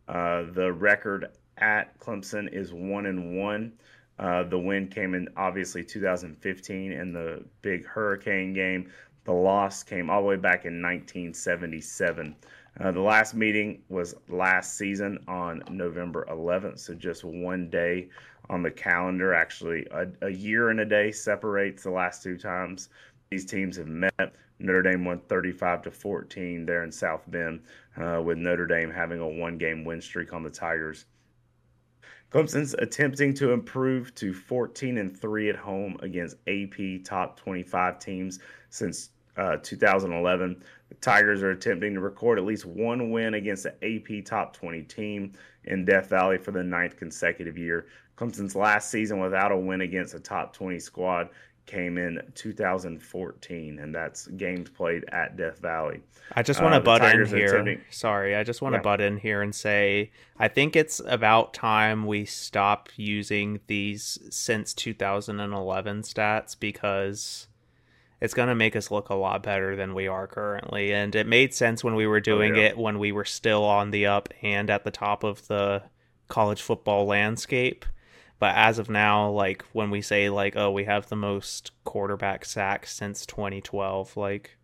Uh, 0.07 0.43
the 0.51 0.71
record 0.71 1.31
at 1.57 1.99
Clemson 1.99 2.53
is 2.53 2.71
one 2.71 3.07
and 3.07 3.39
one. 3.39 3.73
Uh, 4.19 4.43
the 4.43 4.59
win 4.59 4.87
came 4.87 5.15
in 5.15 5.27
obviously 5.35 5.83
2015 5.83 6.91
in 6.91 7.11
the 7.11 7.43
big 7.63 7.83
hurricane 7.83 8.53
game. 8.53 8.91
The 9.23 9.33
loss 9.33 9.81
came 9.81 10.11
all 10.11 10.21
the 10.21 10.27
way 10.27 10.35
back 10.35 10.65
in 10.65 10.83
1977. 10.83 12.35
Uh, 12.79 12.91
the 12.91 13.01
last 13.01 13.33
meeting 13.33 13.81
was 13.89 14.13
last 14.29 14.77
season 14.77 15.17
on 15.27 15.63
November 15.71 16.27
11th, 16.29 16.77
so 16.77 16.93
just 16.93 17.23
one 17.23 17.71
day 17.71 18.07
on 18.49 18.63
the 18.63 18.71
calendar. 18.71 19.33
Actually, 19.33 19.85
a, 19.91 20.07
a 20.21 20.29
year 20.29 20.69
and 20.69 20.79
a 20.79 20.85
day 20.85 21.11
separates 21.11 21.83
the 21.83 21.91
last 21.91 22.23
two 22.23 22.37
times 22.37 22.89
these 23.29 23.45
teams 23.45 23.77
have 23.77 23.87
met. 23.87 24.35
Notre 24.59 24.81
Dame 24.81 25.03
won 25.03 25.19
35 25.27 25.81
to 25.83 25.91
14 25.91 26.65
there 26.65 26.83
in 26.83 26.91
South 26.91 27.23
Bend, 27.27 27.61
uh, 27.97 28.21
with 28.23 28.37
Notre 28.37 28.65
Dame 28.65 28.89
having 28.89 29.19
a 29.19 29.27
one-game 29.27 29.83
win 29.83 30.01
streak 30.01 30.31
on 30.33 30.43
the 30.43 30.49
Tigers. 30.49 31.05
Clemson's 32.31 32.73
attempting 32.75 33.33
to 33.35 33.51
improve 33.51 34.13
to 34.15 34.33
14 34.33 34.97
and 34.97 35.15
3 35.17 35.49
at 35.49 35.55
home 35.55 35.97
against 36.01 36.37
AP 36.47 37.03
top 37.03 37.37
25 37.37 37.99
teams 37.99 38.39
since 38.69 39.09
uh, 39.37 39.57
2011. 39.61 40.61
The 40.89 40.95
Tigers 40.95 41.43
are 41.43 41.51
attempting 41.51 41.93
to 41.93 41.99
record 41.99 42.39
at 42.39 42.45
least 42.45 42.65
one 42.65 43.11
win 43.11 43.35
against 43.35 43.63
the 43.63 43.73
AP 43.83 44.25
top 44.25 44.53
20 44.53 44.83
team 44.83 45.33
in 45.65 45.85
Death 45.85 46.09
Valley 46.09 46.37
for 46.37 46.51
the 46.51 46.63
ninth 46.63 46.97
consecutive 46.97 47.57
year. 47.57 47.87
Clemson's 48.17 48.55
last 48.55 48.89
season 48.91 49.19
without 49.19 49.51
a 49.51 49.57
win 49.57 49.81
against 49.81 50.13
a 50.13 50.19
top 50.19 50.53
20 50.53 50.79
squad 50.79 51.29
came 51.65 51.97
in 51.97 52.21
2014, 52.35 53.79
and 53.79 53.93
that's 53.93 54.27
games 54.27 54.69
played 54.69 55.03
at 55.11 55.35
Death 55.35 55.59
Valley. 55.59 56.01
I 56.35 56.43
just 56.43 56.61
Uh, 56.61 56.63
want 56.63 56.75
to 56.75 56.79
the 56.79 56.85
butt 56.85 57.01
in 57.01 57.09
Tigers 57.09 57.31
here. 57.31 57.47
attempting- 57.53 57.81
Sorry, 57.89 58.35
I 58.35 58.43
just 58.43 58.61
want 58.61 58.73
to 58.73 58.77
Yeah. 58.77 58.83
butt 58.83 59.01
in 59.01 59.17
here 59.17 59.41
and 59.41 59.53
say 59.53 60.11
I 60.39 60.47
think 60.47 60.75
it's 60.75 60.99
about 61.07 61.53
time 61.53 62.05
we 62.05 62.25
stop 62.25 62.89
using 62.97 63.61
these 63.67 64.19
since 64.29 64.73
2011 64.73 66.01
stats 66.03 66.59
because 66.59 67.47
it's 68.21 68.33
going 68.33 68.49
to 68.49 68.55
make 68.55 68.75
us 68.75 68.91
look 68.91 69.09
a 69.09 69.15
lot 69.15 69.41
better 69.43 69.75
than 69.75 69.93
we 69.93 70.07
are 70.07 70.27
currently. 70.27 70.93
And 70.93 71.15
it 71.15 71.25
made 71.27 71.53
sense 71.53 71.83
when 71.83 71.95
we 71.95 72.05
were 72.07 72.19
doing 72.19 72.55
yeah. 72.55 72.63
it 72.63 72.77
when 72.77 72.99
we 72.99 73.11
were 73.11 73.25
still 73.25 73.63
on 73.63 73.91
the 73.91 74.05
up 74.05 74.29
and 74.41 74.69
at 74.69 74.83
the 74.83 74.91
top 74.91 75.23
of 75.23 75.47
the 75.47 75.83
college 76.27 76.61
football 76.61 77.05
landscape. 77.05 77.85
But 78.37 78.55
as 78.55 78.79
of 78.79 78.89
now, 78.89 79.29
like 79.29 79.63
when 79.71 79.89
we 79.89 80.01
say 80.01 80.29
like, 80.29 80.55
oh, 80.55 80.71
we 80.71 80.83
have 80.85 81.07
the 81.07 81.15
most 81.15 81.71
quarterback 81.83 82.45
sacks 82.45 82.93
since 82.93 83.25
2012, 83.25 84.17
like 84.17 84.57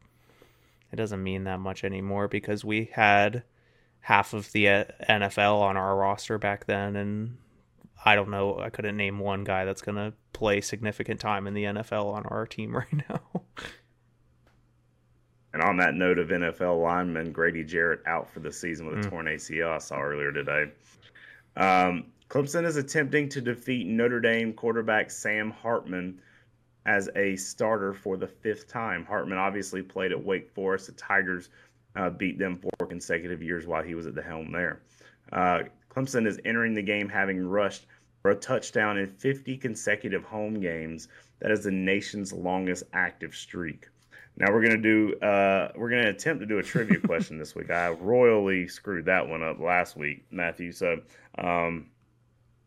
it 0.91 0.97
doesn't 0.97 1.23
mean 1.23 1.45
that 1.45 1.59
much 1.59 1.83
anymore 1.83 2.27
because 2.27 2.65
we 2.65 2.89
had 2.93 3.43
half 4.01 4.33
of 4.33 4.51
the 4.51 4.67
uh, 4.67 4.83
NFL 5.09 5.61
on 5.61 5.77
our 5.77 5.95
roster 5.95 6.37
back 6.37 6.65
then, 6.65 6.95
and 6.95 7.37
I 8.03 8.15
don't 8.15 8.29
know, 8.29 8.59
I 8.59 8.69
couldn't 8.69 8.97
name 8.97 9.19
one 9.19 9.43
guy 9.43 9.63
that's 9.63 9.81
gonna 9.81 10.13
play 10.33 10.59
significant 10.59 11.21
time 11.21 11.47
in 11.47 11.53
the 11.53 11.63
NFL 11.63 12.13
on 12.13 12.25
our 12.25 12.45
team 12.45 12.75
right 12.75 13.03
now. 13.09 13.21
And 15.53 15.61
on 15.61 15.77
that 15.77 15.95
note 15.95 16.17
of 16.17 16.29
NFL 16.29 16.81
lineman, 16.81 17.31
Grady 17.31 17.63
Jarrett 17.63 18.01
out 18.05 18.29
for 18.29 18.39
the 18.39 18.51
season 18.51 18.87
with 18.87 19.05
a 19.05 19.09
torn 19.09 19.25
ACL, 19.25 19.75
I 19.75 19.77
saw 19.79 19.99
earlier 20.01 20.31
today. 20.31 20.71
Um, 21.57 22.05
Clemson 22.31 22.63
is 22.65 22.77
attempting 22.77 23.27
to 23.27 23.41
defeat 23.41 23.85
Notre 23.85 24.21
Dame 24.21 24.53
quarterback 24.53 25.11
Sam 25.11 25.51
Hartman 25.51 26.17
as 26.85 27.09
a 27.17 27.35
starter 27.35 27.93
for 27.93 28.15
the 28.15 28.25
fifth 28.25 28.69
time. 28.69 29.03
Hartman 29.03 29.37
obviously 29.37 29.81
played 29.81 30.13
at 30.13 30.23
Wake 30.23 30.49
Forest. 30.49 30.85
The 30.85 30.93
Tigers 30.93 31.49
uh, 31.97 32.09
beat 32.09 32.39
them 32.39 32.57
four 32.57 32.87
consecutive 32.87 33.43
years 33.43 33.67
while 33.67 33.83
he 33.83 33.95
was 33.95 34.07
at 34.07 34.15
the 34.15 34.21
helm 34.21 34.49
there. 34.49 34.81
Uh, 35.33 35.63
Clemson 35.93 36.25
is 36.25 36.39
entering 36.45 36.73
the 36.73 36.81
game 36.81 37.09
having 37.09 37.45
rushed 37.45 37.85
for 38.21 38.31
a 38.31 38.35
touchdown 38.35 38.97
in 38.97 39.07
50 39.07 39.57
consecutive 39.57 40.23
home 40.23 40.53
games. 40.53 41.09
That 41.41 41.51
is 41.51 41.65
the 41.65 41.71
nation's 41.71 42.31
longest 42.31 42.83
active 42.93 43.35
streak. 43.35 43.89
Now 44.37 44.53
we're 44.53 44.63
gonna 44.63 44.77
do 44.77 45.15
uh, 45.19 45.73
we're 45.75 45.89
gonna 45.89 46.07
attempt 46.07 46.39
to 46.39 46.45
do 46.45 46.59
a 46.59 46.63
trivia 46.63 46.99
question 47.05 47.37
this 47.37 47.55
week. 47.55 47.69
I 47.69 47.89
royally 47.89 48.69
screwed 48.69 49.03
that 49.03 49.27
one 49.27 49.43
up 49.43 49.59
last 49.59 49.97
week, 49.97 50.23
Matthew. 50.31 50.71
So 50.71 51.01
um, 51.37 51.90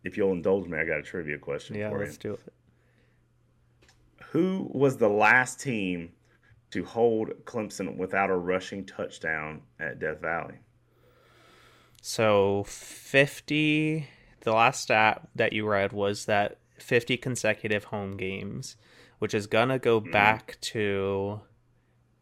if 0.05 0.17
you'll 0.17 0.33
indulge 0.33 0.69
me, 0.69 0.79
I 0.79 0.85
got 0.85 0.99
a 0.99 1.03
trivia 1.03 1.39
question 1.39 1.77
yeah, 1.77 1.89
for 1.89 1.97
you. 1.97 2.01
Yeah, 2.03 2.07
let's 2.07 2.19
do 2.19 2.33
it. 2.35 2.53
Who 4.31 4.69
was 4.73 4.97
the 4.97 5.09
last 5.09 5.61
team 5.61 6.13
to 6.71 6.85
hold 6.85 7.31
Clemson 7.45 7.97
without 7.97 8.31
a 8.31 8.37
rushing 8.37 8.85
touchdown 8.85 9.63
at 9.81 9.99
Death 9.99 10.21
Valley? 10.21 10.57
So 12.03 12.65
50 12.67 14.09
the 14.45 14.53
last 14.53 14.83
stat 14.83 15.27
that 15.35 15.53
you 15.53 15.67
read 15.67 15.93
was 15.93 16.27
that 16.27 16.59
50 16.79 17.17
consecutive 17.17 17.85
home 17.85 18.17
games, 18.17 18.77
which 19.19 19.35
is 19.35 19.47
going 19.47 19.71
to 19.71 19.79
go 19.79 20.01
hmm. 20.01 20.11
back 20.11 20.59
to 20.61 21.41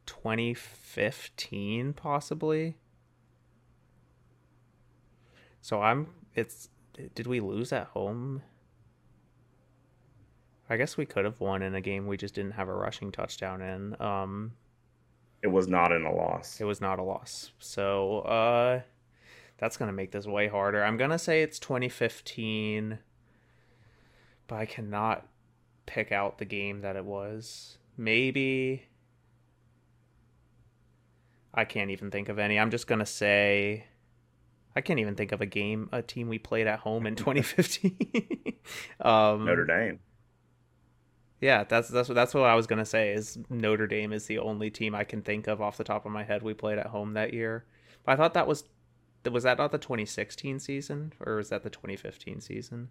2015 0.06 1.92
possibly. 1.92 2.76
So 5.60 5.82
I'm 5.82 6.08
it's 6.34 6.68
did 7.14 7.26
we 7.26 7.40
lose 7.40 7.72
at 7.72 7.88
home? 7.88 8.42
I 10.70 10.76
guess 10.76 10.96
we 10.96 11.04
could 11.06 11.24
have 11.24 11.40
won 11.40 11.62
in 11.62 11.74
a 11.74 11.80
game 11.80 12.06
we 12.06 12.16
just 12.16 12.34
didn't 12.34 12.52
have 12.52 12.68
a 12.68 12.74
rushing 12.74 13.12
touchdown 13.12 13.60
in. 13.60 14.00
Um 14.00 14.52
It 15.42 15.48
was 15.48 15.68
not 15.68 15.92
in 15.92 16.04
a 16.04 16.12
loss. 16.14 16.60
it 16.60 16.64
was 16.64 16.80
not 16.80 16.98
a 16.98 17.02
loss. 17.02 17.52
So, 17.58 18.20
uh 18.20 18.80
that's 19.58 19.76
going 19.76 19.88
to 19.88 19.92
make 19.92 20.10
this 20.10 20.26
way 20.26 20.48
harder. 20.48 20.82
I'm 20.82 20.96
going 20.96 21.12
to 21.12 21.18
say 21.20 21.42
it's 21.42 21.60
2015, 21.60 22.98
but 24.48 24.56
I 24.56 24.66
cannot 24.66 25.28
pick 25.86 26.10
out 26.10 26.38
the 26.38 26.44
game 26.44 26.80
that 26.80 26.96
it 26.96 27.04
was. 27.04 27.78
Maybe 27.96 28.86
I 31.54 31.64
can't 31.64 31.90
even 31.90 32.10
think 32.10 32.28
of 32.28 32.40
any. 32.40 32.58
I'm 32.58 32.72
just 32.72 32.88
going 32.88 32.98
to 32.98 33.06
say 33.06 33.86
I 34.74 34.80
can't 34.80 34.98
even 35.00 35.14
think 35.14 35.32
of 35.32 35.40
a 35.40 35.46
game, 35.46 35.88
a 35.92 36.02
team 36.02 36.28
we 36.28 36.38
played 36.38 36.66
at 36.66 36.80
home 36.80 37.06
in 37.06 37.14
2015. 37.16 38.56
um 39.00 39.44
Notre 39.44 39.64
Dame. 39.66 39.98
Yeah, 41.40 41.64
that's 41.64 41.88
that's 41.88 42.08
that's 42.08 42.34
what 42.34 42.44
I 42.44 42.54
was 42.54 42.66
gonna 42.66 42.84
say. 42.84 43.12
Is 43.12 43.38
Notre 43.50 43.86
Dame 43.86 44.12
is 44.12 44.26
the 44.26 44.38
only 44.38 44.70
team 44.70 44.94
I 44.94 45.04
can 45.04 45.22
think 45.22 45.48
of 45.48 45.60
off 45.60 45.76
the 45.76 45.84
top 45.84 46.06
of 46.06 46.12
my 46.12 46.22
head 46.22 46.42
we 46.42 46.54
played 46.54 46.78
at 46.78 46.86
home 46.86 47.14
that 47.14 47.34
year. 47.34 47.64
But 48.04 48.12
I 48.12 48.16
thought 48.16 48.34
that 48.34 48.46
was 48.46 48.64
was 49.30 49.42
that 49.44 49.58
not 49.58 49.70
the 49.72 49.78
2016 49.78 50.58
season 50.58 51.12
or 51.24 51.36
was 51.36 51.48
that 51.50 51.62
the 51.62 51.70
2015 51.70 52.40
season? 52.40 52.88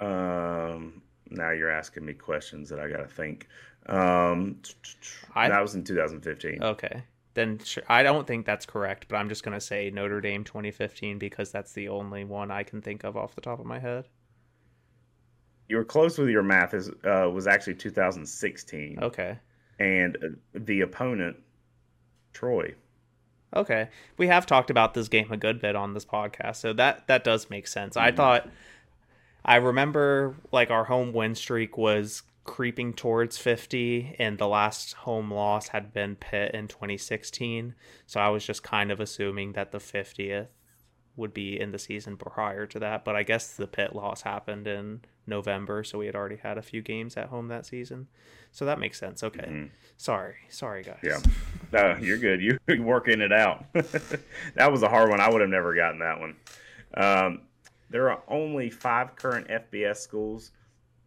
Um, 0.00 1.02
now 1.28 1.50
you're 1.50 1.70
asking 1.70 2.04
me 2.04 2.14
questions 2.14 2.68
that 2.70 2.78
I 2.80 2.88
got 2.88 2.98
to 2.98 3.08
think. 3.08 3.48
Um, 3.86 4.60
I- 5.34 5.48
that 5.48 5.60
was 5.60 5.74
in 5.74 5.84
2015. 5.84 6.62
Okay. 6.62 7.02
Then 7.34 7.58
sure, 7.62 7.84
I 7.88 8.02
don't 8.02 8.26
think 8.26 8.44
that's 8.44 8.66
correct, 8.66 9.06
but 9.08 9.16
I'm 9.16 9.28
just 9.28 9.44
going 9.44 9.54
to 9.56 9.60
say 9.60 9.90
Notre 9.90 10.20
Dame 10.20 10.42
2015 10.44 11.18
because 11.18 11.52
that's 11.52 11.72
the 11.72 11.88
only 11.88 12.24
one 12.24 12.50
I 12.50 12.64
can 12.64 12.82
think 12.82 13.04
of 13.04 13.16
off 13.16 13.34
the 13.34 13.40
top 13.40 13.60
of 13.60 13.66
my 13.66 13.78
head. 13.78 14.08
You 15.68 15.76
were 15.76 15.84
close 15.84 16.18
with 16.18 16.28
your 16.28 16.42
math. 16.42 16.74
Is 16.74 16.90
uh, 17.04 17.30
was 17.32 17.46
actually 17.46 17.74
2016, 17.76 18.98
Okay. 19.00 19.38
and 19.78 20.16
uh, 20.16 20.28
the 20.54 20.80
opponent, 20.80 21.36
Troy. 22.32 22.74
Okay. 23.54 23.88
We 24.16 24.26
have 24.26 24.46
talked 24.46 24.70
about 24.70 24.94
this 24.94 25.08
game 25.08 25.30
a 25.30 25.36
good 25.36 25.60
bit 25.60 25.76
on 25.76 25.94
this 25.94 26.04
podcast, 26.04 26.56
so 26.56 26.72
that 26.72 27.06
that 27.06 27.22
does 27.22 27.48
make 27.50 27.68
sense. 27.68 27.96
I 27.96 28.10
thought 28.10 28.48
I 29.44 29.56
remember 29.56 30.34
like 30.50 30.70
our 30.70 30.84
home 30.84 31.12
win 31.12 31.36
streak 31.36 31.78
was 31.78 32.22
creeping 32.50 32.92
towards 32.92 33.38
50 33.38 34.16
and 34.18 34.36
the 34.36 34.48
last 34.48 34.94
home 34.94 35.32
loss 35.32 35.68
had 35.68 35.92
been 35.92 36.16
Pitt 36.16 36.52
in 36.52 36.66
2016. 36.66 37.76
So 38.08 38.18
I 38.18 38.28
was 38.28 38.44
just 38.44 38.64
kind 38.64 38.90
of 38.90 38.98
assuming 38.98 39.52
that 39.52 39.70
the 39.70 39.78
50th 39.78 40.48
would 41.14 41.32
be 41.32 41.60
in 41.60 41.70
the 41.70 41.78
season 41.78 42.16
prior 42.16 42.66
to 42.66 42.80
that, 42.80 43.04
but 43.04 43.14
I 43.14 43.22
guess 43.22 43.54
the 43.54 43.68
Pitt 43.68 43.94
loss 43.94 44.22
happened 44.22 44.66
in 44.66 45.02
November, 45.28 45.84
so 45.84 45.98
we 45.98 46.06
had 46.06 46.16
already 46.16 46.38
had 46.38 46.58
a 46.58 46.62
few 46.62 46.82
games 46.82 47.16
at 47.16 47.28
home 47.28 47.46
that 47.48 47.66
season. 47.66 48.08
So 48.50 48.64
that 48.64 48.80
makes 48.80 48.98
sense. 48.98 49.22
Okay. 49.22 49.46
Mhm. 49.46 49.70
Sorry. 49.96 50.34
Sorry 50.48 50.82
guys. 50.82 50.98
Yeah. 51.04 51.18
No, 51.70 51.96
you're 52.00 52.18
good. 52.18 52.40
You're 52.42 52.58
working 52.82 53.20
it 53.20 53.32
out. 53.32 53.64
that 53.74 54.72
was 54.72 54.82
a 54.82 54.88
hard 54.88 55.08
one. 55.08 55.20
I 55.20 55.30
would 55.30 55.40
have 55.40 55.50
never 55.50 55.72
gotten 55.72 56.00
that 56.00 56.18
one. 56.18 56.36
Um, 56.94 57.42
there 57.90 58.10
are 58.10 58.24
only 58.26 58.70
five 58.70 59.14
current 59.14 59.46
FBS 59.46 59.98
schools 59.98 60.50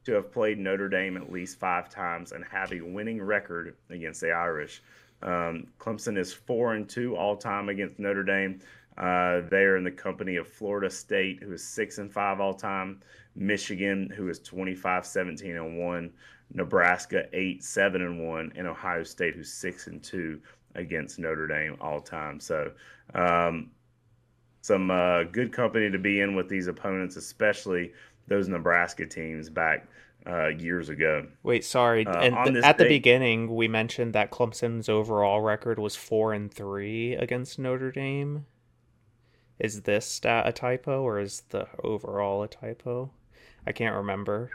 to 0.05 0.13
have 0.13 0.31
played 0.31 0.59
Notre 0.59 0.89
Dame 0.89 1.17
at 1.17 1.31
least 1.31 1.59
five 1.59 1.89
times 1.89 2.31
and 2.31 2.43
have 2.45 2.71
a 2.71 2.81
winning 2.81 3.21
record 3.21 3.75
against 3.89 4.21
the 4.21 4.31
Irish. 4.31 4.81
Um, 5.21 5.67
Clemson 5.79 6.17
is 6.17 6.33
four 6.33 6.73
and 6.73 6.87
two 6.87 7.15
all 7.15 7.37
time 7.37 7.69
against 7.69 7.99
Notre 7.99 8.23
Dame. 8.23 8.59
Uh, 8.97 9.41
they 9.49 9.63
are 9.63 9.77
in 9.77 9.83
the 9.83 9.91
company 9.91 10.35
of 10.35 10.47
Florida 10.47 10.89
State, 10.89 11.41
who 11.41 11.53
is 11.53 11.63
six 11.63 11.97
and 11.97 12.11
five 12.11 12.39
all 12.39 12.53
time. 12.53 13.01
Michigan, 13.35 14.11
who 14.15 14.29
is 14.29 14.39
25, 14.39 15.05
17 15.05 15.55
and 15.55 15.79
one. 15.79 16.11
Nebraska 16.53 17.25
eight, 17.33 17.63
seven 17.63 18.01
and 18.01 18.27
one, 18.27 18.51
and 18.55 18.67
Ohio 18.67 19.03
State, 19.03 19.35
who's 19.35 19.51
six 19.51 19.87
and 19.87 20.03
two 20.03 20.39
against 20.75 21.19
Notre 21.19 21.47
Dame 21.47 21.77
all 21.81 21.99
time. 21.99 22.39
So, 22.39 22.71
um, 23.15 23.71
some 24.61 24.91
uh, 24.91 25.23
good 25.23 25.51
company 25.51 25.91
to 25.91 25.99
be 25.99 26.21
in 26.21 26.35
with 26.35 26.47
these 26.47 26.67
opponents, 26.67 27.17
especially 27.17 27.91
those 28.27 28.47
Nebraska 28.47 29.05
teams 29.05 29.49
back 29.49 29.87
uh, 30.25 30.47
years 30.47 30.89
ago. 30.89 31.27
Wait, 31.43 31.65
sorry. 31.65 32.05
Uh, 32.05 32.19
and 32.19 32.53
th- 32.53 32.63
at 32.63 32.77
the 32.77 32.87
beginning, 32.87 33.53
we 33.55 33.67
mentioned 33.67 34.13
that 34.13 34.31
Clemson's 34.31 34.87
overall 34.89 35.41
record 35.41 35.79
was 35.79 35.95
four 35.95 36.33
and 36.33 36.53
three 36.53 37.13
against 37.13 37.59
Notre 37.59 37.91
Dame. 37.91 38.45
Is 39.59 39.81
this 39.81 40.05
stat 40.05 40.47
a 40.47 40.51
typo 40.51 41.01
or 41.01 41.19
is 41.19 41.43
the 41.49 41.67
overall 41.83 42.43
a 42.43 42.47
typo? 42.47 43.11
I 43.65 43.71
can't 43.71 43.95
remember. 43.95 44.51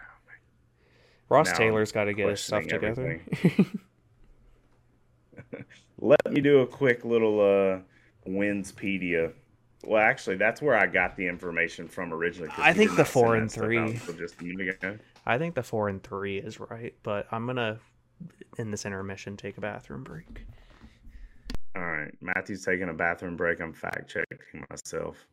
Ross 1.29 1.49
Now 1.51 1.57
Taylor's 1.57 1.93
got 1.93 2.05
to 2.05 2.15
get 2.15 2.29
his 2.29 2.41
stuff 2.41 2.67
together. 2.67 3.21
Let 6.01 6.31
me 6.31 6.41
do 6.41 6.61
a 6.61 6.67
quick 6.67 7.05
little 7.05 7.41
uh, 7.41 7.81
Winsipedia. 8.29 9.33
Well, 9.85 10.03
actually, 10.03 10.37
that's 10.37 10.61
where 10.61 10.75
I 10.75 10.87
got 10.87 11.17
the 11.17 11.27
information 11.27 11.89
from 11.89 12.13
originally. 12.13 12.51
I 12.59 12.73
think 12.73 12.97
the 12.97 13.05
four 13.05 13.37
and 13.37 13.51
three. 13.51 13.95
just 14.19 14.41
a 14.41 14.45
minute 14.45 14.69
ago. 14.69 14.99
I 15.25 15.39
think 15.39 15.55
the 15.55 15.63
four 15.63 15.89
and 15.89 16.03
three 16.03 16.39
is 16.39 16.59
right, 16.59 16.95
but 17.03 17.27
I'm 17.31 17.47
gonna 17.47 17.79
in 18.59 18.71
this 18.71 18.85
intermission 18.85 19.37
take 19.37 19.57
a 19.57 19.61
bathroom 19.61 20.03
break. 20.03 20.45
All 21.77 21.83
right, 21.83 22.13
Matthew's 22.21 22.65
taking 22.65 22.89
a 22.89 22.95
bathroom 22.95 23.37
break. 23.37 23.61
I'm 23.61 23.73
fact 23.73 24.11
checking 24.11 24.67
myself. 24.69 25.27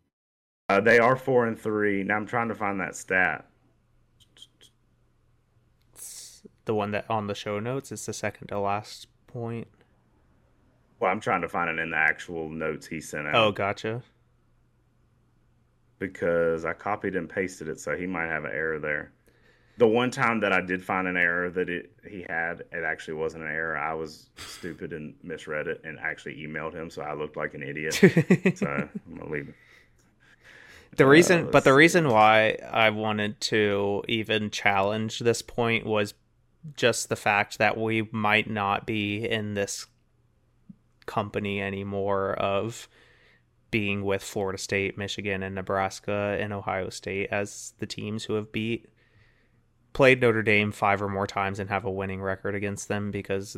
Uh, 0.69 0.79
they 0.79 0.99
are 0.99 1.15
four 1.15 1.47
and 1.47 1.59
three. 1.59 2.03
Now 2.03 2.15
I'm 2.15 2.25
trying 2.25 2.49
to 2.49 2.55
find 2.55 2.79
that 2.79 2.95
stat. 2.95 3.47
It's 5.93 6.43
the 6.65 6.75
one 6.75 6.91
that 6.91 7.09
on 7.09 7.27
the 7.27 7.35
show 7.35 7.59
notes 7.59 7.91
is 7.91 8.05
the 8.05 8.13
second 8.13 8.47
to 8.47 8.59
last 8.59 9.07
point. 9.27 9.67
Well, 10.99 11.11
I'm 11.11 11.19
trying 11.19 11.41
to 11.41 11.49
find 11.49 11.69
it 11.69 11.81
in 11.81 11.91
the 11.91 11.97
actual 11.97 12.49
notes 12.49 12.87
he 12.87 13.01
sent 13.01 13.27
out. 13.27 13.35
Oh, 13.35 13.51
gotcha. 13.51 14.03
Because 16.11 16.65
I 16.65 16.73
copied 16.73 17.15
and 17.15 17.29
pasted 17.29 17.67
it, 17.67 17.79
so 17.79 17.95
he 17.95 18.05
might 18.05 18.27
have 18.27 18.45
an 18.45 18.51
error 18.51 18.79
there. 18.79 19.11
The 19.77 19.87
one 19.87 20.09
time 20.09 20.39
that 20.39 20.53
I 20.53 20.61
did 20.61 20.83
find 20.83 21.07
an 21.07 21.17
error 21.17 21.49
that 21.49 21.69
it 21.69 21.91
he 22.07 22.25
had, 22.29 22.61
it 22.71 22.83
actually 22.85 23.15
wasn't 23.15 23.43
an 23.43 23.49
error. 23.49 23.77
I 23.77 23.93
was 23.93 24.29
stupid 24.37 24.93
and 24.93 25.15
misread 25.21 25.67
it 25.67 25.81
and 25.83 25.99
actually 25.99 26.35
emailed 26.35 26.73
him, 26.73 26.89
so 26.89 27.01
I 27.01 27.13
looked 27.13 27.35
like 27.35 27.53
an 27.53 27.63
idiot. 27.63 27.93
so 28.55 28.67
I'm 28.67 29.17
gonna 29.17 29.31
leave 29.31 29.49
it. 29.49 29.55
The 30.95 31.03
uh, 31.03 31.07
reason, 31.07 31.41
let's 31.41 31.51
but 31.51 31.63
the 31.65 31.73
reason 31.73 32.07
why 32.07 32.57
I 32.71 32.89
wanted 32.91 33.41
to 33.41 34.03
even 34.07 34.49
challenge 34.49 35.19
this 35.19 35.41
point 35.41 35.85
was 35.85 36.13
just 36.75 37.09
the 37.09 37.15
fact 37.15 37.57
that 37.57 37.77
we 37.77 38.07
might 38.11 38.49
not 38.49 38.85
be 38.85 39.27
in 39.29 39.55
this 39.55 39.87
company 41.05 41.61
anymore 41.61 42.33
of 42.33 42.87
being 43.75 44.05
with 44.05 44.23
Florida 44.23 44.57
State, 44.57 44.97
Michigan, 44.97 45.43
and 45.43 45.53
Nebraska 45.53 46.37
and 46.39 46.53
Ohio 46.53 46.87
State 46.87 47.27
as 47.29 47.73
the 47.79 47.85
teams 47.85 48.23
who 48.23 48.35
have 48.35 48.49
beat 48.53 48.87
played 49.91 50.21
Notre 50.21 50.43
Dame 50.43 50.71
five 50.71 51.01
or 51.01 51.09
more 51.09 51.27
times 51.27 51.59
and 51.59 51.69
have 51.69 51.83
a 51.83 51.91
winning 51.91 52.21
record 52.21 52.55
against 52.55 52.87
them 52.87 53.11
because 53.11 53.57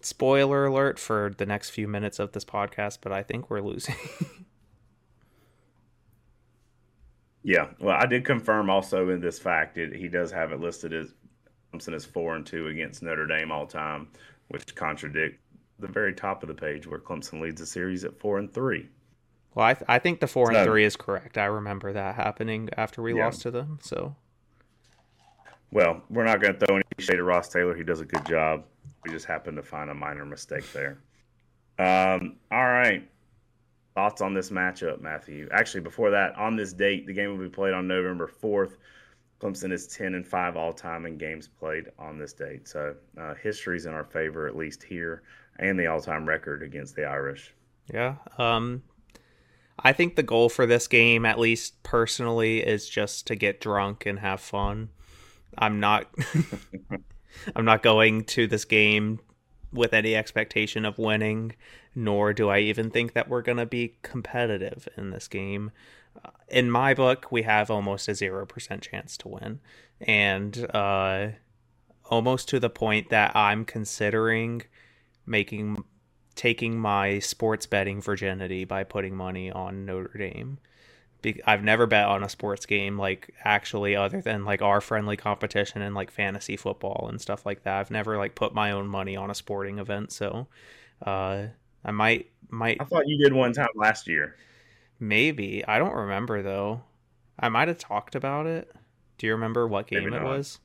spoiler 0.00 0.64
alert 0.64 0.98
for 0.98 1.34
the 1.36 1.44
next 1.44 1.68
few 1.68 1.86
minutes 1.86 2.18
of 2.18 2.32
this 2.32 2.46
podcast, 2.46 3.00
but 3.02 3.12
I 3.12 3.22
think 3.22 3.50
we're 3.50 3.60
losing. 3.60 3.96
Yeah, 7.42 7.68
well, 7.80 7.96
I 7.98 8.04
did 8.04 8.26
confirm 8.26 8.68
also 8.68 9.08
in 9.08 9.22
this 9.22 9.38
fact 9.38 9.78
it, 9.78 9.96
he 9.96 10.08
does 10.08 10.30
have 10.30 10.52
it 10.52 10.60
listed 10.60 10.92
as 10.92 11.14
Clemson 11.72 11.94
is 11.94 12.04
four 12.04 12.36
and 12.36 12.44
two 12.44 12.66
against 12.66 13.02
Notre 13.02 13.26
Dame 13.26 13.50
all 13.50 13.66
time, 13.66 14.08
which 14.48 14.74
contradict 14.74 15.40
the 15.80 15.88
very 15.88 16.14
top 16.14 16.42
of 16.42 16.48
the 16.48 16.54
page 16.54 16.86
where 16.86 16.98
Clemson 16.98 17.40
leads 17.40 17.60
the 17.60 17.66
series 17.66 18.04
at 18.04 18.18
four 18.18 18.38
and 18.38 18.52
three. 18.52 18.88
Well, 19.54 19.66
I, 19.66 19.74
th- 19.74 19.84
I 19.88 19.98
think 19.98 20.20
the 20.20 20.26
four 20.28 20.52
and 20.52 20.64
three 20.64 20.84
is 20.84 20.96
correct. 20.96 21.36
I 21.36 21.46
remember 21.46 21.92
that 21.92 22.14
happening 22.14 22.68
after 22.76 23.02
we 23.02 23.14
Yeah. 23.16 23.24
lost 23.24 23.42
to 23.42 23.50
them. 23.50 23.78
So 23.82 24.14
Well, 25.72 26.02
we're 26.10 26.24
not 26.24 26.40
going 26.40 26.54
to 26.58 26.66
throw 26.66 26.76
any 26.76 26.84
shade 26.98 27.16
at 27.18 27.24
Ross 27.24 27.48
Taylor. 27.48 27.74
He 27.76 27.82
does 27.84 28.00
a 28.00 28.04
good 28.04 28.24
job. 28.26 28.64
We 29.04 29.10
just 29.10 29.26
happened 29.26 29.56
to 29.56 29.62
find 29.62 29.90
a 29.90 29.94
minor 29.94 30.24
mistake 30.24 30.64
there. 30.72 30.98
Um, 31.78 32.36
all 32.50 32.64
right. 32.66 33.08
Thoughts 33.94 34.20
on 34.20 34.34
this 34.34 34.50
matchup, 34.50 35.00
Matthew? 35.00 35.48
Actually, 35.52 35.80
before 35.80 36.10
that, 36.10 36.34
on 36.36 36.54
this 36.56 36.72
date, 36.72 37.06
the 37.06 37.12
game 37.12 37.30
will 37.30 37.42
be 37.44 37.50
played 37.50 37.72
on 37.74 37.88
November 37.88 38.28
4th. 38.28 38.76
Clemson 39.40 39.72
is 39.72 39.86
10 39.88 40.14
and 40.14 40.26
5 40.26 40.56
all 40.56 40.72
time 40.72 41.06
in 41.06 41.16
games 41.16 41.48
played 41.48 41.86
on 41.98 42.18
this 42.18 42.32
date. 42.34 42.68
So, 42.68 42.94
uh, 43.18 43.34
history's 43.34 43.86
in 43.86 43.94
our 43.94 44.04
favor, 44.04 44.46
at 44.46 44.54
least 44.56 44.82
here, 44.82 45.22
and 45.58 45.78
the 45.78 45.86
all 45.86 46.00
time 46.00 46.26
record 46.28 46.62
against 46.62 46.96
the 46.96 47.04
Irish. 47.04 47.54
yeah, 47.92 48.16
um, 48.38 48.82
I 49.82 49.92
think 49.92 50.16
the 50.16 50.22
goal 50.22 50.48
for 50.48 50.66
this 50.66 50.86
game, 50.86 51.24
at 51.24 51.38
least 51.38 51.82
personally, 51.82 52.60
is 52.60 52.88
just 52.88 53.26
to 53.28 53.34
get 53.34 53.60
drunk 53.60 54.04
and 54.06 54.18
have 54.18 54.40
fun. 54.40 54.90
I'm 55.58 55.80
not, 55.80 56.06
I'm 57.56 57.64
not 57.64 57.82
going 57.82 58.24
to 58.24 58.46
this 58.46 58.64
game 58.64 59.20
with 59.72 59.94
any 59.94 60.14
expectation 60.14 60.84
of 60.84 60.98
winning, 60.98 61.54
nor 61.94 62.32
do 62.32 62.48
I 62.48 62.58
even 62.60 62.90
think 62.90 63.14
that 63.14 63.28
we're 63.28 63.42
gonna 63.42 63.66
be 63.66 63.96
competitive 64.02 64.86
in 64.96 65.10
this 65.10 65.28
game. 65.28 65.70
Uh, 66.24 66.30
In 66.48 66.70
my 66.70 66.92
book, 66.92 67.30
we 67.30 67.42
have 67.42 67.70
almost 67.70 68.08
a 68.08 68.14
zero 68.14 68.44
percent 68.46 68.82
chance 68.82 69.16
to 69.18 69.28
win, 69.28 69.60
and 70.00 70.68
uh, 70.74 71.28
almost 72.04 72.48
to 72.48 72.60
the 72.60 72.70
point 72.70 73.10
that 73.10 73.34
I'm 73.34 73.64
considering 73.64 74.62
making 75.26 75.84
taking 76.34 76.78
my 76.78 77.18
sports 77.18 77.66
betting 77.66 78.00
virginity 78.00 78.64
by 78.64 78.84
putting 78.84 79.14
money 79.16 79.50
on 79.50 79.84
Notre 79.84 80.16
Dame. 80.18 80.58
Be- 81.22 81.42
I've 81.44 81.62
never 81.62 81.86
bet 81.86 82.06
on 82.06 82.22
a 82.22 82.28
sports 82.30 82.64
game 82.64 82.96
like 82.98 83.34
actually 83.44 83.94
other 83.94 84.22
than 84.22 84.44
like 84.46 84.62
our 84.62 84.80
friendly 84.80 85.16
competition 85.18 85.82
and 85.82 85.94
like 85.94 86.10
fantasy 86.10 86.56
football 86.56 87.08
and 87.10 87.20
stuff 87.20 87.44
like 87.44 87.64
that. 87.64 87.78
I've 87.78 87.90
never 87.90 88.16
like 88.16 88.34
put 88.34 88.54
my 88.54 88.70
own 88.70 88.86
money 88.88 89.16
on 89.16 89.30
a 89.30 89.34
sporting 89.34 89.78
event, 89.78 90.12
so 90.12 90.46
uh 91.04 91.46
I 91.84 91.90
might 91.90 92.30
might 92.48 92.78
I 92.80 92.84
thought 92.84 93.06
you 93.06 93.18
did 93.18 93.32
one 93.34 93.52
time 93.52 93.68
last 93.74 94.06
year. 94.08 94.36
maybe. 94.98 95.64
I 95.66 95.78
don't 95.78 95.94
remember 95.94 96.42
though. 96.42 96.82
I 97.38 97.48
might 97.48 97.68
have 97.68 97.78
talked 97.78 98.14
about 98.14 98.46
it, 98.46 98.70
Do 99.18 99.26
you 99.26 99.32
remember 99.32 99.66
what 99.66 99.86
game 99.88 100.04
Maybe 100.04 100.16
it 100.16 100.20
not. 100.22 100.28
was? 100.28 100.58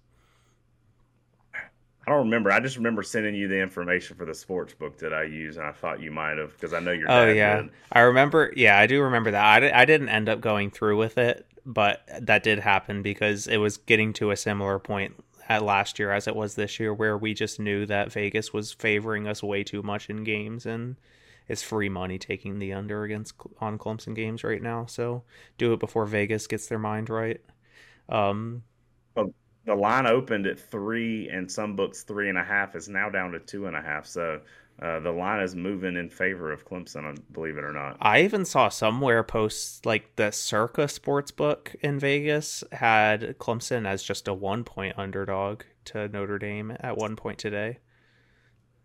I 2.08 2.12
don't 2.12 2.26
remember. 2.26 2.52
I 2.52 2.60
just 2.60 2.78
remember 2.78 3.02
sending 3.02 3.34
you 3.34 3.48
the 3.48 3.60
information 3.60 4.16
for 4.16 4.26
the 4.26 4.34
sports 4.34 4.74
book 4.74 4.98
that 5.00 5.14
I 5.14 5.24
use, 5.24 5.58
and 5.58 5.66
I 5.66 5.72
thought 5.72 6.02
you 6.02 6.12
might 6.12 6.38
have 6.38 6.54
because 6.54 6.74
I 6.74 6.80
know 6.80 6.92
your 6.92 7.10
Oh 7.10 7.28
yeah, 7.28 7.64
did. 7.64 7.72
I 7.92 8.02
remember. 8.02 8.54
Yeah, 8.56 8.78
I 8.78 8.86
do 8.86 9.02
remember 9.02 9.32
that. 9.32 9.44
I, 9.44 9.60
di- 9.60 9.72
I 9.72 9.86
didn't 9.86 10.10
end 10.10 10.30
up 10.30 10.40
going 10.40 10.70
through 10.70 10.98
with 10.98 11.18
it, 11.18 11.48
but 11.66 12.08
that 12.22 12.44
did 12.44 12.60
happen 12.60 13.02
because 13.02 13.48
it 13.48 13.58
was 13.58 13.78
getting 13.78 14.14
to 14.14 14.30
a 14.30 14.38
similar 14.38 14.78
point 14.78 15.16
at 15.50 15.64
last 15.64 15.98
year 15.98 16.12
as 16.12 16.28
it 16.28 16.36
was 16.36 16.56
this 16.56 16.80
year, 16.80 16.94
where 16.94 17.18
we 17.18 17.34
just 17.34 17.60
knew 17.60 17.88
that 17.88 18.12
Vegas 18.12 18.54
was 18.54 18.72
favoring 18.72 19.28
us 19.28 19.42
way 19.42 19.64
too 19.64 19.82
much 19.82 20.08
in 20.10 20.24
games, 20.24 20.68
and 20.68 20.98
it's 21.48 21.64
free 21.64 21.90
money 21.90 22.20
taking 22.20 22.60
the 22.60 22.74
under 22.74 23.04
against 23.04 23.34
on 23.60 23.80
Clemson 23.80 24.16
games 24.16 24.44
right 24.44 24.62
now. 24.62 24.86
So 24.86 25.24
do 25.58 25.74
it 25.74 25.80
before 25.80 26.06
Vegas 26.06 26.46
gets 26.46 26.68
their 26.68 26.80
mind 26.80 27.10
right. 27.10 27.42
Um, 28.10 28.64
The 29.66 29.76
line 29.76 30.06
opened 30.06 30.46
at 30.46 30.60
three, 30.60 31.28
and 31.30 31.52
some 31.52 31.76
books 31.76 32.04
three 32.04 32.30
and 32.30 32.38
a 32.38 32.44
half 32.44 32.76
is 32.76 32.88
now 32.88 33.10
down 33.10 33.32
to 33.32 33.40
two 33.40 33.66
and 33.66 33.76
a 33.76 33.82
half. 33.82 34.06
So 34.06 34.42
uh, 34.82 35.00
the 35.00 35.12
line 35.12 35.42
is 35.42 35.56
moving 35.56 35.96
in 35.96 36.10
favor 36.10 36.52
of 36.52 36.66
Clemson, 36.68 37.18
believe 37.32 37.58
it 37.58 37.64
or 37.64 37.72
not. 37.72 37.98
I 38.02 38.22
even 38.24 38.44
saw 38.44 38.70
somewhere 38.70 39.24
posts 39.24 39.86
like 39.86 40.16
the 40.18 40.32
Circa 40.32 40.88
sports 40.88 41.32
book 41.32 41.76
in 41.82 41.98
Vegas 41.98 42.64
had 42.74 43.38
Clemson 43.40 43.88
as 43.88 44.04
just 44.04 44.28
a 44.28 44.34
one 44.34 44.64
point 44.64 45.00
underdog 45.00 45.64
to 45.86 46.10
Notre 46.10 46.38
Dame 46.38 46.76
at 46.82 46.98
one 46.98 47.16
point 47.16 47.40
today. 47.40 47.80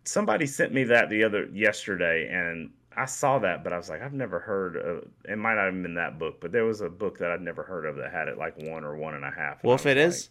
Somebody 0.05 0.47
sent 0.47 0.73
me 0.73 0.85
that 0.85 1.11
the 1.11 1.25
other 1.25 1.47
yesterday, 1.53 2.29
and 2.31 2.71
I 2.97 3.07
saw 3.07 3.39
that, 3.41 3.65
but 3.65 3.73
I 3.73 3.77
was 3.77 3.89
like, 3.89 4.03
I've 4.03 4.13
never 4.13 4.39
heard 4.39 4.77
of. 4.77 5.09
It 5.29 5.37
might 5.37 5.55
not 5.55 5.67
have 5.67 5.83
been 5.83 5.95
that 5.95 6.19
book, 6.19 6.41
but 6.41 6.53
there 6.53 6.65
was 6.65 6.81
a 6.81 6.89
book 6.89 7.19
that 7.19 7.31
I'd 7.31 7.41
never 7.41 7.63
heard 7.63 7.85
of 7.85 7.97
that 7.97 8.13
had 8.13 8.29
it 8.29 8.39
like 8.39 8.57
one 8.59 8.85
or 8.85 8.97
one 8.97 9.15
and 9.15 9.25
a 9.25 9.31
half. 9.31 9.63
and 9.63 9.69
Well, 9.69 9.75
if 9.75 9.87
it 9.87 9.97
was 9.97 10.17
is, 10.17 10.31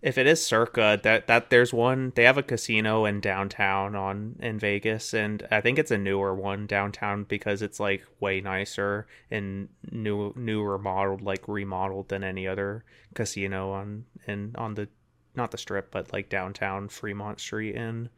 if 0.00 0.16
it 0.16 0.26
is 0.26 0.44
Circa, 0.44 1.00
that 1.02 1.26
that 1.26 1.50
there's 1.50 1.72
one. 1.72 2.12
They 2.14 2.24
have 2.24 2.38
a 2.38 2.42
casino 2.42 3.04
in 3.04 3.20
downtown 3.20 3.96
on 3.96 4.36
in 4.38 4.58
Vegas, 4.58 5.12
and 5.12 5.46
I 5.50 5.60
think 5.60 5.78
it's 5.78 5.90
a 5.90 5.98
newer 5.98 6.34
one 6.34 6.66
downtown 6.66 7.24
because 7.24 7.62
it's 7.62 7.80
like 7.80 8.04
way 8.20 8.40
nicer 8.40 9.06
and 9.30 9.68
new 9.90 10.32
newer 10.36 10.78
modeled, 10.78 11.22
like 11.22 11.48
remodeled 11.48 12.08
than 12.08 12.22
any 12.22 12.46
other 12.46 12.84
casino 13.14 13.72
on 13.72 14.04
in 14.26 14.54
on 14.56 14.74
the 14.74 14.88
not 15.34 15.50
the 15.50 15.58
strip, 15.58 15.90
but 15.90 16.12
like 16.12 16.28
downtown 16.28 16.88
Fremont 16.88 17.40
Street 17.40 17.74
in 17.74 18.08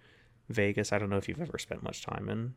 Vegas. 0.51 0.93
I 0.93 0.98
don't 0.98 1.09
know 1.11 1.16
if 1.16 1.28
you've 1.28 1.40
ever 1.40 1.59
spent 1.59 1.82
much 1.82 2.05
time 2.05 2.28
in. 2.28 2.55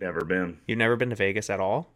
never 0.00 0.24
been. 0.24 0.58
You've 0.66 0.78
never 0.78 0.96
been 0.96 1.10
to 1.10 1.16
Vegas 1.16 1.50
at 1.50 1.60
all. 1.60 1.92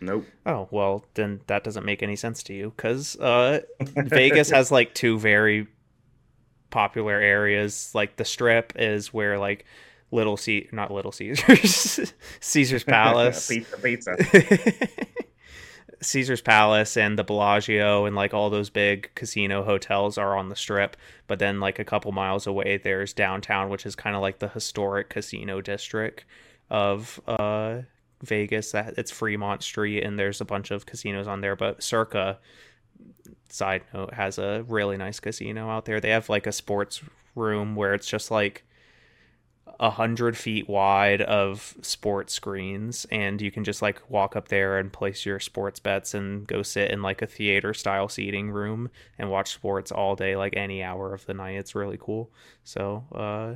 Nope. 0.00 0.26
Oh 0.46 0.68
well, 0.70 1.04
then 1.14 1.40
that 1.46 1.62
doesn't 1.64 1.84
make 1.84 2.02
any 2.02 2.16
sense 2.16 2.42
to 2.44 2.54
you 2.54 2.72
because 2.74 3.16
uh, 3.16 3.60
Vegas 3.80 4.50
has 4.50 4.70
like 4.72 4.94
two 4.94 5.18
very 5.18 5.66
popular 6.70 7.20
areas. 7.20 7.90
Like 7.94 8.16
the 8.16 8.24
Strip 8.24 8.72
is 8.76 9.12
where 9.12 9.38
like 9.38 9.66
Little 10.10 10.36
C, 10.36 10.68
not 10.72 10.90
Little 10.90 11.12
Caesars, 11.12 12.12
Caesar's 12.40 12.84
Palace, 12.84 13.48
pizza, 13.48 13.76
pizza. 13.76 14.16
Caesar's 16.02 16.40
Palace, 16.40 16.96
and 16.96 17.18
the 17.18 17.24
Bellagio, 17.24 18.06
and 18.06 18.16
like 18.16 18.32
all 18.32 18.48
those 18.48 18.70
big 18.70 19.10
casino 19.14 19.64
hotels 19.64 20.16
are 20.16 20.34
on 20.34 20.48
the 20.48 20.56
Strip. 20.56 20.96
But 21.26 21.38
then 21.38 21.60
like 21.60 21.78
a 21.78 21.84
couple 21.84 22.10
miles 22.12 22.46
away, 22.46 22.78
there's 22.78 23.12
downtown, 23.12 23.68
which 23.68 23.84
is 23.84 23.94
kind 23.94 24.16
of 24.16 24.22
like 24.22 24.38
the 24.38 24.48
historic 24.48 25.10
casino 25.10 25.60
district 25.60 26.24
of 26.70 27.20
uh 27.26 27.80
Vegas. 28.22 28.72
That 28.72 28.94
it's 28.96 29.10
Fremont 29.10 29.62
Street, 29.62 30.02
and 30.02 30.18
there's 30.18 30.40
a 30.40 30.44
bunch 30.44 30.70
of 30.70 30.86
casinos 30.86 31.26
on 31.26 31.40
there. 31.40 31.56
But 31.56 31.82
Circa, 31.82 32.38
side 33.48 33.82
note, 33.92 34.14
has 34.14 34.38
a 34.38 34.64
really 34.68 34.96
nice 34.96 35.20
casino 35.20 35.68
out 35.68 35.84
there. 35.84 36.00
They 36.00 36.10
have 36.10 36.28
like 36.28 36.46
a 36.46 36.52
sports 36.52 37.02
room 37.34 37.74
where 37.76 37.94
it's 37.94 38.08
just 38.08 38.30
like 38.30 38.64
a 39.78 39.90
hundred 39.90 40.36
feet 40.36 40.68
wide 40.68 41.22
of 41.22 41.74
sports 41.80 42.34
screens, 42.34 43.06
and 43.10 43.40
you 43.40 43.50
can 43.50 43.64
just 43.64 43.80
like 43.82 44.02
walk 44.10 44.36
up 44.36 44.48
there 44.48 44.78
and 44.78 44.92
place 44.92 45.24
your 45.24 45.40
sports 45.40 45.80
bets 45.80 46.12
and 46.12 46.46
go 46.46 46.62
sit 46.62 46.90
in 46.90 47.02
like 47.02 47.22
a 47.22 47.26
theater 47.26 47.72
style 47.72 48.08
seating 48.08 48.50
room 48.50 48.90
and 49.18 49.30
watch 49.30 49.52
sports 49.52 49.90
all 49.90 50.16
day, 50.16 50.36
like 50.36 50.56
any 50.56 50.82
hour 50.82 51.14
of 51.14 51.24
the 51.26 51.34
night. 51.34 51.56
It's 51.56 51.74
really 51.74 51.98
cool. 51.98 52.30
So, 52.64 53.04
uh, 53.14 53.54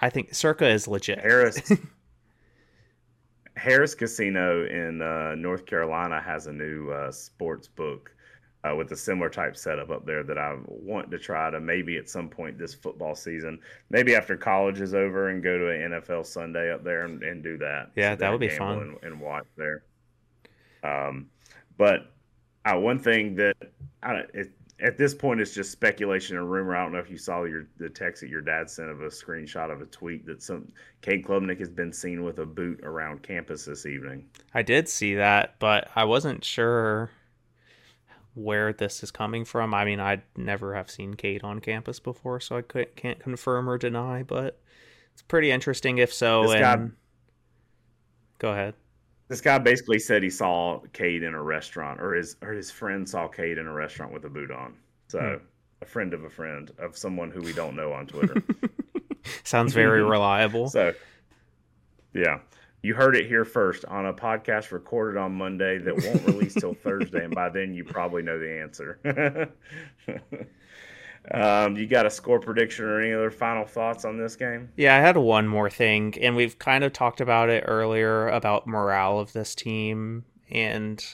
I 0.00 0.10
think 0.10 0.34
Circa 0.34 0.68
is 0.68 0.88
legit. 0.88 1.22
Harrah's 1.22 1.78
Harrah's 3.56 3.94
Casino 3.94 4.66
in 4.66 5.02
uh, 5.02 5.34
North 5.34 5.66
Carolina 5.66 6.20
has 6.20 6.46
a 6.46 6.52
new 6.52 6.90
uh, 6.90 7.10
sports 7.10 7.68
book 7.68 8.14
uh, 8.64 8.74
with 8.74 8.90
a 8.92 8.96
similar 8.96 9.28
type 9.28 9.56
setup 9.56 9.90
up 9.90 10.06
there 10.06 10.22
that 10.22 10.38
I 10.38 10.56
want 10.66 11.10
to 11.10 11.18
try 11.18 11.50
to 11.50 11.60
maybe 11.60 11.96
at 11.96 12.08
some 12.08 12.28
point 12.28 12.58
this 12.58 12.74
football 12.74 13.14
season, 13.14 13.58
maybe 13.90 14.14
after 14.14 14.36
college 14.36 14.80
is 14.80 14.94
over, 14.94 15.28
and 15.28 15.42
go 15.42 15.58
to 15.58 15.68
an 15.68 15.92
NFL 15.92 16.26
Sunday 16.26 16.72
up 16.72 16.84
there 16.84 17.04
and, 17.04 17.22
and 17.22 17.42
do 17.42 17.58
that. 17.58 17.90
Yeah, 17.96 18.12
Sit 18.12 18.20
that 18.20 18.30
would 18.30 18.40
be 18.40 18.48
fun. 18.48 18.78
And, 18.78 19.12
and 19.12 19.20
watch 19.20 19.46
there. 19.56 19.82
Um, 20.84 21.28
but 21.76 22.12
uh, 22.64 22.78
one 22.78 22.98
thing 22.98 23.34
that 23.36 23.56
I, 24.02 24.12
don't 24.12 24.30
it, 24.34 24.52
at 24.82 24.98
this 24.98 25.14
point 25.14 25.40
it's 25.40 25.54
just 25.54 25.70
speculation 25.70 26.36
and 26.36 26.50
rumor. 26.50 26.76
I 26.76 26.82
don't 26.82 26.92
know 26.92 26.98
if 26.98 27.08
you 27.08 27.16
saw 27.16 27.44
your 27.44 27.66
the 27.78 27.88
text 27.88 28.20
that 28.20 28.28
your 28.28 28.40
dad 28.40 28.68
sent 28.68 28.90
of 28.90 29.00
a 29.00 29.06
screenshot 29.06 29.70
of 29.72 29.80
a 29.80 29.86
tweet 29.86 30.26
that 30.26 30.42
some 30.42 30.70
Cade 31.00 31.24
Klubnik 31.24 31.58
has 31.60 31.70
been 31.70 31.92
seen 31.92 32.24
with 32.24 32.38
a 32.40 32.46
boot 32.46 32.80
around 32.82 33.22
campus 33.22 33.64
this 33.64 33.86
evening. 33.86 34.26
I 34.52 34.62
did 34.62 34.88
see 34.88 35.14
that, 35.14 35.54
but 35.58 35.88
I 35.94 36.04
wasn't 36.04 36.44
sure 36.44 37.10
where 38.34 38.72
this 38.72 39.02
is 39.02 39.10
coming 39.10 39.44
from. 39.44 39.72
I 39.74 39.84
mean, 39.84 40.00
I'd 40.00 40.22
never 40.36 40.74
have 40.74 40.90
seen 40.90 41.14
Cade 41.14 41.44
on 41.44 41.60
campus 41.60 42.00
before, 42.00 42.40
so 42.40 42.56
I 42.56 42.62
could, 42.62 42.96
can't 42.96 43.20
confirm 43.20 43.68
or 43.68 43.78
deny, 43.78 44.22
but 44.22 44.58
it's 45.12 45.22
pretty 45.22 45.50
interesting 45.50 45.98
if 45.98 46.12
so. 46.12 46.42
This 46.44 46.60
guy- 46.60 46.72
and 46.72 46.92
go 48.38 48.52
ahead. 48.52 48.74
This 49.32 49.40
guy 49.40 49.56
basically 49.56 49.98
said 49.98 50.22
he 50.22 50.28
saw 50.28 50.80
Cade 50.92 51.22
in 51.22 51.32
a 51.32 51.42
restaurant, 51.42 52.02
or 52.02 52.12
his 52.12 52.36
or 52.42 52.52
his 52.52 52.70
friend 52.70 53.08
saw 53.08 53.28
Cade 53.28 53.56
in 53.56 53.66
a 53.66 53.72
restaurant 53.72 54.12
with 54.12 54.26
a 54.26 54.28
boot 54.28 54.50
on. 54.50 54.74
So 55.08 55.20
Hmm. 55.20 55.44
a 55.80 55.86
friend 55.86 56.12
of 56.12 56.24
a 56.24 56.28
friend 56.28 56.70
of 56.78 56.98
someone 56.98 57.30
who 57.30 57.40
we 57.40 57.54
don't 57.54 57.74
know 57.74 57.94
on 57.94 58.06
Twitter. 58.06 58.42
Sounds 59.42 59.72
very 59.72 60.02
reliable. 60.16 60.68
so 60.68 60.92
yeah. 62.12 62.40
You 62.82 62.92
heard 62.94 63.16
it 63.16 63.26
here 63.26 63.46
first 63.46 63.86
on 63.86 64.04
a 64.04 64.12
podcast 64.12 64.70
recorded 64.70 65.18
on 65.18 65.32
Monday 65.32 65.78
that 65.78 65.94
won't 65.96 66.26
release 66.26 66.52
till 66.52 66.74
Thursday, 66.84 67.24
and 67.24 67.34
by 67.34 67.48
then 67.48 67.72
you 67.72 67.84
probably 67.84 68.22
know 68.22 68.38
the 68.38 68.60
answer. 68.60 69.48
Um, 71.30 71.76
you 71.76 71.86
got 71.86 72.06
a 72.06 72.10
score 72.10 72.40
prediction 72.40 72.84
or 72.84 73.00
any 73.00 73.12
other 73.12 73.30
final 73.30 73.64
thoughts 73.64 74.04
on 74.04 74.18
this 74.18 74.34
game? 74.34 74.70
Yeah, 74.76 74.96
I 74.96 75.00
had 75.00 75.16
one 75.16 75.46
more 75.46 75.70
thing, 75.70 76.14
and 76.20 76.34
we've 76.34 76.58
kind 76.58 76.82
of 76.84 76.92
talked 76.92 77.20
about 77.20 77.48
it 77.48 77.64
earlier 77.66 78.28
about 78.28 78.66
morale 78.66 79.20
of 79.20 79.32
this 79.32 79.54
team, 79.54 80.24
and 80.50 81.04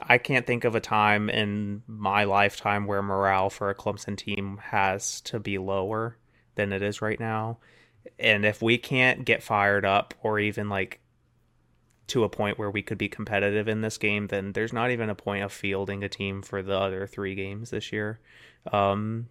I 0.00 0.18
can't 0.18 0.46
think 0.46 0.64
of 0.64 0.74
a 0.74 0.80
time 0.80 1.30
in 1.30 1.82
my 1.86 2.24
lifetime 2.24 2.86
where 2.86 3.02
morale 3.02 3.50
for 3.50 3.70
a 3.70 3.74
Clemson 3.74 4.16
team 4.16 4.58
has 4.62 5.20
to 5.22 5.38
be 5.38 5.58
lower 5.58 6.18
than 6.56 6.72
it 6.72 6.82
is 6.82 7.00
right 7.00 7.18
now. 7.18 7.58
And 8.18 8.44
if 8.44 8.60
we 8.60 8.78
can't 8.78 9.24
get 9.24 9.42
fired 9.42 9.84
up 9.84 10.14
or 10.22 10.38
even 10.38 10.68
like 10.68 11.00
to 12.06 12.24
a 12.24 12.28
point 12.28 12.58
where 12.58 12.70
we 12.70 12.82
could 12.82 12.98
be 12.98 13.08
competitive 13.08 13.68
in 13.68 13.80
this 13.80 13.98
game, 13.98 14.26
then 14.26 14.52
there's 14.52 14.72
not 14.72 14.90
even 14.90 15.08
a 15.08 15.14
point 15.14 15.42
of 15.42 15.52
fielding 15.52 16.04
a 16.04 16.08
team 16.08 16.42
for 16.42 16.62
the 16.62 16.78
other 16.78 17.06
three 17.06 17.34
games 17.34 17.70
this 17.70 17.92
year. 17.92 18.20
Um, 18.72 19.28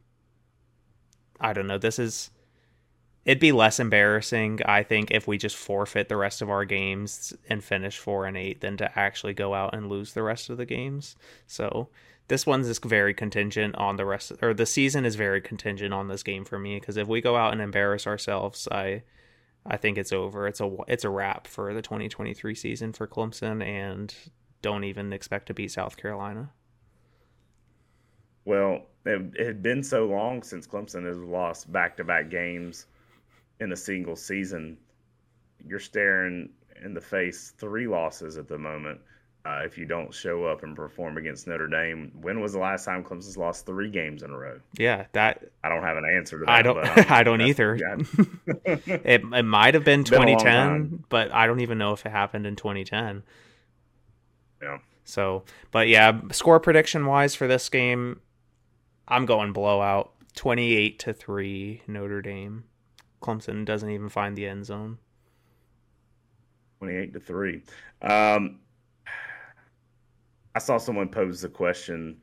I 1.39 1.53
don't 1.53 1.67
know. 1.67 1.77
This 1.77 1.99
is 1.99 2.31
it'd 3.25 3.39
be 3.39 3.51
less 3.51 3.79
embarrassing, 3.79 4.59
I 4.65 4.83
think, 4.83 5.11
if 5.11 5.27
we 5.27 5.37
just 5.37 5.55
forfeit 5.55 6.09
the 6.09 6.17
rest 6.17 6.41
of 6.41 6.49
our 6.49 6.65
games 6.65 7.33
and 7.49 7.63
finish 7.63 7.97
four 7.97 8.25
and 8.25 8.35
eight 8.35 8.61
than 8.61 8.77
to 8.77 8.99
actually 8.99 9.33
go 9.33 9.53
out 9.53 9.73
and 9.73 9.87
lose 9.89 10.13
the 10.13 10.23
rest 10.23 10.49
of 10.49 10.57
the 10.57 10.65
games. 10.65 11.15
So 11.47 11.89
this 12.27 12.45
one's 12.45 12.67
just 12.67 12.83
very 12.83 13.13
contingent 13.13 13.75
on 13.75 13.97
the 13.97 14.05
rest, 14.05 14.31
or 14.41 14.53
the 14.53 14.65
season 14.65 15.05
is 15.05 15.15
very 15.15 15.41
contingent 15.41 15.93
on 15.93 16.07
this 16.07 16.23
game 16.23 16.45
for 16.45 16.59
me. 16.59 16.79
Because 16.79 16.97
if 16.97 17.07
we 17.07 17.21
go 17.21 17.35
out 17.35 17.53
and 17.53 17.61
embarrass 17.61 18.07
ourselves, 18.07 18.67
I, 18.71 19.03
I 19.65 19.77
think 19.77 19.97
it's 19.97 20.11
over. 20.11 20.47
It's 20.47 20.59
a 20.59 20.75
it's 20.87 21.03
a 21.03 21.09
wrap 21.09 21.47
for 21.47 21.73
the 21.73 21.81
2023 21.81 22.55
season 22.55 22.93
for 22.93 23.07
Clemson, 23.07 23.63
and 23.63 24.13
don't 24.61 24.83
even 24.83 25.13
expect 25.13 25.47
to 25.47 25.53
beat 25.53 25.71
South 25.71 25.97
Carolina. 25.97 26.51
Well, 28.45 28.87
it, 29.05 29.21
it 29.35 29.47
had 29.47 29.63
been 29.63 29.83
so 29.83 30.05
long 30.05 30.43
since 30.43 30.67
Clemson 30.67 31.05
has 31.05 31.17
lost 31.17 31.71
back 31.71 31.95
to 31.97 32.03
back 32.03 32.29
games 32.29 32.87
in 33.59 33.71
a 33.71 33.75
single 33.75 34.15
season. 34.15 34.77
You're 35.65 35.79
staring 35.79 36.49
in 36.83 36.93
the 36.93 37.01
face 37.01 37.53
three 37.57 37.87
losses 37.87 38.37
at 38.37 38.47
the 38.47 38.57
moment. 38.57 38.99
Uh, 39.45 39.61
if 39.65 39.77
you 39.77 39.83
don't 39.85 40.13
show 40.13 40.45
up 40.45 40.63
and 40.63 40.73
perform 40.73 41.17
against 41.17 41.47
Notre 41.47 41.67
Dame, 41.67 42.13
when 42.21 42.39
was 42.39 42.53
the 42.53 42.59
last 42.59 42.85
time 42.85 43.03
Clemson's 43.03 43.35
lost 43.37 43.65
three 43.65 43.89
games 43.89 44.23
in 44.23 44.29
a 44.31 44.37
row? 44.37 44.57
Yeah, 44.77 45.05
that 45.11 45.43
I 45.65 45.67
don't 45.67 45.83
have 45.83 45.97
an 45.97 46.05
answer 46.05 46.39
to 46.39 46.45
that. 46.45 46.51
I 46.55 46.61
don't. 46.61 46.77
I'm- 46.77 47.25
don't 47.25 47.41
either. 47.41 47.75
It 48.65 49.21
it 49.33 49.43
might 49.43 49.73
have 49.73 49.83
been 49.83 50.01
Been 50.03 50.05
2010, 50.05 50.45
time. 50.45 51.03
but 51.09 51.33
I 51.33 51.45
don't 51.45 51.59
even 51.59 51.77
know 51.77 51.91
if 51.91 52.05
it 52.05 52.11
happened 52.11 52.47
in 52.47 52.55
2010. 52.55 53.23
Yeah. 54.61 54.77
So, 55.03 55.43
but 55.71 55.89
yeah, 55.89 56.21
score 56.31 56.61
prediction 56.61 57.05
wise 57.05 57.35
for 57.35 57.45
this 57.45 57.67
game, 57.67 58.21
I'm 59.09 59.25
going 59.25 59.51
blowout, 59.51 60.13
28 60.35 60.99
to 60.99 61.11
3 61.13 61.81
Notre 61.87 62.21
Dame. 62.21 62.63
Clemson 63.21 63.65
doesn't 63.65 63.89
even 63.89 64.07
find 64.07 64.37
the 64.37 64.47
end 64.47 64.65
zone. 64.65 64.99
28 66.79 67.13
to 67.13 67.19
3. 67.19 67.61
Um, 68.01 68.59
I 70.55 70.59
saw 70.59 70.77
someone 70.77 71.09
pose 71.09 71.41
the 71.41 71.49
question 71.49 72.21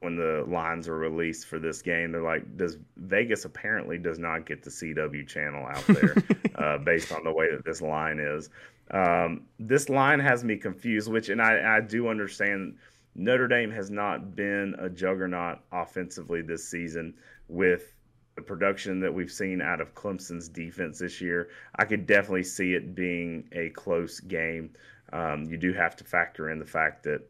when 0.00 0.16
the 0.16 0.44
lines 0.46 0.88
were 0.88 0.98
released 0.98 1.46
for 1.46 1.58
this 1.58 1.82
game. 1.82 2.12
They're 2.12 2.22
like, 2.22 2.56
"Does 2.56 2.78
Vegas 2.96 3.44
apparently 3.44 3.98
does 3.98 4.18
not 4.18 4.46
get 4.46 4.62
the 4.62 4.70
CW 4.70 5.26
channel 5.26 5.66
out 5.66 5.86
there 5.88 6.14
uh, 6.56 6.78
based 6.78 7.12
on 7.12 7.24
the 7.24 7.32
way 7.32 7.50
that 7.50 7.64
this 7.64 7.82
line 7.82 8.18
is?" 8.18 8.50
Um, 8.90 9.46
this 9.58 9.88
line 9.88 10.20
has 10.20 10.44
me 10.44 10.56
confused, 10.56 11.10
which, 11.10 11.28
and 11.28 11.42
I, 11.42 11.78
I 11.78 11.80
do 11.80 12.08
understand 12.08 12.76
Notre 13.14 13.48
Dame 13.48 13.70
has 13.70 13.90
not 13.90 14.36
been 14.36 14.76
a 14.78 14.88
juggernaut 14.88 15.58
offensively 15.72 16.42
this 16.42 16.68
season 16.68 17.14
with 17.48 17.94
the 18.36 18.42
production 18.42 19.00
that 19.00 19.12
we've 19.12 19.32
seen 19.32 19.62
out 19.62 19.80
of 19.80 19.94
Clemson's 19.94 20.48
defense 20.48 20.98
this 20.98 21.20
year. 21.20 21.48
I 21.76 21.84
could 21.84 22.06
definitely 22.06 22.44
see 22.44 22.74
it 22.74 22.94
being 22.94 23.48
a 23.52 23.70
close 23.70 24.20
game. 24.20 24.70
Um, 25.12 25.44
you 25.44 25.56
do 25.56 25.72
have 25.72 25.96
to 25.96 26.04
factor 26.04 26.50
in 26.50 26.58
the 26.58 26.66
fact 26.66 27.02
that 27.04 27.22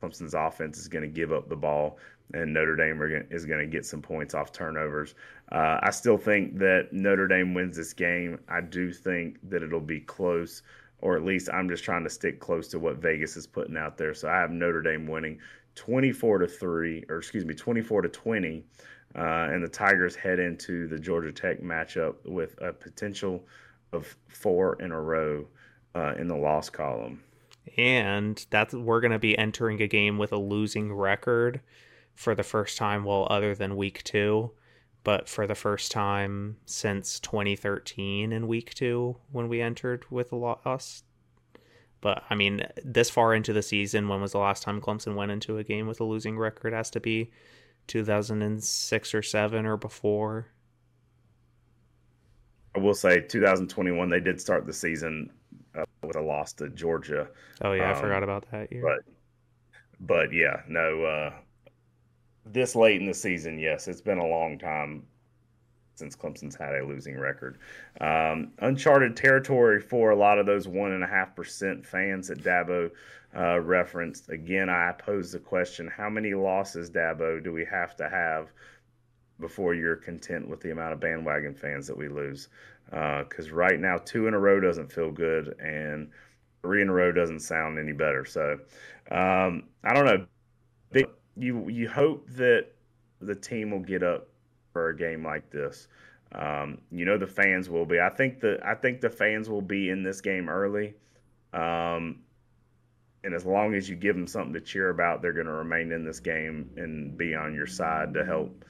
Clemson's 0.00 0.34
offense 0.34 0.78
is 0.78 0.88
going 0.88 1.02
to 1.02 1.08
give 1.08 1.32
up 1.32 1.48
the 1.48 1.56
ball, 1.56 1.98
and 2.32 2.52
Notre 2.52 2.76
Dame 2.76 2.98
gonna, 2.98 3.24
is 3.30 3.44
going 3.44 3.60
to 3.60 3.66
get 3.66 3.84
some 3.84 4.00
points 4.00 4.34
off 4.34 4.52
turnovers. 4.52 5.14
Uh, 5.52 5.78
I 5.82 5.90
still 5.90 6.16
think 6.16 6.58
that 6.58 6.92
Notre 6.92 7.26
Dame 7.26 7.54
wins 7.54 7.76
this 7.76 7.92
game. 7.92 8.38
I 8.48 8.60
do 8.60 8.92
think 8.92 9.38
that 9.50 9.62
it'll 9.62 9.80
be 9.80 10.00
close, 10.00 10.62
or 11.00 11.16
at 11.16 11.24
least 11.24 11.48
I'm 11.52 11.68
just 11.68 11.84
trying 11.84 12.04
to 12.04 12.10
stick 12.10 12.40
close 12.40 12.68
to 12.68 12.78
what 12.78 12.96
Vegas 12.96 13.36
is 13.36 13.46
putting 13.46 13.76
out 13.76 13.98
there. 13.98 14.14
So 14.14 14.28
I 14.28 14.38
have 14.38 14.50
Notre 14.50 14.82
Dame 14.82 15.06
winning 15.06 15.38
24 15.74 16.38
to 16.38 16.46
three, 16.46 17.04
or 17.08 17.18
excuse 17.18 17.44
me, 17.44 17.54
24 17.54 18.02
to 18.02 18.08
20. 18.08 18.64
Uh, 19.16 19.48
and 19.50 19.62
the 19.62 19.68
Tigers 19.68 20.14
head 20.14 20.38
into 20.38 20.86
the 20.86 20.98
Georgia 20.98 21.32
Tech 21.32 21.60
matchup 21.60 22.14
with 22.24 22.54
a 22.62 22.72
potential 22.72 23.44
of 23.92 24.16
four 24.28 24.80
in 24.80 24.92
a 24.92 25.00
row 25.00 25.44
uh, 25.96 26.14
in 26.16 26.28
the 26.28 26.36
loss 26.36 26.70
column 26.70 27.20
and 27.76 28.46
that's 28.50 28.74
we're 28.74 29.00
going 29.00 29.12
to 29.12 29.18
be 29.18 29.36
entering 29.36 29.80
a 29.80 29.86
game 29.86 30.18
with 30.18 30.32
a 30.32 30.38
losing 30.38 30.92
record 30.92 31.60
for 32.14 32.34
the 32.34 32.42
first 32.42 32.76
time 32.76 33.04
well 33.04 33.26
other 33.30 33.54
than 33.54 33.76
week 33.76 34.02
2 34.04 34.50
but 35.02 35.28
for 35.28 35.46
the 35.46 35.54
first 35.54 35.90
time 35.90 36.56
since 36.66 37.20
2013 37.20 38.32
in 38.32 38.48
week 38.48 38.74
2 38.74 39.16
when 39.32 39.48
we 39.48 39.60
entered 39.60 40.04
with 40.10 40.32
a 40.32 40.36
loss 40.36 41.02
but 42.00 42.24
I 42.30 42.34
mean 42.34 42.66
this 42.84 43.10
far 43.10 43.34
into 43.34 43.52
the 43.52 43.62
season 43.62 44.08
when 44.08 44.20
was 44.20 44.32
the 44.32 44.38
last 44.38 44.62
time 44.62 44.80
Clemson 44.80 45.14
went 45.14 45.32
into 45.32 45.58
a 45.58 45.64
game 45.64 45.86
with 45.86 46.00
a 46.00 46.04
losing 46.04 46.38
record? 46.38 46.72
Has 46.72 46.90
to 46.90 47.00
be 47.00 47.30
2006 47.88 49.14
or 49.14 49.22
7 49.22 49.66
or 49.66 49.76
before. 49.76 50.48
I 52.74 52.78
will 52.78 52.94
say 52.94 53.20
2021 53.20 54.08
they 54.08 54.20
did 54.20 54.40
start 54.40 54.66
the 54.66 54.72
season 54.72 55.30
uh, 55.76 55.84
with 56.02 56.16
a 56.16 56.20
loss 56.20 56.52
to 56.54 56.68
Georgia. 56.70 57.28
Oh 57.62 57.72
yeah, 57.72 57.90
um, 57.90 57.96
I 57.96 58.00
forgot 58.00 58.22
about 58.22 58.50
that 58.50 58.72
year. 58.72 58.82
But 58.82 59.14
but 60.00 60.32
yeah, 60.32 60.62
no. 60.68 61.04
Uh, 61.04 61.32
this 62.46 62.74
late 62.74 63.00
in 63.00 63.06
the 63.06 63.14
season, 63.14 63.58
yes, 63.58 63.86
it's 63.86 64.00
been 64.00 64.18
a 64.18 64.26
long 64.26 64.58
time 64.58 65.04
since 65.94 66.16
Clemson's 66.16 66.56
had 66.56 66.74
a 66.74 66.86
losing 66.86 67.18
record. 67.18 67.58
Um, 68.00 68.52
uncharted 68.60 69.16
territory 69.16 69.80
for 69.80 70.10
a 70.10 70.16
lot 70.16 70.38
of 70.38 70.46
those 70.46 70.66
one 70.66 70.92
and 70.92 71.04
a 71.04 71.06
half 71.06 71.36
percent 71.36 71.86
fans 71.86 72.28
that 72.28 72.42
Dabo 72.42 72.90
uh, 73.36 73.60
referenced. 73.60 74.30
Again, 74.30 74.68
I 74.68 74.92
pose 74.92 75.32
the 75.32 75.38
question: 75.38 75.86
How 75.94 76.08
many 76.08 76.34
losses, 76.34 76.90
Dabo, 76.90 77.42
do 77.42 77.52
we 77.52 77.64
have 77.66 77.96
to 77.96 78.08
have 78.08 78.50
before 79.40 79.74
you're 79.74 79.96
content 79.96 80.48
with 80.48 80.60
the 80.60 80.70
amount 80.70 80.92
of 80.92 81.00
bandwagon 81.00 81.54
fans 81.54 81.86
that 81.86 81.96
we 81.96 82.08
lose? 82.08 82.48
because 82.90 83.48
uh, 83.48 83.54
right 83.54 83.78
now 83.78 83.96
two 83.98 84.26
in 84.26 84.34
a 84.34 84.38
row 84.38 84.58
doesn't 84.58 84.90
feel 84.90 85.12
good 85.12 85.54
and 85.60 86.10
three 86.62 86.82
in 86.82 86.88
a 86.88 86.92
row 86.92 87.12
doesn't 87.12 87.40
sound 87.40 87.78
any 87.78 87.92
better. 87.92 88.24
So 88.24 88.58
um, 89.10 89.64
I 89.84 89.94
don't 89.94 90.04
know. 90.04 90.26
You 91.36 91.68
you 91.68 91.88
hope 91.88 92.28
that 92.30 92.66
the 93.20 93.34
team 93.34 93.70
will 93.70 93.80
get 93.80 94.02
up 94.02 94.26
for 94.72 94.88
a 94.88 94.96
game 94.96 95.24
like 95.24 95.48
this. 95.50 95.86
Um, 96.32 96.78
you 96.90 97.04
know 97.04 97.16
the 97.16 97.26
fans 97.26 97.70
will 97.70 97.86
be. 97.86 98.00
I 98.00 98.10
think 98.10 98.40
the 98.40 98.58
I 98.64 98.74
think 98.74 99.00
the 99.00 99.08
fans 99.08 99.48
will 99.48 99.62
be 99.62 99.90
in 99.90 100.02
this 100.02 100.20
game 100.20 100.48
early. 100.48 100.94
Um, 101.52 102.18
and 103.22 103.34
as 103.34 103.46
long 103.46 103.74
as 103.74 103.88
you 103.88 103.96
give 103.96 104.16
them 104.16 104.26
something 104.26 104.52
to 104.54 104.60
cheer 104.60 104.90
about, 104.90 105.22
they're 105.22 105.32
going 105.32 105.46
to 105.46 105.52
remain 105.52 105.92
in 105.92 106.04
this 106.04 106.20
game 106.20 106.70
and 106.76 107.16
be 107.16 107.34
on 107.34 107.54
your 107.54 107.66
side 107.66 108.12
to 108.14 108.24
help 108.24 108.64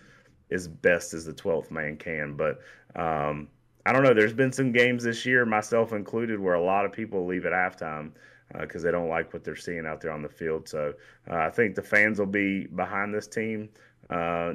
as 0.52 0.68
best 0.68 1.14
as 1.14 1.24
the 1.24 1.32
12th 1.32 1.70
man 1.70 1.96
can. 1.96 2.36
But 2.36 2.60
um, 2.96 3.48
I 3.86 3.92
don't 3.92 4.02
know. 4.02 4.14
There's 4.14 4.32
been 4.32 4.52
some 4.52 4.72
games 4.72 5.04
this 5.04 5.24
year, 5.24 5.46
myself 5.46 5.92
included, 5.92 6.40
where 6.40 6.54
a 6.54 6.62
lot 6.62 6.84
of 6.84 6.92
people 6.92 7.26
leave 7.26 7.46
at 7.46 7.52
halftime 7.52 8.12
because 8.58 8.84
uh, 8.84 8.86
they 8.86 8.92
don't 8.92 9.08
like 9.08 9.32
what 9.32 9.44
they're 9.44 9.56
seeing 9.56 9.86
out 9.86 10.00
there 10.00 10.12
on 10.12 10.22
the 10.22 10.28
field. 10.28 10.68
So 10.68 10.92
uh, 11.30 11.36
I 11.36 11.50
think 11.50 11.74
the 11.74 11.82
fans 11.82 12.18
will 12.18 12.26
be 12.26 12.66
behind 12.66 13.14
this 13.14 13.26
team, 13.26 13.68
uh, 14.10 14.54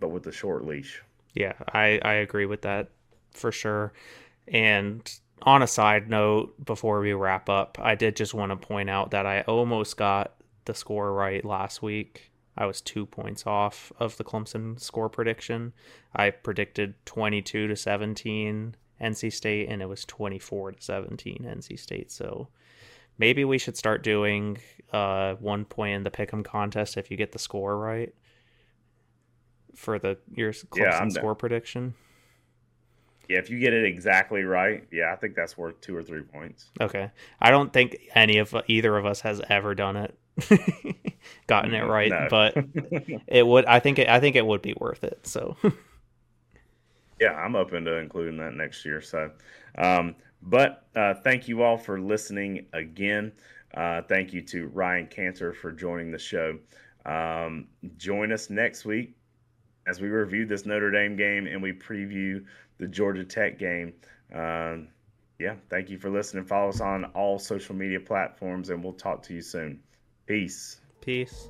but 0.00 0.08
with 0.08 0.26
a 0.26 0.32
short 0.32 0.66
leash. 0.66 1.02
Yeah, 1.34 1.52
I, 1.72 2.00
I 2.04 2.14
agree 2.14 2.46
with 2.46 2.62
that 2.62 2.88
for 3.32 3.52
sure. 3.52 3.92
And 4.48 5.08
on 5.42 5.62
a 5.62 5.66
side 5.66 6.10
note, 6.10 6.64
before 6.64 7.00
we 7.00 7.12
wrap 7.12 7.48
up, 7.48 7.78
I 7.80 7.94
did 7.94 8.16
just 8.16 8.34
want 8.34 8.50
to 8.50 8.56
point 8.56 8.90
out 8.90 9.12
that 9.12 9.26
I 9.26 9.42
almost 9.42 9.96
got 9.96 10.34
the 10.64 10.74
score 10.74 11.12
right 11.12 11.44
last 11.44 11.82
week. 11.82 12.29
I 12.56 12.66
was 12.66 12.80
two 12.80 13.06
points 13.06 13.46
off 13.46 13.92
of 13.98 14.16
the 14.16 14.24
Clemson 14.24 14.80
score 14.80 15.08
prediction. 15.08 15.72
I 16.14 16.30
predicted 16.30 16.94
22 17.06 17.68
to 17.68 17.76
17 17.76 18.74
NC 19.00 19.32
State, 19.32 19.68
and 19.68 19.80
it 19.80 19.88
was 19.88 20.04
24 20.04 20.72
to 20.72 20.82
17 20.82 21.46
NC 21.48 21.78
State. 21.78 22.10
So 22.10 22.48
maybe 23.18 23.44
we 23.44 23.58
should 23.58 23.76
start 23.76 24.02
doing 24.02 24.58
uh, 24.92 25.34
one 25.34 25.64
point 25.64 25.94
in 25.94 26.02
the 26.02 26.10
pick'em 26.10 26.44
contest 26.44 26.96
if 26.96 27.10
you 27.10 27.16
get 27.16 27.32
the 27.32 27.38
score 27.38 27.78
right 27.78 28.14
for 29.74 29.98
the 29.98 30.18
your 30.34 30.52
Clemson 30.52 31.04
yeah, 31.04 31.08
score 31.08 31.34
prediction. 31.34 31.94
Yeah, 33.28 33.38
if 33.38 33.48
you 33.48 33.60
get 33.60 33.72
it 33.72 33.84
exactly 33.84 34.42
right, 34.42 34.84
yeah, 34.90 35.12
I 35.12 35.16
think 35.16 35.36
that's 35.36 35.56
worth 35.56 35.80
two 35.80 35.96
or 35.96 36.02
three 36.02 36.22
points. 36.22 36.70
Okay, 36.80 37.10
I 37.40 37.50
don't 37.52 37.72
think 37.72 37.96
any 38.14 38.38
of 38.38 38.54
either 38.66 38.96
of 38.96 39.06
us 39.06 39.20
has 39.20 39.40
ever 39.48 39.74
done 39.74 39.96
it. 39.96 40.18
gotten 41.46 41.74
it 41.74 41.82
right, 41.82 42.10
no. 42.10 42.26
but 42.30 42.56
it 43.26 43.46
would. 43.46 43.64
I 43.66 43.80
think. 43.80 43.98
It, 43.98 44.08
I 44.08 44.20
think 44.20 44.36
it 44.36 44.46
would 44.46 44.62
be 44.62 44.74
worth 44.78 45.04
it. 45.04 45.26
So. 45.26 45.56
yeah, 47.20 47.34
I'm 47.34 47.56
open 47.56 47.84
to 47.84 47.96
including 47.96 48.36
that 48.38 48.54
next 48.54 48.84
year. 48.84 49.00
So, 49.00 49.30
um, 49.78 50.14
but 50.42 50.86
uh, 50.96 51.14
thank 51.14 51.48
you 51.48 51.62
all 51.62 51.76
for 51.76 52.00
listening 52.00 52.66
again. 52.72 53.32
Uh, 53.74 54.02
thank 54.02 54.32
you 54.32 54.42
to 54.42 54.66
Ryan 54.68 55.06
Kantor 55.06 55.54
for 55.54 55.70
joining 55.72 56.10
the 56.10 56.18
show. 56.18 56.58
Um, 57.06 57.68
join 57.96 58.32
us 58.32 58.50
next 58.50 58.84
week 58.84 59.14
as 59.86 60.00
we 60.00 60.08
review 60.08 60.46
this 60.46 60.66
Notre 60.66 60.90
Dame 60.90 61.16
game 61.16 61.46
and 61.46 61.62
we 61.62 61.72
preview 61.72 62.44
the 62.78 62.86
Georgia 62.86 63.24
Tech 63.24 63.58
game. 63.58 63.92
Um, 64.34 64.88
yeah, 65.38 65.54
thank 65.70 65.88
you 65.88 65.98
for 65.98 66.10
listening. 66.10 66.44
Follow 66.44 66.68
us 66.68 66.80
on 66.80 67.06
all 67.06 67.38
social 67.38 67.74
media 67.74 67.98
platforms, 67.98 68.70
and 68.70 68.84
we'll 68.84 68.92
talk 68.92 69.22
to 69.24 69.34
you 69.34 69.40
soon. 69.40 69.80
Peace. 70.30 70.76
Peace. 71.00 71.48